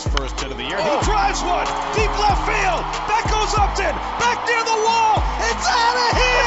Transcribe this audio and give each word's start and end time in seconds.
his 0.00 0.12
first 0.14 0.40
hit 0.40 0.50
of 0.50 0.56
the 0.56 0.64
year. 0.64 0.78
Oh. 0.78 0.98
He 0.98 1.04
drives 1.04 1.42
one 1.42 1.66
deep 1.92 2.12
left 2.16 2.40
field. 2.48 2.82
That 3.04 3.24
goes 3.28 3.52
Upton 3.52 3.92
back 4.16 4.40
near 4.48 4.64
the 4.64 4.78
wall. 4.80 5.20
It's 5.44 5.66
out 5.68 5.96
of 6.00 6.10
here. 6.16 6.40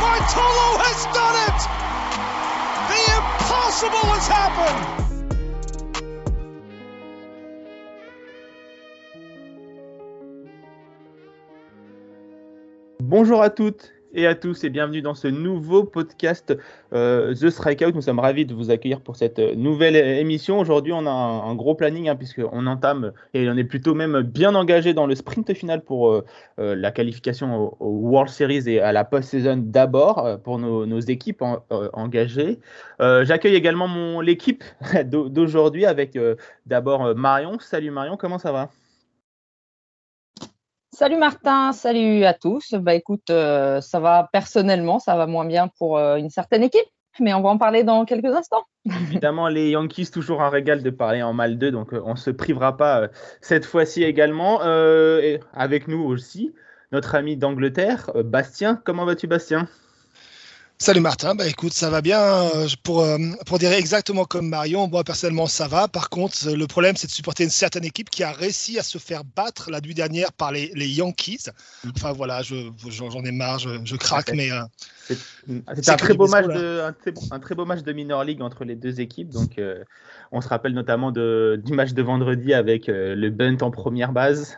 Bartolo 0.00 0.80
has 0.80 1.04
done 1.12 1.36
it. 1.44 1.60
The 2.88 3.02
impossible 3.20 4.06
has 4.16 4.26
happened. 4.28 4.96
Bonjour 13.00 13.42
à 13.42 13.50
toutes 13.50 13.90
et 14.12 14.26
à 14.26 14.34
tous 14.34 14.64
et 14.64 14.70
bienvenue 14.70 15.02
dans 15.02 15.14
ce 15.14 15.28
nouveau 15.28 15.84
podcast 15.84 16.56
euh, 16.92 17.34
The 17.34 17.50
Strikeout. 17.50 17.92
Nous 17.94 18.02
sommes 18.02 18.18
ravis 18.18 18.44
de 18.44 18.54
vous 18.54 18.70
accueillir 18.70 19.00
pour 19.00 19.16
cette 19.16 19.38
nouvelle 19.38 19.96
émission. 19.96 20.58
Aujourd'hui, 20.58 20.92
on 20.92 21.06
a 21.06 21.10
un, 21.10 21.54
gros 21.54 21.74
planning 21.74 22.08
hein, 22.08 22.16
puisqu'on 22.16 22.66
entame 22.66 23.12
et 23.34 23.48
on 23.48 23.56
est 23.56 23.64
plutôt 23.64 23.94
même 23.94 24.22
bien 24.22 24.54
engagé 24.54 24.94
dans 24.94 25.06
le 25.06 25.14
sprint 25.14 25.54
final 25.54 25.82
pour 25.82 26.10
euh, 26.10 26.24
euh, 26.58 26.74
la 26.74 26.90
qualification 26.90 27.74
au, 27.78 27.86
World 28.10 28.30
Series 28.30 28.68
et 28.68 28.80
à 28.80 28.92
la 28.92 29.04
post-saison 29.04 29.62
d'abord 29.64 30.40
pour 30.42 30.58
nos, 30.58 31.00
équipes 31.00 31.42
engagées. 31.92 32.58
J'accueille 32.98 33.54
également 33.54 34.20
l'équipe 34.20 34.64
d'aujourd'hui 35.04 35.86
avec 35.86 36.18
d'abord 36.66 37.14
Marion. 37.14 37.58
Salut 37.60 37.90
Marion, 37.90 38.16
comment 38.16 38.38
ça 38.38 38.52
va? 38.52 38.70
Salut 41.00 41.16
Martin, 41.16 41.72
salut 41.72 42.24
à 42.24 42.34
tous. 42.34 42.74
Bah 42.74 42.92
écoute, 42.92 43.30
euh, 43.30 43.80
ça 43.80 44.00
va 44.00 44.28
personnellement, 44.34 44.98
ça 44.98 45.16
va 45.16 45.26
moins 45.26 45.46
bien 45.46 45.68
pour 45.78 45.96
euh, 45.96 46.16
une 46.16 46.28
certaine 46.28 46.62
équipe, 46.62 46.84
mais 47.20 47.32
on 47.32 47.40
va 47.40 47.48
en 47.48 47.56
parler 47.56 47.84
dans 47.84 48.04
quelques 48.04 48.26
instants. 48.26 48.64
Évidemment, 48.84 49.48
les 49.48 49.70
Yankees, 49.70 50.10
toujours 50.12 50.42
un 50.42 50.50
régal 50.50 50.82
de 50.82 50.90
parler 50.90 51.22
en 51.22 51.32
mal 51.32 51.56
d'eux, 51.56 51.70
donc 51.70 51.94
euh, 51.94 52.02
on 52.04 52.10
ne 52.10 52.18
se 52.18 52.30
privera 52.30 52.76
pas 52.76 53.08
cette 53.40 53.64
fois-ci 53.64 54.04
également. 54.04 54.60
Avec 55.54 55.88
nous 55.88 56.04
aussi, 56.04 56.52
notre 56.92 57.14
ami 57.14 57.38
d'Angleterre, 57.38 58.10
Bastien. 58.16 58.78
Comment 58.84 59.06
vas-tu 59.06 59.26
Bastien? 59.26 59.68
Salut 60.82 61.00
Martin, 61.00 61.34
bah 61.34 61.46
écoute, 61.46 61.74
ça 61.74 61.90
va 61.90 62.00
bien. 62.00 62.22
Euh, 62.22 62.66
pour, 62.82 63.02
euh, 63.02 63.18
pour 63.44 63.58
dire 63.58 63.70
exactement 63.70 64.24
comme 64.24 64.48
Marion, 64.48 64.88
moi 64.88 65.04
personnellement 65.04 65.46
ça 65.46 65.68
va. 65.68 65.88
Par 65.88 66.08
contre, 66.08 66.50
le 66.50 66.66
problème 66.66 66.96
c'est 66.96 67.06
de 67.06 67.12
supporter 67.12 67.44
une 67.44 67.50
certaine 67.50 67.84
équipe 67.84 68.08
qui 68.08 68.22
a 68.22 68.32
réussi 68.32 68.78
à 68.78 68.82
se 68.82 68.96
faire 68.96 69.22
battre 69.36 69.70
la 69.70 69.82
nuit 69.82 69.92
dernière 69.92 70.32
par 70.32 70.52
les, 70.52 70.72
les 70.74 70.88
Yankees. 70.88 71.50
Mhm. 71.84 71.92
Enfin 71.96 72.12
voilà, 72.12 72.40
j'en 72.40 73.24
ai 73.24 73.30
marre, 73.30 73.58
je, 73.58 73.96
craque, 73.96 74.32
mais. 74.34 74.50
Euh, 74.50 74.62
c'est 75.74 75.90
un, 75.90 75.96
très 75.96 76.14
beau 76.14 76.28
match 76.28 76.46
de, 76.46 76.80
un, 77.30 77.38
très, 77.40 77.54
beau 77.54 77.66
match 77.66 77.82
de 77.82 77.92
Minor 77.92 78.24
League 78.24 78.40
entre 78.40 78.64
les 78.64 78.74
deux 78.74 79.02
équipes. 79.02 79.28
Donc 79.28 79.60
on 80.32 80.40
se 80.40 80.48
rappelle 80.48 80.72
notamment 80.72 81.12
de, 81.12 81.60
du 81.62 81.74
match 81.74 81.92
de 81.92 82.00
vendredi 82.00 82.54
avec 82.54 82.86
le 82.86 83.28
bunt 83.28 83.58
en 83.60 83.70
première 83.70 84.12
base 84.12 84.56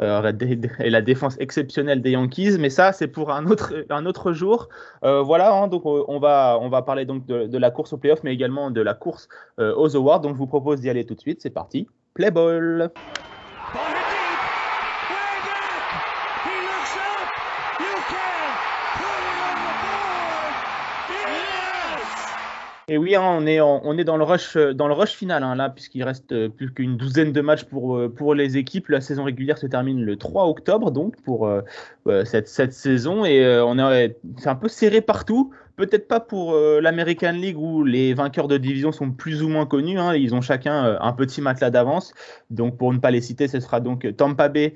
euh, 0.00 0.32
et 0.80 0.90
la 0.90 1.02
défense 1.02 1.36
exceptionnelle 1.38 2.02
des 2.02 2.12
Yankees. 2.12 2.56
Mais 2.58 2.70
ça, 2.70 2.92
c'est 2.92 3.08
pour 3.08 3.30
un 3.30 3.46
autre, 3.46 3.72
un 3.90 4.06
autre 4.06 4.32
jour. 4.32 4.68
Euh, 5.04 5.22
voilà, 5.22 5.52
hein, 5.52 5.68
donc 5.68 5.84
euh, 5.86 6.04
on 6.08 6.18
va, 6.18 6.58
on 6.60 6.68
va 6.68 6.82
parler 6.82 7.04
donc 7.04 7.26
de, 7.26 7.58
la 7.58 7.70
course 7.70 7.92
au 7.92 7.98
playoff, 7.98 8.22
mais 8.24 8.34
également 8.34 8.70
de 8.70 8.80
la 8.80 8.94
course 8.94 9.28
aux 9.58 9.96
awards. 9.96 10.20
Donc 10.20 10.34
je 10.34 10.38
vous 10.38 10.46
propose 10.46 10.80
d'y 10.80 10.90
aller 10.90 11.04
tout 11.04 11.14
de 11.14 11.20
suite. 11.20 11.40
C'est 11.40 11.50
parti. 11.50 11.86
Play 12.14 12.30
ball. 12.30 12.90
Et 22.86 22.98
oui, 22.98 23.16
hein, 23.16 23.22
on, 23.22 23.46
est 23.46 23.60
on 23.62 23.96
est 23.96 24.04
dans 24.04 24.18
le 24.18 24.24
rush, 24.24 24.56
euh, 24.56 24.74
dans 24.74 24.88
le 24.88 24.92
rush 24.92 25.12
final 25.12 25.42
hein, 25.42 25.54
là, 25.54 25.70
puisqu'il 25.70 26.02
reste 26.02 26.32
euh, 26.32 26.50
plus 26.50 26.70
qu'une 26.70 26.98
douzaine 26.98 27.32
de 27.32 27.40
matchs 27.40 27.64
pour, 27.64 27.96
euh, 27.96 28.10
pour 28.10 28.34
les 28.34 28.58
équipes. 28.58 28.88
La 28.88 29.00
saison 29.00 29.24
régulière 29.24 29.56
se 29.56 29.66
termine 29.66 30.04
le 30.04 30.16
3 30.16 30.46
octobre, 30.46 30.90
donc 30.90 31.16
pour 31.22 31.50
cette, 32.24 32.48
saison. 32.48 33.24
Et 33.24 33.40
c'est 34.38 34.48
un 34.48 34.54
peu 34.54 34.68
serré 34.68 35.00
partout. 35.00 35.52
Peut-être 35.76 36.06
pas 36.06 36.20
pour 36.20 36.54
l'American 36.54 37.32
League 37.32 37.58
où 37.58 37.84
les 37.84 38.14
vainqueurs 38.14 38.48
de 38.48 38.58
division 38.58 38.92
sont 38.92 39.10
plus 39.10 39.42
ou 39.42 39.48
moins 39.48 39.66
connus. 39.66 39.98
Hein. 39.98 40.14
Ils 40.14 40.34
ont 40.34 40.40
chacun 40.40 40.98
un 41.00 41.12
petit 41.12 41.40
matelas 41.40 41.70
d'avance. 41.70 42.12
Donc 42.50 42.76
pour 42.76 42.92
ne 42.92 42.98
pas 42.98 43.10
les 43.10 43.20
citer, 43.20 43.48
ce 43.48 43.60
sera 43.60 43.80
donc 43.80 44.06
Tampa 44.16 44.48
Bay. 44.48 44.74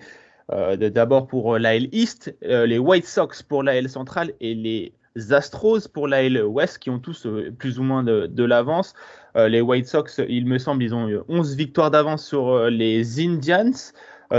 D'abord 0.51 1.27
pour 1.27 1.59
l'AL 1.59 1.89
East, 1.93 2.35
les 2.43 2.79
White 2.79 3.07
Sox 3.07 3.43
pour 3.47 3.63
l'AL 3.63 3.89
Centrale 3.89 4.33
et 4.41 4.55
les 4.55 4.93
Astros 5.31 5.89
pour 5.93 6.09
la 6.09 6.23
West 6.47 6.79
qui 6.79 6.91
ont 6.91 6.99
tous 6.99 7.27
euh, 7.27 7.53
plus 7.57 7.79
ou 7.79 7.83
moins 7.83 8.03
de, 8.03 8.45
l'avance. 8.45 8.95
Euh, 9.37 9.49
les 9.49 9.61
White 9.61 9.87
Sox, 9.87 10.21
il 10.29 10.47
me 10.47 10.59
semble, 10.59 10.83
ils 10.83 10.95
ont 10.95 11.09
eu 11.09 11.19
11 11.29 11.57
victoires 11.57 11.91
d'avance 11.91 12.27
sur 12.27 12.49
euh, 12.49 12.71
les 12.71 13.21
Indians. 13.21 13.93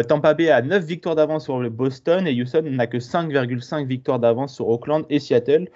Tampa 0.07 0.35
Bay 0.35 0.51
a 0.51 0.61
9 0.61 0.83
victoires 0.83 1.15
d'avance 1.15 1.45
sur 1.45 1.59
le 1.59 1.71
Boston 1.71 2.27
et 2.27 2.39
Houston 2.39 2.61
n'a 2.63 2.85
que 2.85 2.97
5,5 2.97 3.87
victoires 3.87 4.19
d'avance 4.19 4.53
sur 4.53 4.69
Oakland 4.69 5.03
et 5.09 5.19
Seattle 5.19 5.67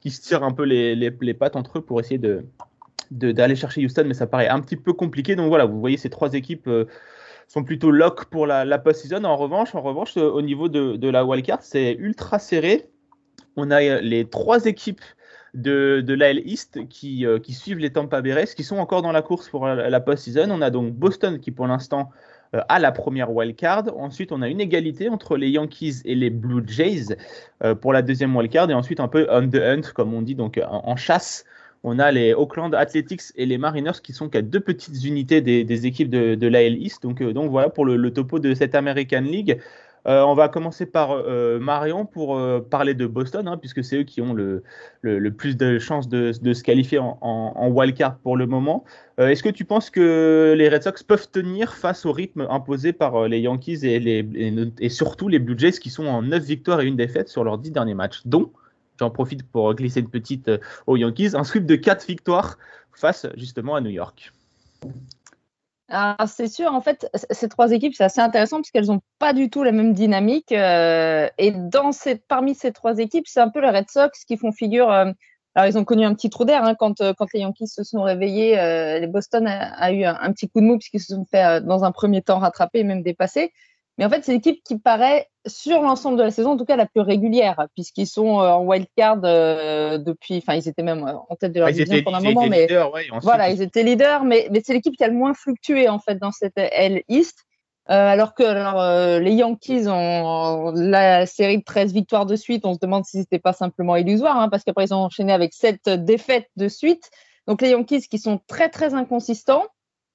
qui 0.00 0.10
se 0.10 0.20
tirent 0.20 0.42
un 0.42 0.52
peu 0.52 0.64
les, 0.64 1.32
pattes 1.32 1.56
entre 1.56 1.78
eux 1.78 1.80
pour 1.80 1.98
essayer 1.98 2.18
de, 2.18 2.44
d'aller 3.10 3.56
chercher 3.56 3.82
Houston, 3.82 4.04
mais 4.06 4.12
ça 4.12 4.26
paraît 4.26 4.48
un 4.48 4.60
petit 4.60 4.76
peu 4.76 4.92
compliqué. 4.92 5.34
Donc 5.34 5.48
voilà, 5.48 5.64
vous 5.64 5.80
voyez, 5.80 5.96
ces 5.96 6.10
trois 6.10 6.34
équipes 6.34 6.68
sont 7.48 7.64
plutôt 7.64 7.90
lock 7.90 8.26
pour 8.26 8.46
la, 8.46 8.66
la 8.66 8.78
post-season. 8.78 9.24
En 9.24 9.36
revanche, 9.36 9.74
en 9.74 9.80
revanche 9.80 10.14
au 10.18 10.42
niveau 10.42 10.68
de 10.68 11.08
la 11.08 11.24
wildcard, 11.24 11.62
c'est 11.62 11.94
ultra 11.94 12.38
serré 12.38 12.90
on 13.56 13.70
a 13.70 13.82
euh, 13.82 14.00
les 14.00 14.24
trois 14.24 14.66
équipes 14.66 15.02
de, 15.54 16.02
de 16.04 16.14
l'AL 16.14 16.40
East 16.44 16.88
qui, 16.88 17.26
euh, 17.26 17.38
qui, 17.38 17.52
suivent 17.52 17.78
les 17.78 17.90
Tampa 17.90 18.20
Bay 18.20 18.32
Rays, 18.32 18.54
qui 18.56 18.64
sont 18.64 18.78
encore 18.78 19.02
dans 19.02 19.12
la 19.12 19.22
course 19.22 19.48
pour 19.48 19.66
la, 19.66 20.00
post-season. 20.00 20.50
On 20.50 20.60
a 20.60 20.70
donc 20.70 20.92
Boston 20.92 21.38
qui, 21.38 21.52
pour 21.52 21.66
l'instant, 21.66 22.10
euh, 22.54 22.60
a 22.68 22.80
la 22.80 22.90
première 22.90 23.32
wildcard. 23.32 23.84
Ensuite, 23.96 24.32
on 24.32 24.42
a 24.42 24.48
une 24.48 24.60
égalité 24.60 25.08
entre 25.08 25.36
les 25.36 25.50
Yankees 25.50 26.02
et 26.04 26.16
les 26.16 26.30
Blue 26.30 26.64
Jays 26.66 27.16
pour 27.80 27.92
la 27.92 28.02
deuxième 28.02 28.34
wildcard. 28.34 28.68
Et 28.70 28.74
ensuite, 28.74 28.98
un 28.98 29.08
peu 29.08 29.28
on 29.30 29.48
the 29.48 29.56
hunt, 29.56 29.92
comme 29.94 30.12
on 30.12 30.22
dit, 30.22 30.34
donc 30.34 30.60
en, 30.68 30.96
chasse. 30.96 31.44
On 31.86 31.98
a 31.98 32.10
les 32.10 32.32
Oakland 32.32 32.74
Athletics 32.74 33.20
et 33.36 33.44
les 33.44 33.58
Mariners 33.58 34.00
qui 34.02 34.14
sont 34.14 34.30
qu'à 34.30 34.40
deux 34.40 34.60
petites 34.60 35.04
unités 35.04 35.42
des, 35.42 35.86
équipes 35.86 36.08
de, 36.08 36.34
de 36.34 36.46
l'AL 36.48 36.82
East. 36.82 37.02
Donc, 37.02 37.22
donc 37.22 37.50
voilà 37.50 37.68
pour 37.68 37.84
le, 37.84 37.96
le, 37.96 38.10
topo 38.12 38.40
de 38.40 38.54
cette 38.54 38.74
American 38.74 39.20
League. 39.20 39.60
Euh, 40.06 40.22
on 40.22 40.34
va 40.34 40.48
commencer 40.48 40.84
par 40.84 41.12
euh, 41.12 41.58
Marion 41.58 42.04
pour 42.04 42.36
euh, 42.36 42.60
parler 42.60 42.92
de 42.94 43.06
Boston, 43.06 43.48
hein, 43.48 43.56
puisque 43.56 43.82
c'est 43.82 44.00
eux 44.00 44.02
qui 44.02 44.20
ont 44.20 44.34
le, 44.34 44.62
plus 45.30 45.56
de 45.56 45.78
chances 45.78 46.08
de, 46.08 46.32
se 46.32 46.62
qualifier 46.62 46.98
en, 46.98 47.68
wildcard 47.70 48.18
pour 48.18 48.36
le 48.36 48.46
moment. 48.46 48.84
Est-ce 49.18 49.42
que 49.42 49.48
tu 49.48 49.64
penses 49.64 49.90
que 49.90 50.54
les 50.56 50.68
Red 50.68 50.82
Sox 50.82 51.02
peuvent 51.06 51.30
tenir 51.30 51.74
face 51.74 52.04
au 52.04 52.12
rythme 52.12 52.46
imposé 52.50 52.92
par 52.92 53.28
les 53.28 53.40
Yankees 53.40 53.80
et, 53.84 54.88
surtout 54.88 55.28
les 55.28 55.38
Blue 55.38 55.58
Jays 55.58 55.72
qui 55.72 55.90
sont 55.90 56.06
en 56.06 56.22
9 56.22 56.42
victoires 56.42 56.80
et 56.80 56.86
une 56.86 56.96
défaite 56.96 57.28
sur 57.28 57.44
leurs 57.44 57.58
10 57.58 57.70
derniers 57.70 57.94
matchs, 57.94 58.22
dont, 58.24 58.52
j'en 58.98 59.10
profite 59.10 59.42
pour 59.44 59.72
glisser 59.74 60.00
une 60.00 60.10
petite 60.10 60.50
aux 60.86 60.96
Yankees, 60.96 61.30
un 61.34 61.44
sweep 61.44 61.64
de 61.64 61.76
4 61.76 62.06
victoires 62.06 62.58
face 62.92 63.26
justement 63.36 63.74
à 63.74 63.80
New 63.80 63.90
York 63.90 64.32
c'est 66.26 66.48
sûr, 66.48 66.72
en 66.72 66.80
fait, 66.80 67.08
ces 67.30 67.48
trois 67.48 67.72
équipes, 67.72 67.94
c'est 67.94 68.04
assez 68.04 68.20
intéressant 68.20 68.56
parce 68.58 68.70
qu'elles 68.70 68.86
n'ont 68.86 69.02
pas 69.18 69.32
du 69.32 69.50
tout 69.50 69.62
la 69.62 69.72
même 69.72 69.92
dynamique. 69.92 70.52
Euh, 70.52 71.28
et 71.38 71.50
dans 71.52 71.92
ces, 71.92 72.16
parmi 72.16 72.54
ces 72.54 72.72
trois 72.72 72.98
équipes, 72.98 73.26
c'est 73.26 73.40
un 73.40 73.50
peu 73.50 73.60
les 73.60 73.70
Red 73.70 73.90
Sox 73.90 74.24
qui 74.26 74.36
font 74.36 74.52
figure. 74.52 74.90
Euh, 74.90 75.12
alors, 75.54 75.68
ils 75.68 75.78
ont 75.78 75.84
connu 75.84 76.04
un 76.04 76.14
petit 76.14 76.30
trou 76.30 76.44
d'air 76.44 76.64
hein, 76.64 76.74
quand, 76.74 77.00
euh, 77.00 77.12
quand 77.16 77.32
les 77.32 77.40
Yankees 77.40 77.68
se 77.68 77.84
sont 77.84 78.02
réveillés. 78.02 78.56
les 79.00 79.06
Boston 79.06 79.46
a, 79.46 79.92
eu 79.92 80.04
un, 80.04 80.32
petit 80.32 80.48
coup 80.48 80.60
de 80.60 80.66
mou 80.66 80.78
puisqu'ils 80.78 81.00
se 81.00 81.14
sont 81.14 81.26
fait, 81.30 81.60
dans 81.60 81.84
un 81.84 81.92
premier 81.92 82.22
temps, 82.22 82.38
rattraper 82.38 82.80
et 82.80 82.84
même 82.84 83.02
dépasser. 83.02 83.52
Mais 83.98 84.04
en 84.04 84.10
fait, 84.10 84.24
c'est 84.24 84.32
l'équipe 84.32 84.60
qui 84.64 84.78
paraît, 84.78 85.28
sur 85.46 85.80
l'ensemble 85.82 86.18
de 86.18 86.22
la 86.22 86.30
saison, 86.30 86.52
en 86.52 86.56
tout 86.56 86.64
cas 86.64 86.76
la 86.76 86.86
plus 86.86 87.00
régulière, 87.00 87.66
puisqu'ils 87.74 88.06
sont 88.06 88.40
euh, 88.40 88.50
en 88.50 88.64
wildcard 88.64 89.20
euh, 89.24 89.98
depuis. 89.98 90.38
Enfin, 90.38 90.54
ils 90.54 90.68
étaient 90.68 90.82
même 90.82 91.06
euh, 91.06 91.12
en 91.28 91.36
tête 91.36 91.52
de 91.52 91.60
leur 91.60 91.70
division 91.70 92.02
pendant 92.02 92.18
un 92.18 92.22
moment. 92.22 92.46
Mais 92.48 92.66
voilà, 93.22 93.50
ils 93.50 93.62
étaient 93.62 93.84
leaders, 93.84 94.24
mais, 94.24 94.48
mais 94.50 94.62
c'est 94.64 94.72
l'équipe 94.72 94.96
qui 94.96 95.04
a 95.04 95.08
le 95.08 95.14
moins 95.14 95.34
fluctué, 95.34 95.88
en 95.88 96.00
fait, 96.00 96.16
dans 96.16 96.32
cette 96.32 96.54
L 96.56 97.02
East. 97.08 97.44
alors 97.86 98.34
que 98.34 98.42
alors, 98.42 99.20
les 99.20 99.32
Yankees 99.32 99.86
ont 99.86 100.72
la 100.74 101.26
série 101.26 101.58
de 101.58 101.64
13 101.64 101.92
victoires 101.92 102.26
de 102.26 102.34
suite. 102.34 102.66
On 102.66 102.74
se 102.74 102.80
demande 102.80 103.04
si 103.04 103.18
c'était 103.18 103.38
pas 103.38 103.52
simplement 103.52 103.94
illusoire, 103.94 104.40
hein, 104.40 104.48
parce 104.48 104.64
qu'après, 104.64 104.86
ils 104.86 104.94
ont 104.94 105.04
enchaîné 105.04 105.32
avec 105.32 105.54
7 105.54 105.88
défaites 106.04 106.48
de 106.56 106.66
suite. 106.68 107.10
Donc, 107.46 107.62
les 107.62 107.70
Yankees 107.70 108.08
qui 108.10 108.18
sont 108.18 108.40
très, 108.48 108.70
très 108.70 108.94
inconsistants. 108.94 109.66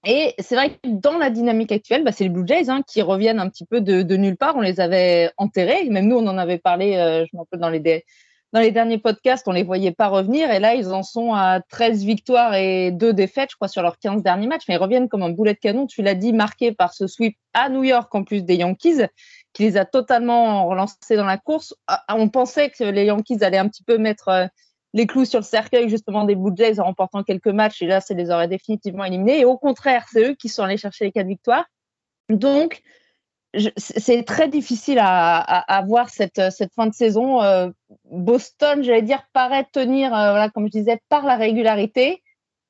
Et 0.06 0.34
c'est 0.40 0.56
vrai 0.56 0.70
que 0.72 0.78
dans 0.86 1.18
la 1.18 1.30
dynamique 1.30 1.72
actuelle, 1.74 2.04
bah, 2.04 2.12
c'est 2.14 2.24
les 2.24 2.30
Blue 2.30 2.48
Jays 2.48 2.70
hein, 2.70 2.82
qui 2.88 3.02
reviennent 3.02 3.40
un 3.40 3.50
petit 3.50 3.66
peu 3.66 3.82
de, 3.82 4.16
nulle 4.16 4.38
part. 4.38 4.56
On 4.56 4.62
les 4.62 4.80
avait 4.80 5.32
enterrés. 5.38 5.90
Même 5.90 6.08
nous, 6.08 6.18
on 6.18 6.28
en 6.28 6.38
avait 6.38 6.58
parlé, 6.58 6.96
euh, 6.96 7.26
je 7.26 7.36
m'en 7.36 7.42
rappelle, 7.44 7.60
dans 7.60 7.70
les, 7.70 8.72
derniers 8.72 8.98
podcasts, 8.98 9.46
on 9.48 9.52
les 9.52 9.64
voyait 9.64 9.92
pas 9.92 10.08
revenir. 10.08 10.52
Et 10.52 10.60
là, 10.60 10.74
ils 10.74 10.88
en 10.94 11.04
sont 11.04 11.34
à 11.34 11.60
13 11.70 12.06
victoires 12.06 12.56
et 12.56 12.92
2 12.92 13.12
défaites, 13.12 13.52
je 13.52 13.58
crois, 13.58 13.68
sur 13.68 13.82
leurs 13.82 14.00
15 14.00 14.24
derniers 14.24 14.48
matchs. 14.48 14.64
Mais 14.70 14.76
ils 14.76 14.82
reviennent 14.82 15.10
comme 15.10 15.24
un 15.24 15.32
boulet 15.32 15.54
de 15.54 15.60
canon. 15.60 15.86
Tu 15.86 16.02
l'as 16.02 16.16
dit, 16.16 16.32
marqué 16.32 16.72
par 16.72 16.94
ce 16.94 17.06
sweep 17.06 17.38
à 17.54 17.68
New 17.68 17.84
York, 17.84 18.14
en 18.16 18.24
plus 18.24 18.44
des 18.44 18.56
Yankees, 18.56 19.06
qui 19.52 19.64
les 19.64 19.76
a 19.76 19.84
totalement 19.84 20.66
relancés 20.66 21.18
dans 21.18 21.26
la 21.26 21.38
course. 21.38 21.76
Ah, 21.88 22.06
on 22.16 22.30
pensait 22.30 22.70
que 22.70 22.86
les 22.86 23.04
Yankees 23.06 23.44
allaient 23.44 23.58
un 23.58 23.68
petit 23.68 23.84
peu 23.84 23.98
mettre 23.98 24.30
euh, 24.30 24.46
les 24.94 25.08
clous 25.08 25.26
sur 25.26 25.40
le 25.40 25.46
cercueil 25.46 25.90
justement 25.90 26.24
des 26.24 26.36
Blue 26.36 26.80
en 26.80 26.84
remportant 26.84 27.24
quelques 27.24 27.48
matchs 27.48 27.82
et 27.82 27.88
là, 27.88 28.02
ça 28.02 28.14
les 28.14 28.32
aurait 28.32 28.48
définitivement 28.48 29.04
éliminés. 29.04 29.40
Et 29.40 29.46
au 29.46 29.58
contraire, 29.58 30.06
c'est 30.12 30.32
eux 30.32 30.36
qui 30.36 30.50
sont 30.50 30.64
allés 30.64 30.78
chercher 30.78 31.06
les 31.06 31.12
quatre 31.12 31.28
victoires. 31.28 31.66
Donc, 32.30 32.82
c'est 33.78 34.24
très 34.26 34.48
difficile 34.48 35.00
à, 35.02 35.84
voir 35.88 36.10
cette, 36.10 36.42
fin 36.76 36.88
de 36.88 36.94
saison. 36.94 37.42
Euh, 37.42 37.70
Boston, 38.12 38.84
j'allais 38.84 39.02
dire, 39.02 39.24
paraît 39.34 39.66
tenir, 39.72 40.16
euh, 40.16 40.48
comme 40.54 40.68
je 40.68 40.72
disais, 40.72 41.00
par 41.10 41.26
la 41.26 41.36
régularité, 41.36 42.22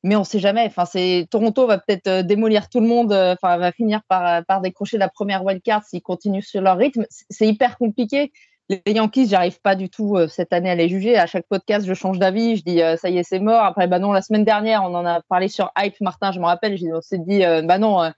mais 0.03 0.15
on 0.15 0.19
ne 0.19 0.25
sait 0.25 0.39
jamais. 0.39 0.65
Enfin, 0.65 0.85
Toronto 1.29 1.67
va 1.67 1.79
peut-être 1.79 2.07
euh, 2.07 2.23
démolir 2.23 2.69
tout 2.69 2.79
le 2.79 2.87
monde, 2.87 3.11
enfin, 3.11 3.57
va 3.57 3.73
finir 3.73 4.01
par, 4.07 4.45
par 4.45 4.61
décrocher 4.61 4.97
la 4.97 5.09
première 5.09 5.43
wildcard 5.43 5.83
s'ils 5.83 6.01
continuent 6.01 6.41
sur 6.41 6.61
leur 6.61 6.77
rythme. 6.77 7.05
C'est 7.09 7.47
hyper 7.47 7.77
compliqué. 7.77 8.31
Les 8.69 8.93
Yankees, 8.93 9.27
j'arrive 9.27 9.59
pas 9.61 9.75
du 9.75 9.89
tout 9.89 10.17
cette 10.27 10.53
année 10.53 10.69
à 10.69 10.75
les 10.75 10.89
juger. 10.89 11.17
À 11.17 11.25
chaque 11.25 11.47
podcast, 11.47 11.87
je 11.87 11.93
change 11.93 12.19
d'avis. 12.19 12.57
Je 12.57 12.63
dis 12.63 12.81
ça 12.97 13.09
y 13.09 13.17
est, 13.17 13.23
c'est 13.23 13.39
mort. 13.39 13.63
Après, 13.63 13.87
bah 13.87 13.99
non, 13.99 14.11
la 14.11 14.21
semaine 14.21 14.45
dernière, 14.45 14.83
on 14.83 14.93
en 14.93 15.05
a 15.05 15.21
parlé 15.21 15.47
sur 15.47 15.71
Hype, 15.77 15.99
Martin, 16.01 16.31
je 16.31 16.39
me 16.39 16.45
rappelle. 16.45 16.77
On 16.93 17.01
s'est 17.01 17.17
dit, 17.17 17.39
bah 17.63 17.79
non 17.79 18.11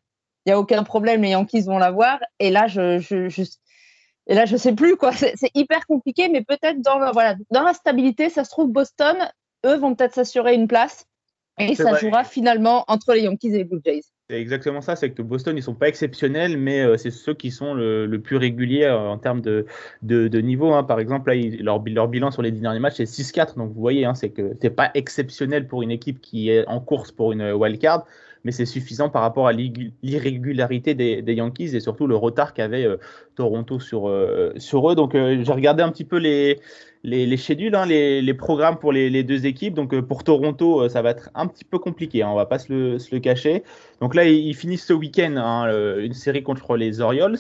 il 0.46 0.50
n'y 0.50 0.54
a 0.54 0.60
aucun 0.60 0.84
problème, 0.84 1.22
les 1.22 1.30
Yankees 1.30 1.62
vont 1.62 1.78
l'avoir. 1.78 2.20
Et 2.40 2.50
là, 2.50 2.68
je, 2.68 2.98
je, 3.00 3.30
je, 3.30 3.44
et 4.28 4.34
là, 4.34 4.46
je 4.46 4.58
sais 4.58 4.74
plus 4.74 4.96
quoi. 4.96 5.12
C'est 5.14 5.52
hyper 5.54 5.86
compliqué, 5.86 6.30
mais 6.30 6.44
peut-être 6.44 6.82
dans, 6.82 7.12
voilà, 7.12 7.36
dans 7.52 7.64
la 7.64 7.74
stabilité, 7.74 8.30
ça 8.30 8.44
se 8.44 8.50
trouve, 8.50 8.72
Boston, 8.72 9.18
eux 9.66 9.76
vont 9.76 9.94
peut-être 9.94 10.16
s'assurer 10.16 10.56
une 10.56 10.68
place. 10.68 11.06
Et 11.60 11.76
ça 11.76 11.96
jouera 11.96 12.24
finalement 12.24 12.86
entre 12.88 13.14
les 13.14 13.22
Yankees 13.22 13.50
et 13.50 13.58
les 13.60 13.64
Blue 13.66 13.82
Jays. 13.86 14.02
C'est 14.32 14.40
exactement 14.40 14.80
ça, 14.80 14.96
c'est 14.96 15.10
que 15.10 15.22
Boston, 15.22 15.58
ils 15.58 15.62
sont 15.62 15.74
pas 15.74 15.90
exceptionnels, 15.90 16.58
mais 16.58 16.80
euh, 16.80 16.96
c'est 16.96 17.12
ceux 17.12 17.34
qui 17.34 17.52
sont 17.52 17.74
le, 17.74 18.08
plus 18.20 18.38
réguliers 18.38 18.86
euh, 18.86 18.98
en 18.98 19.18
termes 19.18 19.42
de, 19.42 19.66
niveau. 20.40 20.72
Hein. 20.72 20.86
Par 20.86 21.02
exemple, 21.02 21.34
leur, 21.60 21.80
bilan 21.82 22.32
sur 22.32 22.42
les 22.42 22.52
dix 22.52 22.62
derniers 22.62 22.80
matchs, 22.80 22.96
c'est 22.96 23.04
6-4. 23.04 23.58
Donc 23.58 23.74
vous 23.74 23.82
voyez, 23.82 24.06
hein, 24.06 24.16
c'est 24.16 24.30
que 24.30 24.54
c'est 24.62 24.70
pas 24.70 24.90
exceptionnel 24.94 25.68
pour 25.68 25.82
une 25.82 25.92
équipe 25.92 26.22
qui 26.22 26.50
est 26.50 26.66
en 26.68 26.80
course 26.80 27.12
pour 27.12 27.34
une 27.34 27.52
wildcard 27.52 28.06
mais 28.44 28.52
c'est 28.52 28.66
suffisant 28.66 29.10
par 29.10 29.22
rapport 29.22 29.48
à 29.48 29.54
l'irrégularité 29.54 30.96
des, 30.96 31.34
Yankees 31.34 31.76
et 31.76 31.80
surtout 31.80 32.08
le 32.08 32.16
retard 32.16 32.56
qu'avait 32.56 32.86
euh, 32.86 32.98
Toronto 33.36 33.80
sur, 33.80 34.10
eux. 34.10 34.96
Donc 34.96 35.14
j'ai 35.14 35.52
regardé 35.52 35.84
un 35.84 35.92
petit 35.92 36.06
peu 36.06 36.18
les, 36.18 36.60
les, 37.04 37.24
hein, 37.74 37.86
les, 37.86 38.22
les, 38.22 38.34
programmes 38.34 38.78
pour 38.78 38.92
les, 38.92 39.24
deux 39.24 39.46
équipes. 39.46 39.74
Donc 39.74 40.00
pour 40.02 40.24
Toronto, 40.24 40.88
ça 40.90 41.02
va 41.02 41.12
être 41.12 41.30
un 41.36 41.48
petit 41.48 41.66
peu 41.66 41.80
compliqué, 41.80 42.24
hein, 42.24 42.30
on 42.30 42.36
va 42.36 42.46
pas 42.46 42.60
se 42.60 42.72
le, 42.72 43.20
cacher. 43.20 43.64
Donc 44.00 44.16
là, 44.16 44.26
ils, 44.26 44.54
finissent 44.56 44.86
ce 44.86 44.94
week-end 44.94 45.36
hein, 45.38 45.68
une 46.00 46.14
série 46.14 46.44
contre 46.44 46.78
les 46.78 47.02
Orioles, 47.02 47.38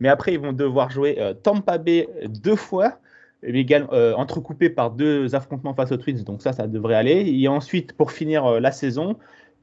mais 0.00 0.08
après 0.08 0.34
ils 0.34 0.40
vont 0.40 0.52
devoir 0.52 0.90
jouer 0.90 1.18
Tampa 1.42 1.78
Bay 1.78 2.08
deux 2.28 2.56
fois. 2.56 2.98
Euh, 3.42 4.12
entrecoupé 4.16 4.68
par 4.68 4.90
deux 4.90 5.34
affrontements 5.34 5.72
face 5.72 5.90
aux 5.92 5.96
Twins, 5.96 6.24
donc 6.24 6.42
ça, 6.42 6.52
ça 6.52 6.66
devrait 6.66 6.96
aller. 6.96 7.24
Et 7.26 7.48
ensuite, 7.48 7.94
pour 7.94 8.12
finir 8.12 8.60
la 8.60 8.70
saison, 8.70 9.16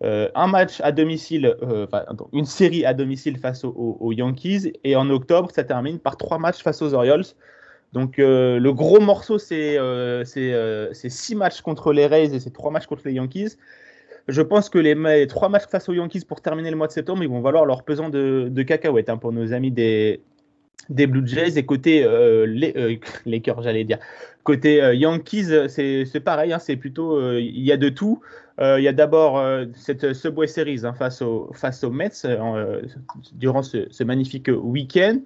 euh, 0.04 0.30
un 0.36 0.48
match 0.48 0.80
à 0.82 0.92
domicile, 0.92 1.56
euh, 1.64 1.88
une 2.34 2.46
série 2.46 2.86
à 2.86 2.94
domicile 2.94 3.38
face 3.38 3.64
aux, 3.64 4.12
Yankees, 4.12 4.74
et 4.84 4.96
en 4.96 5.10
octobre, 5.10 5.50
ça 5.54 5.64
termine 5.64 6.00
par 6.00 6.18
trois 6.18 6.38
matchs 6.38 6.62
face 6.62 6.82
aux 6.82 6.94
Orioles. 6.94 7.24
Donc 7.94 8.20
euh, 8.20 8.60
le 8.60 8.74
gros 8.74 9.00
morceau, 9.00 9.38
c'est 9.38 9.80
six 10.94 11.36
matchs 11.36 11.62
contre 11.62 11.94
les 11.94 12.06
Rays 12.06 12.34
et 12.34 12.40
c'est 12.40 12.54
trois 12.54 12.72
matchs 12.72 12.88
contre 12.88 13.04
les 13.06 13.14
Yankees. 13.14 13.58
Je 14.28 14.42
pense 14.42 14.70
que 14.70 14.78
les, 14.78 15.28
trois 15.28 15.48
matchs 15.48 15.68
face 15.70 15.88
aux 15.88 15.94
Yankees 15.94 16.26
pour 16.28 16.42
terminer 16.42 16.70
le 16.70 16.76
mois 16.76 16.88
de 16.88 16.92
septembre, 16.92 17.24
ils 17.24 17.30
vont 17.30 17.40
valoir 17.40 17.66
leur 17.66 17.84
pesant 17.84 18.10
de, 18.10 18.64
cacahuètes 18.64 19.10
hein, 19.10 19.18
pour 19.18 19.32
nos 19.32 19.54
amis 19.54 19.72
des, 19.72 20.22
des 20.90 21.08
Blue 21.08 21.26
Jays. 21.26 21.58
Et 21.58 21.66
côté 21.66 22.06
les, 22.46 23.00
Lakers, 23.26 23.62
j'allais 23.62 23.86
dire, 23.86 24.00
côté 24.44 24.78
Yankees, 24.96 25.70
c'est 25.70 26.20
pareil, 26.20 26.52
hein, 26.52 26.60
c'est 26.60 26.76
plutôt, 26.76 27.38
il 27.38 27.64
y 27.64 27.72
a 27.72 27.78
de 27.78 27.88
tout. 27.88 28.22
Euh, 28.60 28.80
il 28.80 28.84
y 28.84 28.88
a 28.88 28.94
d'abord 28.94 29.38
euh, 29.38 29.66
cette 29.76 30.14
Subway 30.14 30.48
Series 30.48 30.82
hein, 30.84 30.94
face, 30.94 31.22
au, 31.22 31.52
face 31.54 31.84
aux 31.84 31.92
Mets 31.92 32.26
euh, 32.26 32.82
durant 33.34 33.62
ce, 33.62 34.04
magnifique 34.04 34.50
week-end. 34.52 35.20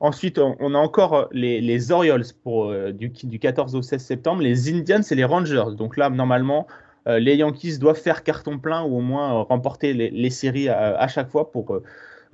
Ensuite, 0.00 0.38
on, 0.38 0.74
a 0.74 0.78
encore 0.78 1.28
les, 1.32 1.60
les 1.60 1.92
Orioles 1.92 2.24
pour, 2.42 2.72
du, 2.92 3.08
du, 3.08 3.38
14 3.38 3.74
au 3.74 3.82
16 3.82 4.02
septembre, 4.02 4.42
les 4.42 4.72
Indians 4.72 5.00
et 5.10 5.14
les 5.14 5.24
Rangers. 5.24 5.64
Donc 5.76 5.96
là, 5.96 6.10
normalement, 6.10 6.66
les 7.06 7.36
Yankees 7.36 7.78
doivent 7.78 7.98
faire 7.98 8.22
carton 8.22 8.58
plein 8.58 8.82
ou 8.82 8.98
au 8.98 9.00
moins 9.00 9.42
remporter 9.42 9.94
les, 9.94 10.30
séries 10.30 10.68
à, 10.68 11.08
chaque 11.08 11.30
fois. 11.30 11.50
Pour, 11.50 11.80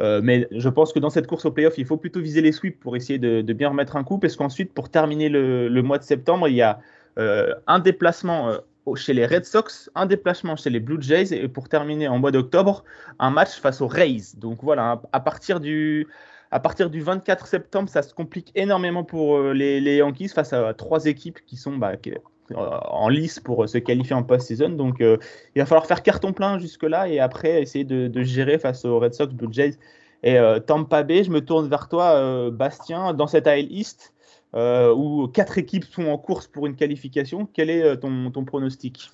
mais 0.01 0.49
je 0.51 0.69
pense 0.69 0.93
que 0.93 0.99
dans 0.99 1.11
cette 1.11 1.29
course 1.29 1.45
au 1.45 1.53
playoff, 1.53 1.75
il 1.79 1.87
faut 1.87 1.99
plutôt 1.99 2.21
viser 2.21 2.41
les 2.41 2.51
sweeps 2.51 2.81
pour 2.81 2.97
essayer 2.97 3.21
de, 3.21 3.53
bien 3.53 3.69
remettre 3.69 3.95
un 3.95 4.03
coup. 4.03 4.19
Parce 4.19 4.35
qu'ensuite, 4.35 4.75
pour 4.75 4.89
terminer 4.89 5.29
le, 5.29 5.69
le, 5.69 5.83
mois 5.83 5.99
de 5.99 6.05
septembre, 6.05 6.49
il 6.49 6.57
y 6.57 6.63
a 6.63 6.81
un 7.17 7.79
déplacement 7.79 8.57
chez 8.97 9.13
les 9.13 9.27
Red 9.27 9.45
Sox, 9.45 9.91
un 9.95 10.07
déplacement 10.07 10.57
chez 10.57 10.71
les 10.71 10.81
Blue 10.81 11.01
Jays 11.01 11.33
et 11.33 11.49
pour 11.49 11.69
terminer 11.69 12.09
en 12.09 12.19
mois 12.19 12.33
d'octobre, 12.33 12.85
un 13.19 13.31
match 13.31 13.61
face 13.61 13.81
aux 13.81 13.87
Rays. 13.87 14.37
Donc 14.37 14.59
voilà, 14.63 15.01
à 15.13 15.21
partir 15.21 15.61
du, 15.61 16.09
à 16.53 16.61
partir 16.61 16.91
du 16.91 17.01
24 17.01 17.47
septembre, 17.47 17.89
ça 17.89 18.03
se 18.03 18.15
complique 18.15 18.53
énormément 18.55 19.03
pour 19.03 19.37
euh, 19.37 19.53
les, 19.53 19.97
Yankees 19.97 20.29
face 20.29 20.53
à 20.53 20.73
trois 20.75 21.07
équipes 21.07 21.41
qui 21.47 21.57
sont 21.57 21.77
bah, 21.77 21.93
euh, 22.07 22.17
en 22.51 23.09
lice 23.09 23.41
pour 23.41 23.69
se 23.69 23.79
qualifier 23.79 24.15
en 24.15 24.23
post-season. 24.23 24.71
Donc 24.71 24.97
il 25.01 25.19
va 25.57 25.67
falloir 25.67 25.87
faire 25.87 26.03
carton 26.03 26.33
plein 26.33 26.59
jusque-là 26.59 27.09
et 27.09 27.19
après 27.19 27.61
essayer 27.63 27.85
de, 27.85 28.23
gérer 28.23 28.59
face 28.59 28.85
aux 28.85 29.01
Red 29.01 29.15
Sox, 29.15 29.33
Blue 29.35 29.53
Jays 29.53 29.79
et 30.23 30.39
euh, 30.39 30.61
Tampa 30.61 31.03
Bay. 31.03 31.25
Je 31.25 31.31
me 31.31 31.41
tourne 31.41 31.69
vers 31.69 31.89
toi, 31.89 32.51
Bastien, 32.51 33.15
dans 33.15 33.27
cette 33.27 33.49
AL 33.49 33.73
East 33.73 34.13
euh, 34.55 34.93
où 34.95 35.29
quatre 35.29 35.57
équipes 35.57 35.85
sont 35.85 36.07
en 36.07 36.19
course 36.19 36.47
pour 36.47 36.67
une 36.67 36.77
qualification. 36.77 37.49
Quel 37.53 37.71
est 37.71 37.83
euh, 37.83 37.97
ton 37.97 38.45
pronostic? 38.45 39.11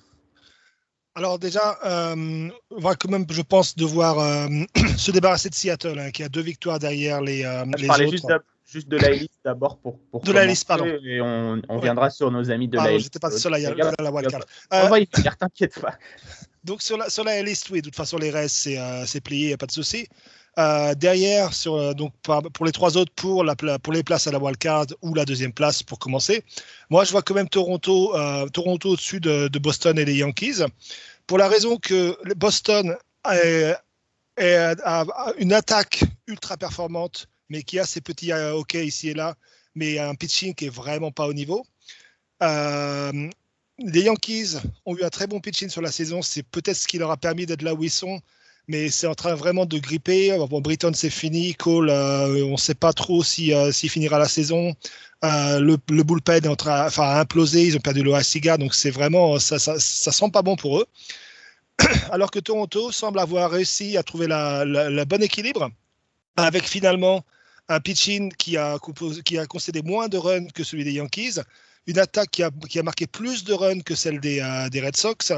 Alors 1.15 1.39
déjà, 1.39 1.77
euh, 1.85 2.49
on 2.69 2.79
va 2.79 2.95
quand 2.95 3.09
même, 3.09 3.25
je 3.29 3.41
pense, 3.41 3.75
devoir 3.75 4.19
euh, 4.19 4.47
se 4.97 5.11
débarrasser 5.11 5.49
de 5.49 5.55
Seattle, 5.55 5.99
hein, 5.99 6.11
qui 6.11 6.23
a 6.23 6.29
deux 6.29 6.41
victoires 6.41 6.79
derrière 6.79 7.21
les, 7.21 7.43
euh, 7.43 7.65
je 7.77 7.87
parlais 7.87 8.09
Juste, 8.09 8.27
juste, 8.65 8.87
de 8.87 8.97
la 8.97 9.09
liste 9.09 9.39
d'abord 9.43 9.79
pour, 9.79 9.99
pour 10.11 10.21
de 10.21 10.31
la 10.31 10.45
liste, 10.45 10.67
pardon. 10.67 10.85
Et 10.85 11.19
on, 11.21 11.61
on 11.67 11.79
viendra 11.79 12.09
sur 12.09 12.31
nos 12.31 12.51
amis 12.51 12.67
de 12.67 12.77
la 12.77 12.91
liste. 12.91 13.05
J'étais 13.05 13.19
pas 13.19 13.31
sur 13.31 13.49
la, 13.49 13.59
la, 13.59 13.91
la 13.99 14.11
wildcard. 14.11 14.41
On 14.71 14.87
va 14.87 14.99
y 14.99 15.07
faire, 15.07 15.35
t'inquiète 15.35 15.79
pas. 15.81 15.97
Donc 16.63 16.81
sur 16.81 16.97
la, 16.97 17.09
sur 17.09 17.23
la 17.23 17.41
liste, 17.41 17.69
oui, 17.69 17.79
de 17.79 17.85
toute 17.85 17.95
façon 17.95 18.17
les 18.17 18.29
restes 18.29 18.69
c'est 19.05 19.21
plié, 19.21 19.45
il 19.45 19.47
n'y 19.47 19.53
a 19.53 19.57
pas 19.57 19.65
de 19.65 19.71
souci. 19.71 20.07
Euh, 20.57 20.95
derrière, 20.95 21.51
euh, 21.67 21.93
donc, 21.93 22.13
pour 22.53 22.65
les 22.65 22.71
trois 22.71 22.97
autres, 22.97 23.13
pour 23.13 23.43
les 23.93 24.03
places 24.03 24.27
à 24.27 24.31
la 24.31 24.39
wildcard 24.39 24.87
ou 25.01 25.13
la 25.13 25.25
deuxième 25.25 25.53
place 25.53 25.83
pour 25.83 25.99
commencer, 25.99 26.43
moi 26.89 27.05
je 27.05 27.11
vois 27.11 27.21
quand 27.21 27.35
même 27.35 27.49
Toronto, 27.49 28.15
euh, 28.15 28.47
Toronto 28.47 28.89
au-dessus 28.89 29.19
de, 29.19 29.47
Boston 29.59 29.97
et 29.99 30.05
les 30.05 30.15
Yankees, 30.15 30.63
pour 31.27 31.37
la 31.37 31.47
raison 31.47 31.77
que 31.77 32.17
Boston 32.35 32.95
a, 33.23 33.37
une 35.37 35.53
attaque 35.53 36.03
ultra 36.27 36.57
performante, 36.57 37.27
mais 37.49 37.63
qui 37.63 37.79
a 37.79 37.85
ses 37.85 38.01
petits 38.01 38.33
hockey 38.33 38.85
ici 38.85 39.09
et 39.09 39.13
là, 39.13 39.35
mais 39.75 39.99
un 39.99 40.15
pitching 40.15 40.55
qui 40.55 40.65
est 40.65 40.69
vraiment 40.69 41.11
pas 41.11 41.27
au 41.27 41.33
niveau. 41.33 41.65
les 42.41 44.01
Yankees 44.01 44.57
ont 44.85 44.97
eu 44.97 45.03
un 45.03 45.09
très 45.09 45.27
bon 45.27 45.39
pitching 45.39 45.69
sur 45.69 45.81
la 45.81 45.91
saison, 45.91 46.21
c'est 46.21 46.43
peut-être 46.43 46.75
ce 46.75 46.87
qui 46.87 46.97
leur 46.97 47.11
a 47.11 47.17
permis 47.17 47.45
d'être 47.45 47.61
là 47.61 47.73
où 47.73 47.83
ils 47.83 47.91
sont 47.91 48.19
mais 48.69 48.89
c'est 48.89 49.07
en 49.07 49.15
train 49.15 49.33
vraiment 49.35 49.65
de 49.65 49.79
gripper. 49.79 50.37
Bon, 50.47 50.61
Britton, 50.61 50.91
c'est 50.93 51.09
fini. 51.09 51.55
Cole, 51.55 51.89
euh, 51.89 52.45
on 52.45 52.51
ne 52.51 52.57
sait 52.57 52.75
pas 52.75 52.93
trop 52.93 53.23
s'il 53.23 53.55
si, 53.73 53.79
si 53.79 53.89
finira 53.89 54.19
la 54.19 54.27
saison. 54.27 54.75
Euh, 55.23 55.59
le, 55.59 55.77
bullpen 56.03 56.45
est 56.45 56.47
en 56.47 56.55
train 56.55 56.85
enfin, 56.85 57.03
à 57.03 57.19
imploser. 57.19 57.65
Ils 57.65 57.75
ont 57.75 57.79
perdu 57.81 58.03
le 58.03 58.13
Asiga, 58.13 58.57
donc 58.57 58.75
c'est 58.75 58.91
vraiment, 58.91 59.39
ça, 59.39 59.57
ça, 59.59 59.79
ça, 59.79 60.11
sent 60.11 60.29
pas 60.31 60.43
bon 60.43 60.55
pour 60.55 60.79
eux. 60.79 60.85
Alors 62.11 62.29
que 62.31 62.39
Toronto 62.39 62.91
semble 62.91 63.19
avoir 63.19 63.49
réussi 63.51 63.97
à 63.97 64.03
trouver 64.03 64.27
la, 64.27 64.63
la, 64.65 65.05
bon 65.05 65.21
équilibre 65.23 65.71
avec 66.37 66.63
finalement 66.63 67.25
un 67.69 67.79
pitching 67.79 68.31
qui 68.33 68.55
a, 68.55 68.77
qui 69.25 69.37
a 69.39 69.47
concédé 69.47 69.81
moins 69.81 70.07
de 70.07 70.17
runs 70.17 70.47
que 70.53 70.63
celui 70.63 70.83
des 70.83 70.93
Yankees, 70.93 71.39
une 71.87 71.99
attaque 71.99 72.31
qui 72.31 72.43
a, 72.43 72.51
qui 72.69 72.79
a 72.79 72.83
marqué 72.83 73.07
plus 73.07 73.43
de 73.43 73.53
runs 73.53 73.81
que 73.81 73.95
celle 73.95 74.19
des, 74.19 74.39
euh, 74.41 74.69
des 74.69 74.81
Red 74.81 74.95
Sox, 74.95 75.33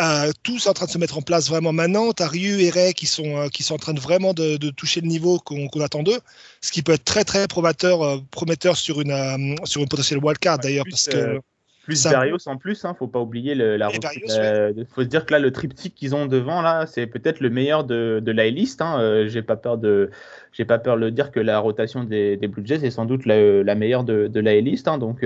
euh, 0.00 0.30
tous 0.42 0.66
en 0.66 0.72
train 0.74 0.86
de 0.86 0.90
se 0.90 0.98
mettre 0.98 1.16
en 1.16 1.22
place 1.22 1.48
vraiment 1.48 1.72
maintenant. 1.72 2.12
Tu 2.12 2.22
as 2.22 2.28
Ryu 2.28 2.60
et 2.60 2.70
Ray 2.70 2.92
qui 2.92 3.06
sont, 3.06 3.36
euh, 3.36 3.48
qui 3.48 3.62
sont 3.62 3.74
en 3.74 3.78
train 3.78 3.94
de 3.94 4.00
vraiment 4.00 4.34
de, 4.34 4.56
de 4.56 4.70
toucher 4.70 5.00
le 5.00 5.06
niveau 5.06 5.38
qu'on 5.38 5.68
attend 5.80 6.02
d'eux, 6.02 6.18
ce 6.60 6.70
qui 6.70 6.82
peut 6.82 6.92
être 6.92 7.04
très 7.04 7.24
très 7.24 7.46
prometteur, 7.46 8.02
euh, 8.02 8.18
prometteur 8.30 8.76
sur, 8.76 9.00
une, 9.00 9.10
euh, 9.10 9.54
sur 9.64 9.80
une 9.80 9.88
potentielle 9.88 10.22
wildcard 10.22 10.58
d'ailleurs. 10.58 10.84
parce 10.90 11.06
que 11.06 11.40
plus 11.84 11.96
ça... 11.96 12.20
en 12.46 12.56
plus, 12.56 12.84
hein, 12.84 12.96
faut 12.98 13.06
pas 13.06 13.20
oublier 13.20 13.54
le, 13.54 13.76
la. 13.76 13.90
Il 13.92 14.86
faut 14.92 15.02
se 15.02 15.06
dire 15.06 15.24
que 15.24 15.32
là, 15.32 15.38
le 15.38 15.52
triptyque 15.52 15.94
qu'ils 15.94 16.16
ont 16.16 16.26
devant 16.26 16.60
là, 16.60 16.84
c'est 16.86 17.06
peut-être 17.06 17.38
le 17.38 17.48
meilleur 17.48 17.84
de, 17.84 18.20
de 18.20 18.32
la 18.32 18.50
liste. 18.50 18.82
Hein. 18.82 19.24
j'ai 19.28 19.42
pas 19.42 19.54
peur 19.54 19.78
de, 19.78 20.10
j'ai 20.52 20.64
pas 20.64 20.80
peur 20.80 20.98
de 20.98 21.08
dire 21.10 21.30
que 21.30 21.38
la 21.38 21.60
rotation 21.60 22.02
des, 22.02 22.36
des 22.36 22.48
Blue 22.48 22.66
Jays 22.66 22.84
est 22.84 22.90
sans 22.90 23.04
doute 23.04 23.24
la, 23.24 23.62
la 23.62 23.74
meilleure 23.76 24.02
de, 24.02 24.26
de 24.26 24.40
la 24.40 24.60
liste. 24.60 24.88
Hein. 24.88 24.98
donc 24.98 25.24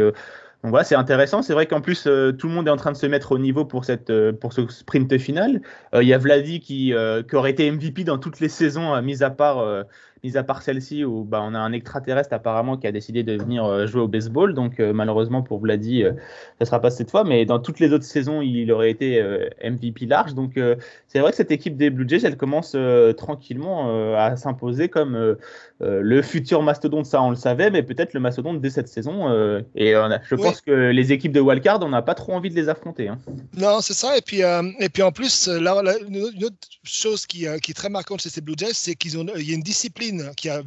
donc 0.62 0.70
voilà, 0.70 0.84
c'est 0.84 0.94
intéressant. 0.94 1.40
C'est 1.40 1.54
vrai 1.54 1.66
qu'en 1.66 1.80
plus, 1.80 2.06
euh, 2.06 2.32
tout 2.32 2.46
le 2.46 2.52
monde 2.52 2.68
est 2.68 2.70
en 2.70 2.76
train 2.76 2.92
de 2.92 2.96
se 2.96 3.06
mettre 3.06 3.32
au 3.32 3.38
niveau 3.38 3.64
pour, 3.64 3.86
cette, 3.86 4.10
euh, 4.10 4.32
pour 4.32 4.52
ce 4.52 4.66
sprint 4.68 5.16
final. 5.16 5.62
Euh, 5.94 6.02
il 6.02 6.08
y 6.08 6.12
a 6.12 6.18
Vladi 6.18 6.60
qui, 6.60 6.92
qui, 7.28 7.36
aurait 7.36 7.50
été 7.50 7.70
MVP 7.70 8.04
dans 8.04 8.18
toutes 8.18 8.40
les 8.40 8.48
saisons, 8.50 9.00
mis 9.00 9.22
à 9.22 9.30
part, 9.30 9.84
mis 10.22 10.36
à 10.36 10.42
part 10.42 10.62
celle-ci 10.62 11.04
où 11.04 11.24
bah, 11.24 11.40
on 11.42 11.54
a 11.54 11.58
un 11.58 11.72
extraterrestre 11.72 12.32
apparemment 12.32 12.76
qui 12.76 12.86
a 12.86 12.92
décidé 12.92 13.22
de 13.22 13.36
venir 13.36 13.64
euh, 13.64 13.86
jouer 13.86 14.02
au 14.02 14.08
baseball. 14.08 14.54
Donc 14.54 14.80
euh, 14.80 14.92
malheureusement 14.92 15.42
pour 15.42 15.60
Vladi, 15.60 16.04
euh, 16.04 16.12
ça 16.12 16.16
ne 16.60 16.64
sera 16.66 16.80
pas 16.80 16.90
cette 16.90 17.10
fois. 17.10 17.24
Mais 17.24 17.44
dans 17.46 17.58
toutes 17.58 17.80
les 17.80 17.92
autres 17.92 18.04
saisons, 18.04 18.42
il 18.42 18.70
aurait 18.72 18.90
été 18.90 19.22
MVP 19.64 20.06
large. 20.06 20.34
Donc 20.34 20.58
c'est 21.06 21.18
vrai 21.20 21.30
que 21.30 21.36
cette 21.36 21.50
équipe 21.50 21.76
des 21.76 21.90
Blue 21.90 22.08
Jays, 22.08 22.24
elle 22.24 22.36
commence 22.36 22.76
tranquillement 23.16 24.16
à 24.16 24.36
s'imposer 24.36 24.88
comme 24.88 25.36
le 25.80 26.22
futur 26.22 26.62
mastodonte. 26.62 27.06
Ça, 27.06 27.22
on 27.22 27.30
le 27.30 27.36
savait, 27.36 27.70
mais 27.70 27.82
peut-être 27.82 28.14
le 28.14 28.20
mastodonte 28.20 28.60
dès 28.60 28.70
cette 28.70 28.88
saison. 28.88 29.28
et 29.74 29.92
je 29.92 30.34
pense 30.34 30.60
que 30.60 30.90
les 30.90 31.12
équipes 31.12 31.32
de 31.32 31.40
wildcard, 31.40 31.80
on 31.82 31.88
n'a 31.88 32.02
pas 32.02 32.14
trop 32.14 32.32
envie 32.32 32.50
de 32.50 32.54
les 32.54 32.68
affronter. 32.68 33.08
Hein. 33.08 33.18
Non, 33.56 33.80
c'est 33.80 33.94
ça. 33.94 34.16
Et 34.16 34.22
puis, 34.22 34.40
et 34.40 34.88
puis 34.88 35.02
en 35.02 35.12
plus, 35.12 35.48
là, 35.48 35.82
une 36.06 36.44
autre 36.44 36.56
chose 36.84 37.26
qui, 37.26 37.46
qui 37.62 37.70
est 37.70 37.74
très 37.74 37.88
marquante 37.88 38.20
chez 38.22 38.30
ces 38.30 38.40
Blue 38.40 38.54
Jays, 38.56 38.74
c'est 38.74 38.94
qu'il 38.94 39.14
y 39.14 39.52
a 39.52 39.54
une 39.54 39.62
discipline 39.62 40.09
qui 40.36 40.48
a 40.48 40.62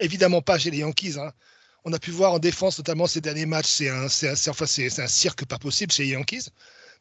évidemment 0.00 0.42
pas 0.42 0.58
chez 0.58 0.70
les 0.70 0.78
Yankees. 0.78 1.14
Hein. 1.18 1.32
On 1.84 1.92
a 1.92 1.98
pu 1.98 2.10
voir 2.10 2.32
en 2.32 2.38
défense, 2.38 2.78
notamment 2.78 3.06
ces 3.06 3.20
derniers 3.20 3.46
matchs, 3.46 3.68
c'est 3.68 3.90
un, 3.90 4.06
enfin, 4.06 4.64
un, 4.64 5.06
cirque 5.06 5.44
pas 5.44 5.58
possible 5.58 5.92
chez 5.92 6.04
les 6.04 6.10
Yankees. 6.10 6.48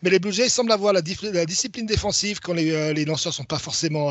Mais 0.02 0.10
les 0.10 0.20
Blue 0.20 0.34
Jays 0.34 0.50
semblent 0.50 0.74
avoir 0.74 0.92
la, 0.92 1.02
discipline 1.02 1.86
défensive 1.86 2.42
quand 2.42 2.54
les, 2.54 2.72
euh, 2.72 3.06
lanceurs 3.06 3.34
sont 3.34 3.46
pas 3.46 3.60
forcément 3.60 4.10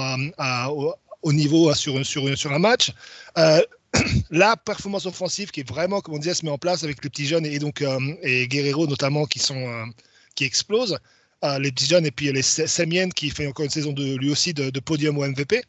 au, 1.23 1.33
niveau 1.33 1.73
sur 1.75 2.53
un 2.53 2.59
match. 2.59 2.93
Euh, 3.37 3.61
la 4.31 4.57
performance 4.57 5.05
offensive 5.05 5.51
qui 5.51 5.61
est 5.61 5.69
vraiment, 5.69 6.01
comme 6.01 6.15
on 6.15 6.19
disait, 6.19 6.33
se 6.33 6.47
met 6.47 6.51
en 6.51 6.57
place 6.57 6.83
avec 6.83 7.05
les 7.05 7.11
petits 7.11 7.27
jeunes 7.27 7.45
et 7.45 7.59
donc 7.59 7.83
euh, 7.83 7.99
et 8.23 8.49
Guerrero 8.49 8.87
notamment 8.87 9.27
qui 9.27 9.39
sont 9.39 9.93
qui 10.35 10.45
explosent. 10.45 10.99
les 11.43 11.71
petits 11.71 11.87
jeunes 11.87 12.07
et 12.07 12.11
puis 12.11 12.33
les 12.33 12.41
Semien 12.41 13.11
qui 13.11 13.29
fait 13.29 13.47
encore 13.47 13.67
une 13.67 13.71
saison 13.71 13.93
de 13.93 14.17
lui 14.17 14.31
aussi 14.31 14.55
de, 14.55 14.81
podium 14.81 15.19
au 15.19 15.27
MVP. 15.27 15.63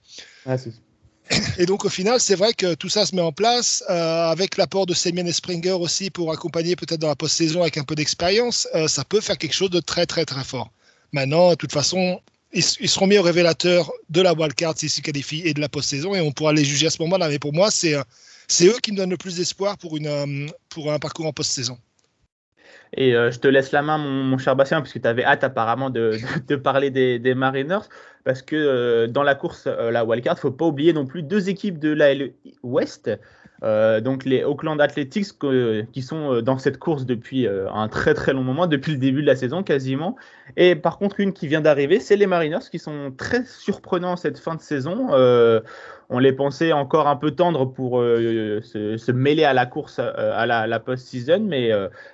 Ah, 0.45 0.55
et 1.57 1.65
donc 1.65 1.85
au 1.85 1.89
final, 1.89 2.19
c'est 2.19 2.35
vrai 2.35 2.53
que 2.53 2.73
tout 2.75 2.89
ça 2.89 3.05
se 3.05 3.15
met 3.15 3.21
en 3.21 3.31
place 3.31 3.83
euh, 3.89 4.29
avec 4.29 4.57
l'apport 4.57 4.85
de 4.85 4.93
Semien 4.93 5.25
et 5.25 5.31
Springer 5.31 5.71
aussi 5.71 6.09
pour 6.09 6.31
accompagner 6.31 6.75
peut-être 6.75 6.99
dans 6.99 7.07
la 7.07 7.15
post-saison 7.15 7.61
avec 7.61 7.77
un 7.77 7.83
peu 7.83 7.95
d'expérience. 7.95 8.67
Euh, 8.75 8.87
ça 8.87 9.03
peut 9.03 9.21
faire 9.21 9.37
quelque 9.37 9.53
chose 9.53 9.69
de 9.69 9.79
très 9.79 10.05
très 10.05 10.25
très 10.25 10.43
fort. 10.43 10.71
Maintenant, 11.11 11.51
de 11.51 11.55
toute 11.55 11.71
façon, 11.71 12.19
ils, 12.51 12.63
seront 12.63 13.07
mis 13.07 13.17
au 13.17 13.21
révélateur 13.21 13.91
de 14.09 14.21
la 14.21 14.33
wildcard 14.33 14.77
s'ils 14.77 14.89
se 14.89 15.01
qualifient 15.01 15.41
et 15.45 15.53
de 15.53 15.61
la 15.61 15.69
post-saison 15.69 16.13
et 16.13 16.21
on 16.21 16.31
pourra 16.31 16.53
les 16.53 16.65
juger 16.65 16.87
à 16.87 16.89
ce 16.89 17.01
moment-là. 17.01 17.29
Mais 17.29 17.39
pour 17.39 17.53
moi, 17.53 17.71
c'est 17.71 17.95
c'est 18.47 18.67
eux 18.67 18.77
qui 18.81 18.91
me 18.91 18.97
donnent 18.97 19.09
le 19.09 19.17
plus 19.17 19.37
d'espoir 19.37 19.77
pour, 19.77 19.97
euh, 19.99 20.47
pour 20.69 20.91
un 20.91 20.99
parcours 20.99 21.25
en 21.25 21.33
post-saison. 21.33 21.77
Et 22.95 23.11
je 23.13 23.39
te 23.39 23.47
laisse 23.47 23.71
la 23.71 23.81
main, 23.81 23.97
mon, 23.97 24.37
cher 24.37 24.55
Bastien, 24.55 24.81
puisque 24.81 25.01
tu 25.01 25.07
avais 25.07 25.23
hâte 25.23 25.43
apparemment 25.43 25.89
de, 25.89 26.15
parler 26.55 26.91
des, 26.91 27.33
Mariners 27.33 27.87
parce 28.23 28.41
que 28.41 28.55
euh, 28.55 29.07
dans 29.07 29.23
la 29.23 29.35
course, 29.35 29.67
euh, 29.67 29.91
la 29.91 30.05
wildcard, 30.05 30.35
il 30.35 30.37
ne 30.37 30.41
faut 30.41 30.51
pas 30.51 30.65
oublier 30.65 30.93
non 30.93 31.05
plus 31.05 31.23
deux 31.23 31.49
équipes 31.49 31.79
de 31.79 31.91
la 31.91 32.13
West. 32.63 33.11
Euh, 33.63 34.01
donc 34.01 34.25
les 34.25 34.43
Oakland 34.43 34.79
Athletics 34.81 35.33
qui 35.91 36.01
sont 36.01 36.41
dans 36.41 36.57
cette 36.57 36.77
course 36.77 37.05
depuis 37.05 37.47
un 37.47 37.87
très 37.87 38.13
très 38.13 38.33
long 38.33 38.43
moment, 38.43 38.67
depuis 38.67 38.91
le 38.91 38.97
début 38.97 39.21
de 39.21 39.27
la 39.27 39.35
saison 39.35 39.63
quasiment. 39.63 40.15
Et 40.57 40.75
par 40.75 40.97
contre, 40.97 41.19
une 41.19 41.33
qui 41.33 41.47
vient 41.47 41.61
d'arriver, 41.61 41.99
c'est 41.99 42.15
les 42.15 42.27
Mariners 42.27 42.69
qui 42.69 42.79
sont 42.79 43.13
très 43.15 43.45
surprenants 43.45 44.17
cette 44.17 44.37
fin 44.37 44.55
de 44.55 44.61
saison. 44.61 45.07
on 46.09 46.19
les 46.19 46.33
pensait 46.33 46.73
encore 46.73 47.07
un 47.07 47.15
peu 47.15 47.31
tendres 47.31 47.65
pour 47.65 47.99
se, 47.99 49.11
mêler 49.11 49.45
à 49.45 49.53
la 49.53 49.65
course 49.65 49.99
à 49.99 50.45
la, 50.45 50.79
post-season, 50.79 51.39
mais 51.41 51.71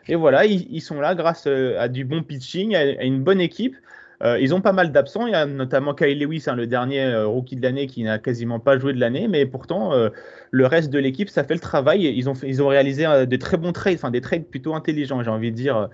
et 0.07 0.15
voilà, 0.15 0.45
ils, 0.45 0.81
sont 0.81 0.99
là 0.99 1.15
grâce 1.15 1.47
à 1.47 1.87
du 1.87 2.05
bon 2.05 2.23
pitching, 2.23 2.75
à 2.75 3.03
une 3.03 3.23
bonne 3.23 3.41
équipe. 3.41 3.75
Euh, 4.21 4.37
ils 4.39 4.53
ont 4.53 4.61
pas 4.61 4.73
mal 4.73 4.91
d'absents. 4.91 5.27
Il 5.27 5.31
y 5.31 5.35
a 5.35 5.45
notamment 5.45 5.93
Kyle 5.93 6.19
Lewis, 6.19 6.43
hein, 6.47 6.55
le 6.55 6.67
dernier 6.67 7.03
euh, 7.05 7.27
rookie 7.27 7.55
de 7.55 7.61
l'année, 7.61 7.87
qui 7.87 8.03
n'a 8.03 8.19
quasiment 8.19 8.59
pas 8.59 8.77
joué 8.77 8.93
de 8.93 8.99
l'année. 8.99 9.27
Mais 9.27 9.45
pourtant, 9.45 9.93
euh, 9.93 10.09
le 10.51 10.65
reste 10.65 10.89
de 10.89 10.99
l'équipe, 10.99 11.29
ça 11.29 11.43
fait 11.43 11.53
le 11.53 11.59
travail. 11.59 12.05
Ils 12.05 12.29
ont, 12.29 12.33
ils 12.43 12.61
ont 12.61 12.67
réalisé 12.67 13.05
de 13.05 13.35
très 13.37 13.57
bons 13.57 13.71
trades, 13.71 13.95
enfin 13.95 14.11
des 14.11 14.21
trades 14.21 14.45
plutôt 14.45 14.75
intelligents, 14.75 15.23
j'ai 15.23 15.29
envie 15.29 15.51
de 15.51 15.55
dire, 15.55 15.89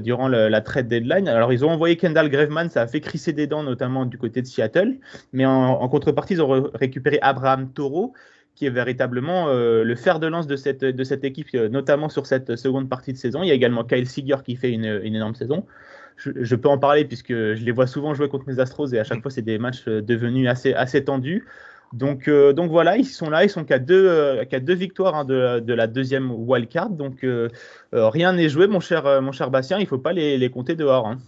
durant 0.00 0.28
la 0.28 0.60
trade 0.60 0.88
deadline. 0.88 1.28
Alors, 1.28 1.52
ils 1.52 1.64
ont 1.64 1.70
envoyé 1.70 1.96
Kendall 1.96 2.30
Graveman, 2.30 2.70
ça 2.70 2.82
a 2.82 2.86
fait 2.86 3.00
crisser 3.00 3.32
des 3.32 3.46
dents, 3.46 3.62
notamment 3.62 4.06
du 4.06 4.16
côté 4.16 4.42
de 4.42 4.46
Seattle. 4.46 4.96
Mais 5.32 5.44
en, 5.44 5.88
contrepartie, 5.88 6.34
ils 6.34 6.42
ont 6.42 6.70
récupéré 6.74 7.18
Abraham 7.22 7.70
Toro 7.72 8.12
qui 8.54 8.66
est 8.66 8.70
véritablement 8.70 9.52
le 9.52 9.94
fer 9.94 10.18
de 10.18 10.26
lance 10.26 10.46
de 10.46 10.56
cette, 10.56 10.84
de 10.84 11.04
cette 11.04 11.24
équipe, 11.24 11.52
notamment 11.54 12.08
sur 12.08 12.26
cette 12.26 12.56
seconde 12.56 12.88
partie 12.88 13.12
de 13.12 13.18
saison. 13.18 13.42
Il 13.42 13.48
y 13.48 13.52
a 13.52 13.54
également 13.54 13.84
Kyle 13.84 14.08
Seager 14.08 14.36
qui 14.44 14.56
fait 14.56 14.72
une, 14.72 15.00
une 15.04 15.14
énorme 15.14 15.34
saison 15.34 15.64
je, 16.18 16.54
peux 16.54 16.68
en 16.68 16.78
parler 16.78 17.04
puisque 17.04 17.32
je 17.32 17.64
les 17.64 17.70
vois 17.70 17.86
souvent 17.86 18.14
jouer 18.14 18.28
contre 18.28 18.48
mes 18.48 18.58
Astros 18.58 18.92
et 18.92 18.98
à 18.98 19.04
chaque 19.04 19.18
mm. 19.18 19.22
fois 19.22 19.30
c'est 19.30 19.42
des 19.42 19.58
matchs 19.58 19.84
euh, 19.88 20.02
devenus 20.02 20.48
assez, 20.48 20.74
assez 20.74 21.04
tendus. 21.04 21.46
Donc, 21.94 22.28
euh, 22.28 22.52
donc 22.52 22.70
voilà, 22.70 22.98
ils 22.98 23.06
sont 23.06 23.30
là, 23.30 23.44
ils 23.44 23.50
sont 23.50 23.64
qu'à 23.64 23.78
deux, 23.78 24.06
euh, 24.06 24.44
deux 24.60 24.74
victoires 24.74 25.14
hein, 25.14 25.24
de, 25.24 25.60
de, 25.60 25.72
la 25.72 25.86
deuxième 25.86 26.30
wildcard. 26.30 26.90
Donc 26.90 27.24
rien 27.92 28.32
n'est 28.34 28.48
joué, 28.50 28.66
mon 28.66 28.80
cher, 28.80 29.22
mon 29.22 29.32
cher 29.32 29.50
Bastien, 29.50 29.78
il 29.78 29.84
ne 29.84 29.88
faut 29.88 29.98
pas 29.98 30.12
les, 30.12 30.36
les 30.36 30.50
compter 30.50 30.74
dehors. 30.74 31.06
Hein. 31.06 31.18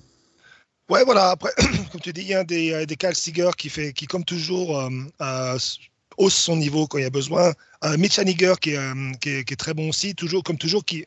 Ouais, 0.90 1.04
voilà, 1.04 1.30
après, 1.30 1.50
comme 1.92 2.00
tu 2.00 2.12
dis, 2.12 2.23
il 2.23 2.28
y 2.28 2.35
a 2.35 2.44
des, 2.44 2.85
des 2.85 2.97
Cal 2.97 3.14
Seager 3.14 3.50
qui, 3.56 3.70
fait, 3.70 3.92
qui, 3.92 4.06
comme 4.06 4.25
toujours, 4.25 4.78
hausse 6.20 6.36
son 6.36 6.56
niveau 6.56 6.86
quand 6.86 6.98
il 6.98 7.02
y 7.02 7.06
a 7.06 7.10
besoin. 7.10 7.52
Mitch 7.98 8.18
Haniger 8.18 8.54
qui 8.60 8.70
est, 8.70 8.78
qui, 9.20 9.44
qui 9.44 9.54
est, 9.54 9.56
très 9.56 9.74
bon 9.74 9.88
aussi, 9.88 10.14
toujours, 10.14 10.42
comme 10.42 10.58
toujours, 10.58 10.84
qui 10.84 11.04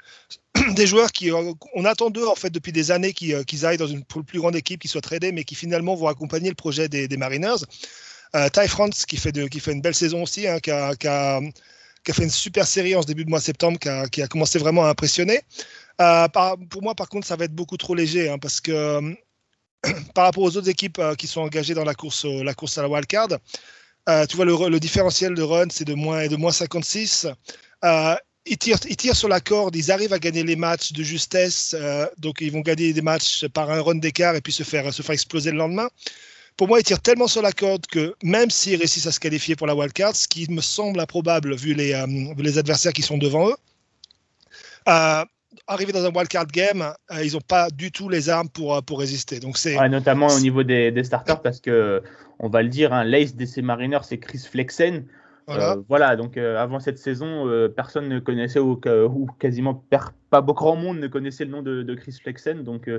des 0.75 0.87
joueurs 0.87 1.11
qui 1.11 1.31
euh, 1.31 1.53
on 1.73 1.85
attend 1.85 2.09
d'eux 2.09 2.27
en 2.27 2.35
fait 2.35 2.49
depuis 2.49 2.71
des 2.71 2.91
années 2.91 3.13
euh, 3.23 3.43
qu'ils 3.43 3.65
aillent 3.65 3.77
dans 3.77 3.87
une 3.87 4.03
plus 4.03 4.39
grande 4.39 4.55
équipe, 4.55 4.81
qu'ils 4.81 4.89
soient 4.89 5.01
tradés, 5.01 5.31
mais 5.31 5.43
qui 5.43 5.55
finalement 5.55 5.95
vont 5.95 6.07
accompagner 6.07 6.49
le 6.49 6.55
projet 6.55 6.87
des, 6.87 7.17
Mariners. 7.17 7.65
Euh, 8.35 8.49
Ty 8.49 8.67
France 8.67 9.05
qui 9.05 9.17
fait, 9.17 9.31
de, 9.31 9.47
qui 9.47 9.59
fait 9.59 9.71
une 9.71 9.81
belle 9.81 9.95
saison 9.95 10.23
aussi, 10.23 10.47
hein, 10.47 10.59
qui, 10.59 10.71
a, 10.71 10.95
qui, 10.95 11.07
qui, 12.03 12.13
fait 12.13 12.23
une 12.23 12.29
super 12.29 12.67
série 12.67 12.95
en 12.95 13.01
ce 13.01 13.07
début 13.07 13.25
de 13.25 13.29
mois 13.29 13.39
de 13.39 13.43
septembre, 13.43 13.79
qui 13.79 13.89
a, 13.89 14.07
qui 14.07 14.27
commencé 14.27 14.59
vraiment 14.59 14.85
à 14.85 14.89
impressionner. 14.89 15.41
Euh, 16.01 16.27
par, 16.27 16.57
pour 16.69 16.81
moi, 16.81 16.95
par 16.95 17.09
contre, 17.09 17.27
ça 17.27 17.35
va 17.35 17.45
être 17.45 17.55
beaucoup 17.55 17.77
trop 17.77 17.95
léger 17.95 18.29
hein, 18.29 18.37
parce 18.39 18.61
que 18.61 19.15
par 20.13 20.25
rapport 20.25 20.43
aux 20.43 20.57
autres 20.57 20.69
équipes 20.69 21.01
qui 21.17 21.27
sont 21.27 21.41
engagées 21.41 21.73
dans 21.73 21.85
la 21.85 21.93
course 21.93 22.25
à 22.25 22.81
la 22.81 22.89
wildcard, 22.89 23.29
tu 24.29 24.35
vois, 24.35 24.45
le, 24.45 24.79
différentiel 24.79 25.33
de 25.33 25.41
run, 25.41 25.67
c'est 25.69 25.85
de 25.85 25.93
moins, 25.93 26.27
de 26.27 26.35
moins 26.35 26.51
56 26.51 27.27
ils 28.45 28.57
tirent, 28.57 29.15
sur 29.15 29.29
la 29.29 29.39
corde, 29.39 29.75
ils 29.75 29.91
arrivent 29.91 30.13
à 30.13 30.19
gagner 30.19 30.43
les 30.43 30.55
matchs 30.55 30.91
de 30.91 31.03
justesse, 31.03 31.75
euh, 31.77 32.07
donc 32.17 32.41
ils 32.41 32.51
vont 32.51 32.61
gagner 32.61 32.93
des 32.93 33.01
matchs 33.01 33.45
par 33.47 33.69
un 33.71 33.81
run 33.81 33.95
d'écart 33.95 34.35
et 34.35 34.41
puis 34.41 34.51
se 34.51 34.63
faire, 34.63 34.93
se 34.93 35.01
faire 35.01 35.13
exploser 35.13 35.51
le 35.51 35.57
lendemain. 35.57 35.89
Pour 36.57 36.67
moi, 36.67 36.79
ils 36.79 36.83
tirent 36.83 37.01
tellement 37.01 37.27
sur 37.27 37.41
la 37.41 37.51
corde 37.51 37.85
que 37.87 38.15
même 38.21 38.49
s'ils 38.49 38.77
réussissent 38.77 39.07
à 39.07 39.11
se 39.11 39.19
qualifier 39.19 39.55
pour 39.55 39.65
la 39.65 39.75
wildcard, 39.75 40.15
ce 40.15 40.27
qui 40.27 40.49
me 40.51 40.61
semble 40.61 40.99
improbable 40.99 41.55
vu 41.55 41.75
euh, 41.79 42.33
les 42.37 42.57
adversaires 42.57 42.93
qui 42.93 43.01
sont 43.01 43.17
devant 43.17 43.49
eux, 43.49 43.55
euh, 45.53 45.57
arriver 45.67 45.91
dans 45.91 46.05
un 46.05 46.11
wildcard 46.11 46.47
game, 46.47 46.93
ils 47.23 47.33
n'ont 47.33 47.41
pas 47.41 47.69
du 47.69 47.91
tout 47.91 48.09
les 48.09 48.29
armes 48.29 48.49
pour, 48.49 48.81
pour 48.83 48.99
résister. 48.99 49.39
Donc 49.39 49.57
c'est 49.57 49.75
notamment 49.89 50.27
au 50.27 50.39
niveau 50.39 50.63
des, 50.63 50.91
des, 50.91 51.03
starters, 51.03 51.41
parce 51.41 51.59
que 51.59 52.01
on 52.39 52.49
va 52.49 52.63
le 52.63 52.69
dire, 52.69 52.93
hein, 52.93 53.03
l'ace 53.03 53.35
de 53.35 53.45
ces 53.45 53.61
Mariners, 53.61 54.03
c'est 54.03 54.17
Chris 54.17 54.45
Flexen. 54.49 55.05
Voilà, 55.47 56.13
euh, 56.13 56.15
donc 56.15 56.37
euh, 56.37 56.57
avant 56.57 56.79
cette 56.79 56.97
saison, 56.97 57.47
euh, 57.47 57.67
personne 57.67 58.07
ne 58.07 58.19
connaissait 58.19 58.59
ou, 58.59 58.79
quasiment 59.39 59.83
pas 60.29 60.41
beaucoup 60.41 60.63
grand 60.63 60.75
monde 60.75 60.99
ne 60.99 61.07
connaissait 61.07 61.45
le 61.45 61.51
nom 61.51 61.61
de, 61.61 61.95
Chris 61.95 62.17
Flexen. 62.21 62.63
Donc 62.63 62.89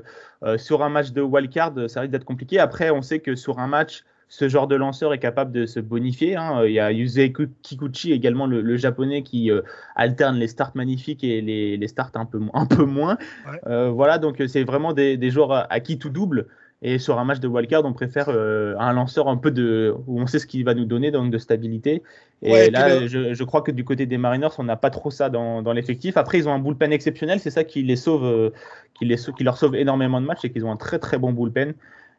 sur 0.57 0.83
un 0.83 0.89
match 0.89 1.13
de 1.13 1.23
wildcard, 1.23 1.73
ça 1.89 2.01
risque 2.01 2.13
d'être 2.13 2.25
compliqué. 2.25 2.59
Après, 2.59 2.91
on 2.91 3.03
sait 3.03 3.21
que 3.21 3.35
sur 3.35 3.59
un 3.59 3.67
match, 3.67 4.05
ce 4.37 4.49
genre 4.49 4.67
de 4.67 4.75
lanceur 4.75 5.14
est 5.14 5.19
capable 5.19 5.53
de 5.53 5.64
se 5.64 5.79
bonifier. 5.79 6.35
Hein. 6.35 6.64
Il 6.64 6.73
y 6.73 6.81
a 6.81 6.91
Yusei 6.91 7.33
Kikuchi 7.62 8.12
également, 8.12 8.47
le, 8.47 8.76
japonais, 8.76 9.23
qui 9.23 9.50
alterne 9.95 10.37
les 10.37 10.49
starts 10.49 10.73
magnifiques 10.75 11.23
et 11.23 11.41
les, 11.41 11.88
starts 11.88 12.11
un 12.14 12.25
peu, 12.25 12.41
un 12.53 12.67
peu 12.67 12.85
moins. 12.85 13.17
voilà, 13.64 14.19
donc 14.19 14.43
c'est 14.49 14.64
vraiment 14.64 14.93
des, 14.93 15.17
des 15.17 15.31
joueurs 15.31 15.67
à 15.71 15.81
qui 15.81 15.99
tout 15.99 16.11
double. 16.11 16.47
Et 16.87 16.99
sur 16.99 17.19
un 17.19 17.25
match 17.25 17.41
de 17.41 17.49
wildcard, 17.49 17.83
on 17.87 17.95
préfère 17.95 18.26
euh, 18.29 18.75
un 18.79 18.93
lanceur 18.93 19.29
un 19.29 19.38
peu 19.38 19.50
de 19.50 19.95
où 20.07 20.21
on 20.21 20.26
sait 20.26 20.38
ce 20.38 20.47
qu'il 20.47 20.67
va 20.67 20.75
nous 20.75 20.85
donner, 20.85 21.11
donc 21.11 21.31
de 21.31 21.38
stabilité. 21.38 22.03
Et 22.43 22.69
là, 22.69 23.07
je, 23.07 23.45
crois 23.45 23.62
que 23.62 23.71
du 23.71 23.85
côté 23.85 24.05
des 24.05 24.19
Mariners, 24.19 24.50
on 24.59 24.64
n'a 24.64 24.76
pas 24.76 24.91
trop 24.91 25.11
ça 25.11 25.31
dans, 25.31 25.62
dans 25.62 25.73
l'effectif. 25.73 26.19
Après, 26.19 26.37
ils 26.37 26.47
ont 26.47 26.53
un 26.53 26.59
bullpen 26.59 26.93
exceptionnel, 26.93 27.41
c'est 27.41 27.50
ça 27.50 27.64
qui 27.64 27.83
les 27.83 27.97
sauve, 27.97 28.26
euh, 28.26 28.50
qui, 28.93 29.07
les, 29.07 29.17
qui 29.17 29.45
leur 29.45 29.57
sauve 29.57 29.76
énormément 29.76 30.21
de 30.21 30.26
matchs, 30.26 30.45
et 30.45 30.50
qu'ils 30.50 30.67
ont 30.67 30.73
un 30.73 30.76
très 30.76 30.99
très 30.99 31.17
bon 31.17 31.33
bullpen. 31.33 31.73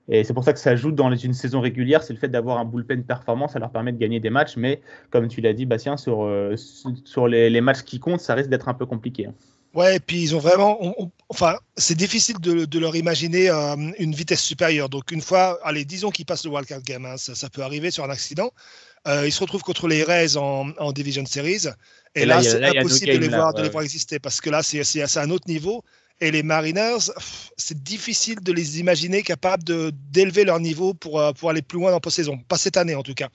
Et 0.07 0.23
c'est 0.23 0.33
pour 0.33 0.43
ça 0.43 0.53
que 0.53 0.59
ça 0.59 0.75
joue 0.75 0.91
dans 0.91 1.13
une 1.15 1.33
saison 1.33 1.61
régulière, 1.61 2.03
c'est 2.03 2.13
le 2.13 2.19
fait 2.19 2.27
d'avoir 2.27 2.59
un 2.59 2.65
bullpen 2.65 3.03
performant, 3.03 3.47
ça 3.47 3.57
leur 3.59 3.71
permet 3.71 3.91
de 3.91 3.97
gagner 3.97 4.19
des 4.19 4.29
matchs. 4.29 4.55
Mais 4.55 4.81
comme 5.09 5.27
tu 5.27 5.41
l'as 5.41 5.53
dit, 5.53 5.65
Bastien, 5.65 5.97
sur, 5.97 6.23
euh, 6.23 6.55
sur 7.05 7.27
les, 7.27 7.49
les, 7.49 7.61
matchs 7.61 7.81
qui 7.81 7.99
comptent, 7.99 8.21
ça 8.21 8.35
risque 8.35 8.49
d'être 8.49 8.69
un 8.69 8.75
peu 8.75 8.85
compliqué. 8.85 9.25
Hein. 9.25 9.33
Ouais, 9.75 9.97
et 9.97 9.99
puis 9.99 10.21
ils 10.21 10.33
ont 10.35 10.39
vraiment. 10.39 10.79
enfin, 11.27 11.57
c'est 11.75 11.97
difficile 11.97 12.39
de, 12.39 12.79
leur 12.79 12.95
imaginer 12.95 13.49
euh, 13.49 13.75
une 13.99 14.15
vitesse 14.15 14.41
supérieure. 14.41 14.87
Donc, 14.87 15.11
une 15.11 15.21
fois, 15.21 15.59
allez, 15.63 15.83
disons 15.83 16.11
qu'ils 16.11 16.25
passent 16.25 16.45
le 16.45 16.51
wildcard 16.51 16.81
game, 16.81 17.05
hein, 17.05 17.17
ça, 17.17 17.49
peut 17.49 17.61
arriver 17.61 17.91
sur 17.91 18.05
un 18.05 18.09
accident. 18.09 18.51
Euh, 19.05 19.27
ils 19.27 19.33
se 19.33 19.41
retrouvent 19.41 19.63
contre 19.63 19.89
les 19.89 20.03
Rays 20.03 20.37
en, 20.37 20.91
Division 20.93 21.25
Series. 21.25 21.67
Et, 22.15 22.25
là, 22.25 22.41
c'est 22.41 22.63
impossible 22.63 23.11
de, 23.11 23.17
les 23.17 23.27
voir, 23.27 23.53
de 23.53 23.63
les 23.63 23.69
voir 23.69 23.83
exister 23.83 24.17
parce 24.17 24.39
que 24.39 24.49
là, 24.49 24.63
c'est 24.63 25.17
un 25.17 25.29
autre 25.29 25.49
niveau. 25.49 25.83
Et 26.21 26.31
les 26.31 26.43
Mariners, 26.43 27.11
c'est 27.57 27.83
difficile 27.83 28.39
de 28.41 28.53
les 28.53 28.79
imaginer 28.79 29.21
capables 29.21 29.63
d'élever 30.11 30.45
leur 30.45 30.59
niveau 30.59 30.93
pour, 30.93 31.19
euh, 31.19 31.33
pour 31.33 31.49
aller 31.49 31.61
plus 31.61 31.77
loin 31.79 31.91
dans 31.91 31.99
la 32.03 32.11
saison 32.11 32.37
Pas 32.47 32.57
cette 32.57 32.77
année, 32.77 32.95
en 32.95 33.03
tout 33.03 33.13
cas. 33.13 33.29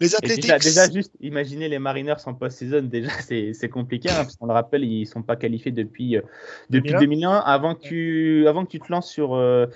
Les 0.00 0.14
Athletics. 0.14 0.62
Déjà, 0.62 0.88
juste 0.88 1.12
imaginer 1.20 1.68
les 1.68 1.80
Mariners 1.80 2.14
en 2.26 2.34
post-season, 2.34 2.82
déjà 2.82 3.10
c'est 3.20 3.68
compliqué, 3.68 4.10
hein, 4.10 4.22
parce 4.22 4.36
qu'on 4.36 4.46
le 4.46 4.52
rappelle, 4.52 4.84
ils 4.84 5.06
sont 5.06 5.22
pas 5.22 5.34
qualifiés 5.34 5.72
depuis, 5.72 6.16
euh, 6.16 6.22
depuis 6.70 6.94
2001. 6.94 7.38
Avant 7.38 7.74
que, 7.74 7.80
tu, 7.80 8.46
avant 8.46 8.64
que 8.64 8.70
tu 8.70 8.78
te 8.78 8.92
lances 8.92 9.10
sur, 9.10 9.34
euh, 9.34 9.66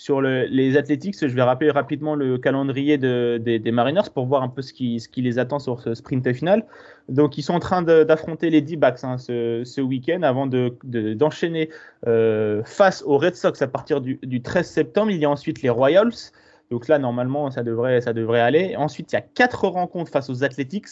sur 0.00 0.22
les 0.22 0.78
Athletics, 0.78 1.14
je 1.20 1.34
vais 1.34 1.42
rappeler 1.42 1.70
rapidement 1.70 2.14
le 2.14 2.38
calendrier 2.38 2.96
des 2.96 3.70
Mariners 3.70 4.08
pour 4.14 4.24
voir 4.24 4.42
un 4.42 4.48
peu 4.48 4.62
ce 4.62 4.72
qui, 4.72 4.98
les 5.18 5.38
attend 5.38 5.58
sur 5.58 5.82
ce 5.82 5.94
sprint 5.94 6.32
final. 6.32 6.64
Donc, 7.10 7.36
ils 7.36 7.42
sont 7.42 7.52
en 7.52 7.60
train 7.60 7.82
d'affronter 7.82 8.48
les 8.48 8.62
D-backs 8.62 9.04
hein, 9.04 9.18
ce, 9.18 9.80
week-end 9.82 10.22
avant 10.22 10.46
d'enchaîner 10.46 11.66
de, 11.66 11.72
euh, 12.08 12.62
face 12.64 13.02
aux 13.02 13.18
Red 13.18 13.36
Sox 13.36 13.60
à 13.60 13.66
partir 13.66 14.00
du, 14.00 14.18
du 14.22 14.40
13 14.40 14.66
septembre. 14.66 15.10
Il 15.10 15.18
y 15.18 15.26
a 15.26 15.30
ensuite 15.30 15.60
les 15.60 15.68
Royals. 15.68 16.32
Donc 16.70 16.88
là, 16.88 16.98
normalement, 16.98 17.50
ça 17.50 17.62
devrait, 17.62 18.00
ça 18.00 18.14
devrait 18.14 18.40
aller. 18.40 18.76
Ensuite, 18.76 19.12
il 19.12 19.16
y 19.16 19.18
a 19.18 19.22
quatre 19.22 19.68
rencontres 19.68 20.10
face 20.10 20.30
aux 20.30 20.42
Athletics, 20.44 20.88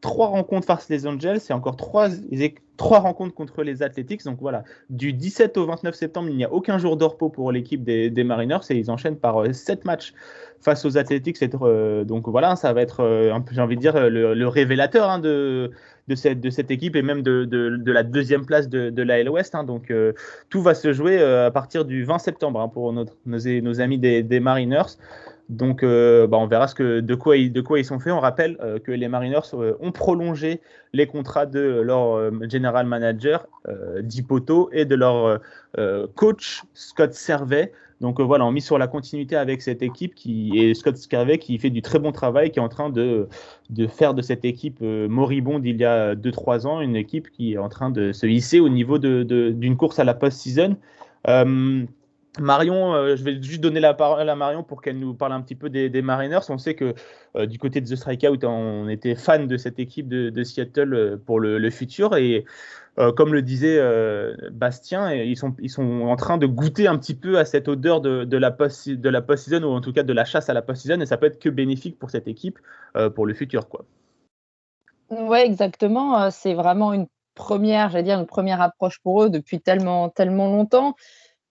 trois 0.00 0.28
rencontres 0.28 0.66
face 0.66 0.90
aux 0.90 1.06
Angels 1.06 1.40
et 1.48 1.52
encore 1.52 1.76
trois, 1.76 2.08
trois 2.76 3.00
rencontres 3.00 3.34
contre 3.34 3.62
les 3.62 3.82
Athletics. 3.82 4.24
Donc 4.24 4.38
voilà, 4.40 4.64
du 4.88 5.12
17 5.12 5.56
au 5.58 5.66
29 5.66 5.94
septembre, 5.94 6.28
il 6.30 6.36
n'y 6.36 6.44
a 6.44 6.52
aucun 6.52 6.78
jour 6.78 6.96
de 6.96 7.04
repos 7.04 7.28
pour 7.28 7.52
l'équipe 7.52 7.84
des, 7.84 8.24
Mariners 8.24 8.60
et 8.70 8.76
ils 8.76 8.90
enchaînent 8.90 9.18
par 9.18 9.42
euh, 9.42 9.52
sept 9.52 9.84
matchs 9.84 10.14
face 10.60 10.84
aux 10.84 10.96
Athletics. 10.96 11.36
Euh, 11.42 12.04
donc 12.04 12.28
voilà, 12.28 12.56
ça 12.56 12.72
va 12.72 12.80
être, 12.80 13.00
euh, 13.00 13.38
j'ai 13.50 13.60
envie 13.60 13.76
de 13.76 13.80
dire, 13.80 14.08
le, 14.08 14.48
révélateur 14.48 15.10
hein, 15.10 15.18
de, 15.18 15.70
cette, 16.14 16.70
équipe 16.70 16.96
et 16.96 17.02
même 17.02 17.22
de, 17.22 17.82
la 17.86 18.02
deuxième 18.02 18.46
place 18.46 18.68
de, 18.68 18.88
de 18.88 19.28
West. 19.28 19.54
Hein. 19.54 19.64
donc 19.64 19.92
tout 20.48 20.62
va 20.62 20.74
se 20.74 20.92
jouer 20.92 21.22
à 21.22 21.50
partir 21.50 21.84
du 21.84 22.04
20 22.04 22.18
septembre 22.18 22.60
hein, 22.60 22.68
pour 22.68 22.92
nos, 22.92 23.80
amis 23.80 23.98
des 23.98 24.40
Mariners. 24.40 24.96
Donc 25.50 25.82
euh, 25.82 26.26
bah, 26.26 26.38
on 26.38 26.46
verra 26.46 26.66
ce 26.66 26.74
que, 26.74 27.00
de, 27.00 27.14
quoi 27.14 27.36
ils, 27.36 27.84
sont 27.84 27.98
faits. 27.98 28.12
On 28.12 28.20
rappelle 28.20 28.56
que 28.84 28.92
les 28.92 29.08
Mariners 29.08 29.52
ont 29.80 29.92
prolongé 29.92 30.60
les 30.92 31.06
contrats 31.06 31.46
de 31.46 31.80
leur 31.82 32.32
general 32.48 32.86
manager, 32.86 33.46
Dipoto, 34.02 34.70
et 34.72 34.84
de 34.86 34.94
leur 34.94 35.40
coach, 36.14 36.62
Scott 36.72 37.12
Servet. 37.12 37.72
Donc 38.00 38.18
euh, 38.18 38.22
voilà, 38.22 38.46
on 38.46 38.52
mise 38.52 38.64
sur 38.64 38.78
la 38.78 38.86
continuité 38.86 39.36
avec 39.36 39.60
cette 39.60 39.82
équipe 39.82 40.14
qui 40.14 40.58
et 40.58 40.74
Scott 40.74 40.96
Scarvey 40.96 41.38
qui 41.38 41.58
fait 41.58 41.70
du 41.70 41.82
très 41.82 41.98
bon 41.98 42.12
travail, 42.12 42.50
qui 42.50 42.58
est 42.58 42.62
en 42.62 42.68
train 42.68 42.88
de, 42.88 43.28
faire 43.88 44.14
de 44.14 44.22
cette 44.22 44.44
équipe 44.44 44.78
euh, 44.82 45.06
moribonde 45.08 45.66
il 45.66 45.76
y 45.76 45.84
a 45.84 46.14
2-3 46.14 46.66
ans 46.66 46.80
une 46.80 46.96
équipe 46.96 47.30
qui 47.30 47.54
est 47.54 47.58
en 47.58 47.68
train 47.68 47.90
de 47.90 48.12
se 48.12 48.26
hisser 48.26 48.58
au 48.60 48.68
niveau 48.68 48.98
d'une 48.98 49.76
course 49.76 49.98
à 49.98 50.04
la 50.04 50.14
post-season. 50.14 50.76
Euh, 52.38 52.42
Marion, 52.42 53.16
je 53.16 53.24
vais 53.24 53.42
juste 53.42 53.60
donner 53.60 53.80
la 53.80 53.94
parole 53.94 54.28
à 54.28 54.36
Marion 54.36 54.62
pour 54.62 54.82
qu'elle 54.82 54.98
nous 54.98 55.14
parle 55.14 55.32
un 55.32 55.40
petit 55.40 55.54
peu 55.56 55.70
des, 55.70 56.02
Mariners. 56.02 56.48
On 56.48 56.58
sait 56.58 56.74
que 56.74 56.94
du 57.46 57.58
côté 57.58 57.80
de 57.80 57.88
The 57.88 57.96
Strikeout, 57.96 58.44
on 58.44 58.88
était 58.88 59.14
fan 59.14 59.46
de 59.46 59.56
cette 59.56 59.78
équipe 59.78 60.08
de, 60.08 60.42
Seattle 60.44 61.20
pour 61.24 61.40
le, 61.40 61.70
futur 61.70 62.16
et 62.16 62.44
euh, 62.98 63.12
comme 63.12 63.32
le 63.32 63.40
disait 63.40 63.78
euh, 63.78 64.34
Bastien, 64.50 65.12
ils 65.12 65.36
sont, 65.36 65.54
ils 65.60 65.70
sont 65.70 66.02
en 66.02 66.16
train 66.16 66.38
de 66.38 66.46
goûter 66.46 66.86
un 66.86 66.98
petit 66.98 67.14
peu 67.14 67.38
à 67.38 67.44
cette 67.44 67.68
odeur 67.68 68.00
de, 68.00 68.24
de 68.24 68.36
la 68.36 68.50
post-season, 68.50 69.62
ou 69.62 69.70
en 69.70 69.80
tout 69.80 69.92
cas 69.92 70.02
de 70.02 70.12
la 70.12 70.24
chasse 70.24 70.50
à 70.50 70.54
la 70.54 70.60
post-season, 70.60 71.00
et 71.00 71.06
ça 71.06 71.16
peut 71.16 71.26
être 71.26 71.38
que 71.38 71.48
bénéfique 71.48 71.98
pour 71.98 72.10
cette 72.10 72.28
équipe 72.28 72.58
euh, 72.96 73.08
pour 73.08 73.26
le 73.26 73.34
futur. 73.34 73.68
Quoi. 73.68 73.84
Exactement. 75.38 76.30
C'est 76.30 76.54
vraiment 76.54 76.92
une 76.92 77.06
première, 77.34 77.90
j'allais 77.90 78.04
dire, 78.04 78.20
une 78.20 78.26
première 78.26 78.60
approche 78.60 78.98
pour 79.02 79.22
eux 79.22 79.30
depuis 79.30 79.60
tellement, 79.60 80.08
tellement 80.10 80.48
longtemps. 80.48 80.94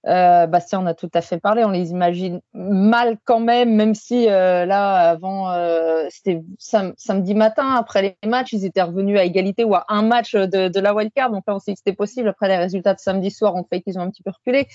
Euh, 0.07 0.47
Bastien, 0.47 0.81
on 0.81 0.85
a 0.85 0.93
tout 0.93 1.09
à 1.13 1.21
fait 1.21 1.39
parlé. 1.39 1.63
On 1.65 1.71
les 1.71 1.91
imagine 1.91 2.41
mal 2.53 3.17
quand 3.25 3.39
même, 3.39 3.75
même 3.75 3.93
si 3.93 4.29
euh, 4.29 4.65
là, 4.65 5.09
avant, 5.09 5.51
euh, 5.51 6.05
c'était 6.09 6.41
samedi 6.57 7.35
matin, 7.35 7.75
après 7.75 8.17
les 8.23 8.29
matchs, 8.29 8.53
ils 8.53 8.65
étaient 8.65 8.81
revenus 8.81 9.19
à 9.19 9.25
égalité 9.25 9.63
ou 9.63 9.75
à 9.75 9.85
un 9.89 10.01
match 10.01 10.35
de, 10.35 10.79
la 10.79 10.93
wildcard. 10.93 11.31
Donc 11.31 11.43
là, 11.47 11.55
on 11.55 11.59
sait 11.59 11.73
que 11.73 11.79
c'était 11.79 11.95
possible. 11.95 12.29
Après, 12.29 12.47
les 12.47 12.57
résultats 12.57 12.93
de 12.93 12.99
samedi 12.99 13.31
soir 13.31 13.55
ont 13.55 13.65
fait 13.69 13.81
qu'ils 13.81 13.99
ont 13.99 14.01
un 14.01 14.09
petit 14.09 14.23
peu 14.23 14.31
reculé. 14.31 14.67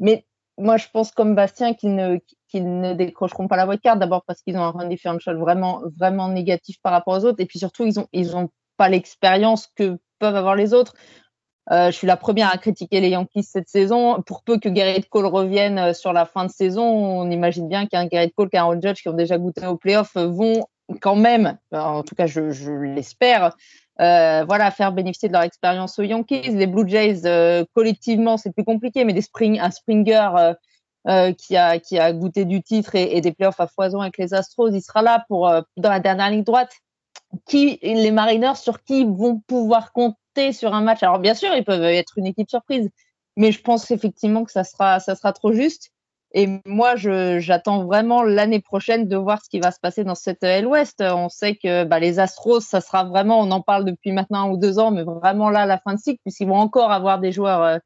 Mais 0.00 0.26
moi, 0.58 0.76
je 0.76 0.86
pense 0.92 1.12
comme 1.12 1.34
Bastien 1.34 1.74
qu'ils 1.74 1.94
ne, 1.94 2.92
décrocheront 2.94 3.46
pas 3.46 3.56
la 3.56 3.66
wildcard. 3.66 3.96
D'abord 3.96 4.24
parce 4.26 4.42
qu'ils 4.42 4.56
ont 4.56 4.64
un 4.64 4.70
run 4.72 4.88
differential 4.88 5.36
vraiment, 5.36 5.82
vraiment 5.96 6.28
négatif 6.28 6.78
par 6.82 6.92
rapport 6.92 7.14
aux 7.14 7.24
autres. 7.24 7.40
Et 7.40 7.46
puis 7.46 7.60
surtout, 7.60 7.84
ils 7.84 8.00
ont, 8.00 8.08
ils 8.12 8.36
ont 8.36 8.50
pas 8.76 8.88
l'expérience 8.88 9.68
que 9.76 9.98
peuvent 10.18 10.36
avoir 10.36 10.56
les 10.56 10.74
autres. 10.74 10.94
Euh, 11.70 11.86
je 11.90 11.96
suis 11.96 12.06
la 12.06 12.16
première 12.16 12.52
à 12.52 12.58
critiquer 12.58 13.00
les 13.00 13.10
Yankees 13.10 13.44
cette 13.44 13.68
saison. 13.68 14.20
Pour 14.22 14.42
peu 14.42 14.58
que 14.58 14.68
Garrett 14.68 15.08
Cole 15.08 15.26
revienne 15.26 15.78
euh, 15.78 15.92
sur 15.94 16.12
la 16.12 16.26
fin 16.26 16.44
de 16.44 16.50
saison, 16.50 16.84
on 16.84 17.30
imagine 17.30 17.68
bien 17.68 17.86
qu'un 17.86 18.06
Garrett 18.06 18.34
Cole, 18.34 18.50
qu'un 18.50 18.70
Judge 18.80 19.00
qui 19.00 19.08
ont 19.08 19.14
déjà 19.14 19.38
goûté 19.38 19.66
au 19.66 19.76
playoff 19.76 20.14
euh, 20.16 20.26
vont 20.26 20.66
quand 21.00 21.16
même, 21.16 21.56
en 21.72 22.02
tout 22.02 22.14
cas 22.14 22.26
je, 22.26 22.70
l'espère, 22.70 23.56
voilà, 23.98 24.70
faire 24.70 24.92
bénéficier 24.92 25.28
de 25.28 25.32
leur 25.32 25.40
expérience 25.42 25.98
aux 25.98 26.02
Yankees. 26.02 26.50
Les 26.50 26.66
Blue 26.66 26.86
Jays, 26.86 27.22
collectivement, 27.72 28.36
c'est 28.36 28.52
plus 28.52 28.64
compliqué, 28.64 29.06
mais 29.06 29.14
des 29.14 29.24
un 29.60 29.70
Springer 29.70 30.52
qui, 31.38 31.56
a, 31.56 32.12
goûté 32.12 32.44
du 32.44 32.62
titre 32.62 32.96
et, 32.96 33.16
et, 33.16 33.22
des 33.22 33.32
playoffs 33.32 33.60
à 33.60 33.66
foison 33.66 34.02
avec 34.02 34.18
les 34.18 34.34
Astros, 34.34 34.68
il 34.74 34.82
sera 34.82 35.00
là 35.00 35.24
pour 35.26 35.50
dans 35.78 35.88
la 35.88 36.00
dernière 36.00 36.28
ligne 36.28 36.44
droite. 36.44 36.74
Qui, 37.46 37.78
les 37.82 38.10
Mariners, 38.10 38.56
sur 38.56 38.82
qui 38.82 39.06
vont 39.06 39.40
pouvoir 39.46 39.90
compter? 39.92 40.18
Sur 40.52 40.74
un 40.74 40.82
match. 40.82 41.02
Alors 41.02 41.18
bien 41.18 41.34
sûr, 41.34 41.54
ils 41.54 41.64
peuvent 41.64 41.82
être 41.82 42.14
une 42.16 42.26
équipe 42.26 42.50
surprise, 42.50 42.88
mais 43.36 43.52
je 43.52 43.60
pense 43.60 43.90
effectivement 43.90 44.44
que 44.44 44.52
ça 44.52 44.64
sera, 44.64 45.00
ça 45.00 45.14
sera 45.14 45.32
trop 45.32 45.52
juste. 45.52 45.90
Et 46.36 46.48
moi, 46.66 46.96
j'attends 46.96 47.84
vraiment 47.84 48.24
l'année 48.24 48.60
prochaine 48.60 49.06
de 49.06 49.16
voir 49.16 49.40
ce 49.40 49.48
qui 49.48 49.60
va 49.60 49.70
se 49.70 49.78
passer 49.78 50.02
dans 50.02 50.16
cette 50.16 50.42
L 50.42 50.66
West. 50.66 51.00
On 51.00 51.28
sait 51.28 51.54
que 51.54 51.84
bah, 51.84 52.00
les 52.00 52.18
Astros, 52.18 52.60
ça 52.60 52.80
sera 52.80 53.04
vraiment, 53.04 53.38
on 53.38 53.52
en 53.52 53.60
parle 53.60 53.84
depuis 53.84 54.10
maintenant 54.10 54.48
un 54.48 54.50
ou 54.50 54.56
deux 54.56 54.80
ans, 54.80 54.90
mais 54.90 55.04
vraiment 55.04 55.48
là, 55.48 55.64
la 55.64 55.78
fin 55.78 55.94
de 55.94 56.00
cycle, 56.00 56.18
puisqu'ils 56.24 56.48
vont 56.48 56.56
encore 56.56 56.90
avoir 56.90 57.20
des 57.20 57.30
joueurs 57.30 57.62
euh, 57.62 57.78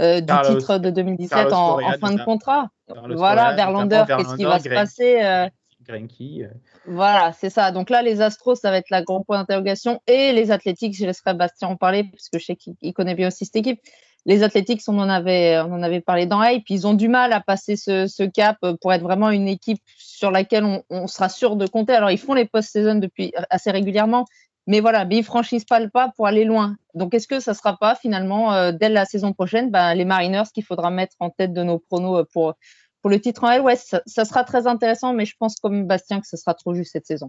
euh, 0.00 0.20
du 0.20 0.32
titre 0.48 0.78
de 0.78 0.90
2017 0.90 1.52
en, 1.52 1.78
fin 2.00 2.12
de 2.12 2.24
contrat. 2.24 2.66
voilà, 2.88 3.54
Verlander, 3.54 4.02
qu'est-ce 4.08 4.34
qui 4.34 4.44
va 4.44 4.58
se 4.58 4.68
passer 4.68 5.22
euh, 5.22 5.46
euh. 5.90 6.48
Voilà, 6.86 7.32
c'est 7.32 7.50
ça. 7.50 7.70
Donc 7.72 7.90
là, 7.90 8.02
les 8.02 8.20
Astros, 8.20 8.56
ça 8.56 8.70
va 8.70 8.78
être 8.78 8.90
la 8.90 9.02
grande 9.02 9.24
point 9.26 9.38
d'interrogation. 9.38 10.00
Et 10.06 10.32
les 10.32 10.50
Athletics, 10.50 10.96
je 10.96 11.06
laisserai 11.06 11.34
Bastien 11.34 11.68
en 11.68 11.76
parler, 11.76 12.04
parce 12.04 12.28
que 12.28 12.38
je 12.38 12.44
sais 12.44 12.56
qu'il 12.56 12.92
connaît 12.92 13.14
bien 13.14 13.28
aussi 13.28 13.44
cette 13.44 13.56
équipe. 13.56 13.80
Les 14.24 14.44
Athletics, 14.44 14.82
on 14.86 14.98
en 14.98 15.08
avait, 15.08 15.58
on 15.60 15.72
en 15.72 15.82
avait 15.82 16.00
parlé 16.00 16.26
dans 16.26 16.42
Hype. 16.42 16.70
Ils 16.70 16.86
ont 16.86 16.94
du 16.94 17.08
mal 17.08 17.32
à 17.32 17.40
passer 17.40 17.76
ce, 17.76 18.24
cap 18.24 18.56
pour 18.80 18.92
être 18.92 19.02
vraiment 19.02 19.30
une 19.30 19.48
équipe 19.48 19.80
sur 19.96 20.30
laquelle 20.30 20.64
on, 20.90 21.06
sera 21.08 21.28
sûr 21.28 21.56
de 21.56 21.66
compter. 21.66 21.92
Alors, 21.92 22.10
ils 22.10 22.18
font 22.18 22.34
les 22.34 22.44
post-saison 22.44 22.96
depuis 22.96 23.32
assez 23.50 23.70
régulièrement. 23.70 24.24
Mais 24.68 24.78
voilà, 24.78 25.04
mais 25.04 25.16
ils 25.18 25.24
franchissent 25.24 25.64
pas 25.64 25.80
le 25.80 25.88
pas 25.88 26.12
pour 26.14 26.28
aller 26.28 26.44
loin. 26.44 26.76
Donc, 26.94 27.14
est-ce 27.14 27.26
que 27.26 27.40
ça 27.40 27.52
sera 27.52 27.76
pas 27.76 27.96
finalement, 27.96 28.54
euh, 28.54 28.70
dès 28.70 28.88
la 28.88 29.06
saison 29.06 29.32
prochaine, 29.32 29.72
ben, 29.72 29.92
les 29.94 30.04
Mariners 30.04 30.44
qu'il 30.54 30.62
faudra 30.64 30.90
mettre 30.90 31.16
en 31.18 31.30
tête 31.30 31.52
de 31.52 31.64
nos 31.64 31.80
pronos 31.80 32.24
pour, 32.32 32.54
pour 33.02 33.10
le 33.10 33.20
titre 33.20 33.44
en 33.44 33.50
L 33.50 33.60
West. 33.60 34.00
Ça, 34.06 34.24
sera 34.24 34.44
très 34.44 34.66
intéressant, 34.66 35.12
mais 35.12 35.26
je 35.26 35.34
pense 35.38 35.56
comme 35.56 35.86
Bastien 35.86 36.20
que 36.20 36.26
ce 36.26 36.36
sera 36.36 36.54
trop 36.54 36.74
juste 36.74 36.92
cette 36.92 37.06
saison. 37.06 37.26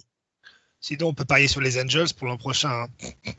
Sinon, 0.79 1.07
on 1.07 1.13
peut 1.13 1.25
parier 1.25 1.47
sur 1.47 1.61
les 1.61 1.81
Angels 1.81 2.13
pour 2.17 2.27
l'an 2.27 2.37
prochain. 2.37 2.69
Hein. 2.69 3.31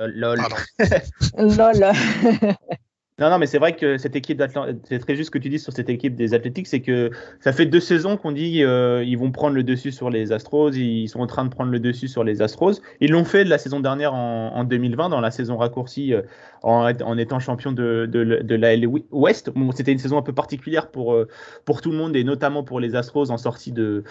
Euh, 0.00 0.10
lol. 0.12 0.40
lol. 1.38 1.92
Non, 3.20 3.30
non, 3.30 3.38
mais 3.38 3.46
c'est 3.46 3.58
vrai 3.58 3.76
que 3.76 3.96
cette 3.96 4.16
équipe 4.16 4.42
c'est 4.88 4.98
très 4.98 5.14
juste 5.14 5.28
ce 5.28 5.30
que 5.30 5.38
tu 5.38 5.48
dis 5.48 5.60
sur 5.60 5.72
cette 5.72 5.88
équipe 5.88 6.16
des 6.16 6.34
Athletics, 6.34 6.66
c'est 6.66 6.80
que 6.80 7.12
ça 7.38 7.52
fait 7.52 7.64
deux 7.64 7.78
saisons 7.78 8.16
qu'on 8.16 8.32
dit 8.32 8.64
euh, 8.64 9.04
ils 9.04 9.16
vont 9.16 9.30
prendre 9.30 9.54
le 9.54 9.62
dessus 9.62 9.92
sur 9.92 10.10
les 10.10 10.32
Astros, 10.32 10.72
ils 10.72 11.08
sont 11.08 11.20
en 11.20 11.28
train 11.28 11.44
de 11.44 11.48
prendre 11.48 11.70
le 11.70 11.78
dessus 11.78 12.08
sur 12.08 12.24
les 12.24 12.42
Astros. 12.42 12.82
Ils 13.00 13.12
l'ont 13.12 13.24
fait 13.24 13.44
la 13.44 13.58
saison 13.58 13.78
dernière 13.78 14.14
en, 14.14 14.64
2020, 14.64 15.10
dans 15.10 15.20
la 15.20 15.30
saison 15.30 15.56
raccourcie, 15.56 16.12
euh, 16.12 16.22
en, 16.64 17.16
étant 17.16 17.38
champion 17.38 17.70
de, 17.70 18.06
de, 18.10 18.54
la 18.56 18.74
L 18.74 18.88
West. 19.12 19.50
Bon, 19.54 19.70
C'était 19.70 19.92
une 19.92 19.98
saison 19.98 20.18
un 20.18 20.22
peu 20.22 20.32
particulière 20.32 20.90
pour, 20.90 21.14
euh, 21.14 21.28
pour 21.64 21.82
tout 21.82 21.92
le 21.92 21.96
monde 21.96 22.16
et 22.16 22.24
notamment 22.24 22.64
pour 22.64 22.80
les 22.80 22.96
Astros 22.96 23.30
en 23.30 23.36
sortie 23.36 23.70
de, 23.70 24.02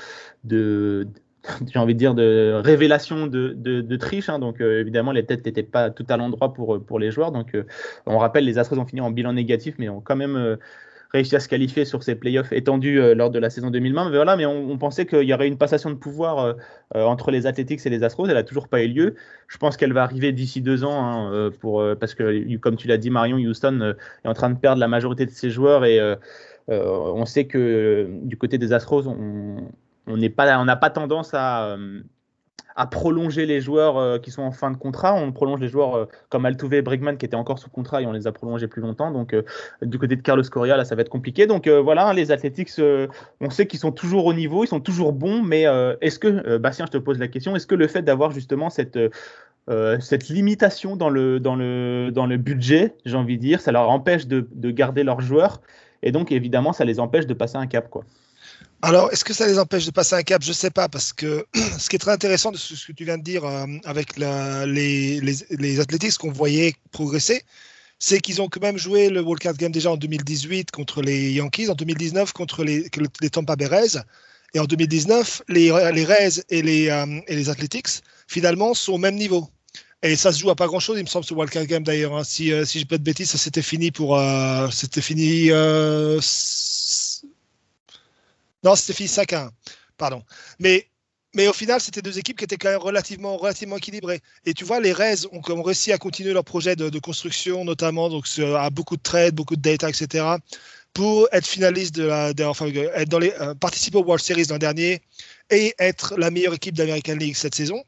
de, 0.45 1.09
j'ai 1.71 1.79
envie 1.79 1.93
de 1.93 1.99
dire, 1.99 2.13
de 2.13 2.62
révélation 2.63 3.27
de, 3.27 3.95
triche. 3.97 4.29
Hein. 4.29 4.39
donc, 4.39 4.62
euh, 4.62 4.79
évidemment, 4.79 5.12
les 5.12 5.25
têtes 5.25 5.45
n'étaient 5.45 5.63
pas 5.63 5.89
tout 5.89 6.06
à 6.10 6.17
l'endroit 6.17 6.53
pour, 6.53 6.84
pour 6.84 6.99
les 6.99 7.12
joueurs. 7.12 7.32
Donc, 7.32 7.56
euh, 7.56 7.63
on 8.06 8.17
rappelle, 8.17 8.45
les 8.45 8.58
Astros 8.58 8.79
ont 8.79 8.86
fini 8.86 9.01
en 9.01 9.12
bilan 9.12 9.34
négatif, 9.34 9.75
mais 9.77 9.89
ont 9.89 10.01
quand 10.01 10.15
même 10.15 10.36
euh, 10.36 10.56
réussi 11.12 11.36
à 11.36 11.39
se 11.39 11.49
qualifier 11.49 11.86
sur 11.86 12.01
ces 12.01 12.15
playoffs 12.15 12.51
étendus 12.53 12.99
lors 13.13 13.29
de 13.29 13.38
la 13.38 13.49
saison 13.49 13.69
2020. 13.69 14.10
Mais 14.10 14.15
voilà, 14.15 14.36
mais 14.36 14.47
on, 14.47 14.77
pensait 14.79 15.06
qu'il 15.06 15.23
y 15.23 15.34
aurait 15.34 15.47
une 15.47 15.60
passation 15.60 15.91
de 15.91 15.95
pouvoir 15.95 16.56
entre 16.95 17.29
les 17.29 17.45
Athletics 17.45 17.86
et 17.86 17.89
les 17.91 18.03
Astros. 18.03 18.27
Elle 18.27 18.34
n'a 18.34 18.43
toujours 18.43 18.67
pas 18.67 18.82
eu 18.82 18.88
lieu. 18.88 19.13
Je 19.47 19.60
pense 19.60 19.77
qu'elle 19.77 19.93
va 19.93 20.01
arriver 20.01 20.32
d'ici 20.32 20.60
deux 20.60 20.84
ans, 20.84 21.06
hein, 21.06 21.51
pour, 21.62 21.86
parce 21.99 22.15
que, 22.15 22.56
comme 22.58 22.77
tu 22.77 22.88
l'as 22.88 22.97
dit, 22.97 23.12
Marion 23.12 23.38
Houston 23.38 23.93
est 24.25 24.27
en 24.27 24.34
train 24.34 24.49
de 24.49 24.58
perdre 24.58 24.79
la 24.79 24.88
majorité 24.88 25.27
de 25.27 25.32
ses 25.32 25.51
joueurs 25.51 25.86
et 25.86 25.99
on 26.67 27.25
sait 27.25 27.45
que 27.45 28.08
du 28.23 28.36
côté 28.36 28.58
des 28.58 28.73
Astros, 28.73 29.06
on, 29.06 29.69
on 30.07 30.65
n'a 30.65 30.75
pas 30.75 30.89
tendance 30.89 31.33
à, 31.33 31.67
euh, 31.67 32.01
prolonger 32.91 33.45
les 33.45 33.61
joueurs 33.61 33.97
euh, 33.97 34.17
qui 34.17 34.31
sont 34.31 34.41
en 34.41 34.51
fin 34.51 34.71
de 34.71 34.77
contrat. 34.77 35.13
On 35.13 35.31
prolonge 35.31 35.59
les 35.59 35.67
joueurs 35.67 35.95
euh, 35.95 36.05
comme 36.29 36.45
Altuve 36.45 36.73
et 36.73 36.83
qui 37.17 37.25
étaient 37.25 37.35
encore 37.35 37.59
sous 37.59 37.69
contrat 37.69 38.01
et 38.01 38.05
on 38.05 38.11
les 38.11 38.27
a 38.27 38.31
prolongés 38.31 38.67
plus 38.67 38.81
longtemps. 38.81 39.11
Donc 39.11 39.35
du 39.81 39.99
côté 39.99 40.15
de 40.15 40.21
Carlos 40.21 40.43
Correa, 40.43 40.77
là, 40.77 40.85
ça 40.85 40.95
va 40.95 41.01
être 41.01 41.09
compliqué. 41.09 41.47
Donc 41.47 41.67
voilà, 41.67 42.07
hein, 42.07 42.13
les 42.13 42.31
Athletics, 42.31 42.71
on 43.39 43.49
sait 43.49 43.67
qu'ils 43.67 43.79
sont 43.79 43.91
toujours 43.91 44.25
au 44.25 44.33
niveau, 44.33 44.63
ils 44.63 44.67
sont 44.67 44.81
toujours 44.81 45.13
bons, 45.13 45.41
mais 45.41 45.65
est-ce 46.01 46.19
que, 46.19 46.57
Bastien, 46.57 46.85
je 46.85 46.91
te 46.91 46.97
pose 46.97 47.19
la 47.19 47.27
question, 47.27 47.55
est-ce 47.55 47.67
que 47.67 47.75
le 47.75 47.87
fait 47.87 48.01
d'avoir 48.01 48.31
justement 48.31 48.69
cette 48.69 48.99
cette 49.99 50.27
limitation 50.27 50.97
dans 50.97 51.09
le, 51.09 51.39
dans 51.39 51.55
le, 51.55 52.11
dans 52.11 52.25
le 52.25 52.35
budget, 52.35 52.95
j'ai 53.05 53.15
envie 53.15 53.37
de 53.37 53.41
dire, 53.41 53.61
ça 53.61 53.71
leur 53.71 53.89
empêche 53.89 54.27
de, 54.27 54.45
de 54.51 54.71
garder 54.71 55.03
leurs 55.03 55.21
joueurs 55.21 55.61
et 56.03 56.11
donc 56.11 56.31
évidemment 56.31 56.73
ça 56.73 56.85
les 56.85 56.99
empêche 56.99 57.25
de 57.25 57.33
passer 57.33 57.57
un 57.57 57.65
cap 57.65 57.89
quoi. 57.89 58.03
Alors, 58.86 59.13
est-ce 59.13 59.24
que 59.24 59.34
ça 59.34 59.48
les 59.48 59.60
empêche 59.60 59.86
de 59.86 59.91
passer 59.91 60.15
un 60.15 60.24
cap? 60.24 60.43
Je 60.43 60.50
ne 60.50 60.54
sais 60.54 60.69
pas, 60.69 60.89
parce 60.89 61.13
que 61.13 61.46
ce 61.80 61.88
qui 61.88 61.96
est 61.96 62.00
très 62.00 62.12
intéressant 62.12 62.52
de 62.52 62.58
ce 62.58 62.86
que 62.86 62.91
tu 62.91 63.06
viens 63.06 63.17
de 63.17 63.24
dire 63.24 63.46
euh, 63.46 63.65
avec 63.86 64.17
les, 64.17 65.22
les, 65.22 65.80
Athletics 65.80 66.17
qu'on 66.17 66.34
voyait 66.34 66.76
progresser, 66.91 67.46
c'est 67.98 68.19
qu'ils 68.19 68.41
ont 68.41 68.50
quand 68.50 68.62
même 68.62 68.78
joué 68.78 69.08
le 69.08 69.22
World 69.22 69.41
Cup 69.41 69.56
Game 69.56 69.72
déjà 69.72 69.89
en 69.89 69.96
2018 69.96 70.72
contre 70.72 71.02
les 71.02 71.32
Yankees, 71.32 71.69
en 71.69 71.76
2019 71.76 72.34
contre 72.34 72.65
les, 72.65 72.89
les 73.22 73.30
Tampa 73.30 73.56
Bay 73.56 73.67
Rays, 73.67 74.02
et 74.54 74.60
en 74.60 74.65
2019, 74.65 75.43
les, 75.48 75.72
les 75.93 76.04
Rays 76.04 76.43
et 76.50 76.62
les, 76.62 76.89
euh, 76.89 77.22
et 77.28 77.38
les 77.38 77.50
Athletics, 77.50 78.02
finalement, 78.28 78.74
sont 78.74 78.93
au 78.93 78.98
même 78.98 79.15
niveau. 79.15 79.48
Et 80.02 80.17
ça 80.17 80.34
se 80.34 80.41
joue 80.41 80.50
à 80.50 80.56
pas 80.56 80.67
grand 80.67 80.82
chose, 80.82 80.98
il 80.98 81.04
me 81.04 81.08
semble, 81.08 81.24
ce 81.24 81.34
World 81.34 81.54
Cup 81.54 81.67
Game 81.67 81.84
d'ailleurs. 81.84 82.17
Hein. 82.17 82.26
Si, 82.26 82.52
euh, 82.52 82.65
si 82.65 82.80
je 82.80 82.84
ne 82.84 82.89
pas 82.89 82.98
de 82.98 83.04
bêtises, 83.04 83.30
ça 83.30 83.38
s'était 83.38 83.62
fini 83.62 83.91
pour. 83.91 84.22
c'était 84.74 85.00
fini 85.00 85.52
non, 88.63 88.76
c'était 88.76 89.08
5 89.08 89.34
1. 89.34 89.52
Pardon. 89.97 90.23
Mais, 90.60 90.88
mais 91.36 91.47
au 91.47 91.54
final, 91.54 91.82
c'était 91.82 92.02
deux 92.02 92.17
équipes 92.17 92.38
qui 92.38 92.43
étaient 92.45 92.58
quand 92.58 92.69
même 92.69 92.80
relativement, 92.80 93.38
relativement 93.38 93.78
équilibrées. 93.78 94.21
Et 94.45 94.54
tu 94.54 94.63
vois, 94.63 94.80
les 94.80 94.93
Reds 94.93 95.28
ont, 95.32 95.41
ont 95.49 95.62
réussi 95.62 95.91
à 95.91 95.97
continuer 95.97 96.34
leur 96.34 96.43
projet 96.43 96.76
de, 96.76 96.99
construction, 96.99 97.65
notamment 97.65 98.10
donc, 98.10 98.26
à 98.39 98.69
beaucoup 98.69 98.97
de 98.97 99.02
trades, 99.02 99.36
beaucoup 99.36 99.56
de 99.56 99.62
data, 99.62 99.89
etc., 99.89 100.26
pour 100.93 101.28
être 101.32 101.47
finaliste 101.47 101.95
de 101.95 102.04
la. 102.04 102.34
enfin, 102.47 102.67
être 102.67 103.10
dans 103.10 103.17
les, 103.17 103.34
euh, 103.41 103.56
participer 103.56 103.97
au 103.97 104.04
World 104.04 104.23
Series 104.23 104.45
l'an 104.49 104.60
dernier 104.60 105.02
et 105.49 105.73
être 105.80 106.13
la 106.19 106.30
meilleure 106.30 106.54
équipe 106.54 106.76
d'American 106.76 107.15
League 107.15 107.36
cette 107.36 107.56
saison 107.56 107.84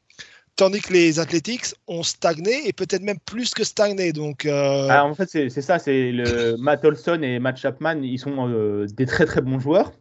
tandis 0.55 0.81
que 0.81 0.93
les 0.93 1.19
Athletics 1.19 1.75
ont 1.87 2.03
stagné 2.03 2.67
et 2.67 2.73
peut-être 2.73 3.03
même 3.03 3.19
plus 3.25 3.53
que 3.53 3.63
stagné. 3.63 4.13
Donc, 4.13 4.45
euh, 4.45 4.87
ah, 4.89 5.05
en 5.05 5.13
fait, 5.13 5.29
c'est 5.29 5.61
ça, 5.61 5.79
c'est 5.79 6.11
Matt 6.57 6.85
Olson 6.85 7.21
et 7.21 7.39
Matt 7.39 7.57
Chapman, 7.57 8.01
ils 8.01 8.19
sont 8.19 8.49
euh, 8.49 8.87
des 8.87 9.05
très 9.05 9.25
très 9.25 9.41
bons 9.41 9.59
joueurs. 9.59 9.91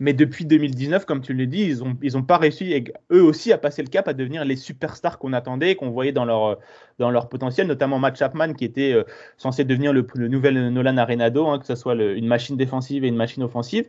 Mais 0.00 0.12
depuis 0.12 0.44
2019, 0.44 1.04
comme 1.04 1.20
tu 1.20 1.34
l'as 1.34 1.46
dit, 1.46 1.74
ils 2.02 2.12
n'ont 2.12 2.22
pas 2.22 2.38
réussi, 2.38 2.84
eux 3.10 3.22
aussi, 3.22 3.52
à 3.52 3.58
passer 3.58 3.82
le 3.82 3.88
cap, 3.88 4.06
à 4.06 4.12
devenir 4.12 4.44
les 4.44 4.56
superstars 4.56 5.18
qu'on 5.18 5.32
attendait, 5.32 5.74
qu'on 5.74 5.90
voyait 5.90 6.12
dans 6.12 6.24
leur, 6.24 7.28
potentiel, 7.28 7.66
notamment 7.66 7.98
Matt 7.98 8.16
Chapman, 8.16 8.54
qui 8.54 8.64
était 8.64 8.92
euh, 8.92 9.04
censé 9.36 9.64
devenir 9.64 9.92
le, 9.92 10.06
nouvel 10.28 10.68
Nolan 10.70 10.96
Arenado, 10.98 11.46
hein, 11.48 11.58
que 11.58 11.66
ce 11.66 11.74
soit 11.74 11.94
une 11.94 12.26
machine 12.26 12.56
défensive 12.56 13.04
et 13.04 13.08
une 13.08 13.16
machine 13.16 13.42
offensive. 13.42 13.86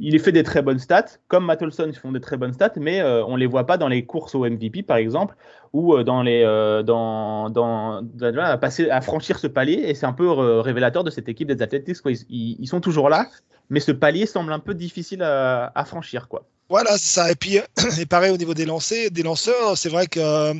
Il 0.00 0.20
fait 0.20 0.30
des 0.30 0.44
très 0.44 0.62
bonnes 0.62 0.78
stats, 0.78 1.16
comme 1.26 1.46
Matt 1.46 1.60
Olson 1.60 1.90
font 2.00 2.12
des 2.12 2.20
très 2.20 2.36
bonnes 2.36 2.52
stats, 2.52 2.74
mais 2.76 3.00
euh, 3.00 3.24
on 3.24 3.32
ne 3.32 3.38
les 3.38 3.46
voit 3.46 3.66
pas 3.66 3.78
dans 3.78 3.88
les 3.88 4.04
courses 4.04 4.34
au 4.34 4.48
MVP, 4.48 4.84
par 4.84 4.98
exemple, 4.98 5.34
ou 5.72 5.94
euh, 5.94 6.04
dans 6.04 6.22
les, 6.22 6.42
dans, 6.84 7.50
dans, 7.50 8.04
à, 8.38 8.58
passer, 8.58 8.90
à 8.90 9.00
franchir 9.00 9.38
ce 9.38 9.46
palier. 9.46 9.82
Et 9.86 9.94
c'est 9.94 10.06
un 10.06 10.12
peu 10.12 10.28
révélateur 10.30 11.04
de 11.04 11.10
cette 11.10 11.28
équipe 11.28 11.48
des 11.48 11.62
Athletics. 11.62 11.96
Ils, 12.28 12.68
sont 12.68 12.80
toujours 12.80 13.08
là, 13.08 13.26
mais 13.70 13.80
ce 13.80 13.92
palier 13.92 14.26
semble 14.26 14.52
un 14.52 14.58
peu 14.58 14.74
difficile 14.74 15.22
à, 15.22 15.84
franchir, 15.86 16.28
quoi. 16.28 16.44
Voilà, 16.68 16.98
c'est 16.98 17.14
ça. 17.14 17.30
Et 17.30 17.34
puis, 17.34 17.58
et 17.98 18.06
pareil 18.06 18.30
au 18.30 18.36
niveau 18.36 18.54
des 18.54 18.66
lancers, 18.66 19.10
des 19.10 19.22
lanceurs, 19.22 19.78
c'est 19.78 19.88
vrai 19.88 20.06
que 20.06 20.20
euh, 20.20 20.54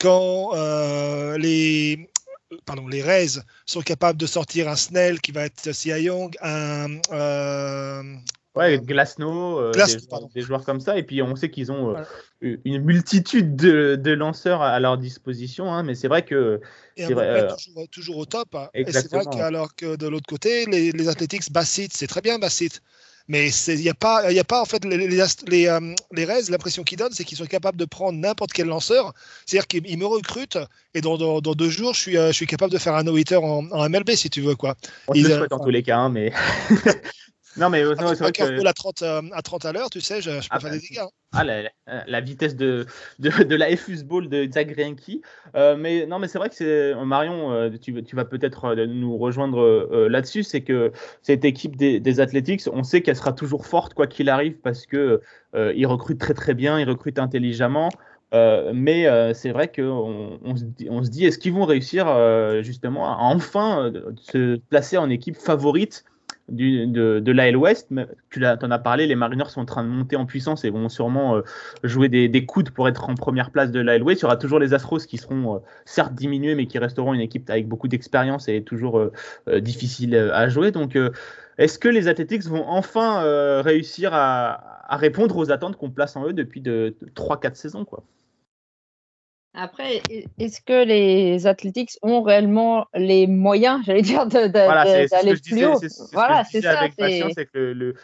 quand 0.00 0.50
euh, 0.54 1.38
les 1.38 2.10
pardon, 2.66 2.86
les 2.88 3.02
Rays 3.02 3.40
sont 3.64 3.80
capables 3.80 4.18
de 4.18 4.26
sortir 4.26 4.68
un 4.68 4.76
Snell 4.76 5.20
qui 5.20 5.32
va 5.32 5.44
être 5.44 5.72
Sia 5.72 5.98
Young, 5.98 6.36
un 6.42 6.98
euh, 7.12 8.02
Ouais, 8.54 8.78
Glasnow, 8.78 9.58
euh, 9.60 9.72
des, 10.34 10.42
joueurs, 10.42 10.64
comme 10.64 10.80
ça. 10.80 10.98
Et 10.98 11.02
puis 11.02 11.22
on 11.22 11.34
sait 11.36 11.50
qu'ils 11.50 11.72
ont 11.72 11.96
euh, 11.96 12.02
une 12.42 12.82
multitude 12.82 13.56
de, 13.56 14.12
lanceurs 14.12 14.62
à 14.62 14.78
leur 14.80 14.98
disposition. 14.98 15.72
Hein, 15.72 15.82
mais 15.82 15.94
c'est 15.94 16.08
vrai 16.08 16.24
que. 16.24 16.60
c'est 16.96 17.14
vrai, 17.14 17.48
toujours, 17.90 18.18
au 18.18 18.26
top. 18.26 18.54
Hein. 18.54 18.68
Et 18.74 18.90
c'est 18.90 19.12
vrai 19.12 19.24
qu'alors 19.30 19.74
que 19.74 19.96
de 19.96 20.06
l'autre 20.08 20.26
côté, 20.28 20.66
les, 20.66 20.92
les 20.92 21.08
Athletics, 21.08 21.50
Bassett, 21.52 21.92
c'est 21.92 22.06
très 22.06 22.20
bien 22.20 22.38
Bassett. 22.38 22.80
Mais 23.28 23.50
il 23.68 23.76
n'y 23.76 23.88
a, 23.88 23.94
pas, 23.94 24.28
a 24.28 24.44
pas, 24.44 24.60
en 24.60 24.64
fait, 24.64 24.84
les, 24.84 24.96
les, 24.96 25.24
les, 25.46 25.66
euh, 25.68 25.94
l'impression 26.50 26.82
qu'ils 26.82 26.98
donnent, 26.98 27.12
c'est 27.12 27.24
qu'ils 27.24 27.38
sont 27.38 27.46
capables 27.46 27.78
de 27.78 27.84
prendre 27.84 28.18
n'importe 28.18 28.52
quel 28.52 28.66
lanceur. 28.66 29.14
C'est-à-dire 29.46 29.68
qu'ils 29.68 29.98
me 29.98 30.06
recrutent 30.06 30.58
et 30.94 31.00
dans, 31.00 31.16
dans, 31.16 31.54
deux 31.54 31.70
jours, 31.70 31.94
je 31.94 32.00
suis, 32.00 32.12
je 32.12 32.32
suis 32.32 32.46
capable 32.46 32.72
de 32.72 32.78
faire 32.78 32.94
un 32.94 33.04
no-hitter 33.04 33.36
en, 33.36 33.88
MLB, 33.88 34.10
si 34.16 34.28
tu 34.28 34.40
veux. 34.40 34.56
Quoi. 34.56 34.74
On 35.06 35.12
le 35.14 35.22
souhaite 35.22 35.52
en 35.52 35.60
tous 35.60 35.70
les 35.70 35.82
cas, 35.82 35.98
hein, 35.98 36.08
mais. 36.08 36.32
Non, 37.56 37.68
mais 37.68 37.84
c'est 37.84 38.18
vrai 38.18 38.32
que. 38.32 38.66
À 38.66 38.72
30, 38.72 39.02
euh, 39.02 39.22
à 39.32 39.42
30 39.42 39.64
à 39.66 39.72
l'heure, 39.72 39.90
tu 39.90 40.00
sais, 40.00 40.22
je, 40.22 40.30
je 40.30 40.36
peux 40.36 40.46
ah, 40.50 40.60
faire 40.60 40.70
bah, 40.70 40.76
des 40.76 40.80
dégâts. 40.80 41.00
Hein. 41.00 41.08
Ah, 41.32 41.44
la, 41.44 41.62
la, 42.06 42.20
vitesse 42.20 42.56
de, 42.56 42.86
de, 43.18 43.30
de, 43.44 43.56
la 43.56 43.76
FUS 43.76 44.04
Ball 44.04 44.28
de 44.28 44.50
Zach 44.50 44.68
Greinke. 44.68 45.20
Euh, 45.54 45.76
mais 45.76 46.06
non, 46.06 46.18
mais 46.18 46.28
c'est 46.28 46.38
vrai 46.38 46.48
que 46.48 46.54
c'est 46.54 46.94
Marion, 47.04 47.52
euh, 47.52 47.70
tu, 47.70 48.02
tu, 48.04 48.16
vas 48.16 48.24
peut-être 48.24 48.74
nous 48.86 49.18
rejoindre 49.18 49.88
là-dessus. 50.08 50.42
C'est 50.44 50.62
que 50.62 50.92
cette 51.22 51.44
équipe 51.44 51.76
des, 51.76 52.00
des 52.00 52.20
Athletics, 52.20 52.62
on 52.72 52.82
sait 52.82 53.02
qu'elle 53.02 53.16
sera 53.16 53.32
toujours 53.32 53.66
forte 53.66 53.94
quoi 53.94 54.06
qu'il 54.06 54.28
arrive 54.28 54.54
parce 54.62 54.86
que 54.86 55.20
ils 55.54 55.86
recrutent 55.86 56.20
très 56.20 56.34
très 56.34 56.54
bien, 56.54 56.78
ils 56.80 56.88
recrutent 56.88 57.18
intelligemment. 57.18 57.90
mais 58.32 59.34
c'est 59.34 59.50
vrai 59.50 59.68
qu'on 59.68 60.38
on 60.42 60.56
se, 60.56 60.64
on 60.88 61.02
se 61.02 61.10
dit, 61.10 61.26
est-ce 61.26 61.38
qu'ils 61.38 61.52
vont 61.52 61.64
réussir 61.64 62.06
justement 62.62 63.06
à 63.06 63.18
enfin 63.20 63.92
se 64.16 64.56
placer 64.56 64.96
en 64.96 65.10
équipe 65.10 65.36
favorite 65.36 66.04
de, 66.48 67.20
de 67.20 67.32
l'AL 67.32 67.56
West. 67.56 67.88
Tu 68.30 68.44
en 68.44 68.70
as 68.70 68.78
parlé, 68.78 69.06
les 69.06 69.14
Mariners 69.14 69.48
sont 69.48 69.60
en 69.60 69.64
train 69.64 69.84
de 69.84 69.88
monter 69.88 70.16
en 70.16 70.26
puissance 70.26 70.64
et 70.64 70.70
vont 70.70 70.88
sûrement 70.88 71.36
euh, 71.36 71.42
jouer 71.84 72.08
des, 72.08 72.28
des, 72.28 72.46
coudes 72.46 72.70
pour 72.70 72.88
être 72.88 73.08
en 73.08 73.14
première 73.14 73.50
place 73.50 73.70
de 73.70 73.80
l'AL 73.80 74.02
West. 74.02 74.20
Il 74.20 74.24
y 74.24 74.26
aura 74.26 74.36
toujours 74.36 74.58
les 74.58 74.74
Astros 74.74 74.98
qui 74.98 75.18
seront 75.18 75.56
euh, 75.56 75.58
certes 75.84 76.14
diminués, 76.14 76.54
mais 76.54 76.66
qui 76.66 76.78
resteront 76.78 77.14
une 77.14 77.20
équipe 77.20 77.48
avec 77.48 77.68
beaucoup 77.68 77.88
d'expérience 77.88 78.48
et 78.48 78.62
toujours 78.62 78.98
euh, 78.98 79.60
difficile 79.60 80.16
à 80.16 80.48
jouer. 80.48 80.70
Donc, 80.70 80.98
est-ce 81.58 81.78
que 81.78 81.88
les 81.88 82.08
Athletics 82.08 82.44
vont 82.44 82.64
enfin 82.66 83.22
réussir 83.62 84.10
à, 84.12 84.96
répondre 84.96 85.36
aux 85.36 85.50
attentes 85.50 85.76
qu'on 85.76 85.90
place 85.90 86.16
en 86.16 86.26
eux 86.26 86.32
depuis 86.32 86.60
de, 86.60 86.94
3-4 87.14 87.54
saisons 87.54 87.84
quoi? 87.84 88.02
Après, 89.54 90.02
est-ce 90.38 90.60
que 90.62 90.84
les 90.84 91.46
Athletics 91.46 91.98
ont 92.02 92.22
réellement 92.22 92.86
les 92.94 93.26
moyens, 93.26 93.82
j'allais 93.86 94.02
dire, 94.02 94.26
d'aller 94.26 95.34
plus 95.44 95.66
haut? 95.66 95.78
Voilà, 96.12 96.44
c'est 96.44 96.62
ça. 96.62 96.80
Avec 96.80 96.94
c'est 96.96 97.46
que 97.46 97.58
le, 97.58 97.94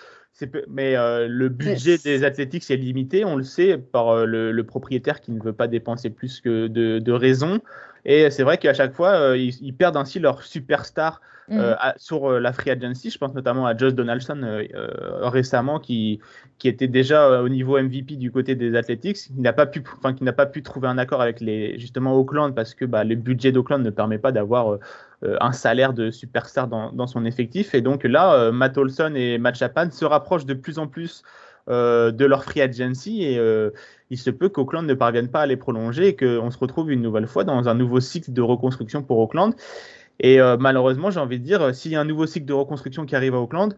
mais 0.68 0.96
euh, 0.96 1.26
le 1.28 1.48
budget 1.48 1.98
des 1.98 2.24
Athletics 2.24 2.70
est 2.70 2.76
limité, 2.76 3.24
on 3.24 3.36
le 3.36 3.44
sait, 3.44 3.78
par 3.78 4.10
euh, 4.10 4.24
le, 4.24 4.62
propriétaire 4.64 5.20
qui 5.20 5.32
ne 5.32 5.42
veut 5.42 5.52
pas 5.52 5.68
dépenser 5.68 6.10
plus 6.10 6.40
que 6.40 6.66
de, 6.66 6.98
de 6.98 7.12
raison. 7.12 7.60
Et 8.04 8.30
c'est 8.30 8.42
vrai 8.42 8.58
qu'à 8.58 8.74
chaque 8.74 8.92
fois, 8.92 9.10
euh, 9.10 9.36
ils, 9.36 9.74
perdent 9.74 9.96
ainsi 9.96 10.18
leur 10.18 10.42
superstar 10.42 11.20
euh, 11.50 11.72
mhm. 11.72 11.92
sur 11.96 12.30
euh, 12.30 12.40
la 12.40 12.52
free 12.52 12.70
agency. 12.70 13.10
Je 13.10 13.18
pense 13.18 13.34
notamment 13.34 13.66
à 13.66 13.76
Josh 13.76 13.94
Donaldson 13.94 14.40
récemment, 15.22 15.78
qui, 15.78 16.20
qui 16.58 16.68
était 16.68 16.88
déjà 16.88 17.40
au 17.42 17.48
niveau 17.48 17.80
MVP 17.80 18.16
du 18.16 18.30
côté 18.30 18.54
des 18.54 18.76
Athletics, 18.76 19.16
qui 19.16 19.40
n'a 19.40 19.52
pas 19.52 19.66
pu, 19.66 19.82
enfin, 19.96 20.12
qui 20.12 20.24
n'a 20.24 20.32
pas 20.32 20.46
pu 20.46 20.62
trouver 20.62 20.88
un 20.88 20.98
accord 20.98 21.22
avec 21.22 21.40
les 21.40 21.78
justement 21.78 22.14
Oakland 22.16 22.54
parce 22.54 22.74
que 22.74 22.84
bah, 22.84 23.04
le 23.04 23.14
budget 23.14 23.52
d'Oakland 23.52 23.82
ne 23.82 23.90
permet 23.90 24.18
pas 24.18 24.32
d'avoir 24.32 24.78
un 25.22 25.52
salaire 25.52 25.92
de 25.94 26.10
superstar 26.10 26.68
dans, 26.68 26.92
dans, 26.92 27.08
son 27.08 27.24
effectif. 27.24 27.74
Et 27.74 27.80
donc 27.80 28.04
là, 28.04 28.52
Matt 28.52 28.78
Olson 28.78 29.12
et 29.16 29.38
Matt 29.38 29.56
Chapman 29.56 29.90
se 29.90 30.04
rapprochent 30.04 30.46
de 30.46 30.54
plus 30.54 30.78
en 30.78 30.86
plus 30.86 31.24
de 31.68 32.24
leur 32.24 32.44
free 32.44 32.62
agency 32.62 33.24
et 33.24 33.38
il 34.10 34.18
se 34.18 34.30
peut 34.30 34.48
qu'Auckland 34.48 34.86
ne 34.86 34.94
parvienne 34.94 35.28
pas 35.28 35.42
à 35.42 35.46
les 35.46 35.56
prolonger 35.56 36.08
et 36.08 36.16
qu'on 36.16 36.50
se 36.50 36.58
retrouve 36.58 36.90
une 36.90 37.02
nouvelle 37.02 37.26
fois 37.26 37.44
dans 37.44 37.68
un 37.68 37.74
nouveau 37.74 38.00
cycle 38.00 38.32
de 38.32 38.42
reconstruction 38.42 39.02
pour 39.02 39.18
Auckland. 39.18 39.54
Et 40.20 40.40
euh, 40.40 40.56
malheureusement, 40.58 41.10
j'ai 41.10 41.20
envie 41.20 41.38
de 41.38 41.44
dire, 41.44 41.74
s'il 41.74 41.92
y 41.92 41.96
a 41.96 42.00
un 42.00 42.04
nouveau 42.04 42.26
cycle 42.26 42.46
de 42.46 42.52
reconstruction 42.52 43.06
qui 43.06 43.14
arrive 43.14 43.34
à 43.34 43.38
Auckland, 43.38 43.76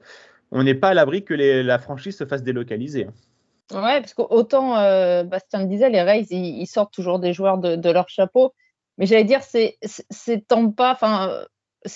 on 0.52 0.62
n'est 0.62 0.74
pas 0.74 0.88
à 0.88 0.94
l'abri 0.94 1.24
que 1.24 1.34
la 1.34 1.78
franchise 1.78 2.16
se 2.16 2.24
fasse 2.24 2.42
délocaliser. 2.42 3.06
Ouais, 3.72 4.00
parce 4.00 4.14
qu'autant 4.14 4.76
euh, 4.78 5.22
Bastien 5.22 5.60
le 5.60 5.66
disait, 5.66 5.90
les 5.90 6.02
Rays, 6.02 6.26
ils, 6.30 6.66
sortent 6.66 6.92
toujours 6.92 7.20
des 7.20 7.32
joueurs 7.32 7.58
de, 7.58 7.90
leur 7.90 8.08
chapeau. 8.08 8.52
Mais 8.98 9.06
j'allais 9.06 9.24
dire, 9.24 9.40
c'est 9.42 9.78
tant 10.48 10.70
pas, 10.70 10.92
enfin, 10.92 11.44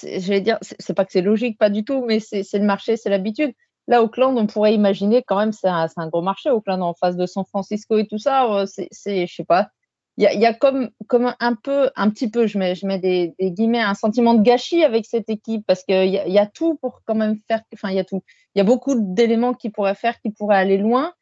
j'allais 0.02 0.40
dire, 0.40 0.58
c'est 0.60 0.94
pas 0.94 1.04
que 1.04 1.12
c'est 1.12 1.20
logique, 1.20 1.58
pas 1.58 1.70
du 1.70 1.84
tout, 1.84 2.04
mais 2.06 2.20
c'est 2.20 2.44
le 2.54 2.64
marché, 2.64 2.96
c'est 2.96 3.10
l'habitude. 3.10 3.52
Là, 3.86 4.02
Auckland, 4.02 4.36
on 4.38 4.46
pourrait 4.46 4.74
imaginer 4.74 5.22
quand 5.22 5.38
même, 5.38 5.52
c'est 5.52 5.68
un, 5.68 6.08
gros 6.08 6.22
marché, 6.22 6.50
Auckland 6.50 6.82
en 6.82 6.94
face 6.94 7.16
de 7.16 7.26
San 7.26 7.44
Francisco 7.44 7.98
et 7.98 8.06
tout 8.06 8.18
ça. 8.18 8.50
Euh, 8.52 8.66
c'est, 8.66 9.26
je 9.26 9.34
sais 9.34 9.44
pas, 9.44 9.68
il 10.16 10.22
y 10.22 10.46
a, 10.46 10.54
comme, 10.54 10.90
comme 11.08 11.34
un 11.40 11.54
peu, 11.54 11.90
un 11.96 12.08
petit 12.08 12.30
peu, 12.30 12.46
je 12.46 12.56
mets, 12.56 12.98
des, 12.98 13.34
guillemets, 13.40 13.80
un 13.80 13.94
sentiment 13.94 14.34
de 14.34 14.42
gâchis 14.42 14.84
avec 14.84 15.06
cette 15.06 15.28
équipe 15.28 15.66
parce 15.66 15.82
qu'il 15.82 16.08
y, 16.08 16.18
a, 16.18 16.28
y 16.28 16.38
a 16.38 16.46
tout 16.46 16.76
pour 16.76 17.02
quand 17.04 17.16
même 17.16 17.40
faire, 17.48 17.62
enfin, 17.74 17.90
il 17.90 17.96
y 17.96 17.98
a 17.98 18.04
tout. 18.04 18.22
Il 18.54 18.58
y 18.58 18.60
a 18.60 18.64
beaucoup 18.64 18.94
d'éléments 18.96 19.54
qui 19.54 19.70
pourraient 19.70 19.96
faire, 19.96 20.20
qui 20.20 20.30
pourraient 20.30 20.56
aller 20.56 20.78
loin. 20.78 21.12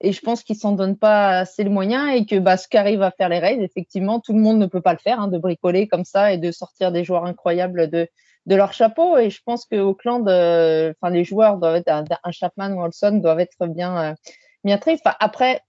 Et 0.00 0.12
je 0.12 0.20
pense 0.20 0.44
qu'ils 0.44 0.56
s'en 0.56 0.72
donnent 0.72 0.96
pas 0.96 1.40
assez 1.40 1.64
le 1.64 1.70
moyen 1.70 2.08
et 2.08 2.24
que 2.24 2.38
bah, 2.38 2.56
ce 2.56 2.68
qu'arrive 2.68 3.02
à 3.02 3.10
faire 3.10 3.28
les 3.28 3.40
Rays, 3.40 3.58
effectivement, 3.60 4.20
tout 4.20 4.32
le 4.32 4.38
monde 4.38 4.58
ne 4.58 4.66
peut 4.66 4.80
pas 4.80 4.92
le 4.92 4.98
faire, 4.98 5.20
hein, 5.20 5.28
de 5.28 5.38
bricoler 5.38 5.88
comme 5.88 6.04
ça 6.04 6.32
et 6.32 6.38
de 6.38 6.50
sortir 6.52 6.92
des 6.92 7.04
joueurs 7.04 7.24
incroyables 7.26 7.90
de, 7.90 8.08
de 8.48 8.56
leur 8.56 8.72
chapeau. 8.72 9.16
Et 9.18 9.30
je 9.30 9.40
pense 9.44 9.66
que 9.66 9.76
Auckland, 9.76 10.22
enfin 10.22 11.12
les 11.12 11.22
joueurs 11.22 11.58
doivent 11.58 11.76
être 11.76 11.90
un, 11.90 12.32
Chapman 12.32 12.72
ou 12.72 13.20
doivent 13.20 13.40
être 13.40 13.66
bien, 13.66 14.10
euh, 14.10 14.14
bien 14.64 14.78
tristes. 14.78 15.04
après, 15.20 15.60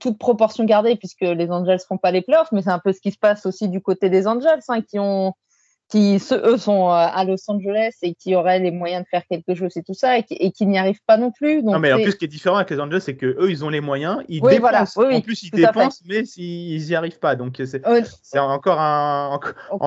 toute 0.00 0.18
proportion 0.18 0.64
gardée, 0.64 0.96
puisque 0.96 1.20
les 1.20 1.50
Angels 1.50 1.80
font 1.86 1.98
pas 1.98 2.10
les 2.10 2.22
playoffs, 2.22 2.50
mais 2.52 2.62
c'est 2.62 2.70
un 2.70 2.80
peu 2.80 2.92
ce 2.92 3.00
qui 3.00 3.12
se 3.12 3.18
passe 3.18 3.46
aussi 3.46 3.68
du 3.68 3.80
côté 3.80 4.10
des 4.10 4.26
Angels, 4.26 4.60
hein, 4.68 4.80
qui 4.82 4.98
ont 4.98 5.34
qui 5.88 6.18
eux 6.32 6.58
sont 6.58 6.88
euh, 6.88 6.92
à 6.92 7.24
Los 7.24 7.50
Angeles 7.50 7.94
et 8.02 8.14
qui 8.14 8.36
auraient 8.36 8.58
les 8.58 8.70
moyens 8.70 9.04
de 9.04 9.08
faire 9.08 9.22
quelque 9.26 9.54
chose 9.54 9.74
et 9.76 9.82
tout 9.82 9.94
ça 9.94 10.18
et 10.18 10.22
qui, 10.22 10.66
n'y 10.66 10.78
arrivent 10.78 11.02
pas 11.06 11.16
non 11.16 11.30
plus. 11.30 11.62
non 11.62 11.78
mais 11.78 11.92
en 11.92 11.96
plus 11.96 12.12
ce 12.12 12.16
qui 12.16 12.26
est 12.26 12.28
différent 12.28 12.56
avec 12.56 12.70
les 12.70 12.78
Angels 12.78 13.00
c'est 13.00 13.16
que 13.16 13.26
eux 13.26 13.50
ils 13.50 13.64
ont 13.64 13.70
les 13.70 13.80
moyens, 13.80 14.22
ils 14.28 14.42
dépensent, 14.42 15.02
en 15.02 15.20
plus 15.22 15.44
ils 15.44 15.50
dépensent 15.50 16.02
mais 16.06 16.24
ils 16.36 16.84
n'y 16.84 16.94
arrivent 16.94 17.18
pas. 17.18 17.36
Donc 17.36 17.60
c'est 17.62 18.38
encore 18.38 18.80
un 18.80 19.40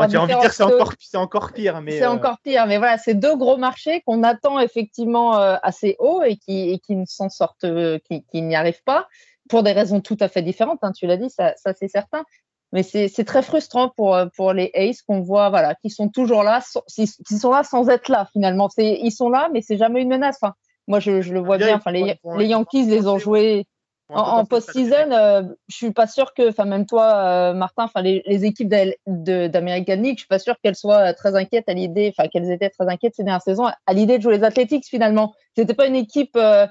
j'ai 0.09 0.17
envie 0.17 0.33
de 0.33 0.39
dire 0.39 0.53
c'est 0.53 0.63
encore 0.63 0.93
c'est 0.99 1.17
encore 1.17 1.53
pire 1.53 1.81
mais 1.81 1.99
c'est 1.99 2.03
euh, 2.03 2.11
encore 2.11 2.39
pire 2.43 2.65
mais 2.65 2.77
voilà 2.77 2.97
c'est 2.97 3.13
deux 3.13 3.35
gros 3.35 3.57
marchés 3.57 4.01
qu'on 4.05 4.23
attend 4.23 4.59
effectivement 4.59 5.37
euh, 5.37 5.55
assez 5.61 5.95
haut 5.99 6.23
et 6.23 6.37
qui 6.37 6.71
et 6.71 6.79
qui 6.79 6.95
ne 6.95 7.05
s'en 7.05 7.29
sortent 7.29 7.65
qui, 8.09 8.23
qui 8.31 8.41
n'y 8.41 8.55
arrivent 8.55 8.83
pas 8.83 9.07
pour 9.49 9.61
des 9.63 9.71
raisons 9.71 10.01
tout 10.01 10.17
à 10.19 10.29
fait 10.29 10.41
différentes 10.41 10.79
hein, 10.81 10.91
tu 10.93 11.05
l'as 11.05 11.17
dit 11.17 11.29
ça, 11.29 11.53
ça 11.57 11.73
c'est 11.73 11.87
certain 11.87 12.23
mais 12.71 12.83
c'est 12.83 13.25
très 13.25 13.41
frustrant 13.41 13.89
pour, 13.89 14.15
euh, 14.15 14.27
pour 14.35 14.53
les 14.53 14.71
Aces 14.73 15.01
qu'on 15.01 15.21
voit, 15.21 15.49
voilà, 15.49 15.75
qui 15.75 15.89
sont 15.89 16.09
toujours 16.09 16.43
là, 16.43 16.61
qui 16.95 17.07
sont 17.07 17.51
là 17.51 17.63
sans 17.63 17.89
être 17.89 18.09
là 18.09 18.27
finalement. 18.31 18.69
Ils 18.77 19.11
sont 19.11 19.29
là, 19.29 19.49
mais 19.51 19.61
c'est 19.61 19.77
jamais 19.77 20.01
une 20.01 20.09
menace. 20.09 20.37
Enfin, 20.41 20.53
moi, 20.87 20.99
je, 20.99 21.21
je 21.21 21.33
le 21.33 21.41
vois 21.41 21.57
bien. 21.57 21.75
Enfin, 21.75 21.91
les, 21.91 22.19
les 22.37 22.45
Yankees 22.45 22.85
les 22.85 23.07
ont 23.07 23.17
joués 23.17 23.65
en, 24.09 24.21
en 24.21 24.45
post-season. 24.45 25.11
Euh, 25.11 25.43
je 25.67 25.75
suis 25.75 25.91
pas 25.91 26.07
sûr 26.07 26.33
que, 26.33 26.49
enfin, 26.49 26.65
même 26.65 26.85
toi, 26.85 27.13
euh, 27.15 27.53
Martin, 27.53 27.83
enfin, 27.83 28.01
les, 28.01 28.23
les, 28.25 28.45
équipes 28.45 28.69
d'American 29.07 29.95
League, 29.95 30.15
je 30.15 30.21
suis 30.21 30.27
pas 30.27 30.39
sûr 30.39 30.55
qu'elles 30.63 30.75
soient 30.75 31.13
très 31.13 31.35
inquiètes 31.35 31.67
à 31.67 31.73
l'idée, 31.73 32.13
enfin, 32.15 32.29
qu'elles 32.29 32.51
étaient 32.51 32.69
très 32.69 32.87
inquiètes 32.87 33.15
ces 33.15 33.23
dernières 33.23 33.41
saisons 33.41 33.65
à 33.65 33.93
l'idée 33.93 34.17
de 34.17 34.23
jouer 34.23 34.37
les 34.37 34.43
Athletics 34.43 34.85
finalement. 34.85 35.33
C'était 35.55 35.73
pas 35.73 35.87
une 35.87 35.95
équipe, 35.95 36.35
euh, 36.35 36.67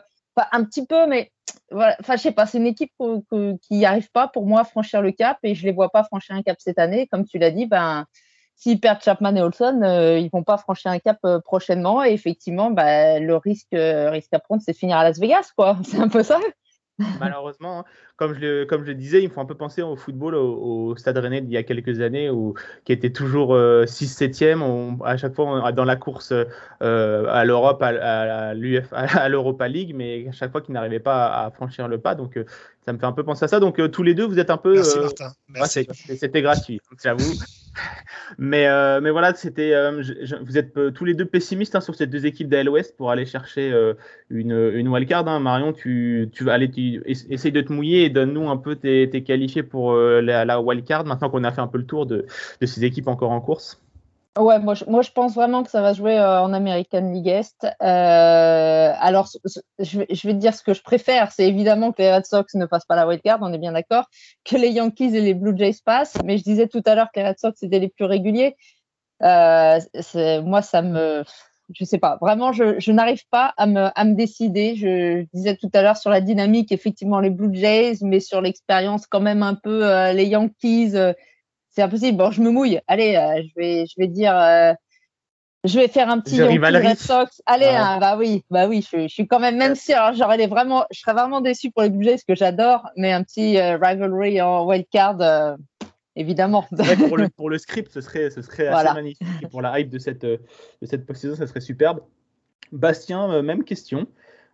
un 0.52 0.64
petit 0.64 0.86
peu, 0.86 1.06
mais 1.06 1.30
voilà, 1.70 1.96
enfin, 2.00 2.16
je 2.16 2.22
sais 2.22 2.32
pas, 2.32 2.46
c'est 2.46 2.58
une 2.58 2.66
équipe 2.66 2.92
qui 3.62 3.78
n'arrive 3.78 4.10
pas 4.10 4.28
pour 4.28 4.46
moi 4.46 4.60
à 4.60 4.64
franchir 4.64 5.02
le 5.02 5.12
cap 5.12 5.38
et 5.42 5.54
je 5.54 5.64
les 5.64 5.72
vois 5.72 5.90
pas 5.90 6.04
franchir 6.04 6.34
un 6.34 6.42
cap 6.42 6.56
cette 6.58 6.78
année. 6.78 7.06
Comme 7.06 7.24
tu 7.24 7.38
l'as 7.38 7.50
dit, 7.50 7.66
ben, 7.66 8.06
s'ils 8.60 8.78
perdent 8.78 9.02
Chapman 9.02 9.34
et 9.36 9.40
Olson, 9.40 9.80
euh, 9.82 10.18
ils 10.18 10.28
vont 10.30 10.42
pas 10.42 10.58
franchir 10.58 10.90
un 10.90 10.98
cap 10.98 11.18
euh, 11.24 11.40
prochainement 11.40 12.04
et 12.04 12.12
effectivement, 12.12 12.70
ben, 12.70 13.24
le 13.24 13.36
risque, 13.36 13.72
euh, 13.72 14.10
risque 14.10 14.34
à 14.34 14.38
prendre, 14.38 14.62
c'est 14.64 14.72
de 14.72 14.76
finir 14.76 14.98
à 14.98 15.04
Las 15.04 15.18
Vegas, 15.18 15.52
quoi. 15.56 15.78
C'est 15.84 15.98
un 15.98 16.08
peu 16.08 16.22
ça. 16.22 16.38
Malheureusement, 17.20 17.80
hein. 17.80 17.84
comme, 18.16 18.34
je 18.34 18.40
le, 18.40 18.64
comme 18.64 18.82
je 18.82 18.88
le 18.88 18.94
disais, 18.94 19.22
il 19.22 19.30
faut 19.30 19.40
un 19.40 19.46
peu 19.46 19.56
penser 19.56 19.82
au 19.82 19.96
football 19.96 20.34
au, 20.34 20.96
Stade 20.96 21.18
Rennais 21.18 21.40
d'il 21.40 21.52
y 21.52 21.56
a 21.56 21.62
quelques 21.62 22.00
années, 22.00 22.30
où, 22.30 22.54
qui 22.84 22.92
était 22.92 23.10
toujours 23.10 23.54
6-7e, 23.54 25.02
à 25.04 25.16
chaque 25.16 25.34
fois 25.34 25.72
dans 25.72 25.84
la 25.84 25.96
course 25.96 26.32
euh, 26.82 27.26
à 27.28 27.44
l'Europe, 27.44 27.82
à, 27.82 27.88
à, 27.88 28.48
à 28.50 28.54
l'Europa 29.28 29.68
League, 29.68 29.92
mais 29.94 30.28
à 30.28 30.32
chaque 30.32 30.52
fois 30.52 30.60
qu'ils 30.60 30.74
n'arrivaient 30.74 31.00
pas 31.00 31.26
à, 31.26 31.50
franchir 31.50 31.88
le 31.88 31.98
pas. 31.98 32.14
Donc, 32.14 32.36
euh, 32.36 32.44
ça 32.84 32.92
me 32.92 32.98
fait 32.98 33.06
un 33.06 33.12
peu 33.12 33.22
penser 33.22 33.44
à 33.44 33.48
ça. 33.48 33.60
Donc, 33.60 33.78
euh, 33.78 33.88
tous 33.88 34.02
les 34.02 34.14
deux, 34.14 34.26
vous 34.26 34.38
êtes 34.38 34.50
un 34.50 34.56
peu. 34.56 34.74
Merci, 34.74 34.98
Martin. 34.98 35.32
C'était 36.16 36.42
gratuit, 36.42 36.80
j'avoue. 37.02 37.34
Mais, 38.38 38.66
euh, 38.66 39.00
mais 39.00 39.10
voilà, 39.10 39.34
c'était, 39.34 39.72
euh, 39.72 40.02
vous 40.42 40.58
êtes 40.58 40.76
euh, 40.76 40.90
tous 40.90 41.04
les 41.04 41.14
deux 41.14 41.24
pessimistes 41.24 41.74
hein, 41.74 41.80
sur 41.80 41.94
ces 41.94 42.06
deux 42.06 42.26
équipes 42.26 42.48
d'AL 42.48 42.68
West 42.68 42.96
pour 42.96 43.10
aller 43.10 43.26
chercher 43.26 43.72
une, 44.30 44.52
une 44.74 44.88
wildcard. 44.88 45.26
Hein. 45.28 45.40
Marion, 45.40 45.72
tu, 45.72 46.30
vas 46.40 46.54
aller, 46.54 46.70
tu, 46.70 47.02
essaye 47.06 47.52
de 47.52 47.60
te 47.60 47.72
mouiller 47.72 48.04
et 48.04 48.10
donne-nous 48.10 48.48
un 48.48 48.56
peu 48.56 48.76
tes, 48.76 49.08
qualifiés 49.24 49.62
pour 49.62 49.94
la, 49.94 50.60
wildcard 50.60 51.04
maintenant 51.04 51.30
qu'on 51.30 51.44
a 51.44 51.52
fait 51.52 51.60
un 51.60 51.66
peu 51.66 51.78
le 51.78 51.86
tour 51.86 52.06
de 52.06 52.26
ces 52.62 52.84
équipes 52.84 53.08
encore 53.08 53.30
en 53.30 53.40
course. 53.40 53.80
Ouais, 54.38 54.60
moi 54.60 54.74
je, 54.74 54.84
moi 54.84 55.02
je 55.02 55.10
pense 55.10 55.34
vraiment 55.34 55.64
que 55.64 55.70
ça 55.70 55.82
va 55.82 55.92
jouer 55.92 56.16
euh, 56.16 56.40
en 56.40 56.52
American 56.52 57.10
League 57.12 57.26
Est. 57.26 57.64
Euh, 57.64 58.92
alors, 59.00 59.28
je 59.80 59.98
vais, 59.98 60.06
te 60.06 60.38
dire 60.38 60.54
ce 60.54 60.62
que 60.62 60.72
je 60.72 60.82
préfère, 60.82 61.32
c'est 61.32 61.48
évidemment 61.48 61.90
que 61.90 62.00
les 62.00 62.14
Red 62.14 62.26
Sox 62.26 62.54
ne 62.54 62.64
passent 62.66 62.84
pas 62.84 62.94
la 62.94 63.08
wild 63.08 63.22
card, 63.22 63.40
on 63.42 63.52
est 63.52 63.58
bien 63.58 63.72
d'accord, 63.72 64.08
que 64.44 64.56
les 64.56 64.68
Yankees 64.68 65.16
et 65.16 65.20
les 65.20 65.34
Blue 65.34 65.56
Jays 65.56 65.80
passent, 65.84 66.16
mais 66.24 66.38
je 66.38 66.44
disais 66.44 66.68
tout 66.68 66.82
à 66.86 66.94
l'heure 66.94 67.08
que 67.12 67.18
les 67.18 67.26
Red 67.26 67.40
Sox 67.40 67.54
étaient 67.62 67.80
les 67.80 67.88
plus 67.88 68.04
réguliers. 68.04 68.56
Euh, 69.24 69.80
moi, 70.44 70.62
ça 70.62 70.80
me, 70.80 71.24
je 71.74 71.84
sais 71.84 71.98
pas, 71.98 72.16
vraiment, 72.20 72.52
je, 72.52 72.78
je 72.78 72.92
n'arrive 72.92 73.24
pas 73.32 73.52
à 73.56 73.66
me, 73.66 73.88
à 73.92 74.04
me 74.04 74.14
décider. 74.14 74.76
Je, 74.76 75.26
disais 75.34 75.56
tout 75.56 75.70
à 75.74 75.82
l'heure 75.82 75.96
sur 75.96 76.10
la 76.10 76.20
dynamique, 76.20 76.70
effectivement 76.70 77.18
les 77.18 77.30
Blue 77.30 77.52
Jays, 77.52 77.98
mais 78.02 78.20
sur 78.20 78.40
l'expérience 78.40 79.08
quand 79.08 79.20
même 79.20 79.42
un 79.42 79.56
peu 79.56 80.12
les 80.12 80.26
Yankees 80.26 80.94
c'est 81.70 81.82
impossible. 81.82 82.18
Bon, 82.18 82.30
je 82.30 82.40
me 82.42 82.50
mouille. 82.50 82.80
Allez, 82.86 83.16
euh, 83.16 83.42
je 83.42 83.60
vais, 83.60 83.86
je 83.86 83.94
vais 83.96 84.08
dire, 84.08 84.36
euh, 84.36 84.72
je 85.64 85.78
vais 85.78 85.88
faire 85.88 86.08
un 86.08 86.20
petit 86.20 86.42
Red 86.42 86.98
Sox. 86.98 87.42
Allez, 87.46 87.66
hein, 87.66 87.98
bah 88.00 88.16
oui, 88.16 88.44
bah 88.50 88.66
oui, 88.66 88.86
je, 88.92 89.08
suis 89.08 89.26
quand 89.26 89.40
même, 89.40 89.56
même 89.56 89.74
si 89.74 89.92
j'aurais 90.14 90.46
vraiment, 90.46 90.84
je 90.90 91.00
serais 91.00 91.12
vraiment 91.12 91.40
déçu 91.40 91.70
pour 91.70 91.82
les 91.82 91.90
budgets, 91.90 92.18
ce 92.18 92.24
que 92.24 92.34
j'adore, 92.34 92.88
mais 92.96 93.12
un 93.12 93.22
petit 93.22 93.58
euh, 93.58 93.78
rivalry 93.80 94.40
en 94.40 94.66
wild 94.66 94.86
card, 94.90 95.56
évidemment. 96.16 96.66
pour, 97.08 97.16
le, 97.16 97.28
pour, 97.36 97.50
le, 97.50 97.58
script, 97.58 97.92
ce 97.92 98.00
serait, 98.00 98.30
ce 98.30 98.42
serait 98.42 98.66
assez 98.66 98.94
magnifique. 98.94 99.28
Et 99.42 99.46
pour 99.46 99.62
la 99.62 99.78
hype 99.78 99.90
de 99.90 99.98
cette, 99.98 100.24
de 100.24 100.40
cette 100.82 101.06
post-saison, 101.06 101.36
ça 101.36 101.46
serait 101.46 101.60
superbe. 101.60 102.00
Bastien, 102.72 103.42
même 103.42 103.64
question. 103.64 104.06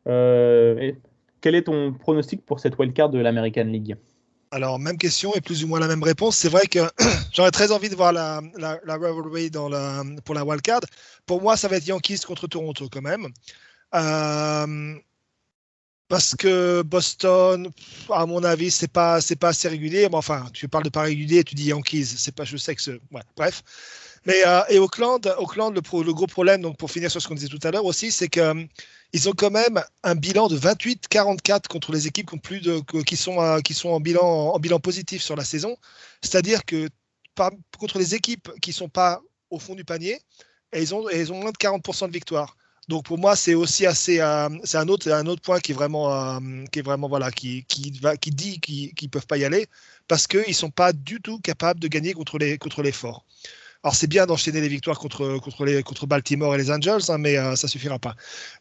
quel 0.05 1.55
est 1.55 1.65
ton 1.65 1.93
pronostic 1.95 2.45
pour 2.45 2.61
cette 2.61 2.79
wild 2.79 2.93
card 2.93 3.11
de 3.11 3.19
l'American 3.19 3.65
League? 3.65 3.97
Alors, 4.57 4.79
même 4.79 4.97
question 4.97 5.35
et 5.35 5.43
plus 5.43 5.63
ou 5.65 5.67
moins 5.67 5.81
la 5.81 5.87
même 5.87 6.03
réponse. 6.03 6.35
C'est 6.37 6.49
vrai 6.49 6.67
que 6.67 6.79
j'aurais 7.33 7.51
très 7.51 7.73
envie 7.73 7.91
de 7.91 7.95
voir 7.95 8.13
la, 8.13 8.41
la, 8.57 8.95
rivalry 8.95 9.51
dans 9.51 9.69
la, 9.69 10.03
pour 10.25 10.35
la 10.35 10.45
wildcard. 10.47 10.81
Pour 11.27 11.43
moi, 11.43 11.59
ça 11.59 11.69
va 11.69 11.77
être 11.77 11.87
Yankees 11.87 12.21
contre 12.27 12.47
Toronto 12.47 12.89
quand 12.91 13.03
même. 13.03 13.29
Euh, 13.95 14.95
parce 16.09 16.35
que 16.35 16.81
Boston, 16.83 17.71
à 18.11 18.25
mon 18.25 18.43
avis, 18.45 18.71
c'est 18.71 18.89
pas 18.91 19.19
pas 19.39 19.49
assez 19.49 19.69
régulier. 19.69 20.09
Enfin, 20.11 20.47
tu 20.55 20.69
parles 20.69 20.85
de 20.85 20.89
pas 20.91 21.03
régulier, 21.03 21.45
tu 21.45 21.55
dis 21.55 21.65
Yankees, 21.65 22.07
c'est 22.17 22.35
pas, 22.35 22.45
je 22.45 22.57
sais 22.57 22.75
que 22.75 22.91
ouais, 23.13 23.23
bref. 23.37 23.63
Mais 24.27 24.45
euh, 24.45 24.63
et 24.69 24.79
Auckland, 24.79 25.25
Auckland, 25.39 25.73
le, 25.73 25.81
gros 26.13 26.27
problème, 26.27 26.61
donc 26.61 26.77
pour 26.77 26.91
finir 26.91 27.11
sur 27.11 27.23
ce 27.23 27.29
qu'on 27.29 27.35
disait 27.35 27.49
tout 27.49 27.61
à 27.63 27.71
l'heure 27.71 27.85
aussi, 27.85 28.11
c'est 28.11 28.29
que 28.29 28.67
ils 29.13 29.29
ont 29.29 29.33
quand 29.33 29.53
même 29.53 29.83
un 30.03 30.17
bilan 30.17 30.49
de 30.49 30.59
28-44 30.59 31.69
contre 31.69 31.93
les 31.93 32.09
équipes 32.09 32.31
qui, 33.07 33.17
sont, 33.17 33.39
en 33.39 34.01
bilan, 34.01 34.81
positif 34.83 35.23
sur 35.23 35.37
la 35.37 35.45
saison. 35.45 35.77
C'est-à-dire 36.23 36.65
que 36.65 36.89
contre 37.79 37.99
les 37.99 38.17
équipes 38.17 38.51
qui 38.61 38.71
ne 38.71 38.75
sont 38.75 38.89
pas 38.89 39.23
au 39.51 39.61
fond 39.61 39.77
du 39.77 39.85
panier, 39.85 40.21
ont, 40.93 41.09
ils 41.09 41.33
ont 41.33 41.41
moins 41.41 41.53
de 41.53 41.57
40% 41.57 42.09
de 42.09 42.13
victoire. 42.13 42.57
Donc 42.89 43.05
pour 43.05 43.19
moi, 43.19 43.37
c'est 43.37 43.55
aussi 43.55 43.87
assez, 43.87 44.21
euh, 44.21 44.49
c'est 44.65 44.79
un 44.79 44.89
autre, 44.89 45.41
point 45.43 45.61
qui 45.61 45.73
est 45.73 45.75
vraiment, 45.75 46.13
euh, 46.13 46.65
qui 46.71 46.83
dit 48.31 48.61
qu'ils 48.61 48.93
ne 49.03 49.09
peuvent 49.09 49.27
pas 49.27 49.39
y 49.39 49.45
aller 49.45 49.67
parce 50.09 50.27
qu'ils 50.27 50.49
ne 50.49 50.53
sont 50.53 50.71
pas 50.71 50.93
du 50.93 51.21
tout 51.21 51.39
capables 51.41 51.81
de 51.81 51.89
gagner 51.89 52.13
contre 52.13 52.39
les, 52.39 52.59
contre 52.59 52.83
les 52.83 52.93
forts. 52.93 53.25
Alors 53.87 53.95
c'est 53.95 54.09
bien 54.09 54.27
d'enchaîner 54.27 54.61
les 54.61 54.67
victoires 54.67 54.99
contre, 54.99 55.39
contre, 55.39 55.65
les, 55.65 55.81
contre 55.85 56.09
Baltimore 56.09 56.53
et 56.57 56.59
les 56.59 56.73
Angels, 56.73 57.03
hein, 57.09 57.19
mais 57.19 57.37
ça 57.37 57.53
euh, 57.53 57.55
ça 57.55 57.69
suffira 57.69 58.01
pas. 58.01 58.17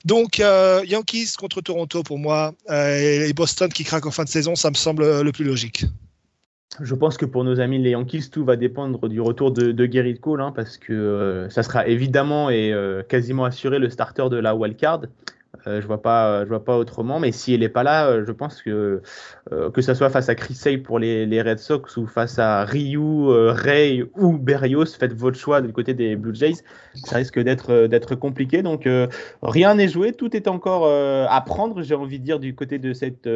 Donc 0.05 0.39
euh, 0.39 0.81
Yankees 0.85 1.29
contre 1.35 1.61
Toronto 1.61 2.03
pour 2.03 2.19
moi 2.19 2.53
euh, 2.69 3.25
et 3.25 3.33
Boston 3.33 3.67
qui 3.69 3.83
craquent 3.83 4.05
en 4.05 4.11
fin 4.11 4.23
de 4.23 4.29
saison, 4.29 4.53
ça 4.53 4.69
me 4.69 4.75
semble 4.75 5.21
le 5.21 5.31
plus 5.31 5.43
logique. 5.43 5.85
Je 6.79 6.93
pense 6.93 7.17
que 7.17 7.25
pour 7.25 7.43
nos 7.43 7.59
amis 7.59 7.79
les 7.79 7.89
Yankees, 7.89 8.29
tout 8.31 8.45
va 8.45 8.55
dépendre 8.55 9.09
du 9.09 9.19
retour 9.19 9.51
de, 9.51 9.71
de 9.71 9.91
Gerrit 9.91 10.19
Cole, 10.19 10.41
hein, 10.41 10.53
parce 10.55 10.77
que 10.77 11.47
ça 11.49 11.63
sera 11.63 11.87
évidemment 11.87 12.51
et 12.51 12.71
quasiment 13.09 13.45
assuré 13.45 13.79
le 13.79 13.89
starter 13.89 14.29
de 14.29 14.37
la 14.37 14.55
wild 14.55 14.77
card. 14.77 15.01
Euh, 15.67 15.81
je 15.81 15.87
vois 15.87 16.01
pas, 16.01 16.43
je 16.43 16.49
vois 16.49 16.63
pas 16.63 16.77
autrement. 16.77 17.19
Mais 17.19 17.31
si 17.31 17.53
elle 17.53 17.61
n'est 17.61 17.69
pas 17.69 17.83
là, 17.83 18.07
euh, 18.07 18.25
je 18.25 18.31
pense 18.31 18.61
que 18.61 19.01
euh, 19.51 19.69
que 19.71 19.81
ça 19.81 19.95
soit 19.95 20.09
face 20.09 20.29
à 20.29 20.35
Chris 20.35 20.53
Sale 20.53 20.81
pour 20.81 20.99
les, 20.99 21.41
Red 21.41 21.59
Sox 21.59 21.97
ou 21.97 22.07
face 22.07 22.39
à 22.39 22.65
Ryu, 22.65 23.27
Ray 23.29 24.05
ou 24.15 24.37
Berrios, 24.37 24.85
faites 24.85 25.13
votre 25.13 25.37
choix 25.37 25.61
du 25.61 25.71
côté 25.71 25.93
des 25.93 26.15
Blue 26.15 26.35
Jays. 26.35 26.63
Ça 26.93 27.17
risque 27.17 27.39
d'être 27.39 27.87
d'être 27.87 28.15
compliqué. 28.15 28.61
Donc 28.61 28.87
rien 29.41 29.75
n'est 29.75 29.87
joué, 29.87 30.13
tout 30.13 30.35
est 30.35 30.47
encore 30.47 30.87
à 30.87 31.41
prendre. 31.41 31.81
J'ai 31.81 31.95
envie 31.95 32.19
de 32.19 32.23
dire 32.23 32.39
du 32.39 32.55
côté 32.55 32.79
de 32.79 32.93
cette 32.93 33.29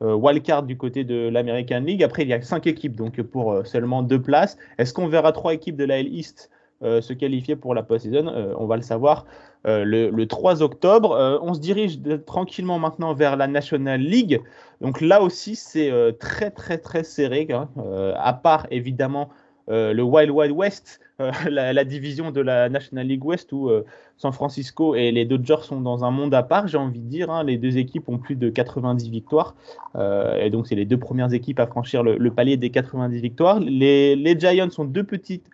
wildcard 0.00 0.62
du 0.62 0.76
côté 0.76 1.04
de 1.04 1.28
l'American 1.28 1.80
League. 1.80 2.02
Après, 2.02 2.22
il 2.22 2.28
y 2.28 2.34
a 2.34 2.40
cinq 2.40 2.66
équipes, 2.66 2.96
donc 2.96 3.20
pour 3.22 3.66
seulement 3.66 4.02
deux 4.02 4.20
places. 4.20 4.56
Est-ce 4.78 4.94
qu'on 4.94 5.08
verra 5.08 5.32
trois 5.32 5.54
équipes 5.54 5.76
de 5.76 5.84
la 5.84 5.98
L 5.98 6.08
East 6.12 6.50
se 6.82 7.12
qualifier 7.12 7.56
pour 7.56 7.74
la 7.74 7.82
post-season? 7.82 8.54
On 8.56 8.66
va 8.66 8.76
le 8.76 8.82
savoir 8.82 9.26
euh, 9.66 9.84
le, 9.84 10.26
3 10.26 10.62
octobre. 10.62 11.12
Euh, 11.12 11.38
on 11.42 11.52
se 11.52 11.60
dirige 11.60 11.98
tranquillement 12.26 12.78
maintenant 12.78 13.12
vers 13.12 13.36
la 13.36 13.46
National 13.46 14.00
League. 14.00 14.40
Donc 14.80 15.00
là 15.00 15.20
aussi, 15.22 15.54
c'est 15.54 15.90
euh, 15.90 16.12
très 16.12 16.50
très 16.50 16.78
très 16.78 17.04
serré, 17.04 17.46
hein. 17.50 17.68
à 18.16 18.32
part 18.32 18.66
évidemment 18.70 19.28
le 19.68 20.02
Wild 20.02 20.32
Wild 20.32 20.50
West, 20.52 20.98
la, 21.48 21.84
division 21.84 22.32
de 22.32 22.40
la 22.40 22.68
National 22.68 23.06
League 23.06 23.24
West 23.24 23.52
où 23.52 23.70
San 24.16 24.32
Francisco 24.32 24.96
et 24.96 25.12
les 25.12 25.24
Dodgers 25.24 25.62
sont 25.62 25.80
dans 25.80 26.02
un 26.02 26.10
monde 26.10 26.34
à 26.34 26.42
part, 26.42 26.66
j'ai 26.66 26.76
envie 26.76 26.98
de 26.98 27.06
dire. 27.06 27.30
Hein. 27.30 27.44
Les 27.44 27.56
deux 27.56 27.78
équipes 27.78 28.08
ont 28.08 28.18
plus 28.18 28.34
de 28.34 28.50
90 28.50 29.10
victoires. 29.10 29.54
et 29.96 30.50
donc, 30.50 30.66
c'est 30.66 30.74
les 30.74 30.86
deux 30.86 30.98
premières 30.98 31.32
équipes 31.32 31.60
à 31.60 31.68
franchir 31.68 32.02
le, 32.02 32.30
palier 32.32 32.56
des 32.56 32.70
90 32.70 33.20
victoires. 33.20 33.60
Les, 33.60 34.16
les 34.16 34.40
Giants 34.40 34.70
ont 34.78 34.84
deux 34.84 35.04
petites 35.04 35.48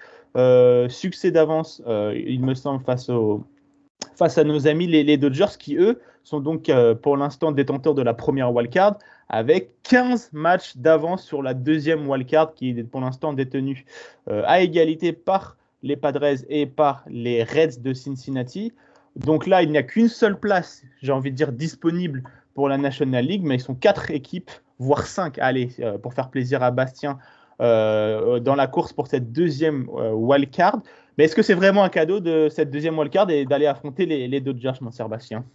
succès 0.88 1.31
d'avance, 1.31 1.83
il 1.87 2.40
me 2.40 2.55
semble, 2.55 2.83
face 2.85 3.11
aux 3.11 3.45
face 4.16 4.38
à 4.38 4.44
nos 4.44 4.66
amis 4.66 4.87
les, 4.87 5.16
Dodgers 5.16 5.57
qui, 5.59 5.76
eux, 5.76 6.00
sont 6.24 6.40
donc 6.40 6.68
euh, 6.68 6.94
pour 6.94 7.16
l'instant 7.16 7.52
détenteurs 7.52 7.94
de 7.94 8.02
la 8.02 8.14
première 8.14 8.52
wildcard 8.52 8.98
avec 9.29 9.70
15 9.85 10.31
matchs 10.33 10.76
d'avance 10.76 11.22
sur 11.22 11.42
la 11.42 11.55
deuxième 11.55 12.09
wildcard 12.09 12.55
qui 12.55 12.70
est 12.70 12.85
pour 12.85 13.00
l'instant 13.00 13.33
détenue 13.33 13.85
euh, 14.29 14.42
à 14.46 14.61
égalité 14.61 15.12
par 15.12 15.57
les 15.83 15.96
Padres 15.96 16.44
et 16.48 16.66
par 16.66 17.05
les 17.09 17.44
Reds 17.44 17.81
de 17.81 17.92
Cincinnati. 17.92 18.72
Donc 19.14 19.46
là, 19.46 19.62
il 19.62 19.70
n'y 19.70 19.79
a 19.79 19.83
qu'une 19.83 20.09
seule 20.09 20.38
place, 20.38 20.83
j'ai 21.02 21.12
envie 21.12 21.31
de 21.31 21.37
dire, 21.37 21.52
disponible 21.52 22.22
pour 22.55 22.68
la 22.68 22.79
National 22.79 23.24
League, 23.24 23.42
mais 23.44 23.57
ils 23.57 23.61
sont 23.61 23.74
quatre 23.74 24.11
équipes, 24.11 24.50
voire 24.79 25.07
cinq, 25.07 25.38
allez, 25.38 25.70
euh, 25.81 25.98
pour 25.98 26.14
faire 26.14 26.31
plaisir 26.31 26.62
à 26.62 26.70
Bastien, 26.70 27.18
dans 27.59 28.55
la 28.55 28.66
course 28.66 28.92
pour 28.92 29.07
cette 29.07 29.33
deuxième 29.33 29.88
wildcard. 29.88 30.83
Mais 31.16 31.24
est-ce 31.24 31.35
que 31.35 31.42
c'est 31.42 31.55
vraiment 31.55 31.83
un 31.83 31.88
cadeau 31.88 32.20
de 32.20 32.48
cette 32.50 32.70
deuxième 32.70 32.98
wildcard 32.98 33.31
et 33.31 33.46
d'aller 33.46 33.66
affronter 33.66 34.05
les, 34.07 34.29
les 34.29 34.40
Dodgers, 34.40 34.74
mon 34.81 34.90
Sébastien 34.90 35.46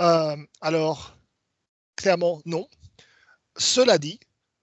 euh, 0.00 0.36
Alors, 0.60 1.16
clairement, 1.96 2.40
non. 2.46 2.66
Cela 3.58 3.98
dit, 3.98 4.18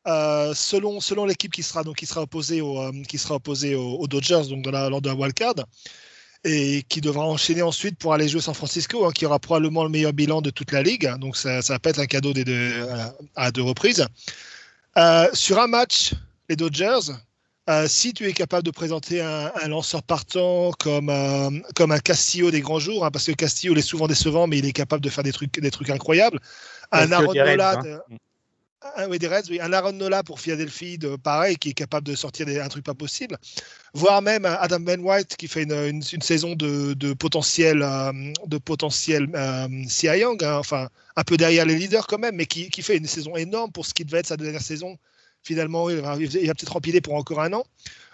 euh, 0.07 0.53
selon, 0.55 0.99
selon 0.99 1.25
l'équipe 1.25 1.51
qui 1.51 1.61
sera, 1.61 1.83
qui 1.95 2.07
sera 2.07 2.23
opposée, 2.23 2.61
au, 2.61 2.79
euh, 2.79 2.91
qui 3.07 3.19
sera 3.19 3.35
opposée 3.35 3.75
aux, 3.75 4.07
Dodgers 4.07 4.47
donc 4.49 4.63
dans 4.63 4.71
la, 4.71 4.89
lors 4.89 5.01
de 5.01 5.09
la 5.09 5.15
wildcard, 5.15 5.53
et 6.43 6.83
qui 6.89 7.01
devra 7.01 7.25
enchaîner 7.25 7.61
ensuite 7.61 7.99
pour 7.99 8.13
aller 8.13 8.27
jouer 8.27 8.41
San 8.41 8.55
Francisco, 8.55 9.05
hein, 9.05 9.11
qui 9.11 9.27
aura 9.27 9.37
probablement 9.37 9.83
le 9.83 9.89
meilleur 9.89 10.13
bilan 10.13 10.41
de 10.41 10.49
toute 10.49 10.71
la 10.71 10.81
ligue. 10.81 11.07
donc 11.19 11.37
ça, 11.37 11.61
ça 11.61 11.73
va 11.73 11.79
pas 11.79 11.91
être 11.91 11.99
un 11.99 12.07
cadeau 12.07 12.33
deux, 12.33 12.87
à 13.35 13.51
deux 13.51 13.61
reprises. 13.61 14.07
sur 15.33 15.59
un 15.59 15.67
match, 15.67 16.13
les 16.47 16.55
Dodgers, 16.55 17.11
euh, 17.69 17.88
si 17.88 18.13
tu 18.13 18.27
es 18.27 18.34
capable 18.34 18.63
de 18.63 18.71
présenter 18.71 19.21
un, 19.21 19.67
lanceur 19.67 20.01
partant 20.01 20.71
comme, 20.79 21.10
euh, 21.10 21.51
comme 21.75 21.91
un 21.91 21.99
Castillo 21.99 22.49
des 22.49 22.62
grands 22.62 22.79
jours, 22.79 23.05
hein, 23.05 23.12
parce 23.12 23.25
que 23.27 23.32
Castillo 23.34 23.73
il 23.73 23.79
est 23.79 23.84
souvent 23.84 24.08
décevant, 24.08 24.47
mais 24.47 24.58
il 24.58 24.65
est 24.65 24.71
capable 24.71 25.03
de 25.03 25.10
faire 25.10 25.23
des 25.23 25.32
trucs, 25.32 25.60
des 25.60 25.69
trucs 25.69 25.91
incroyables. 25.91 26.39
Un 26.91 27.12
Aaron 27.12 27.34
Nola, 27.34 27.79
hein. 27.79 27.99
un, 28.95 29.08
oui, 29.08 29.19
des 29.19 29.27
Reds, 29.27 29.49
oui, 29.51 29.60
un 29.62 29.71
Aaron 29.71 29.91
Nola 29.91 30.23
pour 30.23 30.39
Philadelphie, 30.39 30.97
de, 30.97 31.15
pareil, 31.15 31.58
qui 31.58 31.69
est 31.69 31.73
capable 31.73 32.08
de 32.08 32.15
sortir 32.15 32.47
des, 32.47 32.60
un 32.60 32.69
truc 32.69 32.84
pas 32.84 32.95
possible. 32.95 33.38
Voire 33.93 34.23
même 34.23 34.45
Adam 34.45 34.79
Ben 34.79 35.01
White 35.01 35.38
qui 35.38 35.47
fait 35.47 35.63
une, 35.63 36.01
une, 36.12 36.21
saison 36.21 36.55
de, 36.55 36.95
de, 36.95 37.13
potentiel, 37.13 37.84
euh, 37.84 38.12
de 38.47 38.58
potentiel 38.58 39.29
Young, 40.01 40.43
hein, 40.43 40.58
enfin 40.58 40.89
un 41.15 41.23
peu 41.23 41.38
derrière 41.38 41.67
les 41.67 41.75
leaders 41.75 42.08
quand 42.08 42.17
même, 42.17 42.36
mais 42.36 42.47
qui, 42.47 42.71
qui 42.71 42.82
fait 42.82 42.97
une 42.97 43.05
saison 43.05 43.36
énorme 43.36 43.71
pour 43.71 43.86
ce 43.86 43.93
qui 43.93 44.05
devait 44.05 44.19
être 44.19 44.27
sa 44.27 44.38
dernière 44.38 44.62
saison 44.62 44.97
finalement, 45.49 45.89
il 45.89 45.97
va, 45.97 46.15
peut-être 46.15 46.75
empiler 46.75 47.01
pour 47.01 47.15
encore 47.15 47.41
un 47.41 47.53
an. 47.53 47.63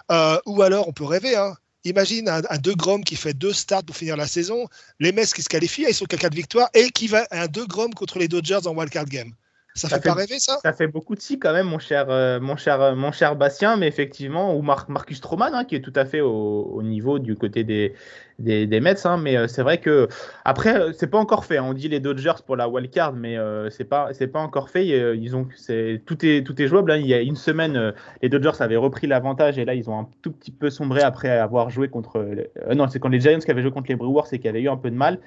Euh, 0.09 0.39
ou 0.45 0.61
alors, 0.61 0.87
on 0.87 0.93
peut 0.93 1.03
rêver. 1.03 1.35
Hein. 1.35 1.53
Imagine 1.83 2.29
un, 2.29 2.57
De 2.59 2.71
Grom 2.71 3.03
qui 3.03 3.17
fait 3.17 3.33
deux 3.33 3.51
starts 3.51 3.83
pour 3.83 3.97
finir 3.97 4.15
la 4.15 4.25
saison, 4.25 4.67
les 5.01 5.11
Mets 5.11 5.25
qui 5.25 5.41
se 5.41 5.49
qualifient, 5.49 5.85
ils 5.89 5.93
sont 5.93 6.05
qu'à 6.05 6.15
quatre 6.15 6.33
victoires, 6.33 6.69
et 6.73 6.89
qui 6.91 7.07
va 7.07 7.27
un 7.31 7.47
De 7.47 7.63
Grom 7.63 7.93
contre 7.93 8.19
les 8.19 8.29
Dodgers 8.29 8.65
en 8.67 8.73
wildcard 8.73 9.05
game. 9.05 9.33
Ça, 9.75 9.89
fait, 9.89 10.07
pas 10.07 10.13
rêver, 10.13 10.39
ça? 10.39 10.57
Ça 10.63 10.71
fait 10.71 10.87
beaucoup 10.87 11.15
de 11.15 11.19
si, 11.19 11.37
quand 11.37 11.51
même, 11.51 11.67
mon 11.67 11.79
cher, 11.79 12.09
euh, 12.09 12.39
mon 12.39 12.55
cher, 12.55 12.81
euh, 12.81 12.95
mon 12.95 13.11
cher 13.11 13.35
Bastien, 13.35 13.75
mais 13.75 13.89
effectivement, 13.89 14.55
ou 14.55 14.61
Marcus 14.61 15.17
Stroman, 15.17 15.53
hein, 15.53 15.65
qui 15.65 15.75
est 15.75 15.81
tout 15.81 15.91
à 15.97 16.05
fait 16.05 16.21
au, 16.21 16.81
niveau 16.81 17.19
du 17.19 17.35
côté 17.35 17.65
des, 17.65 17.93
des, 18.39 18.67
des 18.67 18.79
Mets. 18.79 19.05
Hein, 19.05 19.17
mais 19.17 19.35
euh, 19.35 19.47
c'est 19.47 19.63
vrai 19.63 19.79
que, 19.79 20.07
après, 20.45 20.93
c'est 20.93 21.07
pas 21.07 21.17
encore 21.17 21.43
fait. 21.43 21.57
Hein. 21.57 21.65
on 21.67 21.73
dit 21.73 21.89
les 21.89 21.99
Dodgers 21.99 22.41
pour 22.45 22.55
la 22.55 22.69
wildcard, 22.69 23.11
mais 23.11 23.37
c'est 23.69 23.83
pas, 23.83 24.13
c'est 24.13 24.27
pas 24.27 24.39
encore 24.39 24.69
fait. 24.69 24.87
Ils 24.87 25.35
ont, 25.35 25.45
c'est, 25.57 26.01
tout, 26.05 26.25
est, 26.25 26.45
tout 26.45 26.61
est 26.61 26.67
jouable. 26.67 26.95
Il 26.97 27.07
y 27.07 27.13
a 27.13 27.19
une 27.19 27.35
semaine, 27.35 27.93
les 28.21 28.29
Dodgers 28.29 28.61
avaient 28.61 28.77
repris 28.77 29.07
l'avantage 29.07 29.57
et 29.57 29.65
là, 29.65 29.73
ils 29.73 29.89
ont 29.89 29.99
un 29.99 30.07
tout 30.21 30.31
petit 30.31 30.51
peu 30.51 30.69
sombré 30.69 31.01
après 31.01 31.29
avoir 31.29 31.69
joué 31.69 31.89
contre. 31.89 32.25
non, 32.73 32.87
c'est 32.87 32.99
quand 32.99 33.09
les 33.09 33.19
Giants 33.19 33.39
qui 33.39 33.51
avaient 33.51 33.61
joué 33.61 33.71
contre 33.71 33.89
les 33.89 33.97
Brewers 33.97 34.27
et 34.31 34.39
qui 34.39 34.47
avaient 34.47 34.61
eu 34.61 34.69
un 34.69 34.77
peu 34.77 34.89
de 34.89 34.95
mal. 34.95 35.19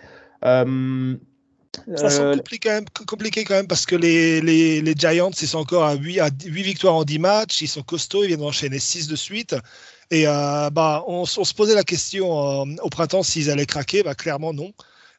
Ça 1.96 2.10
semble 2.10 2.36
compliqué 2.36 2.68
quand, 2.68 2.74
même, 2.74 2.84
compliqué 3.06 3.44
quand 3.44 3.54
même 3.54 3.66
parce 3.66 3.86
que 3.86 3.96
les, 3.96 4.40
les, 4.40 4.80
les 4.80 4.94
Giants, 4.94 5.30
ils 5.30 5.48
sont 5.48 5.58
encore 5.58 5.84
à 5.84 5.94
8, 5.94 6.20
à 6.20 6.28
8 6.44 6.62
victoires 6.62 6.94
en 6.94 7.04
10 7.04 7.18
matchs, 7.18 7.62
ils 7.62 7.68
sont 7.68 7.82
costauds, 7.82 8.24
ils 8.24 8.28
viennent 8.28 8.40
d'enchaîner 8.40 8.78
6 8.78 9.08
de 9.08 9.16
suite. 9.16 9.54
Et 10.10 10.26
euh, 10.26 10.70
bah, 10.70 11.04
on, 11.06 11.22
on, 11.22 11.44
se 11.44 11.54
posait 11.54 11.74
la 11.74 11.84
question 11.84 12.62
euh, 12.62 12.64
au 12.82 12.88
printemps 12.88 13.22
s'ils 13.22 13.50
allaient 13.50 13.66
craquer, 13.66 14.02
bah, 14.02 14.14
clairement 14.14 14.52
non. 14.52 14.72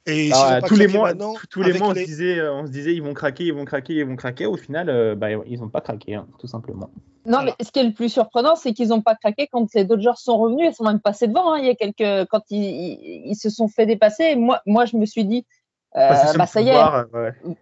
Et 0.05 0.31
ah, 0.33 0.61
tous 0.65 0.75
les 0.75 0.87
mois, 0.87 1.13
tous 1.49 1.61
les 1.61 1.73
mois 1.73 1.89
on, 1.89 1.93
se 1.93 1.99
disait, 1.99 2.41
on 2.41 2.65
se 2.65 2.71
disait 2.71 2.93
ils 2.93 3.03
vont 3.03 3.13
craquer, 3.13 3.43
ils 3.43 3.53
vont 3.53 3.65
craquer, 3.65 3.93
ils 3.93 4.05
vont 4.05 4.15
craquer. 4.15 4.45
Au 4.45 4.57
final, 4.57 4.89
euh, 4.89 5.13
bah, 5.13 5.27
ils 5.31 5.59
n'ont 5.59 5.69
pas 5.69 5.81
craqué, 5.81 6.15
hein, 6.15 6.25
tout 6.39 6.47
simplement. 6.47 6.89
Non, 7.25 7.43
mais 7.43 7.53
ce 7.63 7.69
qui 7.69 7.79
est 7.79 7.83
le 7.83 7.93
plus 7.93 8.09
surprenant, 8.09 8.55
c'est 8.55 8.73
qu'ils 8.73 8.87
n'ont 8.87 9.01
pas 9.01 9.13
craqué 9.13 9.47
quand 9.51 9.67
les 9.75 9.83
Dodgers 9.83 10.17
sont 10.17 10.37
revenus. 10.37 10.69
Ils 10.71 10.73
sont 10.73 10.85
même 10.85 11.01
passés 11.01 11.27
devant. 11.27 11.53
Hein. 11.53 11.59
Il 11.59 11.65
y 11.65 11.69
a 11.69 11.75
quelques, 11.75 12.27
quand 12.29 12.41
ils, 12.49 13.27
ils, 13.27 13.35
se 13.35 13.49
sont 13.49 13.67
fait 13.67 13.85
dépasser. 13.85 14.35
Moi, 14.35 14.61
moi, 14.65 14.85
je 14.85 14.97
me 14.97 15.05
suis 15.05 15.25
dit, 15.25 15.45
euh, 15.95 16.33
bah, 16.37 16.45
ça 16.45 16.61
y 16.61 16.69
est. 16.69 16.81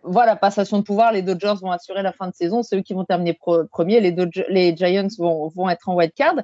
Voilà, 0.03 0.35
passation 0.35 0.79
de 0.79 0.83
pouvoir. 0.83 1.11
Les 1.11 1.21
Dodgers 1.21 1.55
vont 1.61 1.71
assurer 1.71 2.01
la 2.01 2.11
fin 2.11 2.27
de 2.27 2.33
saison. 2.33 2.63
Ceux 2.63 2.81
qui 2.81 2.93
vont 2.93 3.05
terminer 3.05 3.37
premier. 3.71 4.01
Les, 4.01 4.15
les 4.49 4.75
Giants 4.75 5.07
vont, 5.17 5.47
vont 5.47 5.69
être 5.69 5.87
en 5.89 5.95
wild 5.95 6.13
card. 6.13 6.35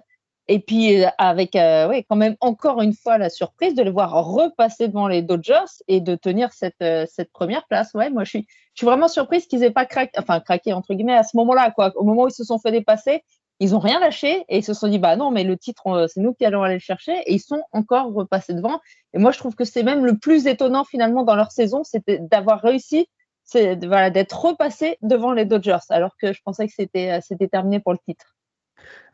Et 0.49 0.59
puis, 0.59 1.03
euh, 1.03 1.07
avec 1.17 1.55
euh, 1.55 1.87
ouais, 1.87 2.03
quand 2.03 2.17
même 2.17 2.35
encore 2.41 2.81
une 2.81 2.93
fois 2.93 3.17
la 3.17 3.29
surprise 3.29 3.75
de 3.75 3.83
les 3.83 3.91
voir 3.91 4.11
repasser 4.25 4.89
devant 4.89 5.07
les 5.07 5.21
Dodgers 5.21 5.71
et 5.87 6.01
de 6.01 6.15
tenir 6.15 6.51
cette, 6.51 6.81
euh, 6.81 7.05
cette 7.09 7.31
première 7.31 7.65
place. 7.67 7.93
Ouais, 7.93 8.09
moi, 8.09 8.25
je 8.25 8.29
suis, 8.29 8.47
je 8.73 8.79
suis 8.79 8.85
vraiment 8.85 9.07
surprise 9.07 9.47
qu'ils 9.47 9.63
aient 9.63 9.71
pas 9.71 9.85
craqué, 9.85 10.11
enfin, 10.17 10.41
craqué 10.41 10.73
entre 10.73 10.93
guillemets 10.93 11.15
à 11.15 11.23
ce 11.23 11.37
moment-là, 11.37 11.71
quoi. 11.71 11.93
Au 11.95 12.03
moment 12.03 12.23
où 12.23 12.27
ils 12.27 12.33
se 12.33 12.43
sont 12.43 12.59
fait 12.59 12.71
dépasser, 12.71 13.23
ils 13.59 13.75
ont 13.75 13.79
rien 13.79 13.99
lâché 13.99 14.43
et 14.49 14.57
ils 14.57 14.63
se 14.63 14.73
sont 14.73 14.87
dit 14.87 14.99
bah 14.99 15.15
non 15.15 15.31
mais 15.31 15.43
le 15.43 15.57
titre 15.57 16.07
c'est 16.11 16.21
nous 16.21 16.33
qui 16.33 16.45
allons 16.45 16.63
aller 16.63 16.75
le 16.75 16.79
chercher. 16.79 17.13
Et 17.25 17.33
ils 17.33 17.39
sont 17.39 17.63
encore 17.71 18.13
repassés 18.13 18.53
devant. 18.53 18.79
Et 19.13 19.19
moi 19.19 19.31
je 19.31 19.37
trouve 19.37 19.55
que 19.55 19.65
c'est 19.65 19.83
même 19.83 20.05
le 20.05 20.17
plus 20.17 20.47
étonnant 20.47 20.83
finalement 20.83 21.23
dans 21.23 21.35
leur 21.35 21.51
saison 21.51 21.83
c'était 21.83 22.19
d'avoir 22.19 22.61
réussi 22.61 23.07
c'est 23.43 23.85
voilà 23.85 24.09
d'être 24.09 24.39
repassé 24.39 24.97
devant 25.01 25.33
les 25.33 25.45
Dodgers 25.45 25.77
alors 25.89 26.15
que 26.17 26.33
je 26.33 26.41
pensais 26.43 26.67
que 26.67 26.73
c'était 26.73 27.19
c'était 27.21 27.47
terminé 27.47 27.79
pour 27.79 27.91
le 27.91 27.99
titre 27.99 28.32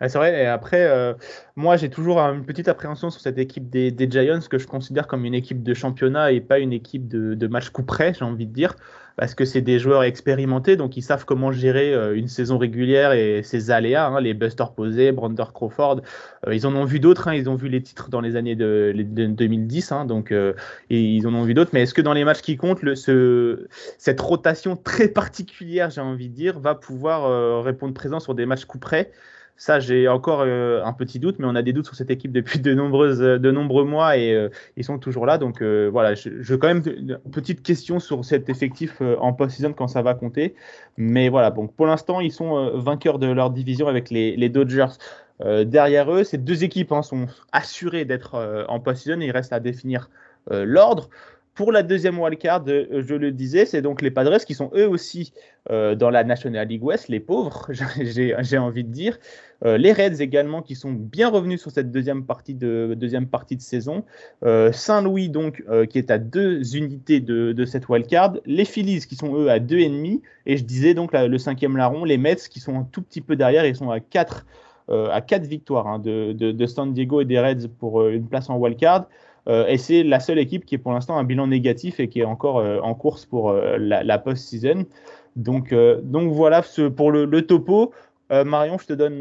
c'est 0.08 0.18
vrai, 0.18 0.44
et 0.44 0.46
après, 0.46 0.88
euh, 0.88 1.14
moi 1.58 1.76
j'ai 1.76 1.90
toujours 1.90 2.20
une 2.20 2.46
petite 2.46 2.70
appréhension 2.70 3.10
sur 3.10 3.20
cette 3.20 3.38
équipe 3.38 3.70
des, 3.70 3.94
Giants 4.10 4.40
que 4.50 4.58
je 4.58 4.66
considère 4.66 5.08
comme 5.08 5.26
une 5.26 5.34
équipe 5.34 5.62
de 5.62 5.74
championnat 5.74 6.32
et 6.32 6.40
pas 6.40 6.60
une 6.60 6.72
équipe 6.72 7.08
de, 7.08 7.34
de 7.34 7.48
match 7.48 7.70
coup 7.70 7.84
près, 7.84 8.14
j'ai 8.14 8.24
envie 8.24 8.46
de 8.46 8.54
dire, 8.54 8.76
parce 9.18 9.36
que 9.36 9.44
c'est 9.44 9.60
des 9.60 9.78
joueurs 9.78 10.04
expérimentés, 10.04 10.78
donc 10.78 10.96
ils 10.96 11.02
savent 11.02 11.26
comment 11.26 11.52
gérer 11.52 11.94
euh, 11.94 12.16
une 12.16 12.30
saison 12.30 12.58
régulière 12.58 13.12
et 13.12 13.44
ses 13.44 13.72
aléas, 13.72 14.08
hein, 14.08 14.22
les 14.22 14.34
Buster 14.34 14.64
Posey, 14.74 15.12
Brander 15.12 15.44
Crawford, 15.54 16.00
euh, 16.48 16.56
ils 16.56 16.66
en 16.66 16.74
ont 16.74 16.86
vu 16.86 17.02
d'autres, 17.02 17.28
hein, 17.28 17.34
ils 17.34 17.50
ont 17.50 17.56
vu 17.56 17.68
les 17.68 17.82
titres 17.82 18.10
dans 18.10 18.22
les 18.22 18.38
années 18.38 18.56
de, 18.56 18.94
2010, 18.96 19.92
hein, 19.92 20.06
donc 20.06 20.34
ils 20.90 21.28
en 21.28 21.34
ont 21.34 21.44
vu 21.44 21.54
d'autres, 21.54 21.72
mais 21.74 21.82
est-ce 21.82 21.94
que 21.94 22.02
dans 22.02 22.14
les 22.14 22.24
matchs 22.24 22.42
qui 22.42 22.56
comptent, 22.56 22.80
cette 22.96 24.22
rotation 24.22 24.78
très 24.78 25.10
particulière, 25.10 25.90
j'ai 25.90 26.00
envie 26.00 26.30
de 26.30 26.36
dire, 26.36 26.58
va 26.58 26.76
pouvoir 26.76 27.64
répondre 27.64 27.94
présent 27.94 28.22
sur 28.22 28.34
des 28.34 28.46
matchs 28.46 28.64
coup 28.64 28.80
près? 28.80 29.12
Ça, 29.60 29.82
j'ai 29.82 30.08
encore 30.08 30.40
euh, 30.40 30.82
un 30.86 30.94
petit 30.94 31.20
doute, 31.20 31.36
mais 31.38 31.46
on 31.46 31.54
a 31.54 31.62
des 31.62 31.74
doutes 31.74 31.86
sur 31.86 31.96
cette 31.96 32.10
équipe 32.10 32.32
depuis 32.32 32.60
de, 32.60 32.74
de 32.74 33.52
nombreux 33.52 33.84
mois 33.84 34.16
et 34.16 34.34
euh, 34.34 34.48
ils 34.78 34.86
sont 34.86 34.98
toujours 35.00 35.26
là. 35.26 35.38
Donc 35.38 35.62
euh, 35.62 35.90
voilà, 35.92 36.16
je, 36.16 36.30
je, 36.42 36.56
quand 36.56 36.70
même 36.70 36.82
une 36.86 37.20
petite 37.30 37.62
question 37.62 38.00
sur 38.00 38.24
cet 38.24 38.48
effectif 38.48 39.02
en 39.02 39.34
post-season 39.34 39.74
quand 39.74 39.90
ça 39.90 40.02
va 40.02 40.14
compter. 40.14 40.56
Mais 40.96 41.28
voilà, 41.28 41.52
donc 41.52 41.76
pour 41.76 41.88
l'instant, 41.88 42.22
ils 42.22 42.32
sont 42.32 42.72
vainqueurs 42.80 43.20
de 43.20 43.28
leur 43.28 43.50
division 43.50 43.90
avec 43.90 44.10
les, 44.10 44.38
les 44.38 44.48
Dodgers. 44.48 44.96
derrière 45.66 46.10
eux, 46.10 46.24
ces 46.24 46.38
deux 46.38 46.64
équipes 46.64 46.94
hein, 46.94 47.02
sont 47.02 47.28
assurées 47.52 48.06
d'être 48.06 48.66
en 48.70 48.80
post-season. 48.80 49.20
Il 49.20 49.32
reste 49.32 49.52
à 49.52 49.60
définir 49.60 50.10
l'ordre. 50.50 51.10
Pour 51.60 51.74
la 51.74 51.84
deuxième 51.84 52.18
wildcard, 52.18 52.64
euh, 52.70 53.04
je 53.06 53.16
le 53.16 53.34
disais, 53.34 53.66
c'est 53.66 53.82
donc 53.82 54.02
les 54.02 54.12
Padres 54.12 54.38
qui 54.46 54.54
sont 54.54 54.72
eux 54.78 54.88
aussi 54.88 55.34
euh, 55.70 55.94
dans 55.94 56.10
la 56.10 56.24
National 56.24 56.66
League 56.66 56.82
West, 56.82 57.10
les 57.10 57.20
pauvres, 57.20 57.68
j'ai 58.00 58.58
envie 58.58 58.86
de 58.86 58.90
dire. 58.90 59.20
Euh, 59.66 59.78
les 59.78 59.92
Reds 59.92 60.22
également 60.22 60.62
qui 60.62 60.76
sont 60.76 60.94
bien 60.94 61.28
revenus 61.28 61.60
sur 61.60 61.70
cette 61.70 61.92
deuxième 61.92 62.24
partie 62.24 62.54
de, 62.54 62.96
deuxième 62.96 63.28
partie 63.28 63.58
de 63.58 63.62
saison. 63.62 64.06
Saint-Louis 64.72 65.28
donc 65.28 65.62
qui 65.90 65.98
est 65.98 66.12
à 66.12 66.18
deux 66.18 66.78
unités 66.78 67.20
de, 67.20 67.52
de 67.52 67.66
cette 67.66 67.90
wildcard. 67.90 68.38
Les 68.46 68.64
Phillies 68.64 69.06
qui 69.06 69.18
sont 69.18 69.36
eux 69.36 69.52
à 69.52 69.60
deux 69.60 69.80
et 69.80 69.90
demi. 69.90 70.22
Et 70.46 70.56
je 70.56 70.64
disais 70.64 70.94
donc 70.94 71.12
le 71.12 71.38
cinquième 71.38 71.76
larron, 71.76 72.06
les 72.06 72.18
Mets 72.18 72.38
qui 72.50 72.62
sont 72.62 72.80
un 72.80 72.88
tout 72.90 73.02
petit 73.02 73.20
peu 73.20 73.36
derrière, 73.36 73.66
ils 73.66 73.76
sont 73.76 73.92
à 73.92 74.00
quatre, 74.00 74.46
à 74.88 75.20
quatre 75.20 75.46
victoires 75.46 75.88
hein, 75.88 76.00
de, 76.00 76.32
de, 76.32 76.66
San 76.66 76.94
Diego 76.94 77.20
et 77.20 77.26
des 77.26 77.38
Reds 77.38 77.68
pour 77.80 78.08
une 78.08 78.30
place 78.30 78.50
en 78.50 78.56
wildcard. 78.56 79.10
Euh, 79.48 79.68
et 79.68 79.78
c'est 79.78 80.04
la 80.04 80.20
seule 80.20 80.40
équipe 80.40 80.66
qui 80.66 80.76
est 80.76 80.80
pour 80.80 80.92
l'instant 80.92 81.18
un 81.18 81.24
bilan 81.24 81.48
négatif 81.48 82.00
et 82.00 82.08
qui 82.10 82.20
est 82.20 82.26
encore 82.26 82.60
euh, 82.60 82.80
en 82.82 82.94
course 82.94 83.26
pour 83.26 83.52
euh, 83.52 83.78
la, 83.78 84.18
post-season. 84.20 84.86
Donc, 85.36 85.74
donc 86.04 86.34
voilà 86.34 86.64
pour 86.96 87.12
le, 87.12 87.42
topo. 87.44 87.94
Marion, 88.30 88.78
je 88.78 88.88
te 88.88 88.94
donne 88.94 89.20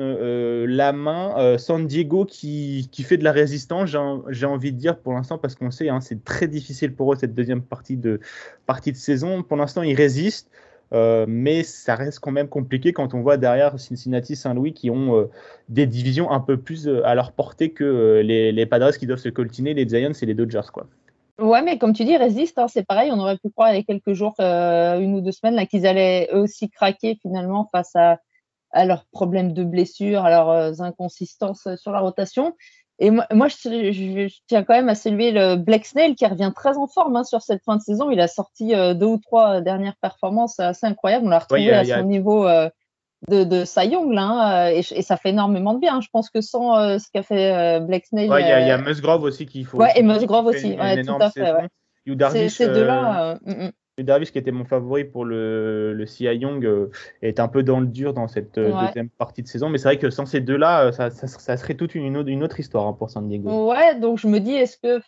la 0.64 0.92
main. 0.92 1.56
San 1.58 1.86
Diego 1.86 2.24
qui, 2.24 2.88
qui, 2.90 3.04
fait 3.04 3.16
de 3.16 3.24
la 3.24 3.30
résistance, 3.30 3.94
j'ai 4.30 4.46
envie 4.46 4.72
de 4.72 4.78
dire 4.78 4.98
pour 4.98 5.12
l'instant, 5.12 5.38
parce 5.38 5.54
qu'on 5.54 5.70
sait, 5.70 5.88
hein, 5.88 6.00
c'est 6.00 6.24
très 6.24 6.48
difficile 6.48 6.94
pour 6.94 7.12
eux 7.12 7.16
cette 7.16 7.34
deuxième 7.34 7.62
partie 7.62 7.96
de, 7.96 8.20
partie 8.66 8.90
de 8.90 8.96
saison. 8.96 9.42
Pour 9.42 9.56
l'instant, 9.56 9.82
ils 9.82 9.94
résistent. 9.94 10.50
Euh, 10.94 11.26
mais 11.28 11.62
ça 11.64 11.94
reste 11.94 12.18
quand 12.20 12.30
même 12.30 12.48
compliqué 12.48 12.92
quand 12.92 13.14
on 13.14 13.20
voit 13.20 13.36
derrière 13.36 13.78
Cincinnati, 13.78 14.36
Saint-Louis 14.36 14.72
qui 14.72 14.90
ont 14.90 15.16
euh, 15.16 15.30
des 15.68 15.86
divisions 15.86 16.30
un 16.30 16.40
peu 16.40 16.56
plus 16.56 16.88
euh, 16.88 17.06
à 17.06 17.14
leur 17.14 17.32
portée 17.32 17.72
que 17.72 18.22
les, 18.24 18.66
Padres 18.66 18.96
qui 18.96 19.06
doivent 19.06 19.18
se 19.18 19.28
coltiner, 19.28 19.74
les 19.74 19.86
Giants 19.86 20.12
et 20.20 20.26
les 20.26 20.34
Dodgers. 20.34 20.70
Quoi. 20.72 20.86
Ouais, 21.38 21.62
mais 21.62 21.78
comme 21.78 21.92
tu 21.92 22.04
dis, 22.04 22.16
résiste, 22.16 22.58
hein, 22.58 22.68
c'est 22.68 22.86
pareil. 22.86 23.10
On 23.12 23.18
aurait 23.18 23.36
pu 23.36 23.50
croire 23.50 23.72
il 23.72 23.76
y 23.76 23.80
a 23.80 23.82
quelques 23.82 24.12
jours, 24.12 24.34
une 24.38 25.14
ou 25.14 25.20
deux 25.20 25.32
semaines, 25.32 25.66
qu'ils 25.66 25.86
allaient 25.86 26.28
eux 26.32 26.40
aussi 26.40 26.68
craquer 26.68 27.18
finalement 27.22 27.68
face 27.70 27.94
à, 27.94 28.18
à 28.72 28.84
leurs 28.84 29.04
problèmes 29.12 29.52
de 29.52 29.62
blessure, 29.62 30.24
à 30.24 30.30
leurs 30.30 30.82
inconsistances 30.82 31.68
sur 31.76 31.92
la 31.92 32.00
rotation. 32.00 32.54
Et 33.00 33.10
moi, 33.10 33.26
moi 33.32 33.48
je, 33.48 34.28
tiens 34.46 34.64
quand 34.64 34.74
même 34.74 34.88
à 34.88 34.94
saluer 34.94 35.30
le 35.30 35.56
Black 35.56 35.86
Snail 35.86 36.16
qui 36.16 36.26
revient 36.26 36.52
très 36.54 36.76
en 36.76 36.86
forme 36.86 37.16
hein, 37.16 37.24
sur 37.24 37.42
cette 37.42 37.62
fin 37.64 37.76
de 37.76 37.82
saison. 37.82 38.10
Il 38.10 38.20
a 38.20 38.28
sorti 38.28 38.74
euh, 38.74 38.94
deux 38.94 39.06
ou 39.06 39.18
trois 39.18 39.60
dernières 39.60 39.96
performances 40.00 40.58
assez 40.58 40.86
incroyables. 40.86 41.26
On 41.26 41.30
l'a 41.30 41.38
retrouvé 41.38 41.70
à 41.70 41.84
son 41.84 42.04
niveau 42.04 42.46
euh, 42.46 42.68
de, 43.28 43.44
de 43.44 43.64
Cy 43.64 43.88
Young, 43.88 44.12
là, 44.12 44.22
hein, 44.22 44.70
et, 44.70 44.78
et, 44.78 45.02
ça 45.02 45.16
fait 45.16 45.30
énormément 45.30 45.74
de 45.74 45.80
bien. 45.80 46.00
Je 46.00 46.08
pense 46.12 46.30
que 46.30 46.40
sans 46.40 46.76
euh, 46.76 46.98
ce 46.98 47.06
qu'a 47.12 47.22
fait 47.22 47.80
Black 47.80 48.06
Snail. 48.06 48.26
Il 48.26 48.66
y, 48.66 48.70
a 48.70 48.78
Musgrove 48.78 49.22
aussi 49.22 49.46
qu'il 49.46 49.64
faut. 49.64 49.78
Ouais, 49.78 49.92
et 49.94 50.02
Musgrove 50.02 50.46
aussi, 50.46 50.76
ouais, 50.76 51.02
tout 51.02 51.16
à 51.20 51.30
fait. 51.30 51.52
Ouais. 51.52 52.48
Ces 52.48 52.66
deux-là. 52.66 53.38
Mm, 53.44 53.66
mm. 53.66 53.72
Davis, 54.04 54.30
qui 54.30 54.38
était 54.38 54.50
mon 54.50 54.64
favori 54.64 55.04
pour 55.04 55.24
le, 55.24 55.92
le 55.92 56.06
CI 56.06 56.24
Young, 56.24 56.64
euh, 56.64 56.90
est 57.22 57.40
un 57.40 57.48
peu 57.48 57.62
dans 57.62 57.80
le 57.80 57.86
dur 57.86 58.14
dans 58.14 58.28
cette 58.28 58.58
euh, 58.58 58.72
deuxième 58.86 59.08
partie 59.08 59.42
de 59.42 59.48
saison. 59.48 59.68
Mais 59.68 59.78
c'est 59.78 59.88
vrai 59.88 59.98
que 59.98 60.10
sans 60.10 60.26
ces 60.26 60.40
deux-là, 60.40 60.86
euh, 60.86 60.92
ça, 60.92 61.10
ça, 61.10 61.56
serait 61.56 61.74
toute 61.74 61.94
une, 61.94 62.26
une 62.26 62.42
autre 62.42 62.60
histoire 62.60 62.86
hein, 62.86 62.92
pour 62.92 63.10
San 63.10 63.28
Diego. 63.28 63.70
Ouais, 63.70 63.98
donc 63.98 64.18
je 64.18 64.26
me 64.26 64.40
dis, 64.40 64.54
est-ce 64.54 64.76
que. 64.78 65.02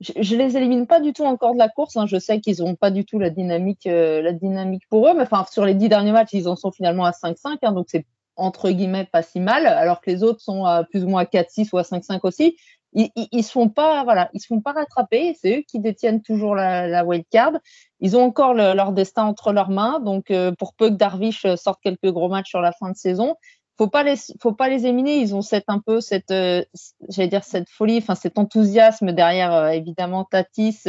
Je, 0.00 0.34
ne 0.34 0.38
les 0.38 0.56
élimine 0.56 0.86
pas 0.86 0.98
du 0.98 1.12
tout 1.12 1.24
encore 1.24 1.52
de 1.52 1.58
la 1.58 1.68
course. 1.68 1.94
Hein. 1.98 2.06
Je 2.06 2.18
sais 2.18 2.40
qu'ils 2.40 2.60
n'ont 2.60 2.74
pas 2.74 2.90
du 2.90 3.04
tout 3.04 3.18
la 3.18 3.28
dynamique, 3.28 3.84
la 3.84 4.32
dynamique 4.32 4.84
pour 4.88 5.06
eux. 5.06 5.12
Mais 5.14 5.24
enfin, 5.24 5.44
sur 5.50 5.66
les 5.66 5.74
dix 5.74 5.90
derniers 5.90 6.12
matchs, 6.12 6.30
ils 6.32 6.48
en 6.48 6.56
sont 6.56 6.70
finalement 6.70 7.04
à 7.04 7.10
5-5. 7.10 7.58
Hein, 7.60 7.72
donc 7.72 7.88
c'est 7.90 8.06
entre 8.34 8.70
guillemets 8.70 9.06
pas 9.12 9.20
si 9.20 9.40
mal. 9.40 9.66
Alors 9.66 10.00
que 10.00 10.10
les 10.10 10.22
autres 10.22 10.40
sont 10.40 10.64
à 10.64 10.84
plus 10.84 11.04
ou 11.04 11.08
moins 11.08 11.20
à 11.20 11.24
4-6 11.26 11.68
ou 11.74 11.76
à 11.76 11.82
5-5 11.82 12.20
aussi 12.22 12.56
ils, 12.92 13.10
ils, 13.14 13.44
se 13.44 13.52
font 13.52 13.68
pas, 13.68 14.04
voilà, 14.04 14.30
ils 14.34 14.40
se 14.40 14.46
font 14.46 14.60
pas 14.60 14.72
rattraper. 14.72 15.36
C'est 15.40 15.58
eux 15.58 15.62
qui 15.68 15.78
détiennent 15.78 16.22
toujours 16.22 16.54
la, 16.54 16.88
la 16.88 17.04
wild 17.04 17.24
card. 17.30 17.52
Ils 18.00 18.16
ont 18.16 18.22
encore 18.22 18.54
leur 18.54 18.92
destin 18.92 19.24
entre 19.24 19.52
leurs 19.52 19.70
mains. 19.70 20.00
Donc, 20.00 20.30
euh, 20.30 20.52
pour 20.58 20.74
peu 20.74 20.88
que 20.90 20.94
Darvish 20.94 21.44
euh, 21.44 21.56
sorte 21.56 21.80
quelques 21.82 22.10
gros 22.10 22.28
matchs 22.28 22.50
sur 22.50 22.60
la 22.60 22.72
fin 22.72 22.90
de 22.90 22.96
saison, 22.96 23.36
faut 23.78 23.88
pas 23.88 24.02
les, 24.02 24.16
faut 24.40 24.52
pas 24.52 24.68
les 24.68 24.86
éliminer. 24.86 25.18
Ils 25.18 25.34
ont 25.34 25.42
cette 25.42 25.68
un 25.68 25.78
peu 25.78 26.00
cette, 26.00 26.30
euh, 26.32 26.64
j'allais 27.08 27.28
dire 27.28 27.44
cette 27.44 27.68
folie, 27.68 27.98
enfin 27.98 28.14
cet 28.14 28.38
enthousiasme 28.38 29.12
derrière 29.12 29.68
évidemment 29.68 30.24
Tatis. 30.24 30.84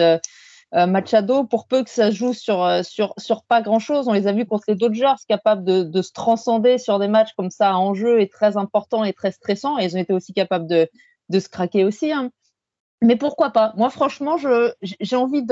Machado, 0.73 1.43
pour 1.43 1.67
peu 1.67 1.83
que 1.83 1.89
ça 1.89 2.11
joue 2.11 2.31
sur, 2.31 2.65
sur, 2.85 3.13
sur 3.17 3.43
pas 3.43 3.61
grand 3.61 3.79
chose, 3.79 4.07
on 4.07 4.13
les 4.13 4.25
a 4.27 4.31
vus 4.31 4.45
contre 4.45 4.63
les 4.69 4.75
Dodgers, 4.75 5.15
capables 5.27 5.65
de, 5.65 5.83
de 5.83 6.01
se 6.01 6.13
transcender 6.13 6.77
sur 6.77 6.97
des 6.97 7.09
matchs 7.09 7.33
comme 7.35 7.49
ça 7.49 7.75
en 7.75 7.93
jeu 7.93 8.21
et 8.21 8.29
très 8.29 8.55
importants 8.55 9.03
et 9.03 9.11
très 9.11 9.33
stressants. 9.33 9.77
Et 9.77 9.83
ils 9.83 9.97
ont 9.97 9.99
été 9.99 10.13
aussi 10.13 10.31
capables 10.31 10.67
de, 10.67 10.89
de 11.29 11.39
se 11.39 11.49
craquer 11.49 11.83
aussi. 11.83 12.11
Hein. 12.11 12.31
Mais 13.01 13.15
pourquoi 13.15 13.49
pas? 13.49 13.73
Moi, 13.77 13.89
franchement, 13.89 14.37
j'ai 14.81 15.15
envie 15.15 15.43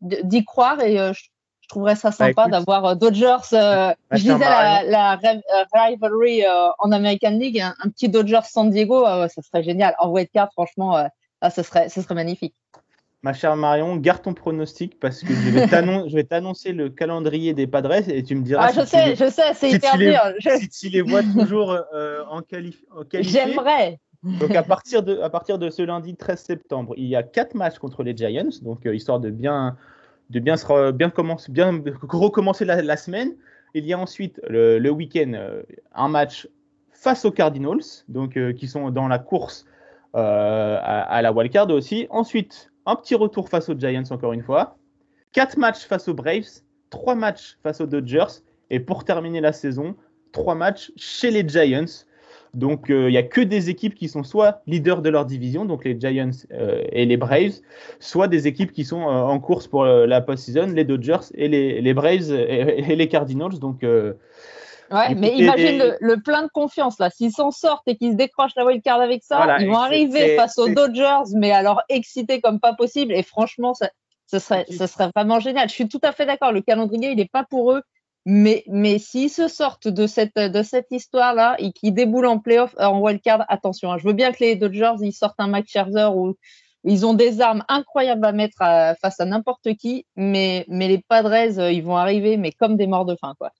d'y 0.00 0.44
croire 0.44 0.80
et 0.82 1.00
euh, 1.00 1.12
je, 1.14 1.22
trouverais 1.68 1.96
ça 1.96 2.10
bah, 2.10 2.14
sympa 2.16 2.48
d'avoir 2.48 2.84
euh, 2.84 2.94
Dodgers. 2.94 3.54
Euh, 3.54 3.94
je 4.10 4.18
disais 4.18 4.38
la, 4.38 5.18
rivalry 5.72 6.42
en 6.78 6.92
American 6.92 7.30
League, 7.30 7.60
un, 7.60 7.88
petit 7.88 8.08
Dodgers 8.08 8.40
San 8.44 8.70
Diego, 8.70 9.04
ça 9.04 9.42
serait 9.42 9.62
génial. 9.62 9.94
En 9.98 10.12
card, 10.24 10.50
franchement, 10.52 11.08
ça, 11.42 11.62
serait, 11.62 11.88
ça 11.88 12.02
serait 12.02 12.14
magnifique. 12.14 12.54
Ma 13.22 13.34
chère 13.34 13.54
Marion, 13.54 13.96
garde 13.96 14.22
ton 14.22 14.32
pronostic 14.32 14.98
parce 14.98 15.20
que 15.20 15.34
je 15.34 15.50
vais 16.14 16.24
t'annoncer 16.24 16.72
le 16.72 16.88
calendrier 16.88 17.52
des 17.52 17.66
Padres 17.66 18.08
et 18.08 18.22
tu 18.22 18.34
me 18.34 18.42
diras. 18.42 18.68
Ah, 18.68 18.72
je 18.74 18.86
sais, 18.86 19.14
je 19.14 19.30
sais, 19.30 19.54
c'est 19.54 19.70
hyper 19.70 19.96
dur. 19.96 20.20
Si 20.40 20.68
tu 20.68 20.88
les 20.88 21.02
vois 21.02 21.22
toujours 21.22 21.78
en, 22.30 22.42
qualif 22.42 22.82
en 22.90 23.02
J'aimerais. 23.10 23.98
Donc 24.22 24.54
à 24.54 24.62
partir, 24.62 25.02
de, 25.02 25.18
à 25.20 25.30
partir 25.30 25.58
de 25.58 25.70
ce 25.70 25.82
lundi 25.82 26.14
13 26.14 26.38
septembre, 26.38 26.94
il 26.96 27.06
y 27.06 27.16
a 27.16 27.22
quatre 27.22 27.54
matchs 27.54 27.78
contre 27.78 28.02
les 28.02 28.14
Giants, 28.14 28.50
donc 28.62 28.84
euh, 28.84 28.94
histoire 28.94 29.18
de 29.18 29.30
bien, 29.30 29.76
de 30.28 30.40
bien, 30.40 30.58
se, 30.58 30.90
bien, 30.92 31.08
commencer, 31.08 31.50
bien 31.50 31.82
recommencer 32.02 32.66
la, 32.66 32.96
semaine. 32.96 33.34
Il 33.72 33.86
y 33.86 33.94
a 33.94 33.98
ensuite 33.98 34.40
le, 34.46 34.90
week-end 34.90 35.32
euh, 35.34 35.62
un 35.94 36.08
match 36.08 36.48
face 36.90 37.24
aux 37.24 37.30
Cardinals, 37.30 37.80
donc 38.08 38.36
euh, 38.36 38.52
qui 38.52 38.68
sont 38.68 38.90
dans 38.90 39.08
la 39.08 39.18
course 39.18 39.64
à, 40.12 41.02
à, 41.02 41.22
la 41.22 41.32
wildcard 41.32 41.70
aussi. 41.70 42.06
Ensuite, 42.10 42.70
un 42.84 42.96
petit 42.96 43.14
retour 43.14 43.48
face 43.48 43.70
aux 43.70 43.78
Giants 43.78 44.02
encore 44.10 44.34
une 44.34 44.42
fois. 44.42 44.76
Quatre 45.32 45.56
matchs 45.56 45.86
face 45.86 46.08
aux 46.08 46.14
Braves, 46.14 46.60
trois 46.90 47.14
matchs 47.14 47.56
face 47.62 47.80
aux 47.80 47.86
Dodgers, 47.86 48.42
et 48.68 48.80
pour 48.80 49.04
terminer 49.04 49.40
la 49.40 49.54
saison, 49.54 49.96
trois 50.32 50.54
matchs 50.54 50.92
chez 50.96 51.30
les 51.30 51.48
Giants. 51.48 52.04
Donc, 52.54 52.90
euh, 52.90 53.08
il 53.08 53.12
n'y 53.12 53.18
a 53.18 53.22
que 53.22 53.40
des 53.40 53.70
équipes 53.70 53.94
qui 53.94 54.08
sont 54.08 54.22
soit 54.22 54.62
leaders 54.66 55.02
de 55.02 55.08
leur 55.08 55.24
division, 55.24 55.64
donc 55.64 55.84
les 55.84 55.98
Giants 55.98 56.30
euh, 56.52 56.82
et 56.90 57.06
les 57.06 57.16
Braves, 57.16 57.60
soit 58.00 58.28
des 58.28 58.46
équipes 58.46 58.72
qui 58.72 58.84
sont 58.84 59.02
euh, 59.02 59.22
en 59.22 59.38
course 59.38 59.66
pour 59.66 59.84
la 59.84 60.20
post-season, 60.20 60.72
les 60.74 60.84
Dodgers 60.84 61.30
et 61.34 61.48
les, 61.48 61.94
Braves 61.94 62.32
et, 62.32 62.96
les 62.96 63.08
Cardinals. 63.08 63.58
Donc, 63.58 63.84
Ouais, 64.92 65.14
mais 65.14 65.36
imagine 65.36 65.96
le, 66.00 66.20
plein 66.20 66.42
de 66.42 66.48
confiance 66.48 66.98
là. 66.98 67.10
S'ils 67.10 67.30
s'en 67.30 67.52
sortent 67.52 67.86
et 67.86 67.96
qu'ils 67.96 68.10
se 68.10 68.16
décrochent 68.16 68.56
la 68.56 68.66
wildcard 68.66 69.00
avec 69.00 69.22
ça, 69.22 69.58
ils 69.60 69.68
vont 69.68 69.78
arriver 69.78 70.34
face 70.34 70.58
aux 70.58 70.68
Dodgers, 70.68 71.30
mais 71.36 71.52
alors 71.52 71.82
excités 71.88 72.40
comme 72.40 72.58
pas 72.58 72.74
possible. 72.74 73.12
Et 73.12 73.22
franchement, 73.22 73.72
ça, 73.72 74.40
serait, 74.40 74.66
ça 74.68 74.88
serait 74.88 75.10
vraiment 75.14 75.38
génial. 75.38 75.68
Je 75.68 75.74
suis 75.74 75.88
tout 75.88 76.00
à 76.02 76.10
fait 76.10 76.26
d'accord. 76.26 76.50
Le 76.50 76.60
calendrier, 76.60 77.10
il 77.12 77.16
n'est 77.18 77.28
pas 77.32 77.44
pour 77.44 77.70
eux. 77.70 77.82
Mais, 78.26 78.64
mais 78.66 78.98
s'ils 78.98 79.30
se 79.30 79.48
sortent 79.48 79.88
de 79.88 80.06
cette, 80.06 80.36
de 80.36 80.62
cette 80.62 80.88
histoire-là 80.90 81.56
et 81.58 81.72
qu'ils 81.72 81.94
déboulent 81.94 82.26
en 82.26 82.38
playoff, 82.38 82.74
euh, 82.78 82.84
en 82.84 83.00
wildcard, 83.00 83.44
attention, 83.48 83.92
hein, 83.92 83.98
je 83.98 84.06
veux 84.06 84.12
bien 84.12 84.32
que 84.32 84.40
les 84.40 84.56
Dodgers 84.56 84.94
ils 85.00 85.12
sortent 85.12 85.40
un 85.40 85.48
Max 85.48 85.70
Scherzer 85.70 86.10
où 86.14 86.34
ils 86.84 87.06
ont 87.06 87.14
des 87.14 87.40
armes 87.40 87.64
incroyables 87.68 88.24
à 88.24 88.32
mettre 88.32 88.58
face 89.00 89.20
à 89.20 89.24
n'importe 89.24 89.74
qui, 89.74 90.06
mais, 90.16 90.64
mais 90.68 90.88
les 90.88 90.98
Padres, 90.98 91.58
euh, 91.60 91.72
ils 91.72 91.82
vont 91.82 91.96
arriver, 91.96 92.36
mais 92.36 92.52
comme 92.52 92.76
des 92.76 92.86
morts 92.86 93.04
de 93.04 93.16
faim, 93.16 93.34
quoi 93.38 93.52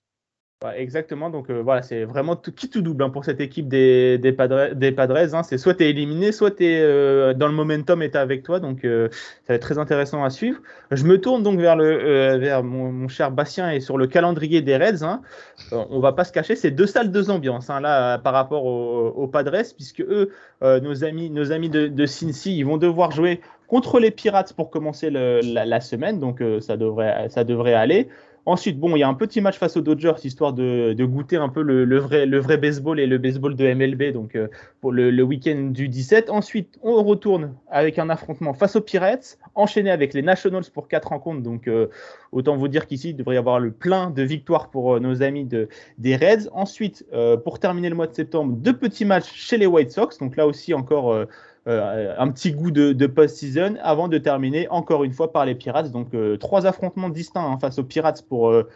exactement, 0.75 1.31
donc 1.31 1.49
euh, 1.49 1.61
voilà, 1.61 1.81
c'est 1.81 2.03
vraiment 2.05 2.35
tout, 2.35 2.51
qui 2.51 2.69
tout 2.69 2.81
double 2.81 3.03
hein, 3.03 3.09
pour 3.09 3.25
cette 3.25 3.41
équipe 3.41 3.67
des, 3.67 4.19
des 4.19 4.31
Padres. 4.31 4.73
Des 4.75 4.91
padres 4.91 5.17
hein. 5.17 5.43
C'est 5.43 5.57
soit 5.57 5.73
tu 5.73 5.83
es 5.83 5.89
éliminé, 5.89 6.31
soit 6.31 6.51
tu 6.51 6.65
es 6.65 6.81
euh, 6.81 7.33
dans 7.33 7.47
le 7.47 7.53
momentum 7.53 8.03
et 8.03 8.11
tu 8.11 8.17
avec 8.17 8.43
toi, 8.43 8.59
donc 8.59 8.85
euh, 8.85 9.09
ça 9.11 9.53
va 9.53 9.55
être 9.55 9.61
très 9.61 9.79
intéressant 9.79 10.23
à 10.23 10.29
suivre. 10.29 10.59
Je 10.91 11.03
me 11.05 11.19
tourne 11.19 11.41
donc 11.41 11.59
vers, 11.59 11.75
le, 11.75 12.37
vers 12.37 12.63
mon, 12.63 13.07
cher 13.07 13.31
Bastien 13.31 13.71
et 13.71 13.79
sur 13.79 13.97
le 13.97 14.05
calendrier 14.05 14.61
des 14.61 14.77
Reds. 14.77 15.03
Hein. 15.03 15.21
on 15.71 15.99
va 15.99 16.13
pas 16.13 16.25
se 16.25 16.31
cacher, 16.31 16.55
c'est 16.55 16.71
deux 16.71 16.87
salles, 16.87 17.11
deux 17.11 17.31
ambiances 17.31 17.69
là 17.69 18.19
par 18.19 18.33
rapport 18.33 18.65
aux, 18.65 19.27
Padres, 19.27 19.63
puisque 19.75 20.01
eux, 20.01 20.31
nos 20.61 21.03
amis, 21.03 21.29
nos 21.31 21.51
amis 21.51 21.69
de, 21.69 21.87
de 21.87 22.05
Cincy, 22.05 22.57
ils 22.57 22.65
vont 22.65 22.77
devoir 22.77 23.11
jouer 23.11 23.41
contre 23.67 23.99
les 23.99 24.11
Pirates 24.11 24.53
pour 24.53 24.69
commencer 24.69 25.09
la, 25.09 25.41
la, 25.41 25.81
semaine, 25.81 26.19
donc 26.19 26.43
ça, 26.59 26.77
devrait, 26.77 27.29
ça 27.29 27.43
devrait 27.43 27.73
aller. 27.73 28.09
Ensuite, 28.45 28.77
il 28.81 28.97
y 28.97 29.03
a 29.03 29.07
un 29.07 29.13
petit 29.13 29.39
match 29.39 29.57
face 29.57 29.77
aux 29.77 29.81
Dodgers, 29.81 30.15
histoire 30.23 30.53
de, 30.53 30.95
goûter 31.05 31.37
un 31.37 31.49
peu 31.49 31.61
le, 31.61 31.97
vrai, 31.99 32.57
baseball 32.57 32.99
et 32.99 33.05
le 33.05 33.17
baseball 33.19 33.55
de 33.55 33.73
MLB, 33.73 34.13
donc 34.13 34.35
euh, 34.35 34.47
pour 34.79 34.91
le, 34.91 35.21
week-end 35.21 35.69
du 35.71 35.87
17. 35.87 36.29
Ensuite, 36.31 36.79
on 36.81 37.03
retourne 37.03 37.53
avec 37.69 37.99
un 37.99 38.09
affrontement 38.09 38.53
face 38.53 38.75
aux 38.75 38.81
Pirates, 38.81 39.37
enchaîné 39.53 39.91
avec 39.91 40.13
les 40.13 40.23
Nationals 40.23 40.65
pour 40.73 40.87
quatre 40.87 41.09
rencontres. 41.09 41.43
Donc, 41.43 41.67
euh, 41.67 41.87
autant 42.31 42.57
vous 42.57 42.67
dire 42.67 42.87
qu'ici, 42.87 43.09
il 43.09 43.15
devrait 43.15 43.35
y 43.35 43.37
avoir 43.37 43.59
le 43.59 43.71
plein 43.71 44.09
de 44.09 44.23
victoires 44.23 44.69
pour 44.71 44.95
euh, 44.95 44.99
nos 44.99 45.21
amis 45.21 45.45
de, 45.45 45.69
des 45.99 46.15
Reds. 46.15 46.49
Ensuite, 46.53 47.05
pour 47.43 47.59
terminer 47.59 47.89
le 47.89 47.95
mois 47.95 48.07
de 48.07 48.15
septembre, 48.15 48.55
deux 48.55 48.75
petits 48.75 49.05
matchs 49.05 49.31
chez 49.33 49.57
les 49.57 49.67
White 49.67 49.91
Sox. 49.91 50.17
Donc 50.19 50.35
là 50.35 50.47
aussi, 50.47 50.73
encore 50.73 51.25
euh, 51.67 52.15
un 52.17 52.31
petit 52.31 52.53
goût 52.53 52.71
de, 52.71 53.05
post-season 53.05 53.75
avant 53.83 54.07
de 54.07 54.17
terminer 54.17 54.67
encore 54.69 55.03
une 55.03 55.13
fois 55.13 55.31
par 55.31 55.45
les 55.45 55.53
Pirates. 55.53 55.91
Donc 55.91 56.13
euh, 56.13 56.37
trois 56.37 56.65
affrontements 56.65 57.09
distincts 57.09 57.45
hein, 57.45 57.59
face 57.59 57.77
aux 57.77 57.83
Pirates 57.83 58.25
pour, 58.27 58.49
euh, 58.49 58.67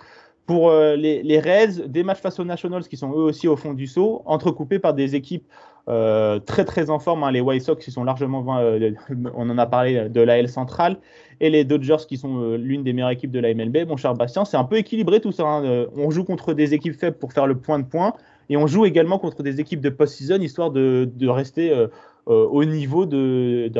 pour 0.45 0.71
les, 0.71 1.39
Reds, 1.39 1.87
des 1.87 2.03
matchs 2.03 2.19
face 2.19 2.39
aux 2.39 2.45
Nationals 2.45 2.83
qui 2.83 2.97
sont 2.97 3.11
eux 3.11 3.23
aussi 3.23 3.47
au 3.47 3.55
fond 3.55 3.73
du 3.73 3.87
saut, 3.87 4.21
entrecoupés 4.25 4.77
par 4.77 4.93
des 4.93 5.15
équipes 5.15 5.47
très 5.87 6.65
très 6.65 6.89
en 6.91 6.99
forme. 6.99 7.23
Hein. 7.23 7.31
les 7.31 7.41
White 7.41 7.63
Sox 7.63 7.83
qui 7.83 7.91
sont 7.91 8.03
largement, 8.03 8.45
on 8.47 9.49
en 9.49 9.57
a 9.57 9.65
parlé 9.65 10.09
de 10.09 10.21
la 10.21 10.37
L 10.37 10.49
centrale, 10.49 10.97
et 11.39 11.49
les 11.49 11.63
Dodgers 11.63 12.05
qui 12.07 12.17
sont 12.17 12.55
l'une 12.55 12.83
des 12.83 12.93
meilleures 12.93 13.11
équipes 13.11 13.31
de 13.31 13.39
la 13.39 13.53
MLB. 13.53 13.87
Mon 13.87 13.97
cher 13.97 14.13
Bastien, 14.13 14.45
c'est 14.45 14.57
un 14.57 14.63
peu 14.63 14.77
équilibré 14.77 15.19
tout 15.21 15.31
ça. 15.31 15.43
Hein. 15.43 15.87
on 15.95 16.11
joue 16.11 16.23
contre 16.23 16.53
des 16.53 16.75
équipes 16.75 16.99
faibles 16.99 17.17
pour 17.17 17.33
faire 17.33 17.47
le 17.47 17.57
point 17.57 17.79
de 17.79 17.85
point. 17.85 18.13
Et 18.49 18.57
on 18.57 18.67
joue 18.67 18.85
également 18.85 19.19
contre 19.19 19.43
des 19.43 19.59
équipes 19.59 19.81
de 19.81 19.89
post-season 19.89 20.41
histoire 20.41 20.71
de, 20.71 21.27
rester 21.27 21.71
euh, 21.71 21.87
au, 22.25 22.63
niveau 22.65 23.05
de, 23.05 23.71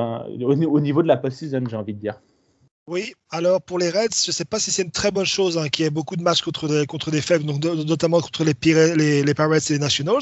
au, 0.43 0.79
niveau 0.79 1.03
de 1.03 1.07
la 1.07 1.17
post-season, 1.17 1.63
j'ai 1.69 1.77
envie 1.77 1.93
de 1.93 1.99
dire. 1.99 2.19
Oui, 2.87 3.13
alors 3.31 3.61
pour 3.63 3.79
les 3.79 3.89
Reds, 3.89 4.23
je 4.23 4.29
ne 4.29 4.33
sais 4.33 4.45
pas 4.45 4.59
si 4.59 4.69
c'est 4.69 4.83
une 4.83 4.91
très 4.91 5.09
bonne 5.09 5.25
chose 5.25 5.57
hein, 5.57 5.69
qu'il 5.69 5.85
y 5.85 5.87
ait 5.87 5.91
beaucoup 5.91 6.15
de 6.15 6.21
matchs 6.21 6.43
contre 6.43 6.67
des, 6.67 6.85
contre 6.85 7.09
des 7.09 7.21
faibles, 7.21 7.43
donc, 7.43 7.63
notamment 7.63 8.21
contre 8.21 8.43
les, 8.43 8.53
les, 8.95 9.23
les 9.23 9.33
Pirates 9.33 9.71
et 9.71 9.73
les 9.73 9.79
Nationals 9.79 10.21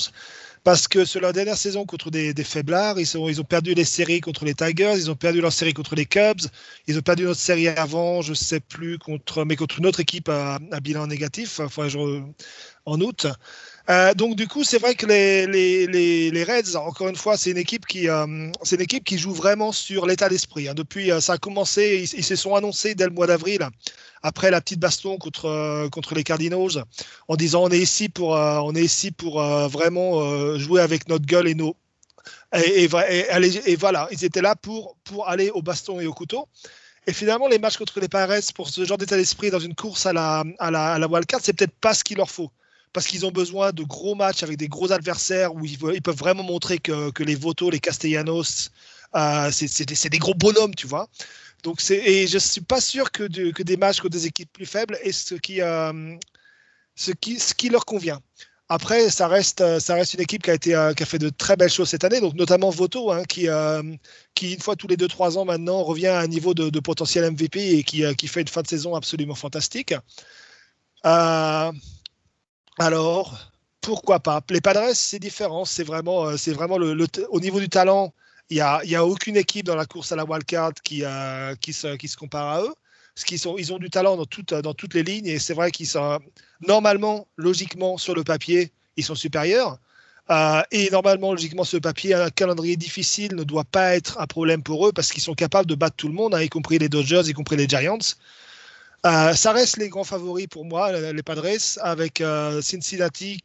parce 0.64 0.88
que 0.88 1.04
sur 1.06 1.20
leur 1.20 1.34
dernière 1.34 1.58
saison 1.58 1.86
contre 1.86 2.10
des, 2.10 2.34
des 2.34 2.44
faiblards, 2.44 3.00
ils, 3.00 3.08
ils, 3.16 3.41
ont 3.41 3.44
perdu 3.44 3.74
les 3.74 3.84
séries 3.84 4.22
contre 4.22 4.46
les 4.46 4.54
Tigers, 4.54 4.94
ils 4.96 5.12
ont 5.12 5.16
perdu 5.16 5.41
leur 5.41 5.52
série 5.52 5.74
contre 5.74 5.96
les 5.96 6.06
Cubs, 6.06 6.41
ils 6.88 6.98
ont 6.98 7.02
perdu 7.02 7.24
notre 7.24 7.39
série 7.39 7.68
avant, 7.68 8.22
je 8.22 8.30
ne 8.30 8.36
sais 8.36 8.62
plus, 8.62 8.98
contre, 8.98 9.44
mais 9.44 9.56
contre 9.56 9.80
une 9.80 9.86
autre 9.86 10.00
équipe 10.00 10.30
à, 10.30 10.60
bilan 10.82 11.08
négatif, 11.08 11.60
enfin, 11.60 11.88
en 12.86 13.02
août. 13.02 13.28
Euh, 13.89 14.13
donc 14.13 14.36
du 14.36 14.47
coup, 14.47 14.63
c'est 14.63 14.77
vrai 14.77 14.95
que 14.95 15.05
les, 15.05 16.43
Reds, 16.43 16.77
encore 16.77 17.09
une 17.09 17.15
fois, 17.15 17.36
c'est 17.36 17.51
une 17.51 17.57
équipe 17.57 17.86
qui, 17.86 18.07
euh, 18.07 18.49
c'est 18.63 18.75
une 18.75 18.81
équipe 18.81 19.03
qui 19.03 19.17
joue 19.17 19.34
vraiment 19.34 19.71
sur 19.71 20.05
l'état 20.05 20.29
d'esprit. 20.29 20.69
Hein. 20.69 20.73
Depuis, 20.73 21.11
euh, 21.11 21.19
ça 21.19 21.34
a 21.34 21.38
commencé, 21.38 22.09
ils, 22.13 22.23
se 22.23 22.36
sont 22.36 22.55
annoncés 22.55 22.95
dès 22.95 23.05
le 23.05 23.11
mois 23.11 23.27
d'avril 23.27 23.67
après 24.21 24.51
la 24.51 24.61
petite 24.61 24.79
baston 24.79 25.17
contre, 25.17 25.89
contre 25.91 26.15
les 26.15 26.23
Cardinals 26.23 26.86
en 27.27 27.36
disant 27.36 27.63
on 27.63 27.69
est 27.69 27.79
ici 27.79 28.07
pour, 28.07 28.29
on 28.29 28.73
est 28.73 28.81
ici 28.84 29.11
pour 29.11 29.41
vraiment 29.67 30.57
jouer 30.57 30.79
avec 30.79 31.09
notre 31.09 31.25
gueule 31.25 31.49
et 31.49 31.55
nos. 31.55 31.75
Et, 32.53 32.86
et, 32.86 33.75
voilà, 33.75 34.07
ils 34.11 34.23
étaient 34.23 34.41
là 34.41 34.55
pour, 34.55 34.95
pour 35.03 35.27
aller 35.27 35.49
au 35.49 35.61
baston 35.61 35.99
et 35.99 36.07
au 36.07 36.13
couteau. 36.13 36.47
Et 37.05 37.11
finalement, 37.11 37.49
les 37.49 37.59
matchs 37.59 37.75
contre 37.75 37.99
les 37.99 38.07
Pirates, 38.07 38.53
pour 38.53 38.69
ce 38.69 38.86
genre 38.86 38.97
d'état 38.97 39.17
d'esprit 39.17 39.49
dans 39.49 39.59
une 39.59 39.75
course 39.75 40.05
à 40.05 40.13
la, 40.13 40.45
à 40.59 40.71
la, 40.71 40.93
à 40.93 40.99
la 40.99 41.07
wildcard, 41.07 41.41
c'est 41.43 41.51
peut-être 41.51 41.75
pas 41.81 41.93
ce 41.93 42.05
qu'il 42.05 42.15
leur 42.15 42.31
faut. 42.31 42.49
Parce 42.94 43.08
qu'ils 43.08 43.26
ont 43.26 43.32
besoin 43.32 43.72
de 43.72 43.84
gros 43.84 44.16
matchs 44.16 44.44
avec 44.44 44.58
des 44.58 44.68
gros 44.68 44.91
adversaires 44.91 45.54
où 45.56 45.66
ils, 45.66 45.78
peuvent 45.78 46.16
vraiment 46.16 46.44
montrer 46.44 46.78
que, 46.78 47.24
les 47.24 47.36
Voto, 47.36 47.70
les 47.70 47.80
Castellanos, 47.80 48.70
euh, 49.16 49.50
c'est 49.52 50.10
des, 50.10 50.20
gros 50.20 50.36
bonhommes, 50.36 50.76
tu 50.76 50.88
vois. 50.88 51.10
Donc 51.64 51.82
et 51.89 52.28
je 52.28 52.38
suis 52.38 52.62
pas 52.62 52.82
sûr 52.82 53.12
que, 53.12 53.24
des 53.24 53.78
matchs 53.78 54.00
contre 54.00 54.14
des 54.14 54.28
équipes 54.28 54.52
plus 54.52 54.66
faibles 54.66 54.98
est 55.02 55.12
ce 55.12 55.36
qui 55.36 55.62
euh, 55.62 56.16
ce 56.96 57.12
qui 57.12 57.70
leur 57.70 57.86
convient. 57.86 58.22
Après, 58.70 59.10
ça 59.10 59.28
reste, 59.28 59.60
reste 59.62 60.14
une 60.16 60.22
équipe 60.22 60.41
qui 60.41 60.74
a, 60.74 60.88
euh, 60.88 60.94
fait 60.96 61.20
de 61.20 61.30
très 61.30 61.56
belles 61.56 61.70
choses 61.70 61.89
cette 61.89 62.04
année, 62.06 62.22
donc 62.22 62.34
notamment 62.34 62.70
Voto, 62.70 63.12
hein, 63.12 63.24
qui, 63.26 63.48
euh, 63.48 63.84
une 64.41 64.60
fois 64.60 64.76
tous 64.76 64.88
les 64.88 64.96
2-3 64.98 65.38
ans 65.38 65.46
maintenant, 65.46 65.84
revient 65.84 66.08
à 66.08 66.20
un 66.20 66.28
niveau 66.28 66.54
de, 66.54 66.80
potentiel 66.80 67.30
MVP 67.32 67.78
et 67.78 67.84
qui, 67.84 68.28
fait 68.28 68.41
une 68.41 68.48
fin 68.48 68.62
de 68.62 68.68
saison 68.68 68.96
absolument 68.96 69.36
fantastique. 69.36 69.94
Alors, 72.80 73.38
pourquoi 73.82 74.19
pas? 74.19 74.41
Les 74.49 74.61
Padres, 74.61 74.93
c'est 74.93 75.19
différent. 75.19 75.65
C'est 75.65 75.84
vraiment, 75.84 76.36
c'est 76.38 76.53
vraiment 76.53 76.76
au 76.76 77.39
niveau 77.39 77.59
du 77.59 77.69
talent, 77.69 78.13
il 78.49 78.55
n'y 78.55 78.61
a, 78.61 78.82
a, 78.99 79.03
aucune 79.03 79.38
équipe 79.38 79.65
dans 79.65 79.76
la 79.76 79.86
course 79.86 80.11
à 80.11 80.15
la 80.15 80.26
wildcard 80.26 80.74
qui, 80.84 81.03
euh, 81.03 81.55
qui, 81.55 81.74
se, 81.74 81.95
qui 81.95 82.07
se 82.07 82.17
compare 82.17 82.47
à 82.47 82.61
eux. 82.61 82.74
Qu'ils 83.26 83.39
sont, 83.39 83.57
ils 83.57 83.71
ont 83.71 83.78
du 83.78 83.89
talent 83.91 84.17
dans, 84.17 84.26
toutes 84.26 84.53
dans 84.55 84.74
toutes 84.74 84.95
les 84.95 85.03
lignes 85.03 85.28
et 85.28 85.38
c'est 85.38 85.53
vrai 85.53 85.69
qu'ils 85.71 85.88
sont 85.88 86.19
normalement, 86.67 87.28
logiquement, 87.38 87.97
sur 87.97 88.15
le 88.15 88.24
papier, 88.24 88.74
ils 88.97 89.03
sont 89.03 89.15
supérieurs. 89.15 89.78
Euh, 90.32 90.61
et 90.71 90.89
normalement, 90.89 91.32
logiquement, 91.32 91.63
le 91.71 91.80
papier, 91.80 92.13
un 92.15 92.30
calendrier 92.30 92.76
difficile 92.76 93.36
ne 93.36 93.43
doit 93.43 93.65
pas 93.65 93.95
être 93.95 94.19
un 94.19 94.26
problème 94.26 94.63
pour 94.63 94.88
eux 94.88 94.93
parce 94.93 95.11
qu'ils 95.11 95.21
sont 95.21 95.36
capables 95.36 95.67
de 95.67 95.76
battre 95.76 95.95
tout 95.95 96.07
le 96.07 96.13
monde, 96.13 96.34
hein, 96.34 96.41
y 96.41 96.49
compris 96.49 96.80
les 96.80 96.89
Dodgers, 96.89 97.24
y 97.28 97.34
compris 97.34 97.57
les 97.57 97.67
Giants. 97.67 97.99
Euh, 99.06 99.34
ça 99.34 99.51
reste 99.51 99.78
les 99.78 99.89
grands 99.89 100.04
favoris 100.04 100.47
pour 100.47 100.66
moi, 100.66 100.91
les 100.91 101.24
Padres, 101.24 101.45
avec 101.82 102.22
euh, 102.22 102.62
Cincinnati 102.62 103.39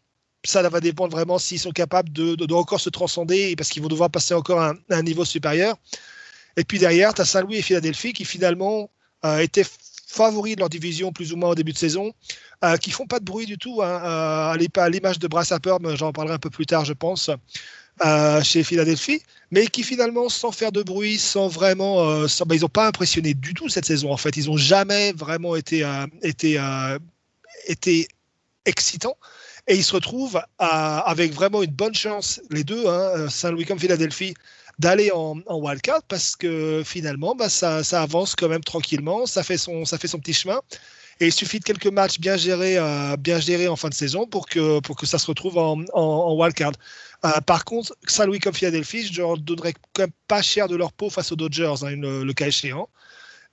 ça 0.45 0.67
va 0.69 0.81
dépendre 0.81 1.13
vraiment 1.13 1.39
s'ils 1.39 1.59
sont 1.59 1.71
capables 1.71 2.13
de, 2.13 2.53
encore 2.53 2.81
se 2.81 2.91
transcender 2.91 3.55
parce 3.57 3.69
qu'ils 3.69 3.83
vont 3.83 3.89
devoir 3.89 4.11
passer 4.11 4.35
encore 4.35 4.61
à 4.61 4.75
un, 4.91 5.03
niveau 5.03 5.25
supérieur. 5.25 5.77
Et 6.57 6.65
puis 6.65 6.79
derrière, 6.79 7.15
tu 7.15 7.23
as 7.23 7.25
Saint-Louis 7.25 7.57
et 7.57 7.63
Philadelphie 7.63 8.13
qui 8.13 8.25
finalement 8.25 8.91
euh, 9.25 9.39
étaient 9.39 9.67
favoris 10.07 10.55
de 10.55 10.61
leur 10.61 10.69
division 10.69 11.13
plus 11.13 11.33
ou 11.33 11.37
moins 11.37 11.51
au 11.51 11.55
début 11.55 11.73
de 11.73 11.79
saison, 11.79 12.13
euh, 12.65 12.77
qui 12.77 12.91
font 12.91 13.07
pas 13.07 13.21
de 13.21 13.25
bruit 13.25 13.47
du 13.47 13.59
tout. 13.59 13.83
Hein, 13.83 14.01
euh, 14.05 14.69
à 14.77 14.89
l'image 14.89 15.19
de 15.19 15.29
Brassaper, 15.29 15.77
j'en 15.95 16.13
parlerai 16.13 16.35
un 16.35 16.39
peu 16.39 16.51
plus 16.51 16.67
tard, 16.67 16.85
je 16.85 16.95
pense, 16.95 17.31
euh, 18.05 18.43
chez 18.43 18.63
Philadelphie, 18.63 19.23
mais 19.51 19.67
qui 19.67 19.83
finalement, 19.83 20.29
sans 20.29 20.53
faire 20.53 20.73
de 20.73 20.83
bruit, 20.83 21.19
sans 21.19 21.49
vraiment, 21.49 22.01
euh, 22.01 22.29
sans, 22.29 22.45
bah, 22.45 22.55
ils 22.55 22.61
n'ont 22.63 22.69
pas 22.69 22.87
impressionné 22.87 23.35
du 23.35 23.55
tout 23.55 23.69
cette 23.69 23.87
saison. 23.87 24.13
En 24.13 24.17
fait, 24.17 24.37
ils 24.37 24.47
n'ont 24.47 24.57
jamais 24.57 25.13
vraiment 25.13 25.57
été, 25.57 25.85
euh, 25.85 26.07
été, 26.23 26.61
été 27.67 28.09
excitants. 28.65 29.17
Et 29.67 29.75
ils 29.75 29.85
se 29.85 29.95
retrouvent 29.95 30.41
avec 30.59 31.33
vraiment 31.33 31.63
une 31.63 31.73
bonne 31.73 31.95
chance, 31.95 32.41
les 32.51 32.65
deux, 32.65 32.87
hein, 32.87 33.29
Saint-Louis 33.29 33.67
comme 33.67 33.79
Philadelphie, 33.79 34.35
d'aller 34.79 35.11
en, 35.13 35.41
en, 35.47 35.59
wildcard 35.59 36.03
parce 36.05 36.37
que 36.37 36.83
finalement, 36.87 37.35
bah, 37.35 37.49
ça, 37.49 37.85
ça, 37.85 38.03
avance 38.03 38.35
quand 38.35 38.49
même 38.49 38.65
tranquillement, 38.65 39.27
ça 39.27 39.43
fait 39.43 39.59
son, 39.59 39.85
ça 39.85 39.99
fait 39.99 40.09
son 40.09 40.19
petit 40.19 40.33
chemin. 40.33 40.61
Et 41.21 41.27
il 41.27 41.33
suffit 41.33 41.59
de 41.59 41.65
quelques 41.65 41.87
matchs 41.89 42.21
bien 42.21 42.37
gérés, 42.37 42.79
euh, 42.79 43.17
bien 43.17 43.41
gérés 43.41 43.69
en 43.69 43.77
fin 43.77 43.89
de 43.89 43.95
saison 43.95 44.27
pour 44.27 44.47
que, 44.47 44.81
pour 44.81 44.97
que 44.97 45.07
ça 45.07 45.19
se 45.19 45.27
retrouve 45.27 45.59
en, 45.59 45.81
en, 45.93 46.01
en 46.01 46.35
wildcard. 46.37 46.73
Euh, 47.25 47.41
par 47.41 47.65
contre, 47.65 47.97
Saint-Louis 48.07 48.39
comme 48.39 48.55
Philadelphie, 48.55 49.05
je 49.13 49.21
leur 49.21 49.37
donnerais 49.37 49.75
quand 49.95 50.03
même 50.05 50.13
pas 50.29 50.43
cher 50.43 50.69
de 50.69 50.77
leur 50.77 50.93
peau 50.93 51.11
face 51.11 51.33
aux 51.33 51.37
Dodgers, 51.37 51.75
hein, 51.83 51.97
le, 51.97 52.23
le 52.23 52.33
cas 52.33 52.47
échéant. 52.47 52.89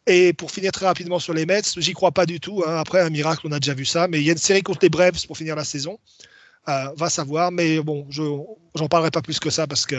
Et 0.07 0.34
pour 0.34 0.51
finir 0.51 0.72
très 0.72 0.86
rapidement 0.86 1.18
sur 1.18 1.34
les 1.34 1.45
Mets, 1.47 1.63
j'y 1.78 1.93
crois 1.93 2.11
pas 2.11 2.28
du 2.28 2.39
tout. 2.39 2.63
Hein. 2.68 2.76
Après, 2.78 3.01
un 3.01 3.09
miracle, 3.09 3.41
on 3.45 3.51
a 3.51 3.59
déjà 3.59 3.74
vu 3.74 3.86
ça. 3.86 4.07
Mais 4.07 4.20
il 4.20 4.26
y 4.26 4.30
a 4.30 4.34
une 4.34 4.38
série 4.38 4.61
contre 4.61 4.80
les 4.84 4.89
Braves 4.89 5.26
pour 5.26 5.36
finir 5.36 5.55
la 5.55 5.63
saison. 5.63 5.97
Euh, 6.68 6.88
va 6.95 7.09
savoir. 7.09 7.51
Mais 7.51 7.80
bon, 7.80 8.05
je 8.09 8.22
j'en 8.76 8.88
parlerai 8.88 9.11
pas 9.11 9.22
plus 9.22 9.39
que 9.39 9.49
ça 9.49 9.66
parce 9.66 9.86
que. 9.86 9.95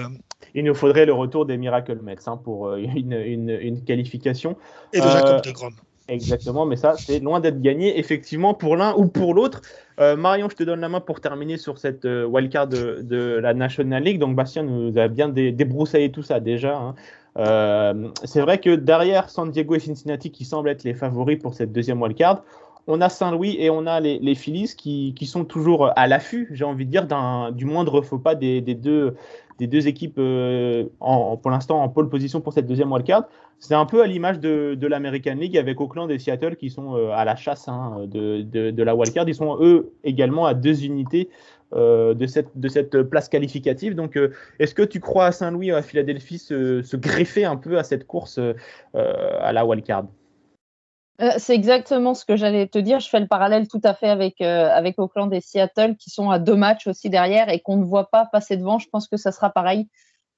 Il 0.55 0.65
nous 0.65 0.75
faudrait 0.75 1.07
le 1.07 1.13
retour 1.13 1.45
des 1.45 1.57
Miracle 1.57 1.99
Mets 2.03 2.17
hein, 2.27 2.37
pour 2.37 2.69
euh, 2.69 2.77
une, 2.77 3.13
une, 3.13 3.51
une, 3.51 3.85
qualification. 3.85 4.57
Et 4.93 5.01
de 5.01 5.07
Jacob 5.09 5.43
de 5.43 5.51
Grom. 5.51 5.75
Exactement, 6.09 6.67
mais 6.67 6.77
ça, 6.77 6.95
c'est 6.97 7.19
loin 7.19 7.41
d'être 7.41 7.61
gagné, 7.61 7.99
effectivement, 7.99 8.55
pour 8.55 8.77
l'un 8.77 8.95
ou 8.95 9.07
pour 9.07 9.35
l'autre. 9.35 9.63
Euh, 9.99 10.15
Marion, 10.15 10.49
je 10.49 10.55
te 10.55 10.63
donne 10.63 10.81
la 10.81 10.89
main 10.89 11.01
pour 11.01 11.21
terminer 11.21 11.57
sur 11.57 11.79
cette 11.79 12.05
euh, 12.05 12.25
wildcard 12.25 12.69
de, 12.69 13.01
de, 13.03 13.39
la 13.43 13.55
National 13.55 14.05
League. 14.05 14.21
Donc, 14.21 14.37
Bastien 14.37 14.63
nous 14.63 14.97
a 14.99 15.09
bien 15.09 15.29
dé 15.29 15.51
débroussaillé 15.51 16.13
tout 16.13 16.23
ça 16.23 16.39
déjà. 16.39 16.77
Hein. 16.77 16.95
Euh, 17.39 18.09
c'est 18.23 18.41
vrai 18.41 18.59
que 18.59 18.77
derrière 18.77 19.31
San 19.31 19.51
Diego 19.51 19.75
et 19.75 19.81
Cincinnati, 19.81 20.31
qui 20.31 20.45
semblent 20.45 20.69
être 20.69 20.85
les 20.85 20.95
favoris 20.95 21.39
pour 21.41 21.55
cette 21.55 21.73
deuxième 21.73 22.01
wildcard, 22.01 22.45
on 22.87 23.01
a 23.01 23.09
Saint-Louis 23.09 23.57
et 23.59 23.69
on 23.69 23.87
a 23.87 23.99
les, 23.99 24.21
les 24.21 24.35
Phillies 24.37 24.75
qui, 24.77 25.13
qui, 25.17 25.27
sont 25.27 25.45
toujours 25.45 25.91
à 25.97 26.07
l'affût, 26.07 26.49
j'ai 26.53 26.65
envie 26.65 26.87
de 26.87 26.91
dire, 26.91 27.07
du 27.53 27.65
moindre 27.65 28.01
faux 28.01 28.19
pas 28.19 28.37
des, 28.37 28.61
des, 28.61 28.75
deux, 28.75 29.17
des 29.59 29.67
deux 29.67 29.89
équipes 29.89 30.19
euh, 30.19 30.85
pour 31.01 31.51
l'instant 31.51 31.83
en 31.83 31.89
pole 31.89 32.09
position 32.09 32.41
pour 32.41 32.53
cette 32.53 32.67
deuxième 32.67 32.93
wildcard. 32.93 33.25
C'est 33.59 33.75
un 33.75 33.87
peu 33.87 34.03
à 34.03 34.07
l'image 34.07 34.39
de, 34.39 34.87
l'American 34.87 35.35
League 35.35 35.57
avec 35.57 35.81
Oakland 35.81 36.11
et 36.11 36.19
Seattle 36.19 36.57
qui 36.57 36.71
sont 36.71 36.95
euh, 36.95 37.11
à 37.13 37.25
la 37.25 37.37
chasse 37.37 37.69
hein, 37.69 38.07
de, 38.07 38.83
la 38.83 38.95
wildcard. 38.95 39.29
Ils 39.29 39.35
sont 39.35 39.59
eux 39.61 39.93
également 40.05 40.47
à 40.47 40.55
deux 40.55 40.85
unités 40.85 41.31
euh, 41.75 42.15
de, 42.15 42.27
cette, 42.27 43.03
place 43.05 43.29
qualificative. 43.29 43.95
Donc, 43.95 44.19
est-ce 44.59 44.75
que 44.75 44.83
tu 44.83 45.01
crois 45.01 45.27
à 45.27 45.33
Saint-Louis, 45.33 45.71
à 45.73 45.83
Philadelphie, 45.83 46.39
se, 46.39 46.97
greffer 46.97 47.45
un 47.45 47.57
peu 47.57 47.79
à 47.79 47.85
cette 47.85 48.07
course 48.07 48.39
à 48.95 49.53
la 49.53 49.65
wildcard? 49.65 50.05
Euh, 51.23 51.31
c'est 51.39 51.55
exactement 51.55 52.15
ce 52.15 52.25
que 52.25 52.37
j'allais 52.37 52.67
te 52.67 52.79
dire. 52.79 53.01
Je 53.01 53.09
fais 53.09 53.21
le 53.21 53.27
parallèle 53.27 53.69
tout 53.69 53.81
à 53.85 53.95
fait 53.95 54.09
avec, 54.09 54.41
euh, 54.41 54.69
avec 54.71 54.99
Auckland 54.99 55.33
et 55.33 55.41
Seattle 55.41 55.97
qui 55.97 56.11
sont 56.11 56.31
à 56.31 56.39
deux 56.39 56.57
matchs 56.57 56.87
aussi 56.87 57.09
derrière 57.09 57.49
et 57.49 57.61
qu'on 57.61 57.77
ne 57.77 57.85
voit 57.85 58.11
pas 58.11 58.27
passer 58.27 58.57
devant. 58.57 58.79
Je 58.79 58.89
pense 58.89 59.09
que 59.09 59.17
ça 59.17 59.33
sera 59.33 59.51
pareil 59.51 59.89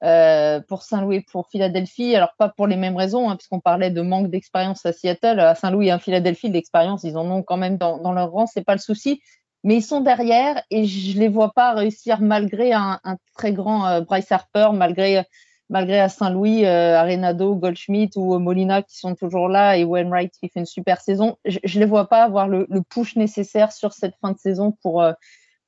euh, 0.05 0.61
pour 0.69 0.83
Saint-Louis 0.83 1.17
et 1.17 1.25
pour 1.33 1.49
Philadelphie. 1.49 2.15
Alors, 2.15 2.35
pas 2.39 2.49
pour 2.49 2.69
les 2.69 2.77
mêmes 2.77 2.97
raisons, 2.97 3.29
hein, 3.29 3.37
puisqu'on 3.37 3.59
parlait 3.59 3.91
de 3.91 4.03
manque 4.03 4.31
d'expérience 4.31 4.87
à 4.87 4.93
Seattle. 4.93 5.41
À 5.41 5.57
Saint-Louis 5.57 5.89
et 5.89 5.91
à 5.91 5.99
Philadelphie, 5.99 6.49
l'expérience, 6.49 7.03
ils 7.03 7.17
en 7.17 7.29
ont 7.29 7.43
quand 7.43 7.57
même 7.57 7.77
dans, 7.77 8.13
leur 8.13 8.31
rang, 8.31 8.47
c'est 8.47 8.65
pas 8.65 8.75
le 8.75 8.81
souci. 8.81 9.21
Mais 9.65 9.75
ils 9.75 9.83
sont 9.83 10.01
derrière 10.01 10.63
et 10.71 10.85
je 10.85 11.19
les 11.19 11.27
vois 11.27 11.53
pas 11.53 11.73
réussir 11.73 12.21
malgré 12.21 12.73
un, 12.73 13.01
très 13.35 13.53
grand 13.53 14.01
Bryce 14.03 14.31
Harper, 14.31 14.69
malgré 14.73 15.25
malgré 15.69 16.01
à 16.01 16.09
Saint-Louis, 16.09 16.65
euh, 16.65 16.97
Arenado, 16.97 17.55
Goldschmidt 17.55 18.19
ou 18.19 18.39
Molina 18.39 18.83
qui 18.83 18.99
sont 18.99 19.15
toujours 19.15 19.49
là 19.49 19.77
et 19.77 19.85
Wainwright 19.85 20.33
qui 20.41 20.49
fait 20.49 20.61
une 20.61 20.67
super 20.67 21.01
saison, 21.01 21.37
je 21.45 21.59
ne 21.63 21.81
les 21.81 21.87
vois 21.87 22.09
pas 22.09 22.23
avoir 22.25 22.49
le, 22.49 22.67
push 22.89 23.17
nécessaire 23.17 23.73
sur 23.73 23.93
cette 23.93 24.15
fin 24.21 24.33
de 24.33 24.39
saison 24.39 24.73
pour, 24.83 25.03
euh, 25.03 25.13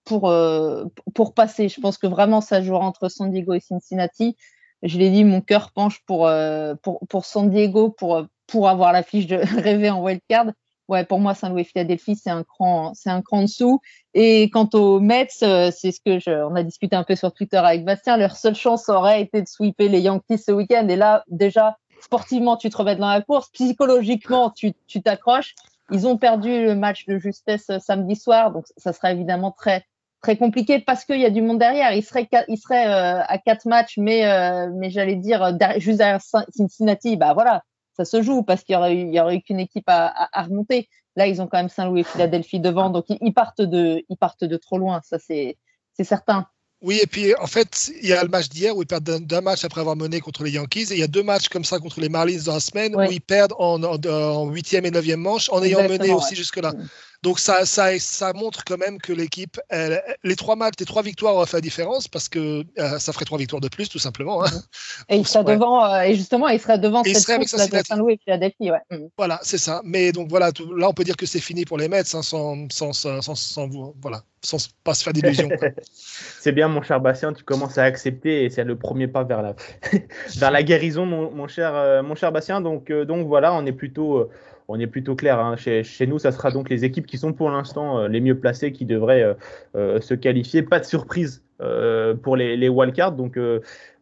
pour, 0.04 0.30
euh, 0.30 0.86
pour 1.14 1.34
passer. 1.34 1.68
Je 1.68 1.80
pense 1.80 1.98
que 1.98 2.06
vraiment 2.06 2.40
ça 2.40 2.62
jouera 2.62 2.84
entre 2.84 3.08
San 3.08 3.30
Diego 3.30 3.52
et 3.54 3.60
Cincinnati. 3.60 4.36
Je 4.82 4.98
l'ai 4.98 5.10
dit, 5.10 5.24
mon 5.24 5.42
cœur 5.42 5.72
penche 5.72 6.00
pour, 6.06 6.26
euh, 6.26 6.74
pour, 6.82 7.00
pour 7.08 7.26
San 7.26 7.50
Diego 7.50 7.90
pour, 7.90 8.26
pour 8.46 8.68
avoir 8.68 8.92
la 8.92 9.02
fiche 9.02 9.26
de 9.26 9.36
rêver 9.62 9.90
en 9.90 10.02
wildcard 10.02 10.52
ouais, 10.90 11.04
pour 11.04 11.20
moi, 11.20 11.34
Saint-Louis 11.34 11.64
Philadelphie, 11.64 12.16
c'est 12.16 12.30
un 12.30 12.42
cran, 12.42 12.92
c'est 12.94 13.10
un 13.10 13.22
cran 13.22 13.42
dessous. 13.42 13.80
Et 14.12 14.50
quant 14.50 14.68
aux 14.74 15.00
Mets, 15.00 15.28
euh, 15.42 15.70
c'est 15.74 15.92
ce 15.92 16.00
que 16.04 16.18
je, 16.18 16.30
on 16.30 16.56
a 16.56 16.62
discuté 16.62 16.96
un 16.96 17.04
peu 17.04 17.14
sur 17.14 17.32
Twitter 17.32 17.56
avec 17.56 17.84
Bastien. 17.84 18.16
Leur 18.16 18.36
seule 18.36 18.56
chance 18.56 18.88
aurait 18.88 19.22
été 19.22 19.40
de 19.40 19.48
sweeper 19.48 19.88
les 19.88 20.00
Yankees 20.00 20.38
ce 20.38 20.52
week-end. 20.52 20.86
Et 20.88 20.96
là, 20.96 21.24
déjà, 21.28 21.78
sportivement, 22.00 22.56
tu 22.56 22.68
te 22.68 22.76
remets 22.76 22.96
dans 22.96 23.08
la 23.08 23.22
course. 23.22 23.48
Psychologiquement, 23.52 24.50
tu, 24.50 24.72
tu 24.86 25.00
t'accroches. 25.00 25.54
Ils 25.92 26.06
ont 26.06 26.16
perdu 26.16 26.64
le 26.64 26.74
match 26.74 27.06
de 27.06 27.18
justesse 27.18 27.70
euh, 27.70 27.78
samedi 27.78 28.16
soir, 28.16 28.52
donc 28.52 28.66
ça 28.76 28.92
sera 28.92 29.12
évidemment 29.12 29.52
très 29.52 29.84
très 30.22 30.36
compliqué 30.36 30.80
parce 30.80 31.06
qu'il 31.06 31.18
y 31.18 31.24
a 31.24 31.30
du 31.30 31.40
monde 31.40 31.58
derrière. 31.58 31.92
Ils 31.92 32.02
seraient, 32.02 32.28
ils 32.48 32.58
seraient 32.58 32.86
euh, 32.86 33.22
à 33.26 33.38
quatre 33.38 33.64
matchs, 33.64 33.96
mais 33.96 34.26
euh, 34.26 34.68
mais 34.74 34.90
j'allais 34.90 35.16
dire 35.16 35.56
juste 35.78 35.98
derrière 35.98 36.20
Cincinnati, 36.20 37.16
bah 37.16 37.32
voilà, 37.32 37.62
ça 38.00 38.04
se 38.04 38.22
joue 38.22 38.42
parce 38.42 38.64
qu'il 38.64 38.74
y 38.74 39.20
aurait 39.20 39.34
eu, 39.34 39.42
qu'une 39.42 39.60
équipe 39.60 39.84
à, 39.88 40.28
remonter. 40.34 40.88
Là, 41.16 41.26
ils 41.26 41.42
ont 41.42 41.46
quand 41.46 41.58
même 41.58 41.68
Saint-Louis 41.68 42.00
et 42.00 42.04
Philadelphie 42.04 42.60
devant, 42.60 42.88
donc 42.88 43.04
ils, 43.08 43.34
partent 43.34 43.60
de, 43.60 44.02
ils 44.08 44.16
partent 44.16 44.44
de 44.44 44.56
trop 44.56 44.78
loin, 44.78 45.00
ça 45.04 45.18
c'est 45.18 45.56
certain. 46.02 46.46
Oui, 46.82 46.98
et 47.02 47.06
puis 47.06 47.34
en 47.34 47.46
fait, 47.46 47.90
il 48.02 48.08
y 48.08 48.14
a 48.14 48.22
le 48.22 48.30
match 48.30 48.48
d'hier 48.48 48.74
où 48.74 48.80
ils 48.80 48.86
perdent 48.86 49.04
d'un 49.04 49.40
match 49.42 49.66
après 49.66 49.82
avoir 49.82 49.96
mené 49.96 50.20
contre 50.20 50.44
les 50.44 50.52
Yankees. 50.52 50.86
Et 50.92 50.94
il 50.94 50.98
y 50.98 51.02
a 51.02 51.08
deux 51.08 51.22
matchs 51.22 51.50
comme 51.50 51.64
ça 51.64 51.78
contre 51.78 52.00
les 52.00 52.08
Marlins 52.08 52.38
dans 52.46 52.54
la 52.54 52.60
semaine 52.60 52.96
où 52.96 53.02
ils 53.02 53.20
perdent 53.20 53.52
en 53.58 54.46
huitième 54.46 54.86
et 54.86 54.90
neuvième 54.90 55.20
manche 55.20 55.50
en 55.50 55.62
ayant 55.62 55.86
mené 55.86 56.10
aussi 56.14 56.34
jusque-là. 56.34 56.72
Donc 57.22 57.38
ça, 57.38 57.66
ça, 57.66 57.98
ça 57.98 58.32
montre 58.32 58.64
quand 58.64 58.78
même 58.78 58.98
que 58.98 59.12
l'équipe, 59.12 59.60
les 60.24 60.36
trois 60.36 60.56
matchs, 60.56 60.74
les 60.80 60.86
trois 60.86 61.02
victoires 61.02 61.34
auraient 61.34 61.46
fait 61.46 61.58
la 61.58 61.62
différence 61.62 62.08
parce 62.08 62.28
que 62.28 62.64
euh, 62.78 62.98
ça 62.98 63.12
ferait 63.12 63.24
trois 63.24 63.38
victoires 63.38 63.60
de 63.60 63.68
plus 63.68 63.88
tout 63.88 63.98
simplement. 63.98 64.44
Hein. 64.44 64.50
Et 65.08 65.16
il 65.16 65.26
serait 65.26 65.44
devant, 65.44 65.84
euh, 65.84 66.02
et 66.02 66.14
justement, 66.14 66.48
il 66.48 66.58
serait 66.58 66.78
devant 66.78 67.04
cette 67.04 67.26
course 67.26 67.70
de 67.70 67.82
Saint-Louis 67.86 68.14
et 68.14 68.20
Philadelphie. 68.24 68.70
Ouais. 68.70 68.80
Mm. 68.90 69.08
Voilà, 69.18 69.38
c'est 69.42 69.58
ça. 69.58 69.82
Mais 69.84 70.12
donc 70.12 70.28
voilà, 70.28 70.50
là 70.76 70.88
on 70.88 70.94
peut 70.94 71.04
dire 71.04 71.16
que 71.16 71.26
c'est 71.26 71.40
fini 71.40 71.64
pour 71.64 71.78
les 71.78 71.88
Mets 71.88 72.00
hein, 72.14 72.22
sans, 72.22 72.68
sans, 72.70 72.92
sans, 72.92 73.34
sans, 73.34 73.68
voilà, 74.00 74.22
sans 74.42 74.68
pas 74.82 74.94
se 74.94 75.04
faire 75.04 75.12
d'illusions. 75.12 75.48
c'est 76.40 76.52
bien 76.52 76.68
mon 76.68 76.82
cher 76.82 77.00
Bastien, 77.00 77.32
tu 77.32 77.44
commences 77.44 77.76
à 77.76 77.84
accepter 77.84 78.44
et 78.44 78.50
c'est 78.50 78.64
le 78.64 78.76
premier 78.76 79.08
pas 79.08 79.24
vers 79.24 79.42
la, 79.42 79.54
vers 80.38 80.50
la 80.50 80.62
guérison, 80.62 81.04
mon, 81.04 81.30
mon 81.30 81.48
cher, 81.48 81.74
euh, 81.74 82.02
mon 82.02 82.14
cher 82.14 82.32
Bastien. 82.32 82.60
Donc, 82.60 82.90
donc 82.90 83.26
voilà, 83.26 83.52
on 83.52 83.66
est 83.66 83.72
plutôt 83.72 84.30
on 84.70 84.78
est 84.78 84.86
plutôt 84.86 85.16
clair. 85.16 85.38
Hein. 85.38 85.56
Chez, 85.56 86.06
nous, 86.06 86.18
ça 86.18 86.32
sera 86.32 86.50
donc 86.50 86.70
les 86.70 86.84
équipes 86.84 87.06
qui 87.06 87.18
sont 87.18 87.32
pour 87.32 87.50
l'instant 87.50 87.98
euh, 87.98 88.08
les 88.08 88.20
mieux 88.20 88.38
placées 88.38 88.72
qui 88.72 88.84
devraient 88.84 89.22
euh, 89.22 89.34
euh, 89.74 90.00
se 90.00 90.14
qualifier. 90.14 90.62
Pas 90.62 90.78
de 90.78 90.84
surprise 90.84 91.42
pour 92.22 92.36
les, 92.36 92.68
wildcards. 92.70 93.12
Donc, 93.12 93.38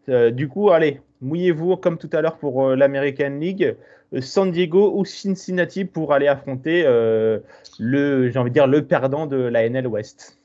du 0.06 0.48
coup, 0.48 0.70
allez, 0.70 1.00
mouillez-vous 1.22 1.76
comme 1.76 1.98
tout 1.98 2.10
à 2.12 2.20
l'heure 2.20 2.38
pour 2.38 2.68
l'American 2.76 3.36
League. 3.40 3.74
San 4.20 4.52
Diego 4.52 4.92
ou 4.94 5.04
Cincinnati 5.04 5.84
pour 5.84 6.12
aller 6.12 6.28
affronter 6.28 6.84
le, 6.84 8.30
j'ai 8.30 8.38
envie 8.38 8.50
de 8.50 8.54
dire, 8.54 8.68
le 8.68 8.84
perdant 8.84 9.26
de 9.26 9.36
la 9.36 9.68
NL 9.68 9.88
West. 9.88 10.37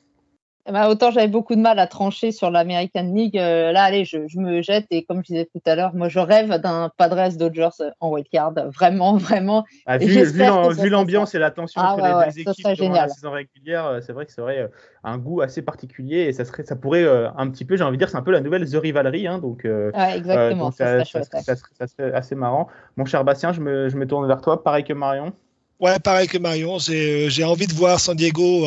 Eh 0.65 0.71
ben, 0.71 0.87
autant 0.87 1.11
j'avais 1.11 1.27
beaucoup 1.27 1.55
de 1.55 1.59
mal 1.59 1.77
à 1.77 1.87
trancher 1.87 2.31
sur 2.31 2.49
l'American 2.49 3.11
League. 3.13 3.37
Euh, 3.37 3.73
là, 3.73 3.83
allez, 3.83 4.05
je, 4.05 4.17
me 4.37 4.61
jette 4.61 4.85
et 4.91 5.03
comme 5.03 5.17
je 5.17 5.33
disais 5.33 5.49
tout 5.53 5.61
à 5.65 5.75
l'heure, 5.75 5.93
moi 5.93 6.07
je 6.07 6.19
rêve 6.19 6.49
d'un 6.61 6.89
Padres 6.95 7.35
Dodgers 7.37 7.91
en 7.99 8.11
wildcard. 8.11 8.53
Vraiment, 8.73 9.17
vraiment. 9.17 9.65
Ah, 9.85 9.97
vu, 9.97 10.23
vu 10.23 10.89
l'ambiance 10.89 11.35
et 11.35 11.39
la 11.39 11.51
tension 11.51 11.81
ah, 11.83 11.93
entre 11.93 12.05
les 12.05 12.31
deux 12.31 12.39
équipes 12.39 12.77
pendant 12.77 12.93
la 12.93 13.09
saison 13.09 13.31
régulière, 13.31 13.85
euh, 13.85 13.99
c'est 13.99 14.13
vrai 14.13 14.25
que 14.25 14.31
ça 14.31 14.41
aurait 14.41 14.59
euh, 14.59 14.67
un 15.03 15.17
goût 15.17 15.41
assez 15.41 15.61
particulier 15.61 16.21
et 16.21 16.33
ça, 16.33 16.45
serait, 16.45 16.63
ça 16.63 16.77
pourrait 16.77 17.05
un 17.35 17.49
petit 17.49 17.65
peu, 17.65 17.75
j'ai 17.75 17.83
envie 17.83 17.97
de 17.97 17.99
dire, 17.99 18.09
c'est 18.09 18.17
un 18.17 18.21
peu 18.21 18.31
la 18.31 18.39
nouvelle 18.39 18.69
The 18.69 18.75
Rivalry. 18.75 19.27
Hein, 19.27 19.39
donc, 19.39 19.65
exactement. 19.65 20.71
ça, 20.71 21.03
serait, 21.03 22.13
assez 22.13 22.35
marrant. 22.35 22.69
Mon 22.95 23.03
cher 23.03 23.25
Bastien, 23.25 23.51
je 23.51 23.59
me, 23.59 23.89
je 23.89 23.97
me 23.97 24.07
tourne 24.07 24.25
vers 24.27 24.39
toi, 24.39 24.63
pareil 24.63 24.85
que 24.85 24.93
Marion. 24.93 25.33
Ouais, 25.81 25.99
pareil 25.99 26.29
que 26.29 26.37
Marion. 26.37 26.77
J'ai 26.79 27.43
envie 27.43 27.67
de 27.67 27.73
voir 27.73 27.99
San 27.99 28.15
Diego 28.15 28.65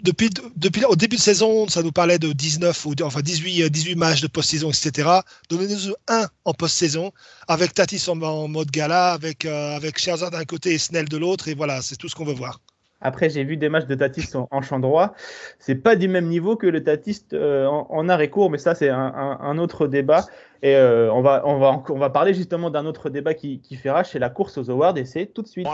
depuis, 0.00 0.30
depuis 0.56 0.84
au 0.84 0.96
début 0.96 1.16
de 1.16 1.20
saison, 1.20 1.68
ça 1.68 1.82
nous 1.82 1.92
parlait 1.92 2.18
de 2.18 2.32
19 2.32 2.86
ou 2.86 2.94
enfin 3.02 3.20
18, 3.20 3.68
18 3.70 3.94
matchs 3.96 4.20
de 4.20 4.26
post-saison, 4.26 4.70
etc. 4.70 5.08
Donnez-nous 5.48 5.94
un 6.08 6.26
en 6.44 6.54
post-saison 6.54 7.12
avec 7.46 7.74
Tatis 7.74 8.04
en, 8.08 8.16
mode 8.48 8.70
gala, 8.70 9.12
avec, 9.12 9.44
euh, 9.44 9.76
avec 9.76 9.98
Scherzer 9.98 10.30
d'un 10.30 10.44
côté 10.44 10.74
et 10.74 10.78
Snell 10.78 11.08
de 11.08 11.16
l'autre. 11.16 11.48
Et 11.48 11.54
voilà, 11.54 11.82
c'est 11.82 11.96
tout 11.96 12.08
ce 12.08 12.14
qu'on 12.14 12.24
veut 12.24 12.32
voir. 12.32 12.58
Après, 13.02 13.28
j'ai 13.28 13.44
vu 13.44 13.56
des 13.56 13.68
matchs 13.68 13.86
de 13.86 13.96
Tatis 13.96 14.30
en, 14.34 14.62
champ 14.62 14.78
droit. 14.78 15.14
C'est 15.58 15.74
pas 15.74 15.96
du 15.96 16.08
même 16.08 16.26
niveau 16.26 16.56
que 16.56 16.68
le 16.68 16.84
Tatis 16.84 17.24
euh, 17.32 17.66
en, 17.66 18.08
arrêt 18.08 18.30
court, 18.30 18.48
mais 18.48 18.58
ça, 18.58 18.74
c'est 18.74 18.90
un, 18.90 19.58
autre 19.58 19.88
débat. 19.88 20.24
Et 20.62 20.76
euh, 20.76 21.12
on, 21.12 21.20
va, 21.20 21.42
on, 21.44 21.58
va, 21.58 21.82
on 21.88 21.98
va 21.98 22.10
parler 22.10 22.32
justement 22.32 22.70
d'un 22.70 22.86
autre 22.86 23.10
débat 23.10 23.34
qui, 23.34 23.60
qui 23.60 23.74
fait 23.74 23.90
rage, 23.90 24.10
c'est 24.12 24.20
la 24.20 24.30
course 24.30 24.56
aux 24.56 24.70
awards, 24.70 24.96
et 24.96 25.04
c'est 25.04 25.26
tout 25.26 25.42
de 25.42 25.48
suite. 25.48 25.66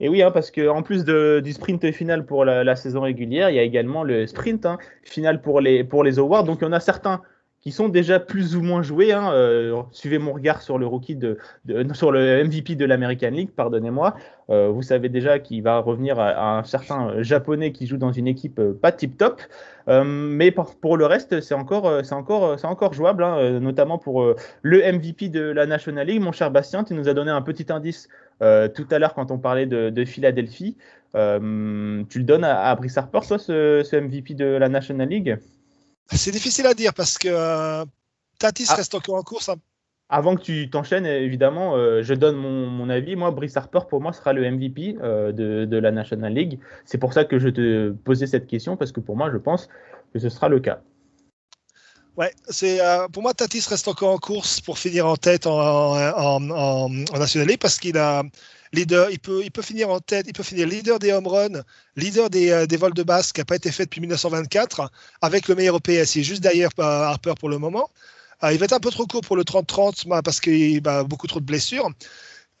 Et 0.00 0.08
oui, 0.08 0.22
hein, 0.22 0.30
parce 0.30 0.50
qu'en 0.50 0.82
plus 0.82 1.04
de, 1.04 1.40
du 1.42 1.52
sprint 1.52 1.90
final 1.92 2.24
pour 2.24 2.44
la, 2.44 2.76
saison 2.76 3.00
régulière, 3.00 3.50
il 3.50 3.56
y 3.56 3.58
a 3.58 3.62
également 3.62 4.04
le 4.04 4.26
sprint 4.26 4.64
hein, 4.64 4.78
final 5.02 5.42
pour 5.42 5.60
les, 5.60 5.82
pour 5.82 6.04
les 6.04 6.18
awards. 6.18 6.44
Donc 6.44 6.58
il 6.60 6.64
y 6.64 6.68
en 6.68 6.72
a 6.72 6.80
certains 6.80 7.20
qui 7.60 7.72
sont 7.72 7.88
déjà 7.88 8.20
plus 8.20 8.54
ou 8.56 8.62
moins 8.62 8.82
joués. 8.82 9.12
Hein. 9.12 9.32
Euh, 9.32 9.82
suivez 9.90 10.18
mon 10.18 10.32
regard 10.32 10.62
sur 10.62 10.78
le 10.78 10.86
rookie 10.86 11.16
de, 11.16 11.38
sur 11.92 12.12
le 12.12 12.44
MVP 12.44 12.76
de 12.76 12.84
l'American 12.84 13.30
League, 13.30 13.50
pardonnez-moi. 13.54 14.14
Euh, 14.50 14.68
vous 14.68 14.82
savez 14.82 15.08
déjà 15.08 15.38
qu'il 15.38 15.62
va 15.62 15.80
revenir 15.80 16.20
à, 16.20 16.58
un 16.58 16.62
certain 16.62 17.20
japonais 17.22 17.72
qui 17.72 17.86
joue 17.86 17.96
dans 17.96 18.12
une 18.12 18.28
équipe 18.28 18.60
euh, 18.60 18.78
pas 18.80 18.92
tip 18.92 19.18
top. 19.18 19.42
mais 19.88 20.52
pour, 20.52 20.96
le 20.96 21.06
reste, 21.06 21.40
c'est 21.40 21.54
encore, 21.54 21.90
encore, 22.12 22.56
encore 22.64 22.92
jouable, 22.92 23.24
notamment 23.58 23.98
pour 23.98 24.34
le 24.62 24.92
MVP 24.92 25.28
de 25.30 25.40
la 25.40 25.66
National 25.66 26.06
League. 26.06 26.20
Mon 26.20 26.32
cher 26.32 26.50
Bastien, 26.50 26.84
tu 26.84 26.94
nous 26.94 27.08
as 27.08 27.14
donné 27.14 27.30
un 27.30 27.42
petit 27.42 27.72
indice 27.72 28.08
tout 28.40 28.86
à 28.90 28.98
l'heure 28.98 29.14
quand 29.14 29.30
on 29.30 29.38
parlait 29.38 29.66
de, 29.66 30.04
Philadelphie. 30.04 30.76
tu 31.12 31.18
le 31.18 32.22
donnes 32.22 32.44
à, 32.44 32.74
Brice 32.74 32.96
Harper, 32.96 33.20
toi, 33.26 33.38
ce, 33.38 33.82
ce 33.84 33.96
MVP 33.96 34.34
de 34.34 34.44
la 34.44 34.68
National 34.68 35.08
League? 35.08 35.38
C'est 36.10 36.30
difficile 36.30 36.66
à 36.66 36.74
dire 36.74 36.94
parce 36.94 37.18
que 37.18 37.28
euh, 37.28 37.84
Tatis 38.38 38.66
ah. 38.70 38.74
reste 38.76 38.94
encore 38.94 39.16
en 39.16 39.22
course. 39.22 39.48
Hein. 39.48 39.56
Avant 40.08 40.36
que 40.36 40.40
tu 40.40 40.70
t'enchaînes, 40.70 41.04
évidemment, 41.04 41.76
euh, 41.76 42.02
je 42.02 42.14
donne 42.14 42.36
mon, 42.36 42.88
avis. 42.88 43.14
Moi, 43.14 43.30
Brice 43.30 43.58
Harper, 43.58 43.80
pour 43.90 44.00
moi, 44.00 44.14
sera 44.14 44.32
le 44.32 44.50
MVP 44.50 44.96
euh, 45.02 45.32
de, 45.32 45.76
la 45.76 45.90
National 45.90 46.32
League. 46.32 46.58
C'est 46.86 46.96
pour 46.96 47.12
ça 47.12 47.26
que 47.26 47.38
je 47.38 47.50
te 47.50 47.90
posais 47.90 48.26
cette 48.26 48.46
question, 48.46 48.78
parce 48.78 48.90
que 48.90 49.00
pour 49.00 49.16
moi, 49.16 49.30
je 49.30 49.36
pense 49.36 49.68
que 50.14 50.18
ce 50.18 50.30
sera 50.30 50.48
le 50.48 50.60
cas. 50.60 50.80
Ouais, 52.18 52.34
c'est 52.50 52.80
pour 53.12 53.22
moi 53.22 53.32
Tatis 53.32 53.64
reste 53.68 53.88
encore 53.88 54.10
en 54.10 54.18
course 54.18 54.60
pour 54.60 54.78
finir 54.78 55.06
en 55.06 55.16
tête 55.16 55.46
en, 55.46 55.94
en, 55.96 56.50
en 56.50 57.18
National 57.18 57.48
League 57.48 57.60
parce 57.60 57.78
qu'il 57.78 57.96
a 57.96 58.24
leader, 58.72 59.10
il 59.10 59.18
peut, 59.18 59.42
il 59.44 59.50
peut 59.50 59.62
finir 59.62 59.90
en 59.90 60.00
tête, 60.00 60.26
il 60.28 60.32
peut 60.32 60.42
finir 60.42 60.66
leader 60.66 60.98
des 60.98 61.12
home 61.12 61.26
runs, 61.26 61.62
leader 61.96 62.30
des, 62.30 62.50
euh, 62.50 62.66
des 62.66 62.76
vols 62.76 62.94
de 62.94 63.02
base 63.02 63.32
qui 63.32 63.40
n'a 63.40 63.44
pas 63.44 63.56
été 63.56 63.70
fait 63.72 63.84
depuis 63.84 64.00
1924, 64.00 64.90
avec 65.22 65.48
le 65.48 65.54
meilleur 65.54 65.76
OPS. 65.76 66.16
Il 66.16 66.20
est 66.20 66.24
juste 66.24 66.42
derrière 66.42 66.70
euh, 66.78 66.82
Harper 66.82 67.34
pour 67.38 67.48
le 67.48 67.58
moment. 67.58 67.88
Euh, 68.44 68.52
il 68.52 68.58
va 68.58 68.66
être 68.66 68.72
un 68.72 68.80
peu 68.80 68.90
trop 68.90 69.06
court 69.06 69.22
pour 69.22 69.36
le 69.36 69.44
30-30 69.44 70.22
parce 70.22 70.40
qu'il 70.40 70.86
a 70.86 71.04
beaucoup 71.04 71.26
trop 71.26 71.40
de 71.40 71.44
blessures. 71.44 71.90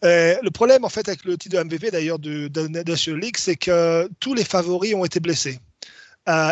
le 0.02 0.48
problème, 0.50 0.84
en 0.84 0.88
fait, 0.88 1.08
avec 1.08 1.24
le 1.24 1.36
titre 1.36 1.56
de 1.56 1.62
MVP 1.62 1.90
d'ailleurs 1.90 2.18
de, 2.18 2.48
de, 2.48 2.68
National 2.68 3.20
League, 3.20 3.36
c'est 3.38 3.56
que 3.56 4.08
tous 4.20 4.34
les 4.34 4.44
favoris 4.44 4.94
ont 4.94 5.04
été 5.04 5.20
blessés. 5.20 5.58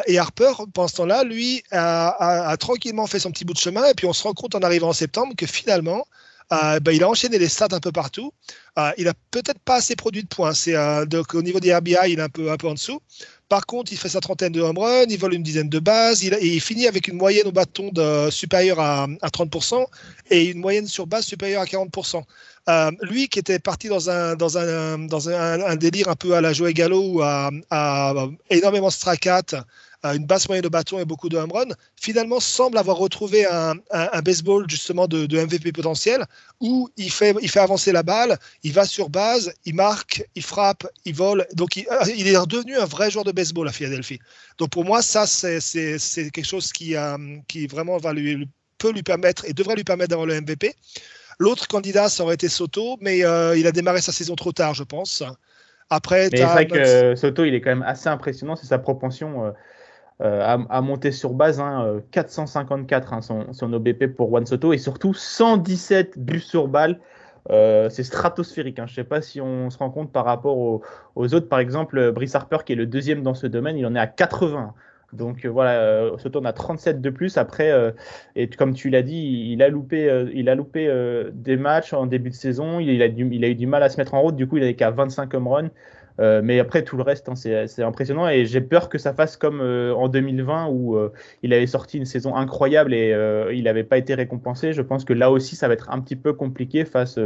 Et 0.07 0.19
Harper, 0.19 0.53
pendant 0.73 0.89
ce 0.89 0.97
temps-là, 0.97 1.25
lui, 1.25 1.63
a, 1.71 2.49
a, 2.49 2.57
tranquillement 2.57 3.07
fait 3.07 3.19
son 3.19 3.31
petit 3.31 3.45
bout 3.45 3.53
de 3.53 3.59
chemin. 3.59 3.85
Et 3.87 3.95
puis, 3.95 4.07
on 4.07 4.13
se 4.13 4.23
rend 4.23 4.33
compte 4.33 4.55
en 4.55 4.61
arrivant 4.61 4.89
en 4.89 4.95
septembre 4.95 5.35
que 5.37 5.47
finalement, 5.47 6.07
euh, 6.53 6.79
ben, 6.81 6.93
il 6.93 7.03
a 7.03 7.09
enchaîné 7.09 7.39
les 7.39 7.49
stats 7.49 7.69
un 7.73 7.81
peu 7.81 7.93
partout. 7.93 8.33
Euh, 8.79 8.91
il 8.99 9.09
a 9.09 9.15
peut-être 9.31 9.59
pas 9.61 9.77
assez 9.77 9.97
produit 9.97 10.23
de 10.23 10.29
points. 10.29 10.53
Euh, 10.69 11.05
donc 11.05 11.35
au 11.35 11.43
niveau 11.43 11.61
des 11.61 11.75
RBI, 11.75 11.97
il 12.09 12.19
est 12.19 12.23
un 12.23 12.29
peu 12.29 12.51
en 12.51 12.75
dessous. 12.75 13.01
Par 13.49 13.67
contre, 13.67 13.93
il 13.93 13.99
fait 13.99 14.09
sa 14.09 14.21
trentaine 14.21 14.53
de 14.53 14.61
home 14.61 14.79
runs, 14.79 15.07
il 15.09 15.19
vole 15.19 15.35
une 15.35 15.43
dizaine 15.43 15.69
de 15.69 15.79
bases, 15.79 16.23
il, 16.25 16.35
et 16.35 16.47
il 16.47 16.61
finit 16.61 16.89
avec 16.89 17.07
une 17.07 17.17
moyenne 17.17 17.47
au 17.47 17.53
bâton 17.53 17.91
de, 17.93 18.29
supérieure 18.31 18.81
à, 18.81 19.05
à 19.23 19.29
30% 19.29 19.87
et 20.31 20.47
une 20.47 20.59
moyenne 20.59 20.89
sur 20.89 21.07
base 21.07 21.25
supérieure 21.25 21.63
à 21.63 21.65
40%. 21.65 22.23
Euh, 22.69 22.91
lui 23.03 23.29
qui 23.29 23.39
était 23.39 23.61
parti 23.61 23.89
dans 23.89 24.09
un, 24.11 24.35
délire 25.77 26.09
un 26.09 26.17
peu 26.17 26.35
à 26.35 26.41
la 26.41 26.53
Joey 26.53 26.75
Gallo 26.75 27.01
ou 27.01 27.23
à, 27.23 27.51
énormément 28.51 28.91
stracat, 28.91 29.43
une 30.15 30.27
basse 30.27 30.49
moyenne 30.49 30.63
de 30.63 30.69
bâton 30.69 30.99
et 30.99 31.05
beaucoup 31.05 31.29
de 31.29 31.37
home 31.37 31.53
run, 31.53 31.69
finalement 32.01 32.41
semble 32.41 32.79
avoir 32.79 32.97
retrouvé 32.97 33.47
un, 33.47 33.75
un, 33.91 34.23
baseball 34.23 34.69
justement 34.69 35.07
de, 35.07 35.27
de, 35.27 35.39
MVP 35.39 35.73
potentiel 35.73 36.25
où 36.61 36.89
il 36.97 37.11
fait, 37.11 37.35
il 37.43 37.51
fait 37.51 37.61
avancer 37.61 37.93
la 37.93 38.03
balle, 38.03 38.39
il 38.63 38.73
va 38.73 38.85
sur 38.85 39.11
base, 39.11 39.53
il 39.65 39.75
marque, 39.75 40.27
il 40.35 40.43
frappe, 40.43 40.87
il 41.05 41.15
vole. 41.15 41.47
Donc 41.55 41.77
il, 41.77 41.87
euh, 41.91 42.05
il 42.17 42.29
est 42.29 42.37
redevenu 42.37 42.77
un 42.77 42.87
vrai 42.87 43.11
joueur 43.11 43.25
de 43.25 43.33
baseball 43.33 43.69
à 43.69 43.73
Philadelphie. 43.73 44.19
Donc 44.59 44.71
pour 44.71 44.85
moi, 44.85 45.03
ça, 45.03 45.27
c'est 45.27 45.61
quelque 46.31 46.47
chose 46.47 46.73
qui, 46.73 46.97
euh, 46.97 47.17
qui 47.49 47.67
vraiment 47.67 47.99
va 47.99 48.13
lui, 48.13 48.49
peut 48.79 48.93
lui 48.93 49.03
permettre 49.03 49.45
et 49.47 49.53
devrait 49.53 49.77
lui 49.77 49.85
permettre 49.85 50.11
d'avoir 50.11 50.27
le 50.27 50.41
MVP. 50.41 50.75
L'autre 51.39 51.69
candidat, 51.69 52.09
ça 52.09 52.23
aurait 52.23 52.35
été 52.35 52.49
Soto, 52.49 52.97
mais 53.01 53.25
euh, 53.25 53.57
il 53.59 53.67
a 53.67 53.73
démarré 53.73 54.01
sa 54.01 54.13
saison 54.13 54.35
trop 54.37 54.53
tard, 54.53 54.75
je 54.75 54.85
pense. 54.85 55.23
Après, 55.91 56.29
c'est 56.31 56.43
vrai 56.43 56.67
que 56.67 57.15
Soto, 57.15 57.45
il 57.45 57.55
est 57.55 57.61
quand 57.61 57.71
même 57.71 57.83
assez 57.83 58.09
impressionnant, 58.09 58.57
c'est 58.57 58.67
sa 58.67 58.79
propension 58.79 59.45
euh, 59.45 59.51
à, 60.21 60.81
monter 60.81 61.13
sur 61.13 61.35
base. 61.35 61.63
454 62.11 63.13
hein, 63.13 63.21
hein, 63.29 63.53
son, 63.53 63.73
OBP 63.73 64.07
pour 64.17 64.29
Juan 64.29 64.47
Soto 64.47 64.73
et 64.73 64.79
surtout 64.79 65.15
117 65.15 66.19
buts 66.19 66.41
sur 66.41 66.69
balle. 66.69 67.01
Euh, 67.51 67.89
c'est 67.91 68.03
stratosphérique. 68.03 68.79
Hein. 68.79 68.87
Je 68.87 68.93
ne 68.93 68.97
sais 68.97 69.05
pas 69.05 69.21
si 69.21 69.41
on 69.41 69.71
se 69.71 69.79
rend 69.79 69.91
compte 69.91 70.13
par 70.13 70.25
rapport 70.25 70.59
aux, 70.59 70.83
autres. 71.17 71.49
Par 71.49 71.61
exemple, 71.61 72.13
Brice 72.13 72.35
Harper, 72.35 72.59
qui 72.65 72.73
est 72.73 72.77
le 72.77 72.87
deuxième 72.87 73.23
dans 73.23 73.35
ce 73.35 73.47
domaine, 73.47 73.77
il 73.77 73.87
en 73.87 73.95
est 73.95 74.01
à 74.01 74.07
80. 74.07 74.75
Donc 75.13 75.45
euh, 75.45 75.49
voilà, 75.49 75.81
euh, 75.81 76.19
Soto 76.19 76.45
a 76.45 76.53
37 76.53 77.01
de 77.01 77.11
plus. 77.11 77.37
Après, 77.37 77.71
euh, 77.71 77.93
et 78.35 78.49
comme 78.49 78.75
tu 78.75 78.91
l'as 78.91 79.03
dit, 79.03 79.51
il 79.53 79.63
a 79.63 79.69
loupé, 79.69 80.27
il 80.35 80.49
a 80.49 80.55
loupé 80.55 80.91
des 81.33 81.57
matchs 81.57 81.93
en 81.93 82.07
début 82.07 82.31
de 82.31 82.35
saison. 82.35 82.81
Il 82.81 83.03
a, 83.03 83.07
il 83.07 83.45
a, 83.45 83.49
eu 83.49 83.55
du 83.55 83.67
mal 83.67 83.83
à 83.83 83.89
se 83.89 83.97
mettre 83.99 84.15
en 84.15 84.23
route. 84.23 84.37
Du 84.37 84.47
coup, 84.47 84.57
il 84.57 84.63
avait 84.63 84.75
qu'à 84.75 84.91
25 84.91 85.33
home 85.35 85.49
runs. 85.49 85.71
Mais 86.19 86.61
après, 86.61 86.83
tout 86.83 86.97
le 86.97 87.03
reste, 87.03 87.29
hein, 87.29 87.35
c'est 87.35 87.83
impressionnant. 87.83 88.29
Et 88.29 88.47
j'ai 88.47 88.61
peur 88.61 88.89
que 88.89 88.99
ça 88.99 89.13
fasse 89.13 89.37
comme 89.37 89.61
en 89.61 90.09
2020 90.09 90.69
où 90.69 90.99
il 91.43 91.53
avait 91.53 91.67
sorti 91.67 91.99
une 91.99 92.07
saison 92.07 92.35
incroyable 92.35 92.95
et 92.95 93.15
il 93.53 93.65
n'avait 93.65 93.85
pas 93.85 93.99
été 93.99 94.15
récompensé. 94.15 94.73
Je 94.73 94.83
pense 94.83 95.05
que 95.05 95.13
là 95.13 95.31
aussi, 95.31 95.57
ça 95.57 95.69
va 95.69 95.75
être 95.75 95.91
un 95.91 96.01
petit 96.01 96.17
peu 96.17 96.33
compliqué 96.33 96.85
face 96.85 97.19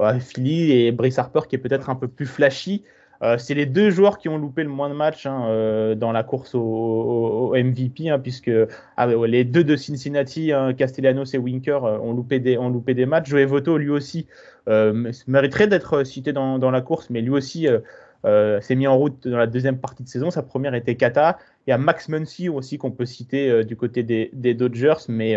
à 0.00 0.18
Philly 0.18 0.72
et 0.72 0.92
Brice 0.92 1.18
Harper 1.18 1.40
qui 1.48 1.56
est 1.56 1.60
peut-être 1.60 1.90
un 1.90 1.94
peu 1.94 2.08
plus 2.08 2.26
flashy. 2.26 2.82
Euh, 3.22 3.38
c'est 3.38 3.54
les 3.54 3.66
deux 3.66 3.90
joueurs 3.90 4.18
qui 4.18 4.28
ont 4.28 4.36
loupé 4.36 4.62
le 4.62 4.68
moins 4.68 4.90
de 4.90 4.94
matchs 4.94 5.26
hein, 5.26 5.46
euh, 5.48 5.94
dans 5.94 6.12
la 6.12 6.22
course 6.22 6.54
au, 6.54 7.54
MVP, 7.54 8.10
hein, 8.10 8.18
puisque 8.18 8.50
ah, 8.96 9.06
les 9.06 9.44
deux 9.44 9.64
de 9.64 9.76
Cincinnati, 9.76 10.52
Castellanos 10.76 11.32
et 11.34 11.38
Winker, 11.38 11.84
euh, 11.84 11.98
ont, 11.98 12.12
loupé 12.12 12.40
des, 12.40 12.58
ont 12.58 12.68
loupé 12.68 12.94
des 12.94 13.06
matchs. 13.06 13.28
Joey 13.28 13.46
Voto, 13.46 13.78
lui 13.78 13.90
aussi, 13.90 14.26
mériterait 15.26 15.68
d'être 15.68 16.02
cité 16.04 16.32
dans, 16.32 16.70
la 16.70 16.80
course, 16.80 17.08
mais 17.08 17.20
lui 17.20 17.30
aussi 17.30 17.68
s'est 18.24 18.74
mis 18.74 18.86
en 18.86 18.96
route 18.96 19.26
dans 19.26 19.36
la 19.38 19.46
deuxième 19.46 19.78
partie 19.78 20.02
de 20.02 20.08
saison. 20.08 20.30
Sa 20.30 20.42
première 20.42 20.74
était 20.74 20.96
Kata. 20.96 21.38
Il 21.66 21.70
y 21.70 21.72
a 21.72 21.78
Max 21.78 22.08
Muncy 22.08 22.48
aussi 22.48 22.78
qu'on 22.78 22.90
peut 22.90 23.04
citer 23.06 23.64
du 23.64 23.76
côté 23.76 24.02
des, 24.02 24.54
Dodgers, 24.54 25.06
mais 25.08 25.36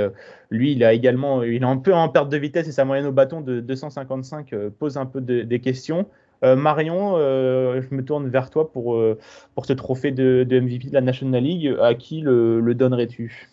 lui, 0.50 0.72
il 0.74 0.84
a 0.84 0.94
également, 0.94 1.44
il 1.44 1.62
est 1.62 1.66
un 1.66 1.78
peu 1.78 1.94
en 1.94 2.10
perte 2.10 2.30
de 2.30 2.38
vitesse 2.38 2.68
et 2.68 2.72
sa 2.72 2.86
moyenne 2.86 3.06
au 3.06 3.12
bâton 3.12 3.42
de 3.42 3.60
255 3.60 4.56
pose 4.78 4.98
un 4.98 5.06
peu 5.06 5.22
des 5.22 5.60
questions. 5.60 6.08
Euh, 6.44 6.56
Marion, 6.56 7.16
euh, 7.18 7.82
je 7.82 7.94
me 7.94 8.04
tourne 8.04 8.30
vers 8.30 8.50
toi 8.50 8.72
pour, 8.72 8.96
euh, 8.96 9.18
pour 9.56 9.66
ce 9.66 9.74
trophée 9.74 10.12
de, 10.12 10.46
MVP 10.50 10.90
de 10.90 10.94
la 10.94 11.02
National 11.02 11.44
League. 11.44 11.76
À 11.82 11.94
qui 11.96 12.22
le, 12.22 12.74
donnerais-tu? 12.74 13.50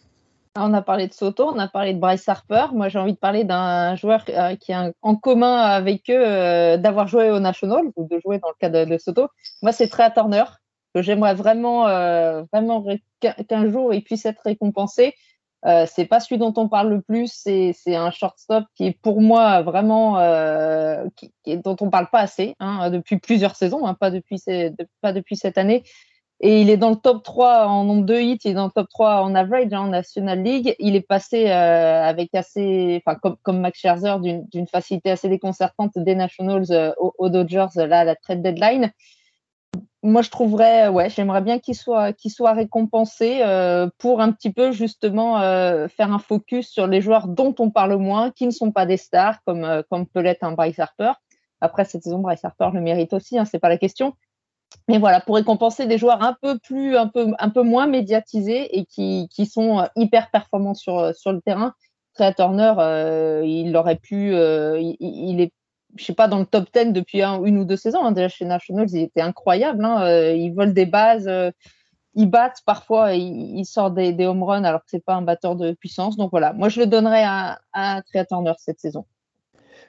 On 0.57 0.73
a 0.75 0.83
parlé 0.83 1.07
de 1.09 1.13
Soto, 1.13 1.49
on 1.49 1.59
a 1.59 1.69
parlé 1.69 1.95
de 1.95 1.99
Bryce 1.99 2.29
Harper. 2.29 2.67
Moi, 2.73 2.89
j'ai 2.89 2.99
envie 2.99 3.13
de 3.13 3.19
parler 3.19 3.45
d'un 3.45 3.95
joueur 3.97 4.25
qui 4.25 4.73
a 4.73 4.93
en 5.03 5.17
commun 5.17 5.57
avec 5.59 6.11
eux 6.11 6.79
d'avoir 6.79 7.09
joué 7.09 7.31
au 7.31 7.39
National 7.39 7.85
ou 7.97 8.07
de 8.09 8.19
jouer 8.21 8.39
dans 8.39 8.49
le 8.49 8.55
cas 8.59 8.69
de, 8.69 8.99
Soto. 8.99 9.29
Moi, 9.63 9.73
c'est 9.73 9.89
Trey 9.89 10.13
Turner 10.13 10.45
que 10.95 11.03
j'aimerais 11.03 11.35
vraiment, 11.35 11.85
vraiment 12.53 12.85
qu'un 13.21 13.71
jour 13.71 13.93
il 13.93 14.03
puisse 14.03 14.25
être 14.27 14.43
récompensé. 14.45 15.15
Euh, 15.65 15.85
c'est 15.91 16.05
pas 16.05 16.21
celui 16.21 16.39
dont 16.39 16.53
on 16.57 16.69
parle 16.69 16.91
le 16.91 17.01
plus, 17.01 17.33
c'est 17.33 17.75
un 17.97 18.11
shortstop 18.11 18.65
qui 18.75 18.87
est 18.87 18.99
pour 19.01 19.21
moi 19.21 19.63
vraiment 19.63 20.19
euh, 20.19 21.05
qui, 21.17 21.33
dont 21.59 21.77
on 21.81 21.91
parle 21.91 22.09
pas 22.11 22.21
assez 22.21 22.55
hein, 22.61 22.91
depuis 22.91 23.19
plusieurs 23.19 23.57
saisons, 23.57 23.87
hein, 23.87 23.95
pas 23.95 24.11
depuis 24.11 24.39
cette 24.39 25.59
année. 25.59 25.83
Et 26.41 26.61
il 26.61 26.69
est 26.69 26.77
dans 26.77 26.91
le 26.91 26.97
top 26.97 27.23
3 27.23 27.67
en 27.67 27.85
nombre 27.85 28.05
de 28.05 28.17
hits, 28.17 28.39
il 28.45 28.51
est 28.51 28.55
dans 28.55 28.67
le 28.67 28.71
top 28.71 28.89
3 28.91 29.23
en 29.23 29.35
average 29.35 29.73
hein, 29.73 29.81
en 29.81 29.89
National 29.89 30.43
League. 30.43 30.77
Il 30.79 30.95
est 30.95 31.07
passé 31.07 31.51
euh, 31.51 32.03
avec 32.03 32.35
assez, 32.35 33.03
enfin 33.05 33.19
comme, 33.19 33.37
comme 33.43 33.61
Max 33.61 33.79
Scherzer, 33.79 34.19
d'une 34.21 34.67
facilité 34.67 35.11
assez 35.11 35.29
déconcertante 35.29 35.93
des 35.97 36.15
Nationals 36.15 36.95
aux, 36.99 37.29
Dodgers 37.31 37.69
là 37.77 38.01
à 38.01 38.05
la 38.05 38.17
trade 38.17 38.43
deadline 38.43 38.93
moi, 40.07 40.23
je 40.23 40.31
trouverais, 40.31 40.89
ouais, 40.89 41.11
j'aimerais 41.11 41.43
bien 41.43 41.59
qu'il 41.59 41.75
soit, 41.75 42.13
qu'il 42.13 42.31
soit 42.31 42.53
récompensé 42.53 43.41
euh, 43.43 43.89
pour 43.99 44.21
un 44.21 44.31
petit 44.31 44.53
peu 44.53 44.71
justement 44.71 45.41
euh, 45.41 45.89
faire 45.89 46.13
un 46.13 46.21
focus 46.21 46.69
sur 46.69 46.87
les 46.87 47.01
joueurs 47.01 47.27
dont 47.27 47.55
on 47.59 47.71
parle 47.71 47.97
moins, 47.97 48.31
qui 48.31 48.47
ne 48.47 48.53
sont 48.53 48.71
pas 48.71 48.87
des 48.87 48.97
stars, 48.97 49.43
comme, 49.45 49.65
euh, 49.65 49.83
comme 49.91 50.07
peut 50.07 50.21
l'être 50.21 50.45
un 50.45 50.53
Bryce 50.53 50.79
Harper. 50.79 51.13
Après, 51.61 51.85
cette 51.85 52.05
saison, 52.05 52.21
Bryce 52.21 52.45
Harper 52.45 52.71
le 52.73 52.81
mérite 52.81 53.13
aussi, 53.15 53.37
hein, 53.37 53.45
c'est 53.45 53.59
pas 53.59 53.69
la 53.69 53.79
question. 53.79 54.15
Mais 54.89 54.99
voilà, 54.99 55.21
pour 55.21 55.37
récompenser 55.37 55.87
des 55.87 55.99
joueurs 55.99 56.23
un 56.23 56.37
peu 56.41 56.59
plus, 56.59 56.97
un 56.97 57.09
peu, 57.09 57.33
un 57.39 57.51
peu 57.51 57.63
moins 57.63 57.87
médiatisés 57.87 58.79
et 58.79 58.85
qui, 58.85 59.29
qui 59.31 59.47
sont 59.47 59.87
hyper 59.97 60.31
performants 60.31 60.75
sur, 60.75 61.15
sur 61.15 61.33
le 61.33 61.41
terrain. 61.41 61.75
Trey 62.15 62.33
Turner, 62.35 62.75
il 63.45 63.77
aurait 63.77 63.97
pu, 63.97 64.31
il, 64.31 65.41
est 65.41 65.53
je 65.99 66.05
sais 66.05 66.15
pas, 66.15 66.29
dans 66.29 66.39
le 66.39 66.47
top 66.47 66.69
10 66.73 66.93
depuis 66.93 67.23
une 67.23 67.59
ou 67.59 67.65
deux 67.65 67.77
saisons. 67.77 68.05
Hein. 68.05 68.13
Déjà 68.13 68.29
chez 68.29 68.45
Nationals, 68.45 68.91
il 68.91 69.03
était 69.03 69.21
incroyable. 69.21 69.85
Hein. 69.85 70.03
Euh, 70.03 70.35
il 70.35 70.53
vole 70.53 70.73
des 70.73 70.87
bases, 70.87 71.29
euh, 71.29 71.51
il 72.15 72.27
battent 72.31 72.63
parfois, 72.65 73.15
il, 73.15 73.65
sort 73.65 73.91
des, 73.91 74.13
des, 74.13 74.27
home 74.27 74.43
runs 74.43 74.65
alors 74.65 74.81
que 74.81 74.87
c'est 74.89 75.05
pas 75.05 75.15
un 75.15 75.23
batteur 75.23 75.57
de 75.57 75.73
puissance. 75.73 76.17
Donc 76.17 76.31
voilà, 76.31 76.53
moi 76.53 76.69
je 76.69 76.81
le 76.81 76.87
donnerais 76.87 77.25
à, 77.25 77.61
à 77.73 78.03
Trey 78.03 78.25
Turner 78.27 78.53
cette 78.59 78.81
saison. 78.81 79.07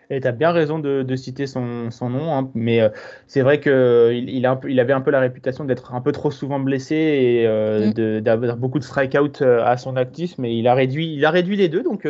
Et 0.09 0.21
tu 0.21 0.27
as 0.27 0.31
bien 0.31 0.51
raison 0.51 0.79
de, 0.79 1.15
citer 1.15 1.47
son, 1.47 1.89
nom, 2.01 2.33
hein. 2.33 2.49
mais 2.53 2.79
euh, 2.79 2.89
c'est 3.27 3.41
vrai 3.41 3.59
qu'il 3.59 4.29
il, 4.29 4.49
il 4.69 4.79
avait 4.79 4.93
un 4.93 5.01
peu 5.01 5.11
la 5.11 5.19
réputation 5.19 5.65
d'être 5.65 5.93
un 5.93 5.99
peu 5.99 6.13
trop 6.13 6.31
souvent 6.31 6.59
blessé 6.59 6.95
et 6.95 7.47
euh, 7.47 7.89
mm. 7.89 8.21
d'avoir 8.21 8.55
beaucoup 8.55 8.79
de 8.79 8.85
strikeouts 8.85 9.41
euh, 9.41 9.65
à 9.65 9.75
son 9.75 9.97
actif, 9.97 10.37
mais 10.37 10.57
il 10.57 10.67
a 10.67 10.73
réduit, 10.75 11.13
il 11.13 11.25
a 11.25 11.31
réduit 11.31 11.57
les 11.57 11.67
deux. 11.67 11.83
Donc 11.83 12.07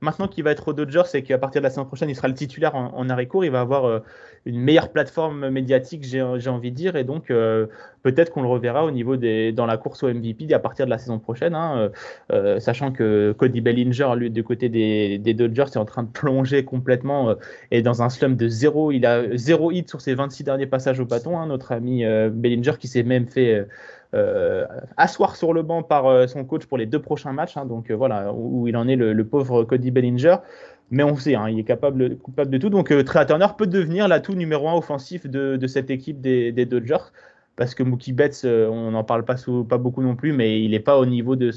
maintenant 0.00 0.26
qu'il 0.26 0.42
va 0.42 0.50
être 0.50 0.68
au 0.68 0.72
Dodgers 0.72 1.02
et 1.14 1.22
qu'à 1.22 1.38
partir 1.38 1.60
de 1.60 1.64
la 1.64 1.70
saison 1.70 1.84
prochaine, 1.84 2.10
il 2.10 2.16
sera 2.16 2.28
le 2.28 2.34
titulaire 2.34 2.74
en, 2.74 2.92
en 2.94 3.08
arrêt 3.08 3.26
court, 3.26 3.44
il 3.44 3.50
va 3.52 3.60
avoir 3.60 4.02
une 4.46 4.60
meilleure 4.60 4.90
plateforme 4.90 5.50
médiatique, 5.50 6.04
j'ai 6.04 6.22
envie 6.22 6.70
de 6.70 6.76
dire, 6.76 6.94
et 6.94 7.02
donc 7.02 7.30
euh, 7.30 7.66
peut-être 8.06 8.30
qu'on 8.30 8.42
le 8.42 8.48
reverra 8.48 8.84
au 8.84 8.92
niveau 8.92 9.16
des 9.16 9.50
dans 9.50 9.66
la 9.66 9.76
course 9.76 10.04
au 10.04 10.08
MVP 10.08 10.54
à 10.54 10.60
partir 10.60 10.84
de 10.84 10.90
la 10.90 10.98
saison 10.98 11.18
prochaine, 11.18 11.56
hein, 11.56 11.76
euh, 11.76 11.88
euh, 12.32 12.60
sachant 12.60 12.92
que 12.92 13.34
Cody 13.36 13.60
Bellinger, 13.60 14.10
lui, 14.16 14.30
du 14.30 14.44
côté 14.44 14.68
des, 14.68 15.34
Dodgers, 15.34 15.64
est 15.74 15.76
en 15.76 15.84
train 15.84 16.04
de 16.04 16.08
plonger 16.08 16.64
complètement 16.64 17.34
et 17.72 17.82
dans 17.82 18.02
un 18.02 18.08
slump 18.08 18.36
de 18.38 18.46
zéro. 18.46 18.92
Il 18.92 19.04
a 19.06 19.36
zéro 19.36 19.72
hit 19.72 19.88
sur 19.88 20.00
ses 20.00 20.14
26 20.14 20.44
derniers 20.44 20.66
passages 20.66 21.00
au 21.00 21.04
bâton, 21.04 21.36
hein, 21.36 21.46
notre 21.46 21.72
ami 21.72 22.04
Bellinger 22.04 22.74
qui 22.78 22.86
s'est 22.86 23.02
même 23.02 23.26
fait 23.26 23.66
asseoir 24.96 25.34
sur 25.34 25.52
le 25.52 25.62
banc 25.62 25.82
par 25.82 26.28
son 26.28 26.44
coach 26.44 26.66
pour 26.66 26.78
les 26.78 26.86
deux 26.86 27.02
prochains 27.02 27.32
matchs. 27.32 27.56
Hein, 27.56 27.66
donc 27.66 27.90
voilà 27.90 28.32
où, 28.32 28.68
il 28.68 28.76
en 28.76 28.86
est 28.86 28.96
le, 28.96 29.24
pauvre 29.24 29.64
Cody 29.64 29.90
Bellinger. 29.90 30.36
Mais 30.90 31.02
on 31.02 31.16
sait, 31.16 31.34
il 31.50 31.58
est 31.58 31.64
capable, 31.64 32.16
de 32.16 32.58
tout. 32.58 32.70
Donc 32.70 32.92
euh, 32.92 33.02
Trey 33.02 33.26
Turner 33.26 33.48
peut 33.58 33.66
devenir 33.66 34.06
l'atout 34.06 34.34
numéro 34.34 34.68
un 34.68 34.74
offensif 34.74 35.26
de, 35.26 35.66
cette 35.66 35.90
équipe 35.90 36.20
des, 36.20 36.52
Dodgers. 36.64 37.10
Parce 37.56 37.74
que 37.74 37.82
Mookie 37.82 38.12
Betts, 38.12 38.42
euh, 38.44 38.68
on 38.68 38.90
n'en 38.90 39.02
parle 39.02 39.24
pas, 39.24 39.36
beaucoup 39.78 40.02
non 40.02 40.14
plus, 40.14 40.32
mais 40.32 40.60
il 40.62 40.72
n'est 40.72 40.80
pas 40.80 40.98
au 40.98 41.06
niveau 41.06 41.36
de, 41.36 41.50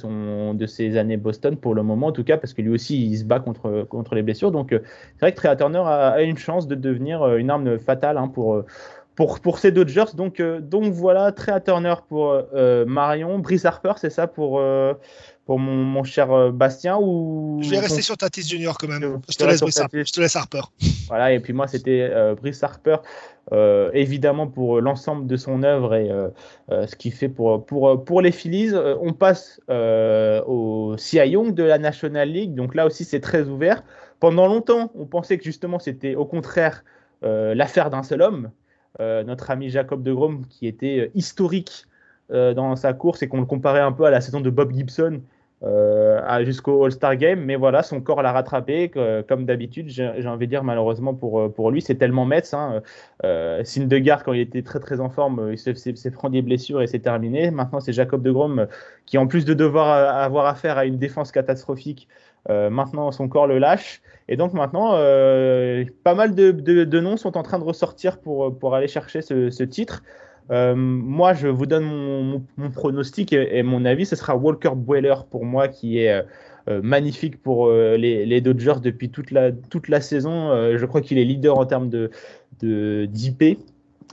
ses 0.65 0.97
années 0.97 1.17
Boston 1.17 1.57
pour 1.57 1.75
le 1.75 1.83
moment, 1.83 2.07
en 2.07 2.11
tout 2.13 2.23
cas, 2.23 2.37
parce 2.37 2.53
que 2.53 2.61
lui 2.61 2.71
aussi, 2.71 3.05
il 3.05 3.17
se 3.17 3.25
bat 3.25 3.39
contre, 3.39 4.15
les 4.15 4.21
blessures. 4.21 4.51
Donc 4.51 4.71
euh, 4.71 4.79
c'est 5.15 5.21
vrai 5.21 5.31
que 5.33 5.37
Trey 5.37 5.55
Turner 5.57 5.83
a, 5.85 6.21
une 6.21 6.37
chance 6.37 6.67
de 6.67 6.75
devenir 6.75 7.35
une 7.35 7.49
arme 7.49 7.77
fatale 7.79 8.17
hein, 8.17 8.29
pour, 8.29 8.63
pour, 9.15 9.41
pour 9.41 9.59
ces 9.59 9.71
Dodgers. 9.71 10.15
Donc, 10.15 10.41
donc 10.41 10.93
voilà, 10.93 11.33
Trey 11.33 11.59
Turner 11.61 11.95
pour 12.07 12.33
Marion, 12.87 13.39
Brice 13.39 13.65
Harper, 13.65 13.93
c'est 13.97 14.09
ça 14.09 14.27
pour, 14.27 14.61
pour 15.49 15.57
mon, 15.57 16.03
cher 16.03 16.31
euh, 16.31 16.51
Bastien 16.51 16.99
ou 17.01 17.57
Je 17.63 17.71
vais 17.71 17.79
rester 17.79 18.03
sur 18.03 18.15
Tatis 18.15 18.47
Junior 18.47 18.77
quand 18.77 18.87
même. 18.87 19.19
Je, 19.27 19.35
te, 19.35 19.43
laisse 19.45 19.61
je 19.65 20.11
te 20.11 20.21
laisse 20.21 20.35
Harper. 20.35 20.61
Voilà, 21.07 21.33
et 21.33 21.39
puis 21.39 21.53
moi 21.53 21.65
c'était 21.65 22.07
euh, 22.11 22.35
Brice 22.35 22.61
Harper, 22.61 22.97
euh, 23.51 23.89
évidemment 23.95 24.45
pour 24.45 24.79
l'ensemble 24.79 25.25
de 25.25 25.35
son 25.37 25.63
œuvre 25.63 25.95
et 25.95 26.11
ce 26.69 26.95
qu'il 26.95 27.13
fait 27.13 27.29
pour, 27.29 27.65
pour, 27.65 28.05
pour 28.05 28.21
les 28.21 28.31
Phillies. 28.31 28.75
on 29.01 29.13
passe 29.13 29.59
au 29.67 30.95
Cy 30.99 31.17
Young 31.17 31.55
de 31.55 31.63
la 31.63 31.79
National 31.79 32.29
League, 32.29 32.53
donc 32.53 32.75
là 32.75 32.85
aussi 32.85 33.03
c'est 33.03 33.19
très 33.19 33.47
ouvert. 33.47 33.83
Pendant 34.19 34.45
longtemps, 34.45 34.91
on 34.93 35.05
pensait 35.07 35.39
que 35.39 35.45
justement 35.45 35.79
c'était 35.79 36.13
au 36.13 36.25
contraire 36.25 36.83
l'affaire 37.23 37.89
d'un 37.89 38.03
seul 38.03 38.21
homme, 38.21 38.51
notre 38.99 39.49
ami 39.49 39.71
Jacob 39.71 40.03
de 40.03 40.13
Grom 40.13 40.45
qui 40.47 40.67
était 40.67 41.09
historique 41.15 41.87
dans 42.29 42.75
sa 42.75 42.93
course 42.93 43.23
et 43.23 43.27
qu'on 43.27 43.39
le 43.39 43.47
comparait 43.47 43.79
un 43.79 43.91
peu 43.91 44.05
à 44.05 44.11
la 44.11 44.21
saison 44.21 44.41
de 44.41 44.51
Bob 44.51 44.71
Gibson 44.75 45.21
euh, 45.63 46.45
jusqu'au 46.45 46.85
All-Star 46.85 47.15
Game. 47.17 47.41
Mais 47.41 47.55
voilà, 47.55 47.83
son 47.83 48.01
corps 48.01 48.21
l'a 48.21 48.31
rattrapé, 48.31 48.91
comme 49.27 49.45
d'habitude, 49.45 49.89
j'ai 49.89 50.27
envie 50.27 50.47
de 50.47 50.49
dire, 50.49 50.63
malheureusement 50.63 51.13
pour, 51.13 51.39
euh, 51.39 51.49
pour 51.49 51.71
lui. 51.71 51.81
C'est 51.81 51.95
tellement 51.95 52.25
Metz. 52.25 52.53
Hein. 52.53 52.81
Euh, 53.23 53.63
Syndergaard, 53.63 54.23
quand 54.23 54.33
il 54.33 54.41
était 54.41 54.61
très 54.61 54.79
très 54.79 54.99
en 54.99 55.09
forme, 55.09 55.39
euh, 55.39 55.53
il 55.53 55.57
s'est 55.57 56.11
pris 56.11 56.29
des 56.29 56.41
blessures 56.41 56.81
et 56.81 56.87
c'est 56.87 56.99
terminé. 56.99 57.51
Maintenant, 57.51 57.79
c'est 57.79 57.93
Jacob 57.93 58.21
de 58.21 58.31
Grom 58.31 58.67
qui, 59.05 59.17
en 59.17 59.27
plus 59.27 59.45
de 59.45 59.53
devoir 59.53 59.87
avoir 59.89 60.45
affaire 60.45 60.77
à 60.77 60.85
une 60.85 60.97
défense 60.97 61.31
catastrophique, 61.31 62.07
maintenant 62.47 63.11
son 63.11 63.27
corps 63.27 63.47
le 63.47 63.59
lâche. 63.59 64.01
Et 64.27 64.37
donc 64.37 64.53
maintenant, 64.53 64.91
pas 66.03 66.15
mal 66.15 66.35
de, 66.35 66.99
noms 66.99 67.17
sont 67.17 67.37
en 67.37 67.43
train 67.43 67.59
de 67.59 67.63
ressortir 67.63 68.19
pour, 68.19 68.57
pour 68.57 68.75
aller 68.75 68.87
chercher 68.87 69.21
ce 69.21 69.63
titre. 69.63 70.03
Euh, 70.51 70.75
moi, 70.75 71.33
je 71.33 71.47
vous 71.47 71.65
donne 71.65 71.85
mon, 71.85 72.69
pronostic 72.71 73.33
et, 73.33 73.63
mon 73.63 73.85
avis. 73.85 74.05
Ce 74.05 74.15
sera 74.15 74.35
Walker 74.35 74.71
Bueller 74.75 75.15
pour 75.29 75.45
moi, 75.45 75.67
qui 75.67 75.99
est 75.99 76.11
euh, 76.11 76.21
euh, 76.69 76.81
magnifique 76.81 77.41
pour 77.41 77.71
les, 77.71 78.41
Dodgers 78.41 78.81
depuis 78.81 79.09
toute 79.09 79.31
la, 79.31 79.51
toute 79.51 79.87
la 79.87 80.01
saison. 80.01 80.51
je 80.77 80.85
crois 80.85 81.01
qu'il 81.01 81.17
est 81.17 81.23
leader 81.23 81.57
en 81.57 81.65
termes 81.65 81.89
de 81.89 82.11
d'IP, 82.61 83.57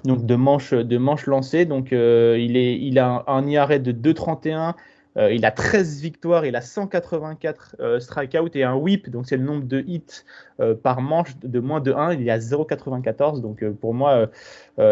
donc 0.04 0.24
de 0.24 0.34
manches 0.36 0.72
de 0.72 0.98
manches 0.98 1.26
lancées. 1.26 1.64
Donc 1.64 1.88
il, 1.90 2.56
est, 2.56 2.78
il 2.78 2.98
a 2.98 3.24
un, 3.26 3.46
IRA 3.46 3.78
de 3.78 3.92
2,31. 3.92 4.74
Euh, 5.16 5.32
il 5.32 5.44
a 5.46 5.50
13 5.50 6.00
victoires, 6.02 6.44
il 6.44 6.56
a 6.56 6.60
184 6.60 7.76
euh, 7.80 8.00
strikeouts 8.00 8.50
et 8.54 8.64
un 8.64 8.74
whip, 8.74 9.08
donc 9.08 9.26
c'est 9.26 9.38
le 9.38 9.44
nombre 9.44 9.64
de 9.64 9.82
hits 9.86 10.24
euh, 10.60 10.74
par 10.74 11.00
manche 11.00 11.38
de 11.42 11.58
moins 11.58 11.80
de 11.80 11.92
1. 11.92 12.14
Il 12.14 12.22
y 12.22 12.30
a 12.30 12.38
0,94. 12.38 13.40
Donc 13.40 13.64
pour 13.80 13.94
moi, 13.94 14.28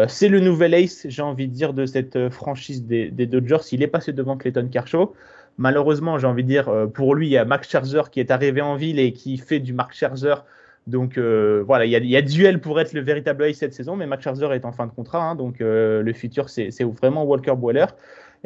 c'est 0.07 0.29
le 0.29 0.39
nouvel 0.39 0.73
ace, 0.73 1.05
j'ai 1.07 1.21
envie 1.21 1.47
de 1.47 1.53
dire, 1.53 1.73
de 1.73 1.85
cette 1.85 2.29
franchise 2.29 2.85
des, 2.85 3.09
Dodgers. 3.09 3.67
Il 3.71 3.83
est 3.83 3.87
passé 3.87 4.13
devant 4.13 4.37
Clayton 4.37 4.67
Kershaw. 4.71 5.13
Malheureusement, 5.57 6.17
j'ai 6.17 6.27
envie 6.27 6.43
de 6.43 6.49
dire, 6.49 6.71
pour 6.93 7.15
lui, 7.15 7.27
il 7.27 7.31
y 7.31 7.37
a 7.37 7.45
Max 7.45 7.69
Scherzer 7.69 8.09
qui 8.11 8.19
est 8.19 8.31
arrivé 8.31 8.61
en 8.61 8.75
ville 8.75 8.99
et 8.99 9.13
qui 9.13 9.37
fait 9.37 9.59
du 9.59 9.73
Max 9.73 9.95
Scherzer. 9.97 10.43
Donc 10.87 11.17
voilà, 11.17 11.85
il 11.85 11.91
y, 11.91 12.17
a, 12.17 12.21
duel 12.21 12.61
pour 12.61 12.79
être 12.79 12.93
le 12.93 13.01
véritable 13.01 13.43
ace 13.43 13.57
cette 13.57 13.73
saison, 13.73 13.95
mais 13.95 14.07
Max 14.07 14.23
Scherzer 14.23 14.51
est 14.53 14.65
en 14.65 14.71
fin 14.71 14.87
de 14.87 14.91
contrat, 14.91 15.23
hein, 15.23 15.35
donc 15.35 15.57
le 15.59 16.13
futur 16.13 16.49
c'est 16.49 16.83
vraiment 16.83 17.23
Walker 17.23 17.55
Boiler. 17.55 17.85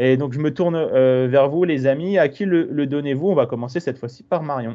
Et 0.01 0.15
donc, 0.15 0.31
je 0.31 0.39
me 0.39 0.53
tourne 0.53 0.77
euh, 0.77 1.27
vers 1.29 1.49
vous, 1.49 1.65
les 1.65 1.85
amis. 1.85 2.17
À 2.17 2.29
qui 2.29 2.45
le, 2.45 2.87
donnez-vous? 2.87 3.27
On 3.27 3.35
va 3.35 3.45
commencer 3.45 3.81
cette 3.81 3.99
fois-ci 3.99 4.23
par 4.23 4.41
Marion. 4.41 4.73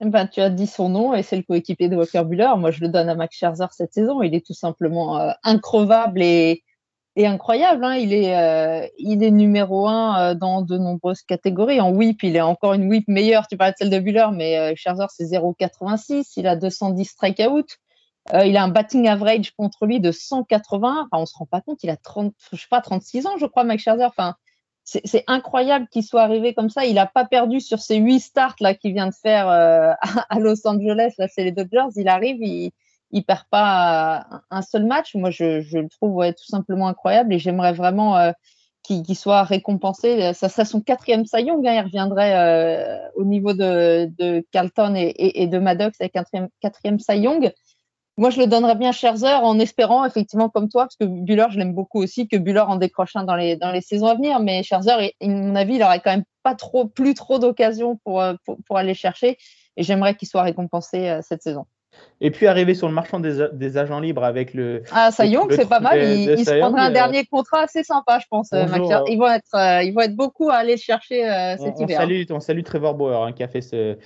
Eh 0.00 0.08
ben, 0.08 0.28
tu 0.28 0.40
as 0.40 0.48
dit 0.48 0.68
son 0.68 0.88
nom 0.88 1.12
et 1.12 1.24
c'est 1.24 1.36
le 1.36 1.42
coéquipier 1.42 1.88
de 1.88 1.96
Walker 1.96 2.22
Buller. 2.24 2.52
Moi, 2.56 2.70
je 2.70 2.80
le 2.80 2.88
donne 2.88 3.08
à 3.08 3.16
Max 3.16 3.36
Scherzer 3.36 3.66
cette 3.72 3.92
saison. 3.92 4.22
Il 4.22 4.34
est 4.36 4.46
tout 4.46 4.54
simplement 4.54 5.18
euh, 5.18 5.32
increvable 5.42 6.22
et, 6.22 6.62
incroyable. 7.16 7.84
Hein. 7.84 7.96
Il, 7.96 8.14
est, 8.14 8.36
euh, 8.36 8.86
il 8.96 9.24
est 9.24 9.32
numéro 9.32 9.88
un 9.88 10.36
dans 10.36 10.62
de 10.62 10.78
nombreuses 10.78 11.22
catégories. 11.22 11.80
En 11.80 11.92
whip, 11.92 12.22
il 12.22 12.36
est 12.36 12.40
encore 12.40 12.74
une 12.74 12.88
whip 12.88 13.08
meilleure. 13.08 13.48
Tu 13.48 13.56
parlais 13.56 13.72
de 13.72 13.78
celle 13.78 13.90
de 13.90 13.98
Buller, 13.98 14.28
mais 14.32 14.76
Scherzer, 14.76 15.06
c'est 15.10 15.24
0,86. 15.24 16.34
Il 16.36 16.46
a 16.46 16.54
210 16.54 17.04
strikeouts. 17.06 17.66
Euh, 18.32 18.46
il 18.46 18.56
a 18.56 18.62
un 18.62 18.68
batting 18.68 19.08
average 19.08 19.50
contre 19.52 19.86
lui 19.86 20.00
de 20.00 20.12
180. 20.12 21.08
Enfin, 21.10 21.22
on 21.22 21.26
se 21.26 21.36
rend 21.36 21.46
pas 21.46 21.60
compte, 21.60 21.82
il 21.82 21.90
a 21.90 21.96
30, 21.96 22.34
je 22.52 22.56
sais 22.56 22.68
pas, 22.70 22.80
36 22.80 23.26
ans, 23.26 23.36
je 23.38 23.46
crois, 23.46 23.64
Max 23.64 23.82
Scherzer. 23.82 24.04
Enfin, 24.04 24.36
c'est 24.84 25.24
incroyable 25.28 25.86
qu'il 25.88 26.02
soit 26.02 26.22
arrivé 26.22 26.54
comme 26.54 26.70
ça. 26.70 26.84
Il 26.84 26.94
n'a 26.94 27.06
pas 27.06 27.24
perdu 27.24 27.60
sur 27.60 27.78
ses 27.78 27.96
huit 27.96 28.20
starts 28.20 28.56
qu'il 28.80 28.92
vient 28.94 29.08
de 29.08 29.14
faire 29.14 29.48
euh, 29.48 29.92
à 30.28 30.38
Los 30.38 30.66
Angeles. 30.66 31.12
Là, 31.18 31.28
c'est 31.28 31.44
les 31.44 31.52
Dodgers. 31.52 31.88
Il 31.96 32.08
arrive, 32.08 32.36
il, 32.40 32.72
il 33.10 33.24
perd 33.24 33.44
pas 33.50 34.26
un 34.50 34.62
seul 34.62 34.86
match. 34.86 35.14
Moi, 35.14 35.30
je, 35.30 35.78
le 35.78 35.88
trouve 35.88 36.24
tout 36.32 36.46
simplement 36.46 36.88
incroyable 36.88 37.32
et 37.32 37.38
j'aimerais 37.38 37.72
vraiment 37.72 38.16
euh, 38.16 38.32
qu'il 38.82 39.16
soit 39.16 39.44
récompensé. 39.44 40.32
Ça 40.34 40.48
serait 40.48 40.64
son 40.64 40.80
quatrième 40.80 41.26
Cy 41.26 41.42
Young. 41.42 41.64
Hein. 41.66 41.74
Il 41.74 41.84
reviendrait 41.84 42.34
euh, 42.36 42.98
au 43.14 43.24
niveau 43.24 43.52
de, 43.52 44.10
de 44.18 44.44
Carlton 44.50 44.94
et, 44.96 45.46
de 45.46 45.58
Maddox 45.58 46.00
avec 46.00 46.12
quatrième, 46.12 46.48
quatrième 46.60 46.98
Cy 46.98 47.18
Young. 47.18 47.52
Moi, 48.18 48.28
je 48.28 48.38
le 48.38 48.46
donnerais 48.46 48.74
bien 48.74 48.92
Scherzer 48.92 49.42
en 49.42 49.58
espérant, 49.58 50.04
effectivement, 50.04 50.50
comme 50.50 50.68
toi, 50.68 50.82
parce 50.82 50.96
que 50.96 51.04
Buller, 51.04 51.46
je 51.50 51.58
l'aime 51.58 51.72
beaucoup 51.72 52.02
aussi, 52.02 52.28
que 52.28 52.36
Buller 52.36 52.60
en 52.60 52.76
décroche 52.76 53.16
un 53.16 53.24
dans 53.24 53.36
les, 53.36 53.56
dans 53.56 53.70
les 53.70 53.80
saisons 53.80 54.06
à 54.06 54.14
venir. 54.14 54.38
Mais 54.40 54.62
Scherzer, 54.62 55.14
à 55.20 55.26
mon 55.26 55.54
avis, 55.54 55.76
il 55.76 55.82
aurait 55.82 56.00
quand 56.00 56.10
même 56.10 56.24
pas 56.42 56.54
trop, 56.54 56.86
plus 56.86 57.14
trop 57.14 57.38
d'occasions 57.38 57.96
pour, 58.04 58.20
euh, 58.20 58.34
pour, 58.44 58.58
pour, 58.66 58.76
aller 58.76 58.94
chercher. 58.94 59.38
Et 59.78 59.82
j'aimerais 59.82 60.14
qu'il 60.14 60.28
soit 60.28 60.42
récompensé 60.42 61.08
euh, 61.08 61.20
cette 61.22 61.42
saison. 61.42 61.64
Et 62.20 62.30
puis 62.30 62.46
arriver 62.46 62.74
sur 62.74 62.86
le 62.86 62.94
marchand 62.94 63.18
des, 63.20 63.76
agents 63.76 63.98
libres 63.98 64.22
avec 64.22 64.54
le. 64.54 64.82
Ah, 64.92 65.10
ça 65.10 65.24
c'est 65.50 65.68
pas 65.68 65.80
mal. 65.80 66.00
Il, 66.00 66.44
se 66.44 66.58
prendra 66.58 66.82
un 66.82 66.90
euh, 66.90 66.92
dernier 66.92 67.24
contrat 67.26 67.62
assez 67.62 67.82
sympa, 67.82 68.20
je 68.20 68.26
pense. 68.30 68.52
Euh, 68.52 68.64
ils, 69.08 69.18
vont 69.18 69.28
être, 69.28 69.54
euh, 69.54 69.82
ils 69.82 69.92
vont 69.92 70.02
être 70.02 70.14
beaucoup 70.14 70.48
à 70.48 70.54
aller 70.54 70.76
chercher 70.76 71.22
cet 71.58 71.74
on, 71.76 71.82
hiver. 71.82 71.98
Salue, 71.98 72.22
on 72.30 72.40
salue 72.40 72.62
Trevor 72.62 72.94
Bauer 72.94 73.24
hein, 73.24 73.32
qui 73.32 73.42
a 73.42 73.48
fait 73.48 73.60
ce, 73.60 73.96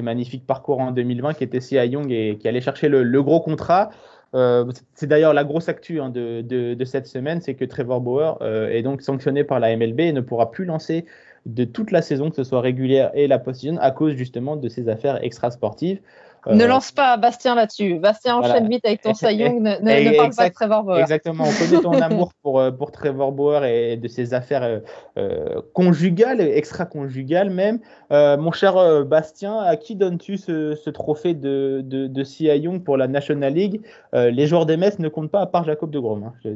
magnifique 0.00 0.46
parcours 0.46 0.80
en 0.80 0.92
2020, 0.92 1.34
qui 1.34 1.44
était 1.44 1.58
ici 1.58 1.76
à 1.76 1.84
Young 1.84 2.10
et 2.12 2.38
qui 2.38 2.46
allait 2.46 2.60
chercher 2.60 2.88
le, 2.88 3.22
gros 3.22 3.40
contrat. 3.40 3.90
c'est 4.32 5.06
d'ailleurs 5.06 5.34
la 5.34 5.44
grosse 5.44 5.68
actu 5.68 6.00
hein, 6.00 6.10
de, 6.10 6.42
de, 6.42 6.84
cette 6.84 7.08
semaine, 7.08 7.40
c'est 7.40 7.54
que 7.54 7.64
Trevor 7.64 8.00
Bauer 8.00 8.38
est 8.42 8.82
donc 8.82 9.02
sanctionné 9.02 9.42
par 9.42 9.58
la 9.58 9.76
MLB 9.76 10.00
et 10.00 10.12
ne 10.12 10.20
pourra 10.20 10.52
plus 10.52 10.64
lancer 10.64 11.06
de 11.46 11.64
toute 11.64 11.90
la 11.90 12.02
saison, 12.02 12.30
que 12.30 12.36
ce 12.36 12.44
soit 12.44 12.60
régulière 12.60 13.10
et 13.14 13.26
la 13.26 13.38
post-season, 13.38 13.78
à 13.78 13.90
cause 13.90 14.14
justement 14.14 14.56
de 14.56 14.68
ses 14.68 14.88
affaires 14.88 15.22
extrasportives. 15.22 16.00
Ne 16.46 16.64
euh, 16.64 16.66
lance 16.66 16.92
pas 16.92 17.16
Bastien 17.16 17.54
là-dessus. 17.54 17.98
Bastien, 17.98 18.36
enchaîne 18.36 18.68
vite 18.68 18.84
avec 18.84 19.02
ton 19.02 19.14
Sayong. 19.14 19.60
Ne, 19.60 19.78
ne, 19.80 20.16
parle 20.16 20.34
pas 20.34 20.48
de 20.48 20.54
Trevor 20.54 20.84
Bauer. 20.84 21.00
Exactement. 21.00 21.44
On 21.44 21.52
connaît 21.52 21.82
ton 21.82 21.92
amour 22.02 22.32
pour, 22.42 22.60
euh, 22.60 22.70
pour 22.70 22.92
Trevor 22.92 23.32
Bauer 23.32 23.64
et 23.64 23.96
de 23.96 24.08
ses 24.08 24.34
affaires 24.34 24.80
euh, 25.16 25.60
conjugales, 25.72 26.40
extra-conjugales 26.40 27.50
même. 27.50 27.80
mon 28.10 28.52
cher 28.52 29.04
Bastien, 29.04 29.58
à 29.58 29.76
qui 29.76 29.96
donnes-tu 29.96 30.36
ce, 30.36 30.90
trophée 30.90 31.34
de, 31.34 31.82
de, 31.84 32.06
de 32.06 32.24
Cy 32.24 32.44
Young 32.44 32.82
pour 32.82 32.96
la 32.96 33.08
National 33.08 33.54
League? 33.54 33.82
Les 34.12 34.46
joueurs 34.46 34.66
des 34.66 34.76
Mets 34.76 34.98
ne 34.98 35.08
comptent 35.08 35.30
pas 35.30 35.40
à 35.40 35.46
part 35.46 35.64
Jacob 35.64 35.90
de 35.90 35.98
Grom, 35.98 36.24
hein, 36.24 36.32
je, 36.44 36.50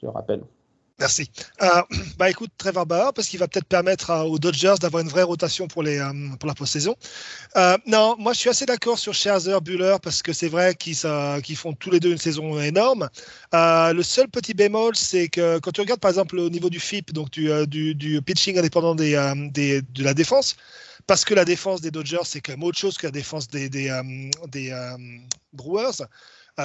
je, 0.00 0.06
rappelle. 0.06 0.42
Merci. 1.00 1.30
Euh, 1.62 1.82
bah 2.18 2.28
écoute, 2.28 2.50
Trevor 2.58 2.84
Bauer, 2.84 3.12
parce 3.14 3.26
qu'il 3.26 3.40
va 3.40 3.48
peut-être 3.48 3.66
permettre 3.66 4.12
aux 4.26 4.38
Dodgers 4.38 4.74
d'avoir 4.80 5.02
une 5.02 5.08
vraie 5.08 5.22
rotation 5.22 5.66
pour, 5.66 5.82
les, 5.82 5.98
euh, 5.98 6.12
pour 6.38 6.46
la 6.46 6.54
post-saison. 6.54 6.94
Euh, 7.56 7.76
non, 7.86 8.16
moi 8.18 8.34
je 8.34 8.40
suis 8.40 8.50
assez 8.50 8.66
d'accord 8.66 8.98
sur 8.98 9.14
Scherzer, 9.14 9.60
Buller, 9.62 9.96
parce 10.02 10.22
que 10.22 10.34
c'est 10.34 10.48
vrai 10.48 10.74
qu'ils 10.74 10.96
font 11.56 11.72
tous 11.72 11.90
les 11.90 12.00
deux 12.00 12.12
une 12.12 12.18
saison 12.18 12.60
énorme. 12.60 13.08
le 13.52 14.02
seul 14.02 14.28
petit 14.28 14.52
bémol, 14.52 14.94
c'est 14.94 15.28
que 15.28 15.58
quand 15.58 15.72
tu 15.72 15.80
regardes 15.80 16.00
par 16.00 16.10
exemple 16.10 16.38
au 16.38 16.50
niveau 16.50 16.68
du 16.68 16.78
FIP, 16.78 17.12
donc 17.14 17.30
du, 17.30 18.20
pitching 18.24 18.58
indépendant 18.58 18.94
de 18.94 20.02
la 20.02 20.14
défense, 20.14 20.56
parce 21.06 21.24
que 21.24 21.32
la 21.32 21.46
défense 21.46 21.80
des 21.80 21.90
Dodgers, 21.90 22.24
c'est 22.24 22.42
quand 22.42 22.52
même 22.52 22.62
autre 22.62 22.78
chose 22.78 22.98
que 22.98 23.06
la 23.06 23.10
défense 23.10 23.48
des, 23.48 23.70
des 23.70 23.90
Brewers. 25.54 26.04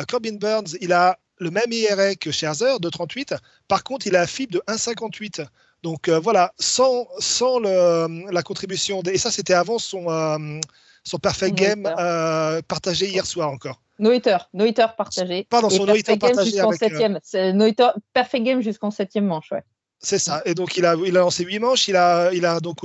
Corbin 0.10 0.36
Burns, 0.36 0.76
il 0.82 0.92
a 0.92 1.18
le 1.38 1.52
même 1.52 1.72
IRA 1.72 2.16
que 2.16 2.32
Scherzer, 2.32 2.80
de 2.80 2.90
38. 2.90 3.36
Par 3.68 3.84
contre, 3.84 4.08
il 4.08 4.16
a 4.16 4.22
un 4.22 4.28
FIB 4.28 4.52
de 4.52 4.62
1,58. 4.68 5.46
Donc 5.84 6.08
euh, 6.08 6.20
voilà, 6.20 6.54
sans, 6.58 7.08
sans 7.20 7.60
le, 7.60 8.32
la 8.32 8.42
contribution. 8.42 9.02
Et 9.04 9.18
ça, 9.18 9.32
c'était 9.32 9.54
avant 9.54 9.78
son, 9.78 10.10
euh, 10.10 10.60
son 11.04 11.20
perfect 11.20 11.56
game 11.56 11.86
euh, 12.00 12.62
partagé 12.68 13.08
hier 13.08 13.26
soir 13.26 13.52
encore. 13.52 13.82
Noiter, 14.00 14.38
Noiter 14.54 14.88
partagé. 14.98 15.46
Pardon, 15.50 15.70
son 15.70 15.86
Noiter 15.86 16.18
partagé. 16.18 16.60
Avec, 16.60 16.80
septième. 16.80 17.20
Noiter, 17.54 17.90
perfect 18.14 18.44
game 18.44 18.62
jusqu'en 18.62 18.92
septième 18.92 19.26
manche, 19.26 19.52
ouais. 19.52 19.64
C'est 20.00 20.20
ça. 20.20 20.42
Et 20.46 20.54
donc, 20.54 20.76
il 20.76 20.86
a, 20.86 20.96
il 21.06 21.16
a 21.18 21.22
lancé 21.22 21.44
8 21.44 21.60
manches. 21.60 21.88
Il 21.88 21.96
a, 21.96 22.32
il 22.34 22.46
a 22.46 22.60
donc 22.60 22.78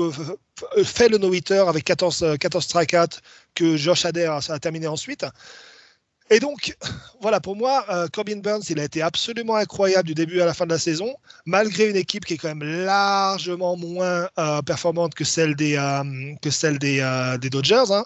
fait 0.85 1.09
le 1.09 1.19
no-hitter 1.19 1.65
avec 1.67 1.85
14, 1.85 2.37
14 2.39 2.65
strikeouts 2.65 3.19
que 3.55 3.77
Josh 3.77 4.05
Adair 4.05 4.39
a 4.49 4.59
terminé 4.59 4.87
ensuite. 4.87 5.25
Et 6.33 6.39
donc, 6.39 6.77
voilà, 7.21 7.41
pour 7.41 7.57
moi, 7.57 7.85
euh, 7.91 8.07
Corbin 8.07 8.37
Burns, 8.37 8.63
il 8.71 8.79
a 8.79 8.85
été 8.85 9.03
absolument 9.03 9.57
incroyable 9.57 10.07
du 10.07 10.15
début 10.15 10.41
à 10.41 10.47
la 10.47 10.55
fin 10.55 10.65
de 10.65 10.71
la 10.71 10.79
saison, 10.79 11.13
malgré 11.45 11.91
une 11.91 11.97
équipe 11.97 12.25
qui 12.25 12.35
est 12.35 12.37
quand 12.37 12.55
même 12.55 12.85
largement 12.85 13.77
moins 13.77 14.29
euh, 14.39 14.63
performante 14.63 15.13
que 15.15 15.25
celle 15.25 15.57
des, 15.57 15.77
euh, 15.77 17.39
des 17.39 17.51
Dodgers, 17.51 17.91
hein, 17.91 18.05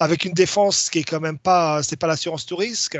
avec 0.00 0.24
une 0.24 0.32
défense 0.32 0.88
qui 0.88 1.00
est 1.00 1.04
quand 1.04 1.20
même 1.20 1.38
pas, 1.38 1.82
c'est 1.82 1.98
pas 1.98 2.06
l'assurance 2.06 2.46
tout 2.46 2.56
risque. 2.56 2.98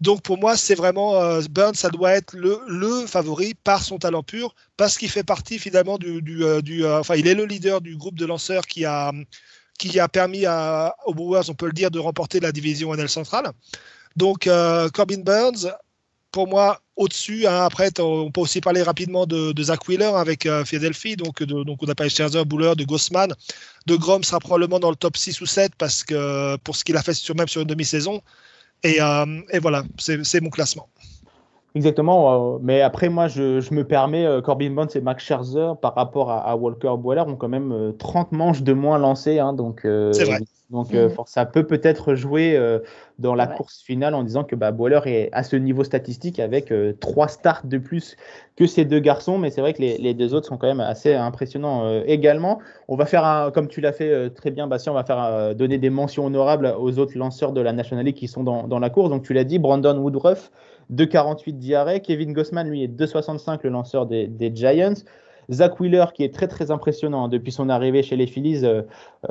Donc 0.00 0.22
pour 0.22 0.38
moi, 0.38 0.56
c'est 0.56 0.74
vraiment 0.74 1.40
Burns, 1.50 1.74
ça 1.74 1.88
doit 1.90 2.12
être 2.12 2.34
le, 2.34 3.06
favori 3.06 3.54
par 3.54 3.82
son 3.82 3.98
talent 3.98 4.22
pur, 4.22 4.54
parce 4.76 4.98
qu'il 4.98 5.10
fait 5.10 5.22
partie 5.22 5.58
finalement 5.60 5.96
du, 5.98 6.84
enfin, 6.86 7.14
il 7.14 7.28
est 7.28 7.34
le 7.34 7.44
leader 7.44 7.80
du 7.80 7.96
groupe 7.96 8.18
de 8.18 8.26
lanceurs 8.26 8.66
qui 8.66 8.84
a 8.84 9.12
qui 9.78 9.98
a 9.98 10.08
permis 10.08 10.44
aux 11.06 11.14
Brewers, 11.14 11.48
on 11.50 11.54
peut 11.54 11.66
le 11.66 11.72
dire, 11.72 11.90
de 11.90 11.98
remporter 11.98 12.40
la 12.40 12.52
division 12.52 12.94
NL 12.94 13.08
centrale. 13.08 13.52
Donc, 14.16 14.46
euh, 14.46 14.88
Corbin 14.90 15.20
Burns, 15.20 15.70
pour 16.30 16.46
moi, 16.46 16.80
au-dessus. 16.96 17.46
Hein, 17.46 17.64
après, 17.64 17.90
on 18.00 18.30
peut 18.30 18.40
aussi 18.40 18.60
parler 18.60 18.82
rapidement 18.82 19.26
de, 19.26 19.62
Zach 19.62 19.86
Wheeler 19.88 20.12
avec 20.14 20.46
euh, 20.46 20.64
Philadelphie. 20.64 21.16
Donc, 21.16 21.42
donc, 21.42 21.78
on 21.82 21.88
a 21.88 21.94
parlé 21.94 22.10
de 22.10 22.14
Scherzer, 22.14 22.44
Buller, 22.44 22.74
de 22.76 22.84
Gossman. 22.84 23.32
De 23.86 23.96
Grom 23.96 24.22
sera 24.22 24.40
probablement 24.40 24.80
dans 24.80 24.90
le 24.90 24.96
top 24.96 25.16
6 25.16 25.40
ou 25.40 25.46
7 25.46 25.72
parce 25.76 26.04
que 26.04 26.56
pour 26.58 26.76
ce 26.76 26.84
qu'il 26.84 26.96
a 26.96 27.02
fait 27.02 27.14
sur, 27.14 27.34
même 27.34 27.48
sur 27.48 27.62
une 27.62 27.68
demi-saison. 27.68 28.20
Et, 28.82 29.00
euh, 29.00 29.40
et 29.50 29.58
voilà, 29.58 29.84
c'est 29.98 30.40
mon 30.40 30.50
classement. 30.50 30.88
Exactement, 31.74 32.58
mais 32.60 32.82
après 32.82 33.08
moi 33.08 33.28
je, 33.28 33.72
me 33.72 33.82
permets, 33.82 34.26
Corbin 34.44 34.68
Burns 34.72 34.90
et 34.94 35.00
Max 35.00 35.24
Scherzer 35.24 35.72
par 35.80 35.94
rapport 35.94 36.30
à, 36.30 36.54
Walker 36.54 36.92
Boiler 36.98 37.22
ont 37.22 37.36
quand 37.36 37.48
même 37.48 37.94
30 37.98 38.32
manches 38.32 38.62
de 38.62 38.74
moins 38.74 38.98
lancées, 38.98 39.38
hein, 39.38 39.54
donc 39.54 39.80
c'est 39.84 40.24
vrai. 40.24 40.40
Donc 40.72 40.94
euh, 40.94 41.10
ça 41.26 41.44
peut 41.44 41.64
peut-être 41.66 42.14
jouer 42.14 42.56
euh, 42.56 42.78
dans 43.18 43.34
la 43.34 43.46
course 43.46 43.82
finale 43.82 44.14
en 44.14 44.22
disant 44.22 44.42
que 44.42 44.56
bah, 44.56 44.72
Boiler 44.72 45.00
est 45.04 45.28
à 45.32 45.42
ce 45.42 45.54
niveau 45.54 45.84
statistique 45.84 46.40
avec 46.40 46.72
euh, 46.72 46.94
trois 46.98 47.28
starts 47.28 47.66
de 47.66 47.76
plus 47.76 48.16
que 48.56 48.66
ces 48.66 48.86
deux 48.86 48.98
garçons, 48.98 49.36
mais 49.36 49.50
c'est 49.50 49.60
vrai 49.60 49.74
que 49.74 49.82
les, 49.82 50.14
deux 50.14 50.32
autres 50.32 50.46
sont 50.46 50.56
quand 50.56 50.66
même 50.66 50.80
assez 50.80 51.14
impressionnants 51.14 52.02
également. 52.04 52.58
On 52.88 52.96
va 52.96 53.06
faire, 53.06 53.50
comme 53.54 53.68
tu 53.68 53.80
l'as 53.80 53.92
fait 53.92 54.30
très 54.30 54.50
bien, 54.50 54.66
Bastien, 54.66 54.92
on 54.92 54.94
va 54.94 55.04
faire 55.04 55.54
donner 55.54 55.78
des 55.78 55.90
mentions 55.90 56.26
honorables 56.26 56.74
aux 56.78 56.98
autres 56.98 57.16
lanceurs 57.16 57.52
de 57.52 57.60
la 57.60 57.72
National 57.72 58.04
League 58.04 58.16
qui 58.16 58.28
sont 58.28 58.42
dans, 58.42 58.68
dans 58.68 58.78
la 58.78 58.90
course. 58.90 59.08
Donc 59.08 59.22
tu 59.22 59.32
l'as 59.32 59.44
dit, 59.44 59.58
Brandon 59.58 59.96
Woodruff, 59.96 60.50
2,48 60.92 61.52
d'IRA, 61.52 61.98
Kevin 62.00 62.32
Gossman, 62.34 62.68
lui, 62.68 62.82
est 62.82 62.88
2,65 62.88 63.60
le 63.62 63.70
lanceur 63.70 64.06
des, 64.06 64.26
des 64.26 64.54
Giants. 64.54 64.94
Zach 65.50 65.80
Wheeler 65.80 66.06
qui 66.14 66.24
est 66.24 66.32
très 66.32 66.48
très 66.48 66.70
impressionnant 66.70 67.24
hein, 67.24 67.28
depuis 67.28 67.52
son 67.52 67.68
arrivée 67.68 68.02
chez 68.02 68.16
les 68.16 68.26
Phillies. 68.26 68.64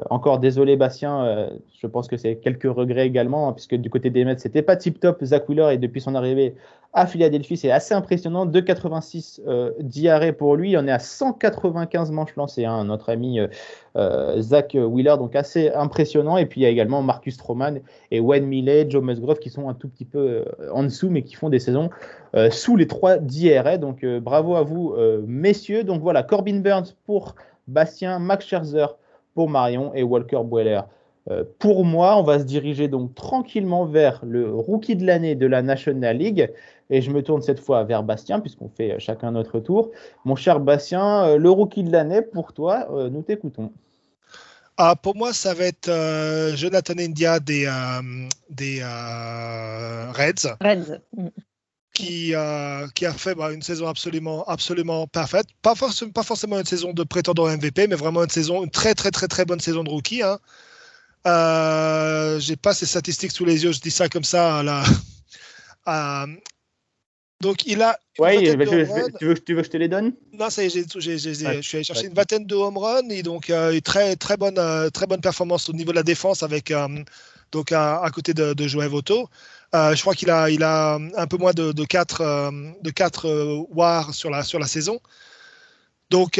Encore 0.09 0.39
désolé 0.39 0.77
Bastien, 0.77 1.49
je 1.79 1.87
pense 1.87 2.07
que 2.07 2.17
c'est 2.17 2.37
quelques 2.37 2.71
regrets 2.71 3.05
également, 3.05 3.49
hein, 3.49 3.53
puisque 3.53 3.75
du 3.75 3.89
côté 3.89 4.09
des 4.09 4.23
Mets, 4.23 4.37
c'était 4.37 4.61
pas 4.61 4.75
tip 4.75 4.99
top 4.99 5.23
Zach 5.23 5.49
Wheeler 5.49 5.73
et 5.73 5.77
depuis 5.77 6.01
son 6.01 6.15
arrivée 6.15 6.55
à 6.93 7.07
Philadelphie, 7.07 7.55
c'est 7.57 7.71
assez 7.71 7.93
impressionnant. 7.93 8.45
2,86 8.45 9.41
euh, 9.47 10.31
pour 10.33 10.55
lui. 10.55 10.75
On 10.77 10.87
est 10.87 10.91
à 10.91 10.99
195 10.99 12.11
manches 12.11 12.35
lancées. 12.35 12.65
Hein, 12.65 12.85
notre 12.85 13.09
ami 13.09 13.39
euh, 13.97 14.41
Zach 14.41 14.75
Wheeler, 14.75 15.15
donc 15.17 15.35
assez 15.35 15.71
impressionnant. 15.71 16.37
Et 16.37 16.45
puis 16.45 16.61
il 16.61 16.63
y 16.63 16.67
a 16.67 16.69
également 16.69 17.01
Marcus 17.01 17.35
Stroman 17.35 17.81
et 18.11 18.19
Wayne 18.19 18.45
Millet, 18.45 18.89
Joe 18.89 19.03
Musgrove 19.03 19.39
qui 19.39 19.49
sont 19.49 19.69
un 19.69 19.73
tout 19.73 19.89
petit 19.89 20.05
peu 20.05 20.19
euh, 20.59 20.71
en 20.71 20.83
dessous, 20.83 21.09
mais 21.09 21.23
qui 21.23 21.35
font 21.35 21.49
des 21.49 21.59
saisons 21.59 21.89
euh, 22.35 22.49
sous 22.51 22.75
les 22.75 22.87
3 22.87 23.17
d'IRA. 23.17 23.77
Donc 23.77 24.05
bravo 24.05 24.55
à 24.55 24.63
vous, 24.63 24.95
messieurs. 25.27 25.83
Donc 25.83 26.01
voilà, 26.01 26.23
Corbin 26.23 26.59
Burns 26.59 26.95
pour 27.05 27.35
Bastien, 27.67 28.19
Max 28.19 28.45
Scherzer 28.45 28.87
pour 29.33 29.49
Marion 29.49 29.93
et 29.93 30.03
Walker 30.03 30.41
Buehler 30.43 30.81
pour 31.59 31.85
moi, 31.85 32.17
on 32.17 32.23
va 32.23 32.39
se 32.39 32.43
diriger 32.45 32.87
donc 32.87 33.13
tranquillement 33.13 33.85
vers 33.85 34.21
le 34.25 34.53
rookie 34.55 34.95
de 34.95 35.05
l'année 35.05 35.35
de 35.35 35.45
la 35.45 35.61
National 35.61 36.17
League. 36.17 36.51
Et 36.89 37.01
je 37.01 37.11
me 37.11 37.21
tourne 37.21 37.43
cette 37.43 37.59
fois 37.59 37.83
vers 37.83 38.01
Bastien, 38.01 38.39
puisqu'on 38.39 38.69
fait 38.69 38.99
chacun 38.99 39.31
notre 39.31 39.59
tour. 39.59 39.91
Mon 40.25 40.35
cher 40.35 40.59
Bastien, 40.59 41.37
le 41.37 41.49
rookie 41.51 41.83
de 41.83 41.91
l'année, 41.91 42.23
pour 42.23 42.53
toi, 42.53 42.87
nous 43.11 43.21
t'écoutons. 43.21 43.71
Ah, 44.77 44.95
pour 44.95 45.15
moi, 45.15 45.31
ça 45.31 45.53
va 45.53 45.65
être 45.65 45.89
euh, 45.89 46.55
Jonathan 46.55 46.95
India 46.97 47.39
des, 47.39 47.67
euh, 47.67 48.27
des 48.49 48.79
euh, 48.81 50.11
Reds. 50.11 50.55
Reds. 50.59 50.99
Qui, 51.93 52.33
qui, 52.95 53.05
a 53.05 53.13
fait 53.13 53.35
bah, 53.35 53.51
une 53.51 53.61
saison 53.61 53.87
absolument, 53.87 54.43
absolument 54.45 55.07
parfaite. 55.07 55.45
Pas, 55.61 55.75
forcément, 55.75 56.11
pas 56.11 56.23
forcément 56.23 56.57
une 56.57 56.65
saison 56.65 56.93
de 56.93 57.03
prétendant 57.03 57.47
MVP, 57.47 57.87
mais 57.87 57.95
vraiment 57.95 58.23
une 58.23 58.29
saison, 58.29 58.63
une 58.63 58.71
très 58.71 58.95
très 58.95 59.11
très 59.11 59.27
très 59.27 59.43
bonne 59.43 59.59
saison 59.59 59.83
de 59.83 59.89
rookie. 59.89 60.21
Hein. 60.23 60.39
J'ai 62.39 62.55
pas 62.55 62.73
ces 62.73 62.85
statistiques 62.85 63.31
sous 63.31 63.45
les 63.45 63.63
yeux, 63.65 63.73
je 63.73 63.81
dis 63.81 63.91
ça 63.91 64.07
comme 64.07 64.23
ça 64.23 64.63
là. 64.63 64.83
Donc, 67.41 67.65
il 67.65 67.81
a. 67.81 67.97
Ouais, 68.19 68.37
tu, 68.37 68.55
veux, 68.55 68.65
tu, 69.19 69.25
veux, 69.25 69.61
que 69.61 69.63
je 69.63 69.69
te 69.69 69.77
les 69.77 69.87
donne? 69.87 70.13
Non, 70.31 70.49
ça 70.51 70.63
y 70.63 70.67
est, 70.67 70.99
je 70.99 71.17
suis 71.17 71.47
allé 71.47 71.83
chercher 71.83 72.05
une 72.05 72.13
vingtaine 72.13 72.45
de 72.45 72.55
home 72.55 72.77
runs 72.77 73.09
et 73.09 73.23
donc 73.23 73.49
euh, 73.49 73.73
une 73.73 73.81
très, 73.81 74.15
très, 74.15 74.37
bonne, 74.37 74.59
euh, 74.59 74.89
très 74.89 75.07
bonne 75.07 75.21
performance 75.21 75.67
au 75.67 75.73
niveau 75.73 75.91
de 75.91 75.95
la 75.95 76.03
défense 76.03 76.43
avec, 76.43 76.69
euh, 76.69 76.87
donc, 77.51 77.71
à, 77.71 78.07
côté 78.13 78.33
de, 78.33 78.53
de 78.53 78.67
Joël 78.67 78.89
Voto. 79.73 79.95
je 79.95 80.01
crois 80.01 80.15
qu'il 80.15 80.29
a, 80.29 80.95
un 80.95 81.27
peu 81.27 81.37
moins 81.37 81.53
de, 81.53 81.71
de 81.71 81.85
4, 81.85 82.51
de 82.81 82.89
4 82.89 83.67
WAR 83.71 84.13
sur 84.13 84.29
la, 84.29 84.43
saison. 84.43 84.99
Donc, 86.09 86.39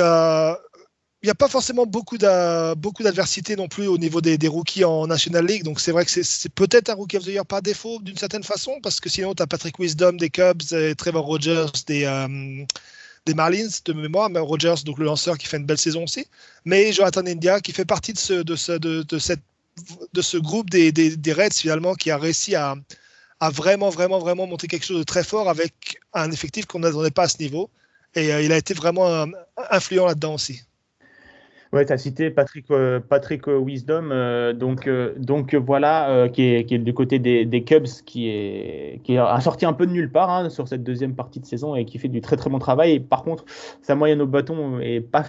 il 1.23 1.27
n'y 1.27 1.31
a 1.31 1.35
pas 1.35 1.47
forcément 1.47 1.85
beaucoup 1.85 2.17
d'adversité 2.17 3.55
non 3.55 3.67
plus 3.67 3.85
au 3.85 3.99
niveau 3.99 4.21
des, 4.21 4.47
rookies 4.47 4.83
en 4.83 5.05
National 5.05 5.45
League. 5.45 5.63
Donc 5.63 5.79
c'est 5.79 5.91
vrai 5.91 6.03
que 6.03 6.09
c'est 6.11 6.53
peut-être 6.53 6.89
un 6.89 6.95
rookie 6.95 7.17
of 7.17 7.23
the 7.23 7.27
year 7.27 7.45
par 7.45 7.61
défaut 7.61 7.99
d'une 8.01 8.17
certaine 8.17 8.43
façon, 8.43 8.79
parce 8.81 8.99
que 8.99 9.07
sinon 9.07 9.35
tu 9.35 9.43
as 9.43 9.47
Patrick 9.47 9.77
Wisdom 9.77 10.13
des 10.13 10.31
Cubs 10.31 10.63
et 10.71 10.95
Trevor 10.95 11.23
Rogers 11.23 11.67
des, 11.85 12.05
euh, 12.05 12.65
Marlins 13.35 13.69
de 13.85 13.93
mémoire, 13.93 14.31
mais 14.31 14.39
Rogers, 14.39 14.81
donc 14.83 14.97
le 14.97 15.05
lanceur 15.05 15.37
qui 15.37 15.45
fait 15.45 15.57
une 15.57 15.67
belle 15.67 15.77
saison 15.77 16.05
aussi. 16.05 16.25
Mais 16.65 16.91
Jonathan 16.91 17.21
India 17.27 17.61
qui 17.61 17.71
fait 17.71 17.85
partie 17.85 18.13
de 18.13 18.17
ce, 18.17 18.41
groupe 20.39 20.71
des, 20.71 21.33
Reds 21.33 21.53
finalement 21.53 21.93
qui 21.93 22.09
a 22.09 22.17
réussi 22.17 22.55
à, 22.55 22.73
à 23.41 23.49
vraiment, 23.49 23.89
vraiment, 23.89 24.19
vraiment 24.19 24.47
monter 24.47 24.67
quelque 24.67 24.85
chose 24.85 24.99
de 24.99 25.03
très 25.03 25.23
fort 25.23 25.49
avec 25.49 25.97
un 26.13 26.31
effectif 26.31 26.67
qu'on 26.67 26.79
n'attendait 26.79 27.11
pas 27.11 27.23
à 27.23 27.27
ce 27.27 27.41
niveau. 27.41 27.69
Et 28.15 28.31
euh, 28.31 28.41
il 28.41 28.51
a 28.51 28.57
été 28.57 28.75
vraiment 28.75 29.07
euh, 29.07 29.25
influent 29.71 30.05
là-dedans 30.05 30.35
aussi. 30.35 30.61
Ouais, 31.73 31.85
tu 31.85 31.93
as 31.93 31.97
cité 31.97 32.29
Patrick, 32.29 32.69
euh, 32.69 32.99
Patrick 32.99 33.47
Wisdom, 33.47 34.09
donc, 34.53 34.89
donc 35.17 35.55
voilà, 35.55 36.27
qui, 36.31 36.43
est, 36.43 36.65
qui 36.65 36.75
est 36.75 36.79
du 36.79 36.93
côté 36.93 37.17
des, 37.17 37.45
des, 37.45 37.63
Cubs, 37.63 37.87
qui, 38.05 38.27
est, 38.27 38.99
qui 39.05 39.17
a 39.17 39.39
sorti 39.39 39.65
un 39.65 39.73
peu 39.73 39.87
de 39.87 39.91
nulle 39.91 40.11
part 40.11 40.29
hein, 40.29 40.49
sur 40.49 40.67
cette 40.67 40.83
deuxième 40.83 41.15
partie 41.15 41.39
de 41.39 41.45
saison 41.45 41.75
et 41.75 41.85
qui 41.85 41.97
fait 41.97 42.09
du 42.09 42.19
très 42.19 42.35
très 42.35 42.49
bon 42.49 42.59
travail. 42.59 42.91
Et 42.91 42.99
par 42.99 43.23
contre, 43.23 43.45
sa 43.81 43.95
moyenne 43.95 44.21
au 44.21 44.27
bâton 44.27 44.81
est 44.81 44.99
pas 44.99 45.23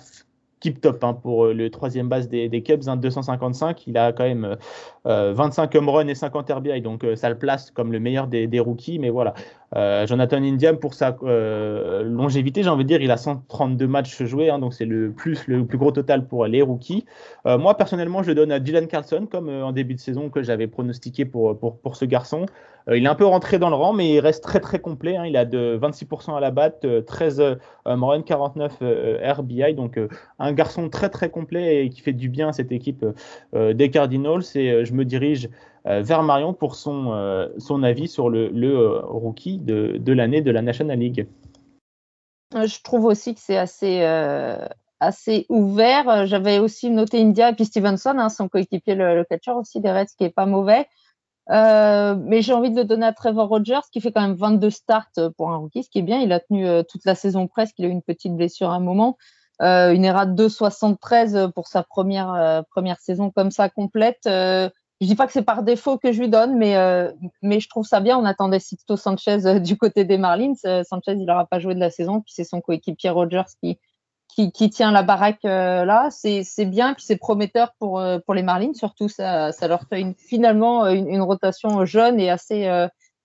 tip 0.63 0.81
top 0.81 1.05
hein, 1.05 1.13
pour 1.13 1.47
le 1.47 1.71
troisième 1.71 2.09
base 2.09 2.29
des, 2.29 2.63
Cubs, 2.63 2.89
hein, 2.89 2.97
255. 2.97 3.87
Il 3.87 3.99
a 3.99 4.13
quand 4.13 4.25
même 4.25 4.57
25 5.05 5.75
home 5.75 5.89
runs 5.89 6.07
et 6.07 6.15
50 6.15 6.51
RBI, 6.51 6.81
donc 6.81 7.05
ça 7.17 7.29
le 7.29 7.37
place 7.37 7.71
comme 7.71 7.93
le 7.93 8.01
meilleur 8.01 8.29
des, 8.29 8.61
rookies. 8.61 8.99
Mais 8.99 9.11
voilà, 9.11 9.35
euh, 9.75 10.07
Jonathan 10.07 10.37
Indiam, 10.37 10.79
pour 10.79 10.95
sa 10.95 11.17
euh, 11.23 12.03
longévité, 12.03 12.63
j'ai 12.63 12.69
envie 12.69 12.85
de 12.85 12.89
dire, 12.89 13.01
il 13.01 13.11
a 13.11 13.17
132 13.17 13.87
matchs 13.87 14.23
joués, 14.25 14.51
hein, 14.51 14.59
donc 14.59 14.75
c'est 14.75 14.85
le 14.85 15.13
plus, 15.13 15.47
le 15.47 15.65
plus 15.65 15.79
gros 15.79 15.93
total 15.93 16.27
pour 16.27 16.47
les 16.47 16.63
rookies. 16.63 17.07
Euh, 17.47 17.59
moi, 17.59 17.77
personnellement, 17.77 18.23
je 18.23 18.33
donne 18.33 18.53
à 18.53 18.59
Dylan 18.59 18.87
Carlson, 18.87 19.27
comme 19.31 19.49
en 19.49 19.73
début 19.73 19.95
de 19.95 20.01
saison 20.01 20.29
que 20.29 20.43
j'avais 20.43 20.67
pronostiqué 20.67 21.25
pour, 21.25 21.59
pour, 21.59 21.79
pour, 21.79 21.97
ce 21.97 22.05
garçon. 22.05 22.47
Il 22.89 23.05
est 23.05 23.09
un 23.09 23.15
peu 23.15 23.27
rentré 23.27 23.59
dans 23.59 23.69
le 23.69 23.77
rang, 23.77 23.93
mais 23.93 24.15
il 24.15 24.21
reste 24.21 24.43
très 24.43 24.61
très 24.61 24.81
complet. 24.81 25.17
Hein. 25.17 25.27
il 25.27 25.37
a 25.37 25.45
de 25.45 25.79
26% 25.81 26.37
à 26.37 26.41
la 26.41 26.51
batte, 26.51 26.87
13 27.07 27.59
run, 27.85 28.23
49 28.23 28.83
RBI, 29.23 29.75
donc 29.75 30.01
un 30.39 30.53
garçon 30.53 30.89
très 30.89 31.09
très 31.09 31.31
complet 31.31 31.85
et 31.85 31.91
qui 31.91 32.01
fait 32.01 32.13
du 32.13 32.29
bien 32.29 32.49
à 32.49 32.53
cette 32.53 32.73
équipe 32.73 33.05
des 33.55 33.91
Cardinals. 33.91 34.43
Et 34.55 34.85
je 34.85 34.93
me 34.95 35.05
dirige 35.05 35.49
euh, 35.87 36.01
vers 36.01 36.23
Marion 36.23 36.55
pour 36.55 36.77
son, 36.77 37.13
euh, 37.13 37.49
son 37.59 37.83
avis 37.83 38.07
sur 38.07 38.31
le, 38.31 38.51
euh, 38.55 39.01
rookie 39.01 39.59
de, 39.59 39.97
de 39.99 40.13
l'année 40.13 40.41
de 40.41 40.51
la 40.51 40.63
National 40.63 40.99
League. 40.99 41.27
Je 42.55 42.83
trouve 42.83 43.07
aussi 43.07 43.35
que 43.35 43.41
c'est 43.41 43.57
assez, 43.57 44.03
assez 45.01 45.47
ouvert. 45.49 46.27
J'avais 46.27 46.59
aussi 46.59 46.91
noté 46.91 47.19
India 47.21 47.49
et 47.49 47.55
puis 47.55 47.65
Stevenson, 47.65 48.15
hein, 48.19 48.29
son 48.29 48.49
coéquipier, 48.49 48.95
le, 48.95 49.25
catcher 49.25 49.53
aussi 49.53 49.81
des 49.81 49.91
Reds, 49.91 50.15
qui 50.19 50.25
est 50.25 50.35
pas 50.35 50.45
mauvais. 50.45 50.87
Mais 51.49 52.43
j'ai 52.43 52.53
envie 52.53 52.71
de 52.71 52.77
le 52.77 52.85
donner 52.85 53.07
à 53.07 53.13
Trevor 53.13 53.49
Rogers, 53.49 53.81
qui 53.93 54.01
fait 54.01 54.13
quand 54.13 54.23
même 54.23 54.35
22 54.35 54.71
starts 54.71 55.11
pour 55.37 55.51
un 55.51 55.57
rookie, 55.57 55.83
ce 55.83 55.91
qui 55.91 55.99
est 55.99 56.03
bien. 56.03 56.21
Il 56.21 56.33
a 56.33 56.41
tenu 56.41 56.67
toute 56.89 57.05
la 57.05 57.15
saison 57.15 57.47
presque. 57.47 57.75
Il 57.79 57.85
a 57.85 57.89
eu 57.89 57.93
une 57.93 58.03
petite 58.03 58.35
blessure 58.35 58.71
à 58.71 58.75
un 58.75 58.81
moment. 58.81 59.17
une 59.61 60.05
ERA 60.05 60.27
de 60.27 60.49
2,73 60.49 61.53
pour 61.53 61.67
sa 61.69 61.83
première, 61.83 62.65
première 62.71 63.01
saison 63.01 63.31
comme 63.31 63.51
ça 63.51 63.69
complète. 63.69 64.29
Je 65.03 65.09
dis 65.09 65.17
pas 65.17 65.27
que 65.27 65.33
c'est 65.33 65.43
par 65.43 65.65
défaut 65.65 65.99
que 65.99 66.13
je 66.13 66.21
lui 66.21 66.29
donne, 66.29 66.57
mais, 66.57 66.77
euh, 66.77 67.11
mais 67.43 67.59
je 67.59 67.69
trouve 67.69 67.85
ça 67.85 67.99
bien. 67.99 68.17
On 68.17 68.25
attendait 68.25 68.61
Sixto 68.61 68.97
Sanchez 68.97 69.45
euh, 69.47 69.59
du 69.59 69.77
côté 69.77 70.05
des 70.05 70.17
Marlins. 70.17 70.53
Euh, 70.65 70.85
Sanchez, 70.85 71.15
il 71.15 71.25
n'aura 71.25 71.45
pas 71.45 71.59
joué 71.59 71.75
de 71.75 71.81
la 71.81 71.91
saison, 71.91 72.21
puis 72.21 72.33
c'est 72.33 72.45
son 72.45 72.61
coéquipier 72.61 73.11
Rogers 73.11 73.51
qui, 73.61 73.81
qui, 74.35 74.71
tient 74.71 74.93
la 74.93 75.03
baraque 75.03 75.43
là. 75.43 76.09
C'est 76.11 76.65
bien, 76.65 76.95
puis 76.95 77.05
c'est 77.05 77.17
prometteur 77.17 77.73
pour, 77.79 78.03
pour 78.25 78.35
les 78.35 78.43
Marlins. 78.43 78.75
Surtout, 78.75 79.09
ça, 79.09 79.53
ça 79.53 79.69
leur 79.69 79.83
fait 79.89 80.01
une, 80.01 80.15
finalement 80.15 80.87
une, 80.87 81.21
rotation 81.21 81.85
jeune 81.85 82.19
et 82.19 82.31
assez, 82.31 82.67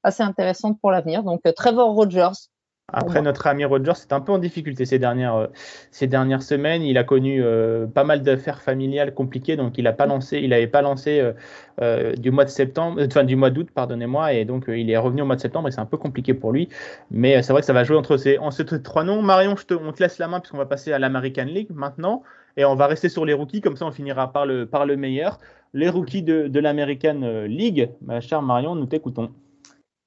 assez 0.03 0.23
intéressante 0.23 0.79
pour 0.81 0.91
l'avenir. 0.91 1.23
Donc, 1.23 1.41
Trevor 1.55 1.93
Rogers, 1.93 2.49
après, 2.93 3.21
notre 3.21 3.47
ami 3.47 3.65
Roger, 3.65 3.91
c'est 3.95 4.13
un 4.13 4.21
peu 4.21 4.31
en 4.31 4.37
difficulté 4.37 4.85
ces 4.85 4.97
dernières, 4.97 5.35
euh, 5.35 5.47
ces 5.91 6.07
dernières 6.07 6.41
semaines. 6.41 6.83
Il 6.83 6.97
a 6.97 7.03
connu 7.03 7.43
euh, 7.43 7.85
pas 7.85 8.05
mal 8.05 8.21
d'affaires 8.21 8.61
familiales 8.61 9.13
compliquées, 9.13 9.57
donc 9.57 9.77
il 9.77 9.83
n'a 9.83 9.91
pas 9.91 10.05
lancé, 10.05 10.37
il 10.37 10.51
n'avait 10.51 10.67
pas 10.67 10.81
lancé 10.81 11.33
euh, 11.81 12.13
du 12.15 12.31
mois 12.31 12.45
de 12.45 12.49
septembre, 12.49 13.01
enfin 13.05 13.25
du 13.25 13.35
mois 13.35 13.49
d'août, 13.49 13.67
pardonnez-moi, 13.73 14.31
et 14.31 14.45
donc 14.45 14.65
il 14.69 14.89
est 14.89 14.97
revenu 14.97 15.21
au 15.23 15.25
mois 15.25 15.35
de 15.35 15.41
septembre 15.41 15.67
et 15.67 15.71
c'est 15.71 15.81
un 15.81 15.85
peu 15.85 15.97
compliqué 15.97 16.33
pour 16.33 16.53
lui. 16.53 16.69
Mais 17.11 17.43
c'est 17.43 17.51
vrai 17.51 17.61
que 17.61 17.65
ça 17.65 17.73
va 17.73 17.83
jouer 17.83 17.97
entre 17.97 18.15
ces, 18.15 18.37
en 18.37 18.51
ces 18.51 18.63
trois 18.81 19.03
noms. 19.03 19.21
Marion, 19.21 19.57
je 19.57 19.65
te, 19.65 19.73
on 19.73 19.91
te 19.91 20.01
laisse 20.01 20.17
la 20.17 20.29
main 20.29 20.39
puisqu'on 20.39 20.57
va 20.57 20.65
passer 20.65 20.93
à 20.93 20.99
l'American 20.99 21.43
League 21.43 21.71
maintenant, 21.73 22.23
et 22.55 22.63
on 22.63 22.75
va 22.75 22.87
rester 22.87 23.09
sur 23.09 23.25
les 23.25 23.33
rookies, 23.33 23.59
comme 23.59 23.75
ça 23.75 23.85
on 23.85 23.91
finira 23.91 24.31
par 24.31 24.45
le, 24.45 24.65
par 24.65 24.85
le 24.85 24.95
meilleur. 24.95 25.39
Les 25.73 25.89
rookies 25.89 26.23
de, 26.23 26.47
de 26.47 26.59
l'American 26.61 27.19
League, 27.47 27.89
ma 28.01 28.21
chère 28.21 28.41
Marion, 28.41 28.75
nous 28.75 28.85
t'écoutons. 28.85 29.31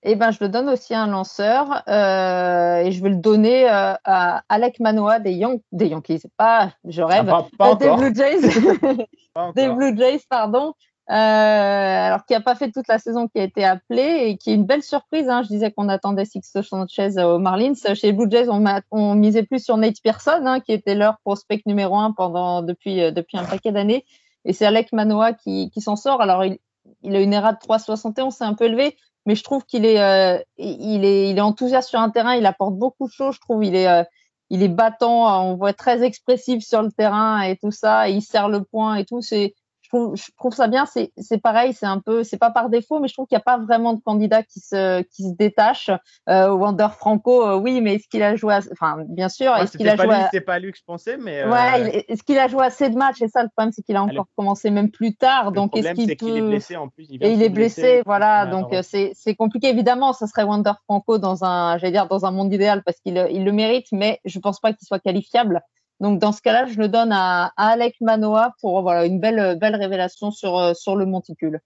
Eh 0.02 0.14
ben, 0.14 0.30
je 0.30 0.38
le 0.40 0.48
donne 0.48 0.70
aussi 0.70 0.94
à 0.94 1.02
un 1.02 1.06
lanceur 1.06 1.82
euh, 1.86 2.78
et 2.78 2.90
je 2.90 3.02
vais 3.02 3.10
le 3.10 3.16
donner 3.16 3.68
euh, 3.68 3.92
à 4.04 4.42
Alec 4.48 4.80
Manoa 4.80 5.18
des, 5.18 5.44
des 5.72 5.86
Yankees. 5.88 6.22
Pas, 6.38 6.72
je 6.84 7.02
rêve, 7.02 7.28
ah, 7.30 7.46
pas, 7.58 7.74
des 7.74 7.90
Blue 7.90 8.14
Jays. 8.14 8.40
des 9.56 9.68
Blue 9.68 9.96
Jays, 9.96 10.20
pardon. 10.28 10.72
Euh, 11.10 11.12
alors 11.12 12.24
qui 12.24 12.34
n'a 12.34 12.40
pas 12.40 12.54
fait 12.54 12.70
toute 12.70 12.86
la 12.86 12.98
saison 12.98 13.26
qui 13.26 13.40
a 13.40 13.42
été 13.42 13.64
appelé 13.64 14.28
et 14.28 14.36
qui 14.38 14.52
est 14.52 14.54
une 14.54 14.64
belle 14.64 14.82
surprise. 14.82 15.28
Hein. 15.28 15.42
Je 15.42 15.48
disais 15.48 15.70
qu'on 15.70 15.88
attendait 15.90 16.24
Sixto 16.24 16.62
Sanchez 16.62 17.22
aux 17.22 17.38
Marlins. 17.38 17.74
Chez 17.94 18.06
les 18.06 18.12
Blue 18.14 18.30
Jays, 18.30 18.48
on, 18.48 18.64
on 18.90 19.14
misait 19.14 19.42
plus 19.42 19.62
sur 19.62 19.76
Nate 19.76 20.00
Pearson, 20.02 20.42
hein, 20.46 20.60
qui 20.60 20.72
était 20.72 20.94
leur 20.94 21.18
prospect 21.24 21.60
numéro 21.66 21.96
un 21.96 22.12
pendant 22.12 22.62
depuis 22.62 23.12
depuis 23.12 23.36
un 23.36 23.44
paquet 23.44 23.72
d'années. 23.72 24.06
Et 24.46 24.54
c'est 24.54 24.64
Alec 24.64 24.92
Manoa 24.94 25.34
qui, 25.34 25.70
qui 25.70 25.82
s'en 25.82 25.96
sort. 25.96 26.22
Alors 26.22 26.44
il, 26.44 26.58
il 27.02 27.14
a 27.16 27.20
une 27.20 27.32
ERA 27.32 27.52
de 27.52 27.58
3,71, 27.58 28.30
c'est 28.30 28.44
un 28.44 28.54
peu 28.54 28.64
élevé, 28.64 28.96
mais 29.26 29.34
je 29.34 29.42
trouve 29.42 29.64
qu'il 29.64 29.84
est, 29.84 30.00
euh, 30.00 30.38
il 30.58 31.04
est, 31.04 31.30
il 31.30 31.38
est 31.38 31.42
enthousiaste 31.42 31.88
sur 31.88 32.00
un 32.00 32.10
terrain, 32.10 32.34
il 32.34 32.46
apporte 32.46 32.74
beaucoup 32.74 33.06
de 33.06 33.12
choses. 33.12 33.34
Je 33.36 33.40
trouve 33.40 33.64
il 33.64 33.76
est, 33.76 33.88
euh, 33.88 34.04
il 34.50 34.62
est 34.62 34.68
battant, 34.68 35.50
on 35.50 35.56
voit 35.56 35.72
très 35.72 36.02
expressif 36.02 36.64
sur 36.64 36.82
le 36.82 36.90
terrain 36.90 37.42
et 37.42 37.56
tout 37.56 37.70
ça. 37.70 38.08
il 38.08 38.22
serre 38.22 38.48
le 38.48 38.64
point 38.64 38.96
et 38.96 39.04
tout. 39.04 39.22
C'est, 39.22 39.54
je 39.92 40.30
trouve, 40.36 40.54
ça 40.54 40.68
bien. 40.68 40.84
C'est 40.86 41.38
pareil, 41.42 41.72
c'est 41.72 41.86
un 41.86 41.98
peu, 41.98 42.22
c'est 42.22 42.38
pas 42.38 42.50
par 42.50 42.68
défaut, 42.68 43.00
mais 43.00 43.08
je 43.08 43.14
trouve 43.14 43.26
qu'il 43.26 43.36
n'y 43.36 43.40
a 43.40 43.44
pas 43.44 43.58
vraiment 43.58 43.94
de 43.94 44.00
candidat 44.00 44.42
qui 44.42 44.60
se, 44.60 45.02
qui 45.02 45.24
se 45.28 45.34
détache. 45.34 45.90
Euh, 46.28 46.50
Wander 46.50 46.88
Franco, 46.96 47.46
euh, 47.46 47.56
oui, 47.56 47.80
mais 47.80 47.96
est-ce 47.96 48.08
qu'il 48.08 48.22
a 48.22 48.36
joué, 48.36 48.56
enfin, 48.72 48.98
bien 49.08 49.28
sûr, 49.28 49.54
est-ce 49.56 49.76
qu'il 49.76 49.88
a 49.88 49.96
joué, 49.96 50.16
c'est 50.32 50.40
pas 50.40 50.58
lui 50.58 50.72
que 50.72 50.78
je 50.78 50.84
pensais, 50.84 51.16
mais 51.16 51.42
euh, 51.42 51.50
ouais, 51.50 52.04
est-ce 52.08 52.22
qu'il 52.22 52.38
a 52.38 52.48
joué 52.48 52.64
assez 52.64 52.88
de 52.88 52.96
matchs? 52.96 53.22
Et 53.22 53.28
ça, 53.28 53.42
le 53.42 53.48
problème, 53.48 53.72
c'est 53.72 53.82
qu'il 53.82 53.96
a 53.96 54.02
encore 54.02 54.26
commencé 54.36 54.70
même 54.70 54.90
plus 54.90 55.14
tard. 55.14 55.52
donc, 55.52 55.76
est-ce 55.76 55.92
qu'il 55.92 56.16
peut... 56.16 56.36
est 56.36 56.42
blessé 56.42 56.76
en 56.76 56.88
plus. 56.88 57.06
Il 57.10 57.24
et 57.24 57.32
il 57.32 57.42
est 57.42 57.48
blessé, 57.48 58.02
voilà. 58.06 58.46
Donc, 58.46 58.74
c'est 58.82 59.34
compliqué. 59.36 59.68
Évidemment, 59.68 60.12
ça 60.12 60.26
serait 60.26 60.44
Wander 60.44 60.72
Franco 60.84 61.18
dans 61.18 61.44
un, 61.44 61.78
j'allais 61.78 61.92
dire, 61.92 62.06
dans 62.06 62.24
un 62.24 62.30
monde 62.30 62.52
idéal 62.52 62.82
parce 62.84 62.98
qu'il 63.00 63.26
il 63.30 63.44
le 63.44 63.52
mérite, 63.52 63.86
mais 63.92 64.20
je 64.24 64.38
pense 64.38 64.60
pas 64.60 64.72
qu'il 64.72 64.86
soit 64.86 64.98
qualifiable. 64.98 65.62
Donc 66.00 66.18
dans 66.18 66.32
ce 66.32 66.40
cas-là, 66.42 66.66
je 66.66 66.78
le 66.78 66.88
donne 66.88 67.12
à, 67.12 67.52
Alec 67.56 67.96
Manoa 68.00 68.54
pour 68.60 68.82
voilà 68.82 69.04
une 69.04 69.20
belle 69.20 69.58
belle 69.58 69.76
révélation 69.76 70.30
sur 70.30 70.58
euh, 70.58 70.74
sur 70.74 70.96
le 70.96 71.06
monticule. 71.06 71.60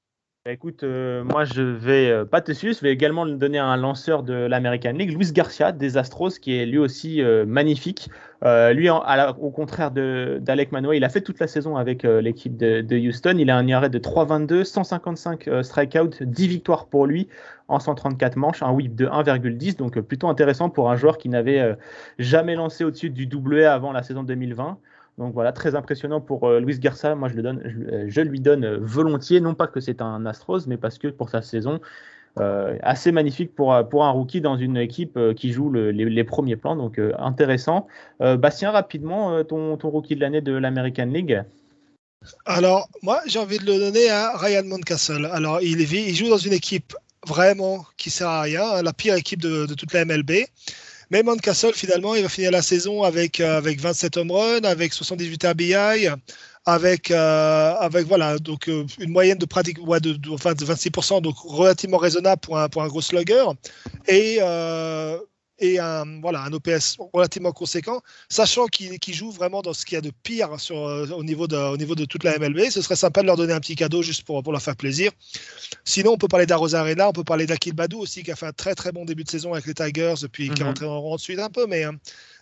Bah, 0.46 0.52
écoute, 0.52 0.82
euh, 0.82 1.24
moi 1.24 1.46
je 1.46 1.62
vais 1.62 2.10
euh, 2.10 2.26
pas 2.26 2.42
te 2.42 2.52
suivre, 2.52 2.76
je 2.76 2.82
vais 2.82 2.92
également 2.92 3.24
le 3.24 3.36
donner 3.36 3.56
un 3.56 3.78
lanceur 3.78 4.22
de 4.22 4.34
l'American 4.34 4.92
League, 4.92 5.16
Luis 5.16 5.32
Garcia 5.32 5.72
des 5.72 5.96
Astros, 5.96 6.38
qui 6.38 6.54
est 6.58 6.66
lui 6.66 6.76
aussi 6.76 7.22
euh, 7.22 7.46
magnifique. 7.46 8.10
lui, 8.42 8.90
au 8.90 9.50
contraire 9.50 9.90
d'Alec 9.90 10.70
Manoa, 10.70 10.96
il 10.96 11.04
a 11.04 11.08
fait 11.08 11.22
toute 11.22 11.40
la 11.40 11.46
saison 11.46 11.78
avec 11.78 12.02
l'équipe 12.02 12.58
de, 12.58 13.08
Houston. 13.08 13.36
Il 13.38 13.48
a 13.48 13.56
un 13.56 13.66
arrêt 13.70 13.88
de 13.88 13.98
3,22, 13.98 14.64
155 14.64 15.48
strikeouts, 15.62 16.10
10 16.20 16.48
victoires 16.48 16.88
pour 16.88 17.06
lui 17.06 17.28
en 17.68 17.80
134 17.80 18.36
manches, 18.36 18.62
un 18.62 18.70
whip 18.70 18.94
de 18.94 19.06
1,10, 19.06 19.78
donc 19.78 19.98
plutôt 20.00 20.28
intéressant 20.28 20.68
pour 20.68 20.90
un 20.90 20.96
joueur 20.96 21.16
qui 21.16 21.30
n'avait 21.30 21.74
jamais 22.18 22.54
lancé 22.54 22.84
au-dessus 22.84 23.08
du 23.08 23.24
double 23.24 23.64
avant 23.64 23.92
la 23.92 24.02
saison 24.02 24.22
2020. 24.22 24.76
Donc 25.18 25.32
voilà, 25.32 25.52
très 25.52 25.74
impressionnant 25.74 26.20
pour 26.20 26.44
euh, 26.48 26.60
Luis 26.60 26.78
Garça. 26.78 27.14
Moi, 27.14 27.28
je, 27.28 27.34
le 27.34 27.42
donne, 27.42 28.06
je, 28.08 28.20
lui 28.20 28.40
donne 28.40 28.64
euh, 28.64 28.78
volontiers, 28.80 29.40
non 29.40 29.54
pas 29.54 29.66
que 29.66 29.80
c'est 29.80 30.02
un 30.02 30.26
Astros, 30.26 30.66
mais 30.66 30.76
parce 30.76 30.98
que 30.98 31.08
pour 31.08 31.30
sa 31.30 31.40
saison, 31.40 31.80
euh, 32.40 32.76
assez 32.82 33.12
magnifique 33.12 33.54
pour, 33.54 33.72
un 33.74 34.10
rookie 34.10 34.40
dans 34.40 34.56
une 34.56 34.76
équipe 34.76 35.18
qui 35.36 35.52
joue 35.52 35.72
les, 35.72 36.24
premiers 36.24 36.56
plans. 36.56 36.74
Donc 36.74 37.00
intéressant. 37.18 37.86
Bastien, 38.18 38.72
rapidement, 38.72 39.44
ton, 39.44 39.76
rookie 39.76 40.16
de 40.16 40.20
l'année 40.20 40.40
de 40.40 40.52
l'American 40.52 41.06
League 41.06 41.42
alors, 42.46 42.88
moi, 43.02 43.20
j'ai 43.26 43.38
envie 43.38 43.58
de 43.58 43.66
le 43.66 43.78
donner 43.78 44.08
à 44.08 44.34
Ryan 44.38 44.64
Mountcastle. 44.64 45.26
Alors, 45.26 45.60
il, 45.60 45.82
il 45.82 46.14
joue 46.14 46.30
dans 46.30 46.38
une 46.38 46.54
équipe 46.54 46.96
vraiment 47.26 47.84
qui 47.98 48.08
sert 48.08 48.28
à 48.28 48.40
rien, 48.40 48.80
la 48.80 48.94
pire 48.94 49.14
équipe 49.14 49.42
de, 49.42 49.66
de 49.66 49.74
toute 49.74 49.92
la 49.92 50.06
MLB. 50.06 50.30
Mais 51.10 51.22
Mountcastle, 51.22 51.74
finalement, 51.74 52.14
il 52.14 52.22
va 52.22 52.28
finir 52.28 52.50
la 52.50 52.62
saison 52.62 53.02
avec, 53.02 53.40
euh, 53.40 53.58
avec 53.58 53.80
27 53.80 54.16
home 54.16 54.30
runs, 54.30 54.64
avec 54.64 54.92
78 54.92 55.44
RBI, 55.44 56.08
avec, 56.66 57.10
euh, 57.10 57.74
avec 57.74 58.06
voilà, 58.06 58.38
donc, 58.38 58.68
euh, 58.68 58.84
une 58.98 59.10
moyenne 59.10 59.38
de 59.38 59.46
pratique 59.46 59.78
de 59.78 60.64
26%, 60.64 61.20
donc 61.20 61.36
relativement 61.38 61.98
raisonnable 61.98 62.40
pour 62.40 62.58
un, 62.58 62.68
pour 62.68 62.82
un 62.82 62.88
gros 62.88 63.02
slugger. 63.02 63.44
Et 64.08 64.38
et 65.58 65.78
un, 65.78 66.20
voilà, 66.20 66.42
un 66.42 66.52
OPS 66.52 66.96
relativement 67.12 67.52
conséquent, 67.52 68.02
sachant 68.28 68.66
qu'il 68.66 69.14
joue 69.14 69.30
vraiment 69.30 69.62
dans 69.62 69.72
ce 69.72 69.84
qu'il 69.84 69.94
y 69.94 69.98
a 69.98 70.00
de 70.00 70.10
pire 70.22 70.58
sur, 70.58 70.76
euh, 70.86 71.06
au, 71.08 71.22
niveau 71.22 71.46
de, 71.46 71.56
au 71.56 71.76
niveau 71.76 71.94
de 71.94 72.04
toute 72.04 72.24
la 72.24 72.38
MLB. 72.38 72.70
Ce 72.70 72.82
serait 72.82 72.96
sympa 72.96 73.22
de 73.22 73.26
leur 73.26 73.36
donner 73.36 73.52
un 73.52 73.60
petit 73.60 73.76
cadeau 73.76 74.02
juste 74.02 74.24
pour, 74.24 74.42
pour 74.42 74.52
leur 74.52 74.62
faire 74.62 74.76
plaisir. 74.76 75.12
Sinon, 75.84 76.12
on 76.12 76.18
peut 76.18 76.28
parler 76.28 76.46
d'Arena, 76.46 77.08
on 77.08 77.12
peut 77.12 77.24
parler 77.24 77.46
d'Akil 77.46 77.72
Badou 77.72 78.00
aussi, 78.00 78.22
qui 78.22 78.32
a 78.32 78.36
fait 78.36 78.46
un 78.46 78.52
très 78.52 78.74
très 78.74 78.92
bon 78.92 79.04
début 79.04 79.24
de 79.24 79.30
saison 79.30 79.52
avec 79.52 79.66
les 79.66 79.74
Tigers, 79.74 80.14
puis 80.30 80.50
qui 80.50 80.62
est 80.62 80.64
rentré 80.64 80.86
en 80.86 81.00
rang 81.00 81.16
de 81.16 81.20
suite 81.20 81.38
un 81.38 81.50
peu, 81.50 81.66
mais. 81.66 81.84
Hein, 81.84 81.94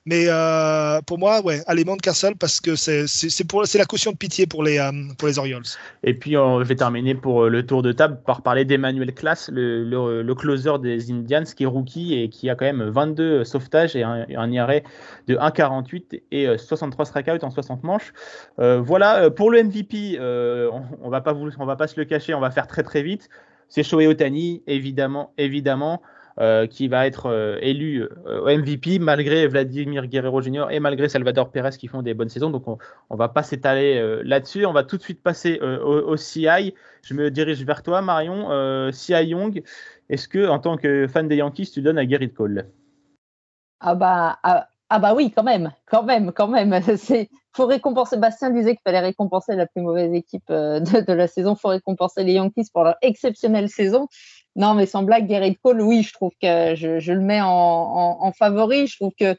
mais 0.05 0.24
euh, 0.26 1.00
pour 1.07 1.18
moi, 1.18 1.40
ouais, 1.44 1.61
allez, 1.66 1.84
Castle 2.03 2.34
parce 2.36 2.61
que 2.61 2.74
c'est 2.74 3.78
la 3.78 3.84
caution 3.84 4.11
de 4.11 4.16
pitié 4.16 4.46
pour 4.46 4.64
les, 4.64 4.78
euh, 4.78 4.90
pour 5.16 5.28
les 5.28 5.38
Orioles. 5.38 5.62
Et 6.03 6.14
puis, 6.14 6.36
on 6.36 6.59
va 6.59 6.74
terminer 6.74 7.14
pour 7.14 7.44
euh, 7.44 7.48
le 7.48 7.64
tour 7.64 7.82
de 7.82 7.92
table 7.92 8.18
par 8.26 8.42
parler 8.42 8.64
d'Emmanuel 8.64 9.14
Class, 9.14 9.48
le, 9.53 9.84
le, 10.22 10.34
closer 10.34 10.72
des 10.80 11.12
Indians, 11.12 11.44
qui 11.44 11.62
est 11.62 11.66
rookie 11.66 12.20
et 12.20 12.28
qui 12.28 12.50
a 12.50 12.57
quand 12.57 12.64
même 12.64 12.82
22 12.82 13.44
sauvetages 13.44 13.94
et 13.94 14.03
un, 14.03 14.26
un 14.36 14.48
de 14.48 15.36
1,48 15.36 16.22
et 16.32 16.59
63 16.59 17.05
strikeouts 17.05 17.44
en 17.44 17.50
60 17.50 17.84
manches. 17.84 18.12
voilà, 18.59 19.30
pour 19.30 19.50
le 19.53 19.62
MVP, 19.62 20.18
on, 20.20 20.82
on, 21.03 21.11
va 21.11 21.20
pas 21.20 21.34
on 21.34 21.66
va 21.66 21.76
pas 21.76 21.86
se 21.86 21.98
le 22.00 22.07
cacher, 22.07 22.34
on 22.34 22.40
va 22.40 22.50
faire 22.50 22.66
très 22.66 22.82
très 22.82 23.03
vite. 23.03 23.28
C'est 23.68 23.82
Shohei 23.82 24.07
Otani, 24.07 24.62
évidemment, 24.66 25.32
évidemment. 25.38 26.03
Euh, 26.41 26.66
qui 26.66 26.89
va 26.89 27.07
être 27.07 27.26
euh, 27.26 27.59
élu 27.61 28.09
euh, 28.26 28.57
MVP 28.57 28.99
malgré 28.99 29.47
Vladimir 29.47 30.07
Guerrero 30.07 30.41
Jr. 30.41 30.64
et 30.70 30.80
malgré 30.80 31.11
Salvador 31.11 31.51
Perez 31.51 31.76
qui 31.78 31.89
font 31.89 32.01
des 32.01 32.14
bonnes 32.14 32.30
saisons. 32.30 32.49
Donc 32.49 32.66
on 32.68 32.78
ne 33.11 33.16
va 33.18 33.28
pas 33.28 33.43
s'étaler 33.43 34.22
là-dessus. 34.24 34.64
On 34.64 34.72
va 34.72 34.83
tout 34.83 34.97
de 34.97 35.03
suite 35.03 35.22
passer 35.22 35.61
au, 35.61 36.16
CI. 36.16 36.74
Je 37.03 37.12
me 37.12 37.30
dirige 37.30 37.62
vers 37.64 37.83
toi, 37.83 38.01
Marion. 38.01 38.91
CI 38.93 39.26
Young, 39.26 39.62
est-ce 40.09 40.26
que 40.26 40.49
en 40.49 40.59
tant 40.59 40.78
que 40.78 41.07
fan 41.07 41.28
des 41.28 41.37
Yankees, 41.37 41.70
tu 41.70 41.83
donnes 41.83 41.99
à 41.99 42.09
Gerrit 42.09 42.33
Cole? 42.33 42.66
Ah 43.80 43.95
bah, 43.95 44.39
ah, 44.43 44.68
ah, 44.89 44.99
bah 44.99 45.14
oui, 45.14 45.33
quand 45.33 45.43
même, 45.43 45.72
quand 45.87 46.03
même, 46.03 46.33
quand 46.33 46.49
même. 46.49 46.80
C'est 46.97 47.28
faut 47.55 47.66
récompenser. 47.66 48.16
Bastien 48.16 48.51
disait 48.51 48.70
qu'il 48.70 48.83
fallait 48.85 49.01
récompenser 49.01 49.55
la 49.55 49.66
plus 49.66 49.83
mauvaise 49.83 50.14
équipe 50.14 50.49
de 50.49 51.12
la 51.12 51.26
saison. 51.26 51.55
Il 51.55 51.61
faut 51.61 51.68
récompenser 51.68 52.24
les 52.24 52.35
Yankees 52.35 52.70
pour 52.72 52.85
leur 52.85 52.97
exceptionnelle 53.03 53.68
saison. 53.68 54.09
Non, 54.57 54.74
mais 54.74 54.86
sans 54.86 55.03
blague, 55.03 55.26
Garrett 55.26 55.57
Cole, 55.62 55.80
oui, 55.80 56.03
je 56.03 56.12
trouve 56.12 56.32
que 56.40 56.74
je, 56.74 57.12
le 57.12 57.20
mets 57.20 57.40
en, 57.42 58.32
favori. 58.32 58.86
Je 58.86 58.96
trouve 58.96 59.12
que 59.18 59.36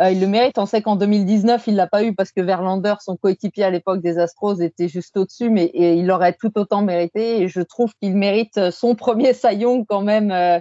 euh, 0.00 0.10
il 0.10 0.20
le 0.20 0.26
mérite. 0.26 0.58
On 0.58 0.66
sait 0.66 0.82
qu'en 0.82 0.96
2019, 0.96 1.66
il 1.68 1.76
l'a 1.76 1.86
pas 1.86 2.04
eu 2.04 2.14
parce 2.14 2.32
que 2.32 2.40
Verlander, 2.40 2.94
son 3.00 3.16
coéquipier 3.16 3.64
à 3.64 3.70
l'époque 3.70 4.02
des 4.02 4.18
Astros, 4.18 4.60
était 4.60 4.88
juste 4.88 5.16
au-dessus, 5.16 5.48
mais 5.48 5.70
il 5.74 6.10
aurait 6.10 6.34
tout 6.34 6.56
autant 6.58 6.82
mérité. 6.82 7.42
Et 7.42 7.48
je 7.48 7.60
trouve 7.60 7.92
qu'il 8.00 8.14
mérite 8.14 8.70
son 8.70 8.94
premier 8.94 9.32
saillon 9.32 9.86
quand 9.86 10.02
même, 10.02 10.30
euh, 10.30 10.58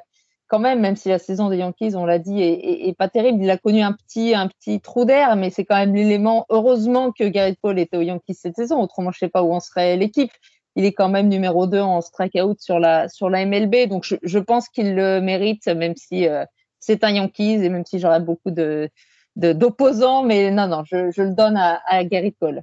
quand 0.48 0.60
même, 0.60 0.80
même 0.80 0.96
si 0.96 1.10
la 1.10 1.20
saison 1.20 1.50
des 1.50 1.58
Yankees, 1.58 1.96
on 1.96 2.06
l'a 2.06 2.20
dit, 2.20 2.42
est, 2.42 2.98
pas 2.98 3.10
terrible. 3.10 3.44
Il 3.44 3.50
a 3.50 3.58
connu 3.58 3.82
un 3.82 3.92
petit, 3.92 4.34
un 4.36 4.48
petit 4.48 4.80
trou 4.80 5.04
d'air, 5.04 5.36
mais 5.36 5.50
c'est 5.50 5.66
quand 5.66 5.78
même 5.78 5.96
l'élément. 5.96 6.46
Heureusement 6.50 7.12
que 7.12 7.26
Garrett 7.26 7.58
Cole 7.62 7.80
était 7.80 7.98
aux 7.98 8.02
Yankees 8.02 8.36
cette 8.36 8.56
saison. 8.56 8.82
Autrement, 8.82 9.12
je 9.12 9.20
sais 9.20 9.30
pas 9.30 9.44
où 9.44 9.54
en 9.54 9.60
serait 9.60 9.98
l'équipe 9.98 10.32
il 10.76 10.86
est 10.86 10.94
quand 10.94 11.10
même 11.10 11.28
numéro 11.28 11.68
2 11.68 11.80
en 11.80 12.02
strikeout 12.02 12.56
sur 12.60 12.80
la, 12.80 13.10
sur 13.10 13.30
la 13.30 13.46
MLB. 13.46 13.88
Donc, 13.90 14.06
je, 14.22 14.40
pense 14.40 14.70
qu'il 14.70 14.96
le 14.96 15.20
mérite, 15.20 15.68
même 15.68 15.96
si 15.96 16.28
euh, 16.28 16.46
c'est 16.80 17.04
un 17.04 17.12
Yankees 17.12 17.64
et 17.64 17.70
même 17.70 17.86
si 17.86 18.00
j'aurais 18.00 18.22
beaucoup 18.22 18.52
de, 18.52 18.90
d'opposants. 19.36 20.24
mais 20.24 20.52
non, 20.52 20.68
non, 20.68 20.84
je, 20.86 21.22
le 21.22 21.36
donne 21.36 21.58
à, 21.58 22.04
Gary 22.06 22.34
Cole. 22.34 22.62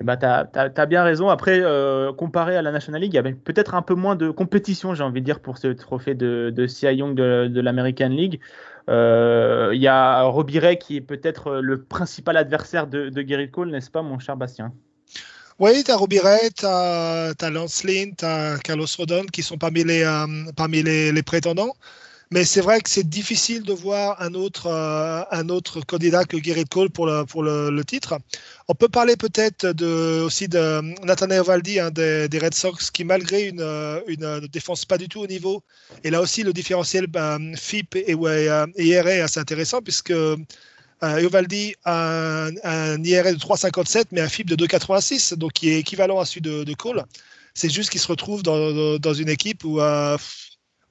Eh 0.00 0.04
ben, 0.04 0.16
tu 0.16 0.26
as, 0.26 0.86
bien 0.86 1.02
raison. 1.02 1.28
Après, 1.28 1.60
euh, 1.60 2.12
comparé 2.12 2.56
à 2.56 2.62
la 2.62 2.70
National 2.70 3.00
League, 3.00 3.12
il 3.12 3.16
y 3.16 3.18
avait 3.18 3.34
peut-être 3.34 3.74
un 3.74 3.82
peu 3.82 3.94
moins 3.94 4.14
de 4.14 4.30
compétition, 4.30 4.94
j'ai 4.94 5.02
envie 5.02 5.20
de 5.20 5.24
dire, 5.24 5.40
pour 5.40 5.58
ce 5.58 5.68
trophée 5.68 6.14
de, 6.14 6.52
de 6.54 6.66
Cy 6.66 6.86
Young 6.94 7.14
de, 7.14 7.48
de 7.48 7.60
l'American 7.60 8.08
League. 8.08 8.40
Euh, 8.88 9.70
il 9.74 9.80
y 9.80 9.88
a 9.88 10.22
Robbie 10.22 10.60
Ray 10.60 10.78
qui 10.78 10.96
est 10.96 11.00
peut-être 11.02 11.56
le 11.56 11.82
principal 11.82 12.36
adversaire 12.36 12.86
de, 12.86 13.08
de 13.08 13.22
Gary 13.22 13.50
Cole, 13.50 13.70
n'est-ce 13.70 13.90
pas, 13.90 14.02
mon 14.02 14.18
cher 14.18 14.36
Bastien? 14.36 14.72
Oui, 15.58 15.82
tu 15.82 15.90
as 15.90 15.96
Robiret, 15.96 16.50
tu 16.56 16.66
as, 16.66 17.50
Lance 17.50 17.82
Lynn, 17.82 18.14
tu 18.16 18.24
as 18.24 18.58
Carlos 18.62 18.86
Rodon 18.96 19.26
qui 19.26 19.42
sont 19.42 19.58
parmi 19.58 19.82
les, 19.82 20.02
euh, 20.02 20.26
parmi 20.56 20.82
les, 20.82 21.22
prétendants. 21.22 21.74
Mais 22.30 22.44
c'est 22.44 22.60
vrai 22.60 22.80
que 22.80 22.90
c'est 22.90 23.08
difficile 23.08 23.62
de 23.62 23.72
voir 23.72 24.20
un 24.22 24.34
autre, 24.34 24.66
euh, 24.66 25.22
un 25.32 25.48
autre 25.48 25.80
candidat 25.80 26.24
que 26.24 26.40
Gerrit 26.42 26.66
Cole 26.66 26.90
pour 26.90 27.06
le, 27.06 27.24
pour 27.24 27.42
le, 27.42 27.82
titre. 27.84 28.18
On 28.68 28.74
peut 28.74 28.88
parler 28.88 29.16
peut-être 29.16 29.66
de, 29.66 30.22
aussi 30.22 30.46
de 30.46 30.80
Nathaniel 31.04 31.42
Valdi 31.42 31.80
hein, 31.80 31.90
des, 31.90 32.28
Red 32.40 32.54
Sox 32.54 32.90
qui, 32.92 33.02
malgré 33.04 33.48
une, 33.48 33.62
une 34.06 34.46
défense 34.52 34.84
pas 34.84 34.98
du 34.98 35.08
tout 35.08 35.20
au 35.20 35.26
niveau, 35.26 35.62
et 36.04 36.10
là 36.10 36.20
aussi 36.20 36.42
le 36.44 36.52
différentiel 36.52 37.06
ben, 37.08 37.56
FIP 37.56 37.96
et, 37.96 38.14
ouais, 38.14 38.46
IRA 38.76 39.10
est 39.10 39.20
assez 39.22 39.40
intéressant 39.40 39.80
puisque 39.80 40.12
euh, 41.02 41.18
Eovaldi 41.18 41.74
a 41.84 42.48
un, 42.64 43.04
IRA 43.04 43.32
de 43.32 43.38
3,57 43.38 44.06
mais 44.12 44.20
un 44.20 44.28
FIB 44.28 44.48
de 44.48 44.66
2,86, 44.66 45.34
donc 45.34 45.52
qui 45.52 45.70
est 45.70 45.78
équivalent 45.78 46.18
à 46.18 46.24
celui 46.24 46.40
de, 46.40 46.74
Cole. 46.74 47.04
C'est 47.54 47.68
juste 47.68 47.90
qu'il 47.90 48.00
se 48.00 48.08
retrouve 48.08 48.42
dans, 48.42 49.14
une 49.14 49.28
équipe 49.28 49.62
euh, 49.64 50.16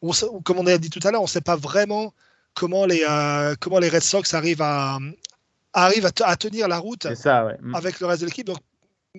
où, 0.01 0.14
comme 0.43 0.60
on 0.60 0.68
a 0.68 0.78
dit 0.78 0.89
tout 0.89 0.99
à 1.03 1.12
l'heure, 1.12 1.22
on 1.22 1.26
ne 1.26 1.30
sait 1.30 1.41
pas 1.41 1.55
vraiment 1.55 2.14
comment 2.53 2.86
les, 2.86 3.03
euh, 3.08 3.55
comment 3.60 3.80
les 3.80 3.89
Red 3.89 4.01
Sox 4.01 4.34
arrivent 4.34 4.62
à, 4.62 4.97
arrivent 5.74 6.10
à, 6.24 6.36
tenir 6.36 6.68
la 6.68 6.78
route 6.78 7.05
mm. 7.05 7.76
avec 7.76 7.99
le 7.99 8.08
reste 8.08 8.22
de 8.22 8.28
l'équipe. 8.28 8.47
Donc 8.47 8.60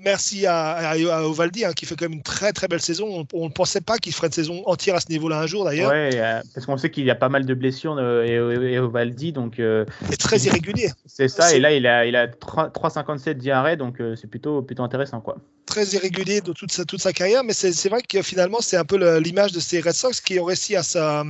merci 0.05 0.47
à, 0.47 0.91
à, 0.91 1.23
Ovaldi 1.23 1.65
hein, 1.65 1.73
qui 1.73 1.87
fait 1.87 1.95
quand 1.97 2.07
même 2.07 2.15
une 2.15 2.23
très 2.23 2.53
très 2.53 2.69
belle 2.69 2.81
saison. 2.81 3.27
On 3.33 3.45
ne 3.45 3.53
pensait 3.53 3.81
pas 3.81 3.99
qu'il 3.99 4.13
ferait 4.13 4.29
une 4.29 4.33
saison 4.33 4.63
entière 4.67 4.95
à 4.95 5.01
ce 5.01 5.09
niveau-là 5.09 5.41
un 5.41 5.47
jour 5.47 5.65
d'ailleurs. 5.65 5.91
Oui, 5.91 6.17
euh, 6.19 6.41
parce 6.55 6.67
qu'on 6.67 6.77
sait 6.77 6.91
qu'il 6.91 7.05
y 7.05 7.11
a 7.11 7.15
pas 7.15 7.29
mal 7.29 7.45
de 7.47 7.55
blessures 7.55 7.97
euh, 7.99 8.25
et, 8.25 8.79
Ovaldi 8.79 9.33
donc. 9.33 9.59
Euh, 9.59 9.85
c'est 10.11 10.17
très 10.17 10.39
irrégulier. 10.39 10.91
C'est 11.07 11.29
ça, 11.29 11.55
et 11.55 11.61
là 11.61 11.73
il 11.73 11.87
a 11.87 12.07
il 12.07 12.17
a 12.17 12.27
3,57 12.27 13.35
d'IRA 13.35 13.77
donc 13.77 14.03
c'est 14.17 14.29
plutôt 14.29 14.63
plutôt 14.63 14.83
intéressant 14.83 15.21
quoi. 15.21 15.37
Très 15.67 15.85
irrégulier 15.87 16.41
de 16.41 16.53
toute 16.53 16.73
sa, 16.73 16.85
toute 16.85 17.03
sa 17.03 17.13
carrière, 17.13 17.45
mais 17.45 17.53
c'est 17.53 17.89
vrai 17.89 18.01
que 18.03 18.23
finalement 18.23 18.59
c'est 18.61 18.77
un 18.77 18.85
peu 18.85 19.19
l'image 19.19 19.53
de 19.53 19.61
ces 19.61 19.81
Red 19.81 19.93
Sox 19.93 20.21
qui 20.21 20.41
ont 20.41 20.45
réussi 20.45 20.77
à, 20.77 20.83
sa, 20.83 21.25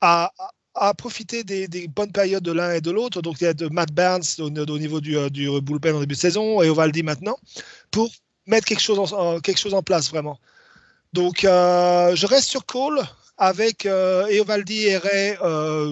à, 0.00 0.30
à 0.76 0.94
profiter 0.94 1.44
des, 1.44 1.88
bonnes 1.88 2.12
périodes 2.12 2.42
de 2.42 2.52
l'un 2.52 2.72
et 2.72 2.80
de 2.80 2.90
l'autre. 2.90 3.22
Donc, 3.22 3.40
il 3.40 3.44
y 3.44 3.46
a 3.46 3.54
de 3.54 3.68
Matt 3.68 3.92
Burns 3.92 4.40
au, 4.40 4.50
niveau 4.50 5.00
du, 5.00 5.16
du, 5.30 5.48
bullpen 5.60 5.96
en 5.96 6.00
début 6.00 6.14
de 6.14 6.20
saison 6.20 6.62
et 6.62 6.68
Ovaldi 6.68 7.02
maintenant 7.02 7.36
pour 7.90 8.10
mettre 8.46 8.66
quelque 8.66 8.82
chose 8.82 9.12
en, 9.12 9.40
quelque 9.40 9.58
chose 9.58 9.74
en 9.74 9.82
place 9.82 10.10
vraiment. 10.10 10.38
Donc, 11.12 11.40
je 11.42 12.26
reste 12.26 12.48
sur 12.48 12.66
Cole 12.66 13.00
avec 13.38 13.86
Eovaldi 13.86 14.86
et 14.86 14.98
Ray 14.98 15.36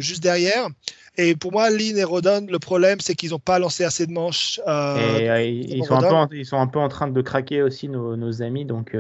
juste 0.01 0.23
derrière. 0.23 0.69
Et 1.17 1.37
pour 1.37 1.53
moi, 1.53 1.71
Lynn 1.71 1.97
et 1.97 2.05
Rodon, 2.05 2.47
le 2.51 2.59
problème, 2.59 2.99
c'est 3.01 3.15
qu'ils 3.15 3.31
n'ont 3.31 3.39
pas 3.39 3.61
lancé 3.61 3.85
assez 3.85 4.07
de 4.07 4.13
manches. 4.13 4.61
et, 4.67 5.49
ils, 5.49 5.85
sont 5.85 5.95
un 5.95 6.27
peu 6.27 6.37
ils 6.37 6.45
sont 6.45 6.59
un 6.59 6.67
peu 6.67 6.81
en 6.81 6.89
train 6.89 7.07
de 7.07 7.23
craquer 7.23 7.63
aussi, 7.63 7.89
nos, 7.89 8.17
nos 8.17 8.43
amis. 8.43 8.65
Donc, 8.65 8.97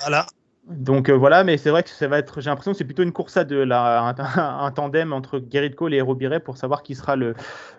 voilà. 0.00 0.26
Donc 0.66 1.08
euh, 1.08 1.12
voilà, 1.12 1.44
mais 1.44 1.58
c'est 1.58 1.70
vrai 1.70 1.84
que 1.84 1.90
ça 1.90 2.08
va 2.08 2.18
être, 2.18 2.40
j'ai 2.40 2.50
l'impression 2.50 2.72
que 2.72 2.78
c'est 2.78 2.84
plutôt 2.84 3.04
une 3.04 3.12
course 3.12 3.36
à 3.36 3.44
deux, 3.44 3.64
là, 3.64 4.02
un, 4.02 4.70
tandem 4.72 5.12
entre 5.12 5.40
Gerrit 5.50 5.74
Cole 5.74 5.94
et 5.94 6.00
Robiret 6.00 6.40
pour 6.40 6.56
savoir 6.56 6.82
qui 6.82 6.96
sera 6.96 7.14
le, 7.14 7.34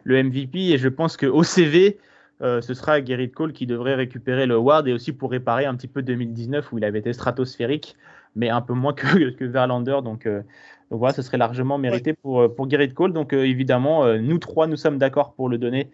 le 0.06 0.24
MVP. 0.24 0.70
Et 0.70 0.78
je 0.78 0.88
pense 0.88 1.18
qu'au 1.18 1.44
CV, 1.44 1.98
euh, 2.42 2.62
ce 2.62 2.74
sera 2.74 3.04
Gerrit 3.04 3.32
Cole 3.32 3.52
qui 3.52 3.66
devrait 3.66 3.96
récupérer 3.96 4.46
le 4.46 4.56
award 4.56 4.88
et 4.88 4.94
aussi 4.94 5.12
pour 5.12 5.32
réparer 5.32 5.66
un 5.66 5.76
petit 5.76 5.90
peu 5.90 6.02
2019 6.02 6.72
où 6.72 6.78
il 6.78 6.86
avait 6.86 7.00
été 7.00 7.12
stratosphérique, 7.12 7.98
mais 8.38 8.50
un 8.50 8.62
peu 8.62 8.74
moins 8.74 8.94
que, 8.94 9.30
que 9.32 9.44
Verlander. 9.44 10.00
Donc, 10.02 10.26
euh, 10.26 10.42
donc, 10.90 11.00
voilà, 11.00 11.14
ce 11.14 11.22
serait 11.22 11.38
largement 11.38 11.78
mérité 11.78 12.14
pour, 12.14 12.56
pour 12.56 12.70
Gerrit 12.70 12.94
Cole. 12.94 13.12
Donc 13.12 13.34
évidemment, 13.34 14.08
nous 14.18 14.38
trois, 14.38 14.68
nous 14.68 14.78
sommes 14.78 14.98
d'accord 14.98 15.34
pour 15.34 15.50
le 15.50 15.58
donner 15.58 15.92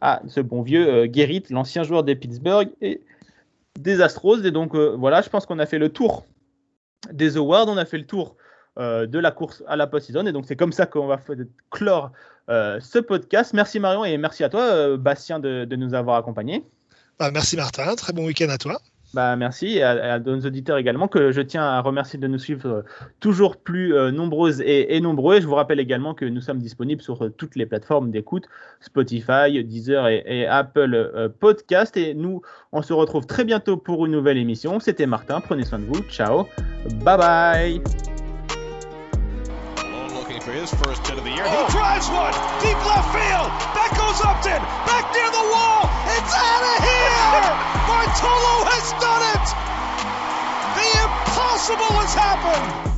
à 0.00 0.20
ce 0.26 0.40
bon 0.40 0.62
vieux 0.62 1.08
Gerrit, 1.12 1.44
l'ancien 1.50 1.84
joueur 1.84 2.02
des 2.02 2.16
Pittsburgh. 2.16 2.70
Et 2.80 3.00
des 3.78 4.00
Astros. 4.00 4.44
Et 4.44 4.50
donc 4.50 4.74
euh, 4.74 4.96
voilà, 4.98 5.22
je 5.22 5.28
pense 5.28 5.46
qu'on 5.46 5.58
a 5.58 5.66
fait 5.66 5.78
le 5.78 5.88
tour 5.88 6.24
des 7.12 7.36
awards, 7.36 7.68
on 7.68 7.76
a 7.76 7.84
fait 7.84 7.98
le 7.98 8.06
tour 8.06 8.36
euh, 8.78 9.06
de 9.06 9.18
la 9.18 9.30
course 9.30 9.62
à 9.66 9.76
la 9.76 9.86
post-season. 9.86 10.26
Et 10.26 10.32
donc 10.32 10.44
c'est 10.46 10.56
comme 10.56 10.72
ça 10.72 10.86
qu'on 10.86 11.06
va 11.06 11.18
clore 11.70 12.12
euh, 12.48 12.78
ce 12.80 12.98
podcast. 12.98 13.52
Merci 13.52 13.80
Marion 13.80 14.04
et 14.04 14.16
merci 14.18 14.44
à 14.44 14.48
toi, 14.48 14.96
Bastien, 14.96 15.38
de, 15.38 15.76
nous 15.76 15.94
avoir 15.94 16.16
accompagnés. 16.16 16.64
Bah, 17.18 17.30
merci 17.30 17.56
Martin, 17.56 17.94
très 17.94 18.12
bon 18.12 18.26
week-end 18.26 18.48
à 18.50 18.58
toi. 18.58 18.80
Bah, 19.16 19.34
merci 19.34 19.78
et 19.78 19.82
à, 19.82 20.18
nos 20.18 20.40
auditeurs 20.42 20.76
également 20.76 21.08
que 21.08 21.32
je 21.32 21.40
tiens 21.40 21.62
à 21.62 21.80
remercier 21.80 22.18
de 22.18 22.26
nous 22.26 22.38
suivre 22.38 22.68
euh, 22.68 22.82
toujours 23.18 23.56
plus 23.56 23.94
euh, 23.94 24.10
nombreuses 24.10 24.60
et, 24.60 25.00
nombreux. 25.00 25.40
je 25.40 25.46
vous 25.46 25.54
rappelle 25.54 25.80
également 25.80 26.12
que 26.12 26.26
nous 26.26 26.42
sommes 26.42 26.58
disponibles 26.58 27.00
sur 27.00 27.24
euh, 27.24 27.30
toutes 27.30 27.56
les 27.56 27.64
plateformes 27.64 28.10
d'écoute, 28.10 28.44
Spotify, 28.80 29.64
Deezer 29.64 30.06
et, 30.08 30.46
Apple 30.46 31.32
Podcast. 31.40 31.96
Et 31.96 32.12
nous, 32.12 32.42
on 32.72 32.82
se 32.82 32.92
retrouve 32.92 33.24
très 33.24 33.44
bientôt 33.44 33.78
pour 33.78 34.04
une 34.04 34.12
nouvelle 34.12 34.36
émission. 34.36 34.80
C'était 34.80 35.06
Martin, 35.06 35.40
prenez 35.40 35.64
soin 35.64 35.78
de 35.78 35.86
vous. 35.86 36.02
Ciao, 36.10 36.46
bye 37.02 37.16
bye. 37.16 37.80
He 40.26 40.62
drives 41.72 42.08
one 42.10 42.34
deep 42.60 42.78
left 42.84 43.08
field. 43.16 43.48
That 43.72 43.90
goes 43.96 44.20
Upton 44.20 44.60
back 44.84 45.10
the 45.14 45.50
wall. 45.50 45.95
It's 46.18 46.34
out 46.34 46.64
of 46.64 46.78
here. 46.80 47.44
Bartolo 47.84 48.64
has 48.72 48.88
done 49.04 49.22
it. 49.36 49.46
The 50.76 50.88
impossible 51.04 51.92
has 52.00 52.14
happened. 52.14 52.95